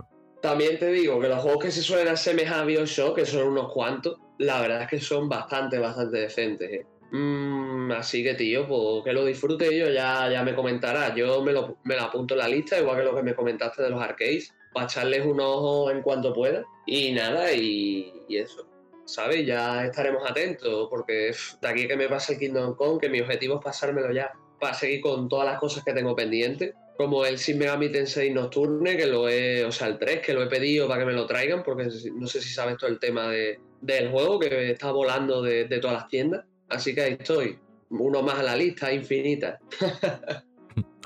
También 0.47 0.79
te 0.79 0.93
digo 0.93 1.19
que 1.19 1.27
los 1.27 1.43
juegos 1.43 1.65
que 1.65 1.71
se 1.73 1.83
suelen 1.83 2.07
asemejar 2.07 2.61
a 2.61 2.65
Bioshock, 2.65 3.17
que 3.17 3.27
son 3.27 3.49
unos 3.49 3.73
cuantos, 3.73 4.17
la 4.39 4.61
verdad 4.61 4.83
es 4.83 4.89
que 4.89 5.01
son 5.01 5.29
bastante, 5.29 5.77
bastante 5.81 6.19
decentes. 6.19 6.71
¿eh? 6.71 6.87
Mm, 7.11 7.91
así 7.91 8.23
que, 8.23 8.35
tío, 8.35 8.65
pues 8.69 9.03
que 9.03 9.13
lo 9.13 9.25
disfrute 9.25 9.77
yo, 9.77 9.91
ya, 9.91 10.31
ya 10.31 10.45
me 10.45 10.55
comentarás. 10.55 11.17
Yo 11.17 11.43
me 11.43 11.53
lo, 11.53 11.79
me 11.83 11.97
lo 11.97 12.03
apunto 12.03 12.35
en 12.35 12.39
la 12.39 12.47
lista, 12.47 12.79
igual 12.79 12.99
que 12.99 13.03
lo 13.03 13.17
que 13.17 13.25
me 13.25 13.35
comentaste 13.35 13.83
de 13.83 13.91
los 13.91 14.01
arcades, 14.01 14.55
para 14.73 14.87
echarles 14.87 15.27
un 15.27 15.41
ojo 15.41 15.91
en 15.91 16.01
cuanto 16.01 16.33
pueda. 16.33 16.65
Y 16.87 17.11
nada, 17.11 17.53
y, 17.53 18.13
y 18.29 18.37
eso. 18.37 18.69
¿Sabes? 19.05 19.45
Ya 19.45 19.85
estaremos 19.85 20.31
atentos, 20.31 20.87
porque 20.89 21.33
de 21.61 21.69
aquí 21.69 21.89
que 21.89 21.97
me 21.97 22.09
pase 22.09 22.35
el 22.35 22.39
Kingdom 22.39 22.77
Come, 22.77 23.01
que 23.01 23.09
mi 23.09 23.21
objetivo 23.21 23.57
es 23.57 23.65
pasármelo 23.65 24.13
ya, 24.13 24.31
para 24.61 24.75
seguir 24.75 25.01
con 25.01 25.29
todas 25.29 25.47
las 25.47 25.59
cosas 25.59 25.83
que 25.83 25.93
tengo 25.93 26.15
pendientes 26.15 26.73
como 26.97 27.25
el 27.27 27.37
Shin 27.37 27.59
Megami 27.59 27.91
Tensei 27.91 28.31
Nocturne, 28.33 28.97
que 28.97 29.07
lo 29.07 29.29
he, 29.29 29.65
o 29.65 29.73
sea, 29.73 29.89
el 29.89 29.99
3, 29.99 30.21
que 30.21 30.33
lo 30.33 30.43
he 30.43 30.47
pedido 30.47 30.89
para 30.89 31.01
que 31.01 31.07
me 31.07 31.13
lo 31.13 31.27
traigan, 31.27 31.63
porque 31.63 31.89
no 32.15 32.27
sé 32.27 32.41
si 32.41 32.53
sabes 32.53 32.77
todo 32.79 32.91
el 32.91 32.99
tema 32.99 33.29
de, 33.29 33.61
del 33.81 34.11
juego, 34.11 34.39
que 34.39 34.71
está 34.71 34.91
volando 34.93 35.43
de, 35.43 35.65
de 35.65 35.79
todas 35.79 35.97
las 35.97 36.09
tiendas. 36.09 36.45
Así 36.69 36.95
que 36.95 37.03
ahí 37.03 37.17
estoy, 37.19 37.59
uno 37.91 38.23
más 38.23 38.39
a 38.39 38.43
la 38.43 38.57
lista, 38.57 38.93
infinita. 38.93 39.59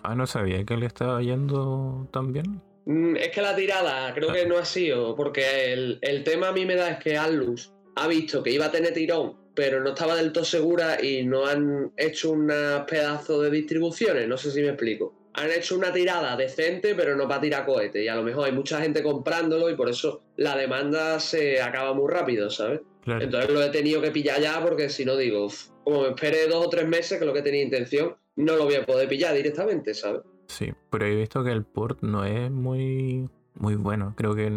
Ah, 0.02 0.14
no 0.14 0.26
sabía 0.26 0.64
que 0.64 0.78
le 0.78 0.86
estaba 0.86 1.20
yendo 1.20 2.08
tan 2.10 2.32
bien. 2.32 2.62
Mm, 2.86 3.16
Es 3.16 3.28
que 3.28 3.42
la 3.42 3.54
tirada 3.54 4.14
creo 4.14 4.32
que 4.32 4.46
no 4.46 4.56
ha 4.56 4.64
sido, 4.64 5.14
porque 5.14 5.74
el, 5.74 5.98
el 6.00 6.24
tema 6.24 6.48
a 6.48 6.52
mí 6.52 6.64
me 6.64 6.74
da 6.74 6.92
es 6.92 6.98
que 7.04 7.18
Atlus 7.18 7.72
ha 7.96 8.08
visto 8.08 8.42
que 8.42 8.50
iba 8.50 8.66
a 8.66 8.70
tener 8.70 8.94
tirón, 8.94 9.36
pero 9.54 9.80
no 9.82 9.90
estaba 9.90 10.16
del 10.16 10.32
todo 10.32 10.44
segura 10.44 11.04
y 11.04 11.24
no 11.24 11.44
han 11.46 11.92
hecho 11.98 12.32
un 12.32 12.50
pedazo 12.88 13.42
de 13.42 13.50
distribuciones, 13.50 14.26
no 14.26 14.38
sé 14.38 14.50
si 14.50 14.62
me 14.62 14.68
explico. 14.68 15.19
Han 15.34 15.50
hecho 15.50 15.76
una 15.76 15.92
tirada 15.92 16.36
decente, 16.36 16.94
pero 16.94 17.16
no 17.16 17.28
para 17.28 17.40
tirar 17.40 17.64
cohetes, 17.64 18.02
y 18.02 18.08
a 18.08 18.16
lo 18.16 18.22
mejor 18.22 18.46
hay 18.46 18.52
mucha 18.52 18.80
gente 18.80 19.02
comprándolo 19.02 19.70
y 19.70 19.76
por 19.76 19.88
eso 19.88 20.22
la 20.36 20.56
demanda 20.56 21.20
se 21.20 21.62
acaba 21.62 21.94
muy 21.94 22.10
rápido, 22.10 22.50
¿sabes? 22.50 22.80
Claro. 23.02 23.22
Entonces 23.22 23.50
lo 23.50 23.62
he 23.62 23.70
tenido 23.70 24.02
que 24.02 24.10
pillar 24.10 24.40
ya 24.40 24.60
porque 24.62 24.88
si 24.88 25.04
no 25.04 25.16
digo, 25.16 25.46
"Uf, 25.46 25.68
como 25.84 26.02
me 26.02 26.08
espere 26.08 26.46
dos 26.48 26.66
o 26.66 26.68
tres 26.68 26.86
meses, 26.86 27.18
que 27.18 27.24
es 27.24 27.26
lo 27.26 27.32
que 27.32 27.42
tenía 27.42 27.62
intención, 27.62 28.16
no 28.36 28.56
lo 28.56 28.64
voy 28.64 28.74
a 28.74 28.84
poder 28.84 29.08
pillar 29.08 29.34
directamente, 29.34 29.94
¿sabes? 29.94 30.22
Sí, 30.48 30.72
pero 30.90 31.06
he 31.06 31.14
visto 31.14 31.44
que 31.44 31.52
el 31.52 31.64
port 31.64 32.02
no 32.02 32.24
es 32.24 32.50
muy 32.50 33.28
muy 33.54 33.74
bueno. 33.76 34.14
Creo 34.16 34.34
que 34.34 34.50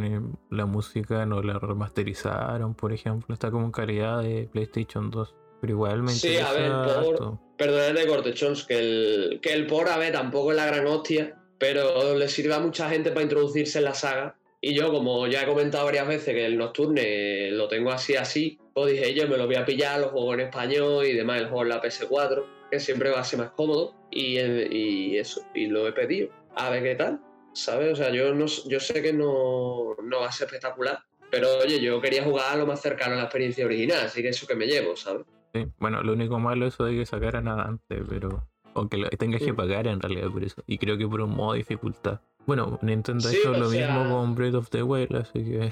la 0.50 0.66
música 0.66 1.26
no 1.26 1.42
la 1.42 1.60
remasterizaron, 1.60 2.74
por 2.74 2.94
ejemplo. 2.94 3.34
Está 3.34 3.52
como 3.52 3.66
en 3.66 3.72
calidad 3.72 4.22
de 4.22 4.48
PlayStation 4.52 5.12
2. 5.12 5.36
Pero 5.60 5.74
igual 5.74 6.04
me 6.04 6.12
Sí, 6.12 6.38
a 6.38 6.52
ver, 6.52 6.72
por-. 7.04 7.40
Perdonad 7.58 7.94
de 7.94 8.08
corte, 8.08 8.34
Chons, 8.34 8.66
que 8.66 8.80
el, 8.80 9.40
que 9.42 9.54
el 9.54 9.68
por, 9.68 9.88
a 9.88 9.98
ver, 9.98 10.14
tampoco 10.14 10.52
es 10.52 10.58
la 10.58 10.66
gran 10.66 10.88
hostia, 10.88 11.36
pero 11.60 12.18
le 12.18 12.28
sirve 12.28 12.54
a 12.54 12.60
mucha 12.60 12.90
gente 12.90 13.12
para 13.12 13.24
introducirse 13.24 13.78
en 13.78 13.86
la 13.86 13.94
saga. 13.94 14.36
Y 14.60 14.74
yo, 14.74 14.92
como 14.92 15.28
ya 15.28 15.44
he 15.44 15.46
comentado 15.46 15.86
varias 15.86 16.08
veces 16.08 16.34
que 16.34 16.46
el 16.46 16.58
Nocturne 16.58 17.52
lo 17.52 17.68
tengo 17.68 17.92
así 17.92 18.16
así, 18.16 18.58
pues 18.74 18.94
dije, 18.94 19.14
yo 19.14 19.28
me 19.28 19.38
lo 19.38 19.46
voy 19.46 19.56
a 19.56 19.66
pillar, 19.66 20.00
lo 20.00 20.10
juego 20.10 20.34
en 20.34 20.40
español 20.42 21.06
y 21.06 21.14
demás, 21.14 21.42
el 21.42 21.48
juego 21.48 21.64
en 21.64 21.70
la 21.70 21.82
PS4, 21.82 22.46
que 22.72 22.80
siempre 22.80 23.10
va 23.10 23.20
a 23.20 23.24
ser 23.24 23.40
más 23.40 23.52
cómodo. 23.52 23.94
Y, 24.10 24.40
y 24.40 25.18
eso, 25.18 25.46
y 25.54 25.68
lo 25.68 25.88
he 25.88 25.92
pedido. 25.92 26.30
A 26.56 26.70
ver 26.70 26.84
qué 26.84 26.96
tal, 26.96 27.20
¿sabes? 27.54 27.94
O 27.94 27.96
sea, 27.96 28.12
yo, 28.12 28.34
no, 28.34 28.46
yo 28.46 28.80
sé 28.80 29.02
que 29.02 29.14
no, 29.14 29.96
no 30.02 30.20
va 30.22 30.28
a 30.28 30.32
ser 30.32 30.46
espectacular, 30.46 31.00
pero 31.32 31.58
oye, 31.58 31.80
yo 31.80 32.00
quería 32.00 32.24
jugar 32.24 32.58
lo 32.58 32.66
más 32.66 32.82
cercano 32.82 33.14
a 33.14 33.18
la 33.18 33.24
experiencia 33.24 33.66
original, 33.66 34.06
así 34.06 34.22
que 34.22 34.30
eso 34.30 34.46
que 34.46 34.56
me 34.56 34.66
llevo, 34.66 34.96
¿sabes? 34.96 35.26
Sí, 35.54 35.68
Bueno, 35.80 36.02
lo 36.04 36.14
único 36.14 36.40
malo 36.40 36.66
es 36.66 36.74
eso 36.74 36.86
de 36.86 36.96
que 36.96 37.06
sacaran 37.06 37.46
nada 37.46 37.64
antes, 37.66 38.02
pero 38.10 38.48
O 38.76 38.88
que 38.90 38.98
lo- 38.98 39.08
tengas 39.10 39.42
que 39.44 39.54
Mm. 39.54 39.56
pagar 39.56 39.86
en 39.88 40.00
realidad 40.02 40.32
por 40.32 40.44
eso. 40.44 40.64
Y 40.66 40.80
creo 40.80 40.98
que 40.98 41.08
por 41.08 41.22
un 41.22 41.30
modo 41.36 41.52
de 41.54 41.60
dificultad. 41.60 42.20
Bueno, 42.48 42.80
Nintendo 42.82 43.30
Sí, 43.30 43.38
lo 43.46 43.70
sea- 43.70 43.88
mismo 43.96 44.10
con 44.18 44.34
Breath 44.34 44.56
of 44.56 44.70
the 44.72 44.82
Wild, 44.82 45.16
así 45.16 45.44
que. 45.44 45.70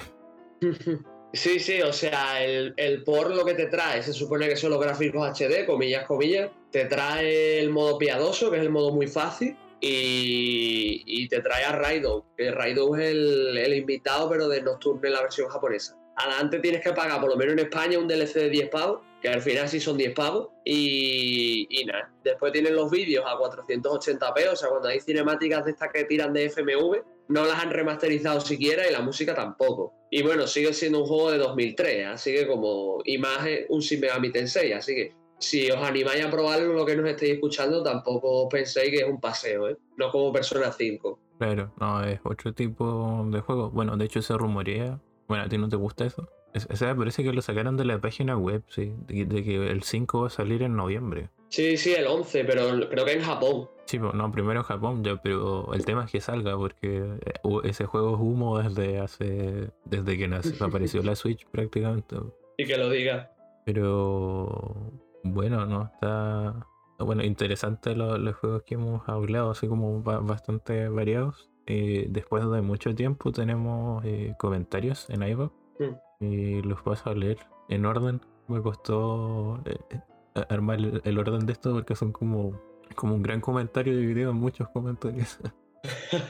Sí, 1.33 1.59
sí, 1.61 1.81
o 1.81 1.93
sea, 1.93 2.43
el, 2.43 2.73
el 2.75 3.03
por 3.05 3.33
lo 3.33 3.45
que 3.45 3.53
te 3.53 3.67
trae, 3.67 4.03
se 4.03 4.11
supone 4.11 4.49
que 4.49 4.57
son 4.57 4.69
los 4.69 4.81
gráficos 4.81 5.25
HD, 5.25 5.65
comillas, 5.65 6.05
comillas, 6.05 6.51
te 6.71 6.83
trae 6.85 7.57
el 7.59 7.69
modo 7.69 7.97
piadoso, 7.97 8.51
que 8.51 8.57
es 8.57 8.63
el 8.63 8.69
modo 8.69 8.91
muy 8.91 9.07
fácil, 9.07 9.55
y, 9.79 11.03
y 11.05 11.27
te 11.29 11.39
trae 11.39 11.63
a 11.63 11.71
Raido, 11.71 12.25
que 12.37 12.51
Raido 12.51 12.95
es 12.97 13.11
el, 13.11 13.57
el 13.57 13.73
invitado, 13.75 14.29
pero 14.29 14.47
de 14.49 14.61
Nocturne 14.61 15.07
en 15.07 15.13
la 15.13 15.21
versión 15.21 15.47
japonesa. 15.49 15.97
Adelante 16.17 16.59
tienes 16.59 16.81
que 16.81 16.91
pagar, 16.91 17.21
por 17.21 17.29
lo 17.29 17.37
menos 17.37 17.53
en 17.53 17.59
España, 17.59 17.97
un 17.97 18.07
DLC 18.09 18.33
de 18.41 18.49
10 18.49 18.69
pavos, 18.69 18.99
que 19.21 19.29
al 19.29 19.41
final 19.41 19.69
sí 19.69 19.79
son 19.79 19.97
10 19.97 20.13
pavos, 20.13 20.49
y, 20.65 21.67
nada. 21.85 22.11
Después 22.23 22.51
tienen 22.51 22.75
los 22.75 22.89
vídeos 22.89 23.25
a 23.27 23.37
480p, 23.37 24.51
o 24.51 24.55
sea, 24.55 24.69
cuando 24.69 24.87
hay 24.87 24.99
cinemáticas 24.99 25.65
de 25.65 25.71
estas 25.71 25.91
que 25.91 26.05
tiran 26.05 26.33
de 26.33 26.45
FMV, 26.49 27.03
no 27.27 27.45
las 27.45 27.63
han 27.63 27.69
remasterizado 27.69 28.41
siquiera 28.41 28.87
y 28.87 28.91
la 28.91 29.01
música 29.01 29.35
tampoco. 29.35 29.93
Y 30.09 30.23
bueno, 30.23 30.47
sigue 30.47 30.73
siendo 30.73 30.99
un 30.99 31.05
juego 31.05 31.31
de 31.31 31.37
2003, 31.37 32.07
así 32.07 32.33
que 32.33 32.47
como 32.47 33.01
imagen, 33.05 33.65
un 33.69 33.79
Shin 33.79 34.01
Megami 34.01 34.31
Tensei, 34.31 34.73
así 34.73 34.95
que 34.95 35.15
si 35.41 35.71
os 35.71 35.81
animáis 35.81 36.23
a 36.23 36.29
probarlo, 36.29 36.73
lo 36.73 36.85
que 36.85 36.95
nos 36.95 37.09
estéis 37.09 37.33
escuchando, 37.33 37.81
tampoco 37.81 38.47
penséis 38.47 38.91
que 38.91 38.97
es 38.97 39.09
un 39.09 39.19
paseo, 39.19 39.69
¿eh? 39.69 39.77
No 39.97 40.11
como 40.11 40.31
Persona 40.31 40.71
5. 40.71 41.19
Claro, 41.39 41.73
no, 41.79 42.03
es 42.03 42.19
otro 42.23 42.53
tipo 42.53 43.25
de 43.27 43.39
juego. 43.41 43.71
Bueno, 43.71 43.97
de 43.97 44.05
hecho 44.05 44.21
se 44.21 44.37
rumorea. 44.37 44.99
Bueno, 45.27 45.45
¿a 45.45 45.49
ti 45.49 45.57
no 45.57 45.67
te 45.67 45.75
gusta 45.75 46.05
eso? 46.05 46.29
O 46.69 46.75
sea, 46.75 46.93
parece 46.95 47.23
que 47.23 47.31
lo 47.31 47.41
sacaron 47.41 47.77
de 47.77 47.85
la 47.85 47.99
página 47.99 48.37
web, 48.37 48.63
sí. 48.67 48.93
De, 49.07 49.25
de 49.25 49.43
que 49.43 49.69
el 49.71 49.83
5 49.83 50.21
va 50.21 50.27
a 50.27 50.29
salir 50.29 50.63
en 50.63 50.75
noviembre. 50.75 51.29
Sí, 51.49 51.77
sí, 51.77 51.93
el 51.93 52.07
11, 52.07 52.43
pero 52.45 52.63
creo 52.89 53.05
que 53.05 53.13
en 53.13 53.21
Japón. 53.21 53.69
Sí, 53.85 53.99
no, 53.99 54.31
primero 54.31 54.59
en 54.61 54.65
Japón 54.65 55.03
ya, 55.03 55.15
pero 55.21 55.73
el 55.73 55.83
tema 55.85 56.05
es 56.05 56.11
que 56.11 56.21
salga 56.21 56.57
porque 56.57 56.97
eh, 57.25 57.33
ese 57.63 57.85
juego 57.85 58.15
es 58.15 58.21
humo 58.21 58.59
desde 58.59 58.99
hace. 58.99 59.69
desde 59.85 60.17
que 60.17 60.27
nació, 60.27 60.65
apareció 60.65 61.03
la 61.03 61.15
Switch 61.15 61.45
prácticamente. 61.47 62.15
Y 62.57 62.65
que 62.65 62.77
lo 62.77 62.89
diga. 62.89 63.31
Pero 63.65 64.91
bueno, 65.23 65.65
no 65.65 65.83
está. 65.93 66.67
Bueno, 66.99 67.23
interesante 67.23 67.95
lo- 67.95 68.17
los 68.17 68.35
juegos 68.35 68.63
que 68.63 68.75
hemos 68.75 69.07
hablado, 69.09 69.51
así 69.51 69.67
como 69.67 70.01
ba- 70.03 70.19
bastante 70.19 70.87
variados. 70.89 71.49
Eh, 71.65 72.07
después 72.09 72.49
de 72.49 72.61
mucho 72.61 72.93
tiempo 72.95 73.31
tenemos 73.31 74.03
eh, 74.05 74.33
comentarios 74.39 75.09
en 75.09 75.23
iVoox 75.23 75.51
Mm. 75.79 75.95
Y 76.21 76.61
los 76.61 76.81
paso 76.81 77.09
a 77.09 77.13
leer 77.15 77.37
en 77.69 77.85
orden. 77.85 78.21
Me 78.47 78.61
costó 78.61 79.61
eh, 79.65 79.77
eh, 79.89 80.45
armar 80.49 80.77
el, 80.79 81.01
el 81.03 81.19
orden 81.19 81.45
de 81.45 81.51
esto 81.53 81.73
porque 81.73 81.95
son 81.95 82.11
como, 82.13 82.59
como 82.95 83.15
un 83.15 83.21
gran 83.21 83.41
comentario 83.41 83.97
dividido 83.97 84.31
en 84.31 84.37
muchos 84.37 84.69
comentarios. 84.69 85.39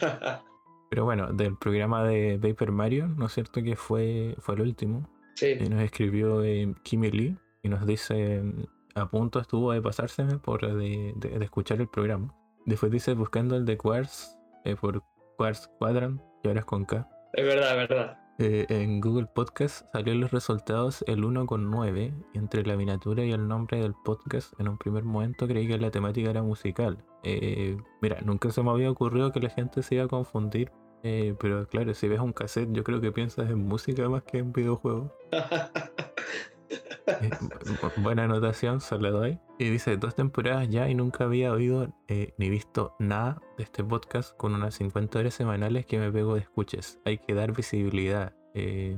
Pero 0.89 1.05
bueno, 1.05 1.31
del 1.31 1.57
programa 1.57 2.03
de 2.03 2.37
Paper 2.41 2.71
Mario, 2.71 3.07
¿no 3.07 3.27
es 3.27 3.33
cierto? 3.33 3.61
Que 3.63 3.75
fue, 3.75 4.35
fue 4.39 4.55
el 4.55 4.61
último. 4.61 5.07
sí. 5.35 5.55
Y 5.59 5.69
nos 5.69 5.81
escribió 5.81 6.43
eh, 6.43 6.73
Kimi 6.83 7.09
Lee 7.11 7.37
y 7.63 7.69
nos 7.69 7.85
dice, 7.85 8.43
a 8.95 9.09
punto 9.09 9.39
estuvo 9.39 9.71
de 9.71 9.81
pasárseme 9.81 10.37
por 10.37 10.61
de, 10.75 11.13
de- 11.15 11.39
de 11.39 11.45
escuchar 11.45 11.79
el 11.79 11.87
programa. 11.87 12.33
Después 12.65 12.91
dice, 12.91 13.13
buscando 13.13 13.55
el 13.55 13.65
de 13.65 13.77
Quartz 13.77 14.35
eh, 14.65 14.75
por 14.75 15.01
Quartz 15.37 15.67
Quadrant, 15.79 16.21
y 16.43 16.47
ahora 16.49 16.59
es 16.59 16.65
con 16.65 16.83
K. 16.85 17.07
Es 17.33 17.45
verdad, 17.45 17.71
es 17.81 17.89
verdad. 17.89 18.17
Eh, 18.43 18.65
en 18.69 19.01
Google 19.01 19.27
Podcast 19.27 19.85
salieron 19.93 20.21
los 20.21 20.31
resultados 20.31 21.05
el 21.05 21.23
1,9 21.23 22.11
y 22.33 22.37
entre 22.39 22.65
la 22.65 22.75
miniatura 22.75 23.23
y 23.23 23.31
el 23.31 23.47
nombre 23.47 23.79
del 23.79 23.93
podcast 23.93 24.59
en 24.59 24.67
un 24.67 24.79
primer 24.79 25.03
momento 25.03 25.47
creí 25.47 25.67
que 25.67 25.77
la 25.77 25.91
temática 25.91 26.31
era 26.31 26.41
musical. 26.41 27.05
Eh, 27.21 27.77
mira, 28.01 28.19
nunca 28.21 28.49
se 28.49 28.63
me 28.63 28.71
había 28.71 28.89
ocurrido 28.89 29.31
que 29.31 29.41
la 29.41 29.51
gente 29.51 29.83
se 29.83 29.93
iba 29.93 30.05
a 30.05 30.07
confundir, 30.07 30.71
eh, 31.03 31.35
pero 31.39 31.67
claro, 31.67 31.93
si 31.93 32.07
ves 32.07 32.19
un 32.19 32.33
cassette 32.33 32.71
yo 32.71 32.83
creo 32.83 32.99
que 32.99 33.11
piensas 33.11 33.47
en 33.47 33.59
música 33.59 34.09
más 34.09 34.23
que 34.23 34.39
en 34.39 34.51
videojuegos. 34.51 35.11
Eh, 37.21 37.29
bu- 37.81 38.03
buena 38.03 38.23
anotación, 38.23 38.81
se 38.81 38.97
la 38.97 39.09
doy. 39.09 39.39
Y 39.59 39.69
dice, 39.69 39.97
dos 39.97 40.15
temporadas 40.15 40.69
ya 40.69 40.89
y 40.89 40.95
nunca 40.95 41.25
había 41.25 41.51
oído 41.51 41.87
eh, 42.07 42.33
ni 42.37 42.49
visto 42.49 42.95
nada 42.99 43.41
de 43.57 43.63
este 43.63 43.83
podcast 43.83 44.35
con 44.37 44.53
unas 44.55 44.75
50 44.75 45.19
horas 45.19 45.33
semanales 45.33 45.85
que 45.85 45.99
me 45.99 46.11
pego 46.11 46.35
de 46.35 46.41
escuches. 46.41 46.99
Hay 47.05 47.17
que 47.19 47.33
dar 47.33 47.51
visibilidad. 47.55 48.33
Eh, 48.53 48.97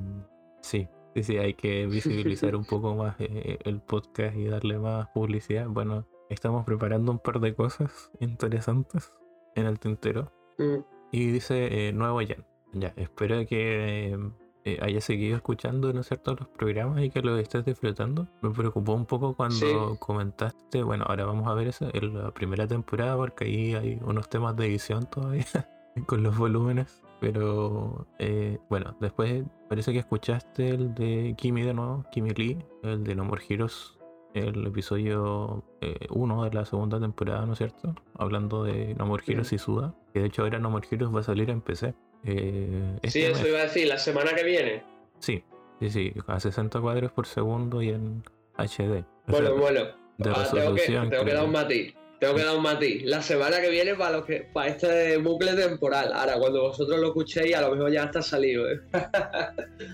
sí, 0.61 0.87
sí, 1.15 1.23
sí, 1.23 1.37
hay 1.37 1.53
que 1.55 1.85
visibilizar 1.87 2.55
un 2.55 2.65
poco 2.65 2.95
más 2.95 3.15
eh, 3.19 3.59
el 3.63 3.81
podcast 3.81 4.35
y 4.35 4.45
darle 4.45 4.77
más 4.79 5.07
publicidad. 5.13 5.67
Bueno, 5.67 6.07
estamos 6.29 6.65
preparando 6.65 7.11
un 7.11 7.19
par 7.19 7.39
de 7.39 7.53
cosas 7.55 8.11
interesantes 8.19 9.13
en 9.55 9.65
el 9.65 9.79
tintero. 9.79 10.31
Mm. 10.57 10.77
Y 11.11 11.27
dice 11.27 11.91
nuevo 11.93 12.19
Jan. 12.19 12.45
Ya, 12.75 12.91
espero 12.95 13.45
que 13.45 14.17
eh, 14.65 14.73
eh, 14.73 14.79
hayas 14.81 15.03
seguido 15.03 15.35
escuchando, 15.35 15.91
¿no 15.93 16.01
es 16.01 16.07
cierto?, 16.07 16.35
los 16.35 16.47
programas 16.47 17.01
y 17.03 17.09
que 17.09 17.21
los 17.21 17.39
estés 17.39 17.65
disfrutando. 17.65 18.27
Me 18.41 18.49
preocupó 18.51 18.93
un 18.93 19.05
poco 19.05 19.33
cuando 19.35 19.55
Sí. 19.55 19.75
comentaste, 19.99 20.83
bueno, 20.83 21.05
ahora 21.07 21.25
vamos 21.25 21.47
a 21.47 21.53
ver 21.53 21.67
eso 21.67 21.89
en 21.93 22.13
la 22.17 22.31
primera 22.31 22.67
temporada 22.67 23.15
porque 23.17 23.45
ahí 23.45 23.73
hay 23.75 23.99
unos 24.03 24.29
temas 24.29 24.55
de 24.55 24.65
edición 24.67 25.05
todavía 25.09 25.45
con 26.07 26.23
los 26.23 26.37
volúmenes. 26.37 27.01
Pero 27.19 28.05
eh, 28.19 28.59
bueno, 28.69 28.95
después 28.99 29.43
parece 29.69 29.93
que 29.93 29.99
escuchaste 29.99 30.69
el 30.69 30.93
de 30.93 31.35
Kimi 31.37 31.61
de 31.61 31.73
nuevo, 31.73 32.03
Kimi 32.11 32.31
Lee, 32.31 32.57
el 32.83 33.03
de 33.05 33.15
No 33.15 33.23
More 33.23 33.41
Heroes, 33.47 33.97
el 34.33 34.65
episodio 34.67 35.63
1 36.09 36.43
de 36.43 36.53
la 36.53 36.65
segunda 36.65 36.99
temporada, 36.99 37.45
¿no 37.45 37.53
es 37.53 37.59
cierto? 37.59 37.95
Hablando 38.17 38.63
de 38.63 38.95
No 38.95 39.05
More 39.05 39.23
Heroes 39.25 39.53
y 39.53 39.57
Suda, 39.57 39.93
que 40.13 40.19
de 40.21 40.25
hecho 40.25 40.41
ahora 40.41 40.59
No 40.59 40.69
More 40.69 40.85
Heroes 40.89 41.15
va 41.15 41.19
a 41.21 41.23
salir 41.23 41.49
en 41.49 41.61
PC. 41.61 41.93
Eh, 42.25 42.97
Sí, 43.03 43.07
este 43.21 43.31
eso 43.31 43.39
mes. 43.41 43.49
iba 43.49 43.59
a 43.59 43.63
decir, 43.63 43.87
la 43.87 43.97
semana 43.97 44.33
que 44.33 44.43
viene. 44.43 44.83
Sí, 45.19 45.43
sí, 45.79 45.89
sí, 45.89 46.13
a 46.27 46.39
60 46.39 46.79
cuadros 46.81 47.11
por 47.11 47.25
segundo 47.27 47.81
y 47.81 47.89
en 47.89 48.23
HD. 48.57 49.03
O 49.27 49.31
Bueno, 49.31 49.47
sea, 49.49 49.59
bueno. 49.59 49.79
de 50.17 50.29
Ah, 50.29 50.47
tengo 50.53 50.75
que, 50.75 50.81
tengo 51.09 51.25
que 51.25 51.33
dar 51.33 51.43
un 51.45 51.51
matiz. 51.51 51.93
Tengo 52.19 52.35
que 52.35 52.43
dar 52.43 52.55
un 52.55 52.63
matiz. 52.63 53.03
La 53.03 53.21
semana 53.21 53.59
que 53.59 53.69
viene 53.69 53.95
para 53.95 54.17
los 54.17 54.25
que 54.25 54.47
para 54.53 54.69
este 54.69 55.17
bucle 55.17 55.53
temporal. 55.55 56.13
Ahora, 56.13 56.37
cuando 56.39 56.61
vosotros 56.61 56.97
lo 56.99 57.07
escuchéis, 57.07 57.55
a 57.55 57.61
lo 57.61 57.75
mejor 57.75 57.91
ya 57.91 58.03
está 58.05 58.21
salido. 58.21 58.69
¿eh? 58.71 58.79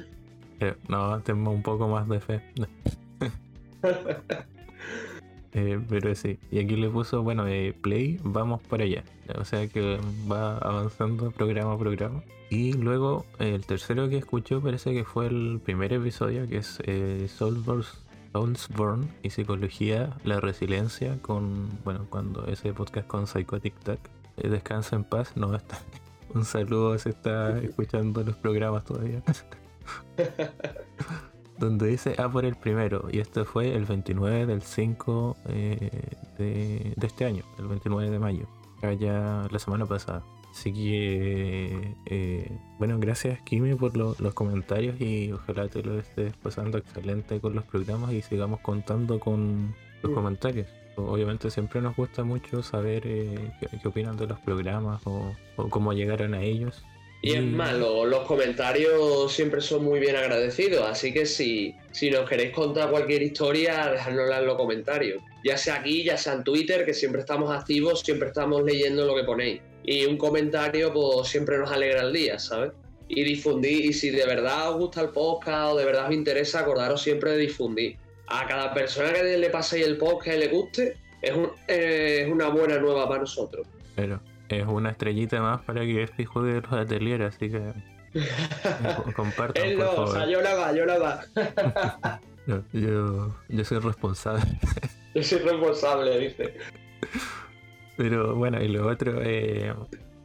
Eh, 0.62 0.76
no, 0.90 1.22
tengo 1.24 1.52
un 1.52 1.64
poco 1.64 1.88
más 1.88 2.06
de 2.10 2.20
fe. 2.20 2.42
Eh, 5.54 5.80
pero 5.90 6.14
sí, 6.16 6.38
y 6.52 6.60
aquí 6.60 6.76
le 6.76 6.90
puso, 6.90 7.24
bueno, 7.24 7.48
eh, 7.48 7.74
play, 7.82 8.20
vamos 8.24 8.62
para 8.62 8.84
allá. 8.84 9.04
O 9.38 9.46
sea 9.46 9.68
que 9.68 10.00
va 10.32 10.58
avanzando 10.58 11.32
programa 11.32 11.74
a 11.74 11.78
programa. 11.78 12.24
Y 12.50 12.74
luego 12.74 13.26
el 13.38 13.66
tercero 13.66 14.10
que 14.10 14.18
escuchó 14.18 14.60
parece 14.62 14.94
que 14.94 15.04
fue 15.04 15.28
el 15.28 15.62
primer 15.64 15.94
episodio, 15.94 16.48
que 16.48 16.58
es 16.58 16.80
eh, 16.84 17.28
Soulsborne, 17.28 19.08
y 19.22 19.30
Psicología, 19.30 20.18
la 20.24 20.40
Resiliencia, 20.40 21.22
con, 21.22 21.70
bueno, 21.84 22.08
cuando 22.10 22.48
ese 22.48 22.74
podcast 22.74 23.08
con 23.08 23.28
Psychotic 23.28 23.76
Tag. 23.80 24.00
Eh, 24.38 24.50
descansa 24.50 24.96
en 24.96 25.04
paz, 25.04 25.36
no 25.36 25.56
está. 25.56 25.80
Un 26.34 26.46
saludo 26.46 26.98
si 26.98 27.10
está 27.10 27.60
escuchando 27.60 28.24
los 28.24 28.36
programas 28.36 28.84
todavía. 28.84 29.22
donde 31.60 31.88
dice 31.88 32.15
A 32.18 32.30
por 32.30 32.45
el 32.45 32.56
primero. 32.56 33.07
Y 33.11 33.19
esto 33.19 33.45
fue 33.45 33.76
el 33.76 33.86
29 33.86 34.45
del 34.45 34.61
5 34.61 35.38
eh, 35.49 35.90
de, 36.38 36.94
de 36.95 37.07
este 37.07 37.26
año, 37.26 37.44
el 37.60 37.68
29 37.68 38.10
de 38.10 38.19
mayo. 38.19 38.45
Ya 38.99 39.48
la 39.52 39.60
semana 39.60 39.86
pasada. 39.86 40.23
Así 40.52 40.73
que, 40.73 41.95
eh, 42.07 42.52
bueno, 42.80 42.98
gracias 42.99 43.40
Kimi 43.44 43.76
por 43.76 43.95
lo- 43.95 44.15
los 44.19 44.34
comentarios 44.34 44.99
y 44.99 45.31
ojalá 45.31 45.68
te 45.68 45.84
lo 45.84 45.99
estés 45.99 46.34
pasando 46.38 46.77
excelente 46.80 47.40
con 47.40 47.53
los 47.56 47.64
programas 47.65 48.11
y 48.14 48.22
sigamos 48.22 48.60
contando 48.61 49.19
con 49.19 49.76
los 50.02 50.11
comentarios. 50.14 50.68
Obviamente 50.95 51.49
siempre 51.52 51.81
nos 51.81 51.95
gusta 51.95 52.23
mucho 52.23 52.64
saber 52.64 53.03
eh, 53.06 53.52
qué, 53.60 53.68
qué 53.81 53.88
opinan 53.88 54.18
de 54.18 54.27
los 54.27 54.40
programas 54.40 55.02
o, 55.06 55.34
o 55.56 55.69
cómo 55.69 55.94
llegaron 55.94 56.34
a 56.34 56.41
ellos. 56.41 56.84
Y 57.22 57.34
es 57.34 57.44
más, 57.44 57.74
lo- 57.74 58.06
los 58.06 58.22
comentarios 58.26 59.32
siempre 59.34 59.60
son 59.62 59.84
muy 59.84 60.00
bien 60.00 60.16
agradecidos, 60.16 60.86
así 60.88 61.14
que 61.14 61.26
si, 61.26 61.76
si 61.91 62.10
nos 62.10 62.30
queréis 62.30 62.52
contar 62.52 62.90
cualquier 62.90 63.22
historia, 63.22 63.88
dejadnosla 63.91 64.40
en 64.40 64.46
los 64.46 64.56
comentarios. 64.56 65.22
Ya 65.44 65.58
sea 65.58 65.76
aquí, 65.76 66.04
ya 66.04 66.18
sea 66.18 66.34
en 66.34 66.44
Twitter, 66.46 66.86
que 66.86 66.94
siempre 66.94 67.20
estamos 67.22 67.52
activos, 67.52 68.02
siempre 68.02 68.30
estamos 68.30 68.64
leyendo 68.64 69.06
lo 69.06 69.16
que 69.16 69.24
ponéis. 69.24 69.62
Y 69.84 70.06
un 70.06 70.18
comentario, 70.18 70.94
pues 70.94 71.28
siempre 71.28 71.58
nos 71.58 71.70
alegra 71.72 72.02
el 72.04 72.14
día, 72.14 72.40
¿sabes? 72.40 72.72
Y 73.10 73.24
difundir, 73.24 73.86
y 73.86 73.91
si 73.94 74.12
de 74.12 74.26
verdad 74.26 74.70
os 74.72 74.78
gusta 74.78 75.02
el 75.02 75.10
podcast 75.10 75.74
o 75.74 75.78
de 75.78 75.84
verdad 75.86 76.08
os 76.08 76.14
interesa, 76.14 76.60
acordaros 76.62 77.02
siempre 77.02 77.32
de 77.32 77.38
difundir. 77.40 77.98
A 78.28 78.48
cada 78.48 78.74
persona 78.74 79.12
que 79.12 79.24
le 79.38 79.50
paséis 79.50 79.86
el 79.88 79.98
podcast 79.98 80.38
y 80.38 80.40
le 80.40 80.48
guste, 80.48 80.96
es, 81.22 81.32
un- 81.36 81.52
eh, 81.68 82.24
es 82.26 82.32
una 82.32 82.48
buena 82.50 82.78
nueva 82.78 83.08
para 83.10 83.22
nosotros. 83.22 83.66
Pero 83.96 84.22
es 84.50 84.68
una 84.68 84.92
estrellita 84.92 85.42
más 85.42 85.62
para 85.62 85.82
que 85.82 86.04
este 86.04 86.24
de 86.24 86.62
los 86.62 86.74
ateliers, 86.74 87.36
así 87.36 87.50
que 87.50 87.74
compartan, 89.16 89.64
Él 89.64 89.78
por 89.78 89.86
no, 89.86 90.02
o 90.04 90.08
sea, 90.08 90.28
yo 90.28 90.42
nada 90.42 90.66
más, 90.66 90.76
yo 90.76 90.86
más. 90.86 91.30
No, 92.48 92.64
yo, 92.74 93.36
yo 93.48 93.64
soy 93.64 93.80
responsable. 93.80 94.44
Yo 95.16 95.24
soy 95.24 95.40
responsable, 95.40 96.20
dice. 96.20 96.54
Pero 97.98 98.36
bueno, 98.36 98.62
y 98.62 98.68
lo 98.68 98.88
otro, 98.88 99.20
eh, 99.24 99.74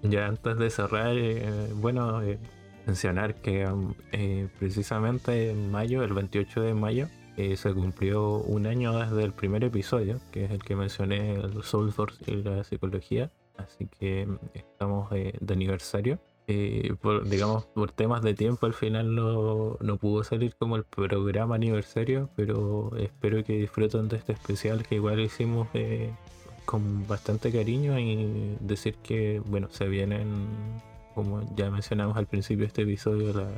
ya 0.03 0.27
antes 0.27 0.59
de 0.59 0.69
cerrar, 0.69 1.17
eh, 1.17 1.71
bueno, 1.73 2.23
eh, 2.23 2.39
mencionar 2.87 3.35
que 3.37 3.67
eh, 4.13 4.49
precisamente 4.59 5.51
en 5.51 5.71
mayo, 5.71 6.03
el 6.05 6.13
28 6.13 6.61
de 6.63 6.75
mayo, 6.75 7.09
eh, 7.37 7.57
se 7.57 7.73
cumplió 7.73 8.37
un 8.39 8.67
año 8.67 8.97
desde 8.99 9.25
el 9.25 9.33
primer 9.33 9.65
episodio, 9.65 10.21
que 10.31 10.45
es 10.45 10.51
el 10.51 10.63
que 10.63 10.77
mencioné, 10.77 11.35
el 11.35 11.63
Soul 11.63 11.93
Force 11.93 12.19
y 12.31 12.43
la 12.43 12.63
psicología. 12.65 13.31
Así 13.57 13.87
que 13.99 14.27
mm, 14.27 14.39
estamos 14.55 15.11
de, 15.11 15.35
de 15.41 15.55
aniversario. 15.55 16.19
Eh, 16.47 16.93
por, 17.01 17.27
digamos, 17.27 17.65
por 17.65 17.91
temas 17.91 18.21
de 18.23 18.35
tiempo 18.35 18.67
al 18.67 18.75
final 18.75 19.15
no, 19.15 19.79
no 19.81 19.97
pudo 19.97 20.23
salir 20.25 20.55
como 20.57 20.77
el 20.77 20.85
programa 20.85 21.55
aniversario, 21.55 22.29
pero 22.37 22.91
espero 22.99 23.43
que 23.45 23.55
disfruten 23.55 24.09
de 24.09 24.19
este 24.19 24.33
especial 24.35 24.87
que 24.87 24.97
igual 24.97 25.21
hicimos 25.21 25.69
eh, 25.73 26.11
con 26.67 27.07
bastante 27.07 27.51
cariño 27.51 27.99
y 27.99 28.57
decir 28.61 28.97
que, 29.03 29.41
bueno, 29.47 29.69
se 29.71 29.87
vienen, 29.89 30.83
como 31.15 31.43
ya 31.57 31.71
mencionamos 31.71 32.17
al 32.19 32.27
principio 32.27 32.65
de 32.65 32.69
este 32.69 32.83
episodio, 32.83 33.33
la, 33.33 33.49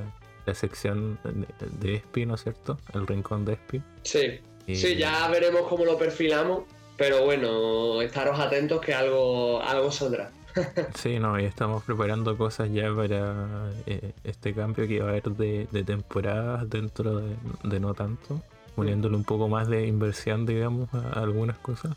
la 0.46 0.54
sección 0.54 1.18
de, 1.24 1.68
de 1.80 1.94
Espi, 1.96 2.24
¿no 2.24 2.34
es 2.36 2.42
cierto? 2.42 2.78
El 2.94 3.06
rincón 3.08 3.44
de 3.44 3.54
Espi. 3.54 3.82
Sí, 4.02 4.40
Eh, 4.68 4.74
sí, 4.76 4.96
ya 4.96 5.26
veremos 5.28 5.62
cómo 5.68 5.84
lo 5.84 5.96
perfilamos, 5.98 6.64
pero 6.96 7.24
bueno, 7.24 8.00
estaros 8.02 8.38
atentos 8.38 8.80
que 8.80 8.94
algo, 8.94 9.60
algo 9.62 9.90
saldrá. 9.90 10.30
Sí, 10.94 11.18
no, 11.18 11.38
y 11.38 11.44
estamos 11.44 11.84
preparando 11.84 12.36
cosas 12.38 12.70
ya 12.72 12.94
para 12.94 13.70
eh, 13.86 14.12
este 14.24 14.54
cambio 14.54 14.88
que 14.88 15.00
va 15.00 15.06
a 15.06 15.10
haber 15.10 15.24
de, 15.24 15.68
de 15.70 15.84
temporadas 15.84 16.68
dentro 16.70 17.18
de, 17.18 17.36
de 17.62 17.78
no 17.78 17.92
tanto, 17.92 18.40
poniéndole 18.74 19.16
un 19.16 19.24
poco 19.24 19.48
más 19.48 19.68
de 19.68 19.86
inversión, 19.86 20.46
digamos, 20.46 20.88
a, 20.94 21.18
a 21.18 21.22
algunas 21.22 21.58
cosas. 21.58 21.94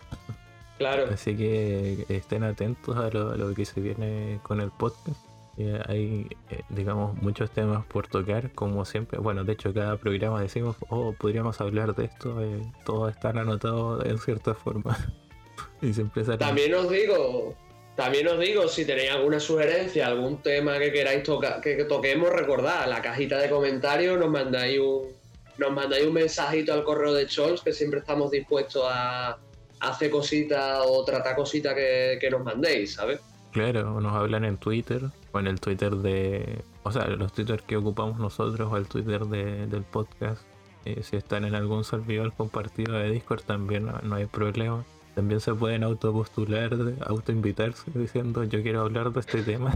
Claro, 0.78 1.08
Así 1.14 1.36
que 1.36 2.06
estén 2.08 2.44
atentos 2.44 2.96
a 2.96 3.10
lo, 3.10 3.32
a 3.32 3.38
lo 3.38 3.54
que 3.54 3.66
se 3.66 3.82
viene 3.82 4.40
con 4.44 4.62
el 4.62 4.72
podcast. 4.72 5.29
Eh, 5.62 5.78
hay, 5.90 6.28
eh, 6.52 6.62
digamos, 6.70 7.22
muchos 7.22 7.52
temas 7.52 7.86
por 7.88 8.08
tocar, 8.08 8.50
como 8.54 8.86
siempre. 8.86 9.20
Bueno, 9.20 9.44
de 9.44 9.52
hecho, 9.52 9.74
cada 9.74 9.98
programa 9.98 10.42
decimos, 10.42 10.78
oh, 10.88 11.14
podríamos 11.20 11.60
hablar 11.60 11.94
de 11.96 12.06
esto. 12.06 12.42
eh, 12.42 12.62
todos 12.86 13.12
están 13.12 13.38
anotados 13.38 14.06
en 14.06 14.18
cierta 14.20 14.56
forma. 14.56 14.98
y 15.82 15.94
siempre 15.94 16.24
salen. 16.24 16.40
también 16.40 16.74
os 16.74 16.90
digo, 16.90 17.58
también 17.98 18.30
os 18.30 18.40
digo, 18.40 18.70
si 18.70 18.86
tenéis 18.86 19.12
alguna 19.12 19.42
sugerencia, 19.42 20.08
algún 20.08 20.42
tema 20.42 20.80
que 20.80 20.94
queráis 20.94 21.24
tocar, 21.24 21.60
que, 21.60 21.76
que 21.76 21.84
toquemos, 21.84 22.30
recordad, 22.30 22.88
la 22.88 23.02
cajita 23.02 23.38
de 23.38 23.50
comentarios 23.50 24.18
nos 24.18 24.30
mandáis 24.30 24.80
un, 24.80 25.10
nos 25.58 25.72
mandáis 25.74 26.06
un 26.06 26.14
mensajito 26.14 26.72
al 26.72 26.86
correo 26.86 27.14
de 27.14 27.28
Chols, 27.28 27.62
que 27.62 27.74
siempre 27.74 28.00
estamos 28.00 28.32
dispuestos 28.32 28.84
a, 28.88 29.38
hacer 29.82 30.10
cositas 30.10 30.80
o 30.86 31.06
tratar 31.06 31.38
cositas 31.38 31.74
que 31.74 32.28
nos 32.30 32.44
mandéis, 32.44 32.94
¿sabes? 32.96 33.22
Claro, 33.52 34.00
nos 34.00 34.14
hablan 34.14 34.46
en 34.46 34.58
Twitter 34.58 35.10
o 35.32 35.40
en 35.40 35.48
el 35.48 35.60
Twitter 35.60 35.96
de. 35.96 36.64
O 36.84 36.92
sea, 36.92 37.08
los 37.08 37.34
Twitter 37.34 37.62
que 37.66 37.78
ocupamos 37.78 38.20
nosotros 38.20 38.72
o 38.72 38.78
el 38.78 38.88
Twitter 38.88 39.26
de- 39.26 39.66
del 39.68 39.84
podcast. 39.84 40.44
Eh, 40.86 41.02
si 41.04 41.18
están 41.18 41.46
en 41.46 41.56
algún 41.56 41.84
servidor 41.84 42.32
compartido 42.34 42.94
de 42.94 43.10
Discord 43.12 43.42
también 43.42 43.86
no, 43.88 44.00
no 44.04 44.16
hay 44.16 44.28
problema. 44.28 44.86
También 45.16 45.40
se 45.42 45.54
pueden 45.54 45.84
autopostular, 45.84 46.72
autoinvitarse 47.06 47.92
diciendo 47.94 48.44
yo 48.46 48.62
quiero 48.62 48.82
hablar 48.82 49.12
de 49.12 49.20
este 49.20 49.42
tema. 49.44 49.74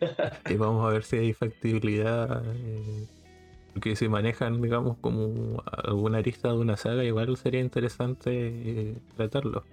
y 0.48 0.54
vamos 0.54 0.86
a 0.86 0.90
ver 0.92 1.02
si 1.02 1.16
hay 1.16 1.32
factibilidad. 1.32 2.42
eh, 2.54 3.06
porque 3.74 3.94
si 3.96 4.08
manejan, 4.08 4.60
digamos, 4.62 4.96
como 5.00 5.62
alguna 5.66 6.18
arista 6.18 6.48
de 6.48 6.54
una 6.58 6.76
saga, 6.76 7.04
igual 7.04 7.36
sería 7.36 7.60
interesante 7.60 8.30
eh, 8.32 8.94
tratarlo. 9.16 9.64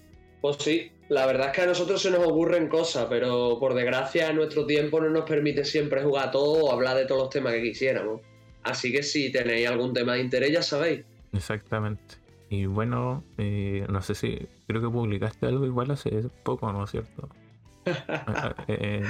Pues 0.45 0.57
sí, 0.57 0.91
la 1.09 1.25
verdad 1.25 1.47
es 1.47 1.53
que 1.53 1.61
a 1.61 1.65
nosotros 1.65 1.99
se 1.99 2.11
nos 2.11 2.23
ocurren 2.23 2.67
cosas, 2.67 3.07
pero 3.09 3.57
por 3.59 3.73
desgracia 3.73 4.31
nuestro 4.31 4.67
tiempo 4.67 5.01
no 5.01 5.09
nos 5.09 5.27
permite 5.27 5.65
siempre 5.65 6.03
jugar 6.03 6.27
a 6.27 6.31
todo 6.31 6.65
o 6.65 6.71
hablar 6.71 6.95
de 6.97 7.07
todos 7.07 7.21
los 7.21 7.29
temas 7.31 7.53
que 7.53 7.63
quisiéramos. 7.63 8.21
Así 8.61 8.91
que 8.91 9.01
si 9.01 9.31
tenéis 9.31 9.67
algún 9.67 9.91
tema 9.91 10.13
de 10.13 10.21
interés, 10.21 10.51
ya 10.51 10.61
sabéis. 10.61 11.03
Exactamente. 11.33 12.17
Y 12.51 12.67
bueno, 12.67 13.23
eh, 13.39 13.87
no 13.89 14.03
sé 14.03 14.13
si 14.13 14.47
creo 14.67 14.81
que 14.83 14.87
publicaste 14.87 15.47
algo 15.47 15.65
igual 15.65 15.89
hace 15.89 16.11
poco, 16.43 16.71
¿no 16.71 16.83
es 16.83 16.91
cierto? 16.91 17.27
Ah, 18.07 18.53
ah, 18.57 18.65
en, 18.67 19.03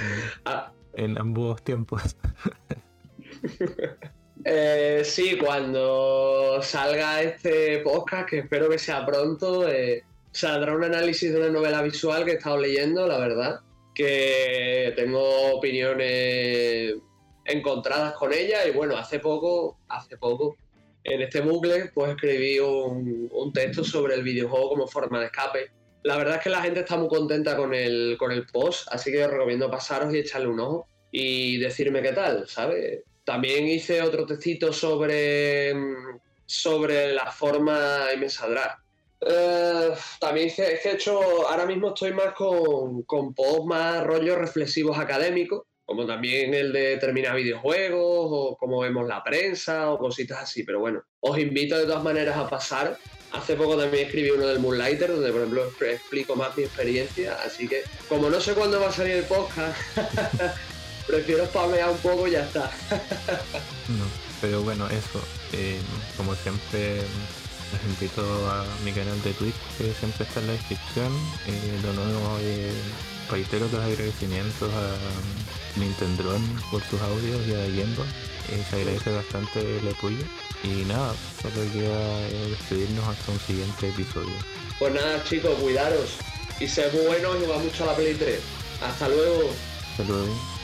Ah, 0.46 0.72
en 0.94 1.20
ambos 1.20 1.62
tiempos. 1.66 2.16
eh, 4.46 5.02
sí, 5.04 5.38
cuando 5.38 6.62
salga 6.62 7.22
este 7.22 7.80
podcast, 7.80 8.30
que 8.30 8.40
espero 8.40 8.70
que 8.70 8.80
sea 8.80 9.06
pronto, 9.06 9.68
eh, 9.68 10.06
saldrá 10.36 10.76
un 10.76 10.84
análisis 10.84 11.32
de 11.32 11.40
una 11.40 11.50
novela 11.50 11.82
visual 11.82 12.26
que 12.26 12.32
he 12.32 12.36
estado 12.36 12.58
leyendo, 12.58 13.08
la 13.08 13.18
verdad, 13.18 13.62
que 13.94 14.92
tengo 14.96 15.54
opiniones 15.54 16.96
encontradas 17.46 18.14
con 18.16 18.34
ella 18.34 18.68
y 18.68 18.72
bueno, 18.72 18.98
hace 18.98 19.20
poco, 19.20 19.80
hace 19.88 20.18
poco, 20.18 20.58
en 21.06 21.22
este 21.22 21.40
bucle, 21.40 21.92
pues 21.94 22.12
escribí 22.12 22.60
un, 22.60 23.30
un 23.32 23.54
texto 23.54 23.84
sobre 23.84 24.16
el 24.16 24.24
videojuego 24.24 24.70
como 24.70 24.88
forma 24.88 25.20
de 25.20 25.28
escape. 25.28 25.72
La 26.04 26.18
verdad 26.18 26.38
es 26.38 26.44
que 26.44 26.50
la 26.50 26.62
gente 26.62 26.82
está 26.82 26.98
muy 26.98 27.08
contenta 27.08 27.56
con 27.56 27.74
el, 27.74 28.18
con 28.20 28.32
el 28.32 28.46
post, 28.48 28.88
así 28.92 29.12
que 29.12 29.24
os 29.24 29.32
recomiendo 29.32 29.72
pasaros 29.72 30.14
y 30.14 30.20
echarle 30.20 30.48
un 30.48 30.60
ojo 30.60 30.88
y 31.12 31.58
decirme 31.60 32.02
qué 32.02 32.12
tal, 32.12 32.48
¿sabes? 32.48 33.04
También 33.24 33.68
hice 33.68 34.02
otro 34.02 34.26
textito 34.26 34.74
sobre, 34.74 35.74
sobre 36.46 37.14
la 37.14 37.32
forma 37.32 38.08
y 38.14 38.18
me 38.18 38.30
saldrá. 38.30 38.85
Eh, 39.22 39.94
también 40.19 40.48
es 40.48 40.56
que 40.56 40.64
he 40.90 40.92
hecho, 40.94 41.48
ahora 41.48 41.66
mismo 41.66 41.90
estoy 41.90 42.14
más 42.14 42.34
con, 42.34 43.03
con 43.03 43.34
posts 43.34 43.66
más 43.66 44.03
rollos 44.03 44.38
reflexivos 44.38 44.98
académicos, 44.98 45.64
como 45.85 46.06
también 46.06 46.53
el 46.53 46.74
de 46.74 46.98
terminar 46.98 47.35
videojuegos 47.35 48.02
o 48.32 48.58
cómo 48.60 48.80
vemos 48.82 49.08
la 49.08 49.24
prensa 49.24 49.92
o 49.92 49.98
cositas 49.98 50.40
así, 50.44 50.64
pero 50.64 50.80
bueno, 50.80 51.03
os 51.19 51.38
invito 51.38 51.77
de 51.77 51.85
todas 51.85 52.03
maneras 52.03 52.38
a 52.38 52.50
pasar. 52.50 52.98
Hace 53.32 53.56
poco 53.56 53.76
también 53.77 54.06
escribí 54.06 54.30
uno 54.32 54.48
del 54.48 54.60
Moonlighter, 54.60 55.11
donde 55.11 55.32
por 55.32 55.42
ejemplo 55.42 55.69
expl- 55.69 55.92
explico 55.94 56.35
más 56.35 56.56
mi 56.58 56.64
experiencia, 56.64 57.38
así 57.45 57.68
que 57.68 57.84
como 58.08 58.30
no 58.30 58.40
sé 58.40 58.53
cuándo 58.53 58.80
va 58.80 58.88
a 58.90 58.92
salir 58.92 59.16
el 59.16 59.24
podcast, 59.26 59.77
prefiero 61.08 61.45
spamear 61.45 61.90
un 61.90 61.98
poco 61.98 62.27
y 62.27 62.32
ya 62.32 62.44
está. 62.45 62.72
No, 63.90 64.06
pero 64.42 64.61
bueno, 64.61 64.88
eso. 64.88 65.22
eh, 65.53 65.80
como 66.18 66.34
siempre, 66.35 67.02
les 67.76 67.84
invito 67.86 68.22
a 68.50 68.66
mi 68.84 68.92
canal 68.92 69.22
de 69.24 69.34
Twitch, 69.34 69.56
que 69.78 69.94
siempre 69.94 70.26
está 70.26 70.40
en 70.40 70.48
la 70.48 70.54
descripción. 70.54 71.12
Eh, 71.48 71.80
de 71.82 71.94
nuevo, 71.94 72.38
eh, 72.42 72.72
reitero 73.30 73.68
los 73.72 73.82
agradecimientos 73.82 74.72
a 74.74 75.80
Nintendron 75.80 76.42
por 76.72 76.82
sus 76.84 77.02
audios 77.02 77.45
y 77.48 77.54
a 77.54 77.66
Yendo. 77.68 78.04
Eh, 78.52 78.64
se 78.70 78.76
agradece 78.78 79.12
bastante 79.12 79.80
el 79.80 79.88
apoyo. 79.88 80.24
Y 80.64 80.86
nada, 80.86 81.14
solo 81.42 81.72
queda 81.74 82.28
eh, 82.30 82.48
despedirnos 82.52 83.08
hasta 83.08 83.32
un 83.32 83.40
siguiente 83.40 83.90
episodio. 83.90 84.36
Pues 84.80 84.94
nada 84.94 85.24
chicos, 85.24 85.54
cuidaros 85.60 86.18
y 86.60 86.68
sed 86.68 86.92
buenos 87.06 87.36
y 87.44 87.48
va 87.48 87.58
mucho 87.58 87.84
a 87.84 87.88
la 87.88 87.95
Play 87.95 88.16
3. 88.16 88.40
Hasta 88.82 89.10
luego. 89.10 89.52
Hasta 89.92 90.04
luego. 90.04 90.55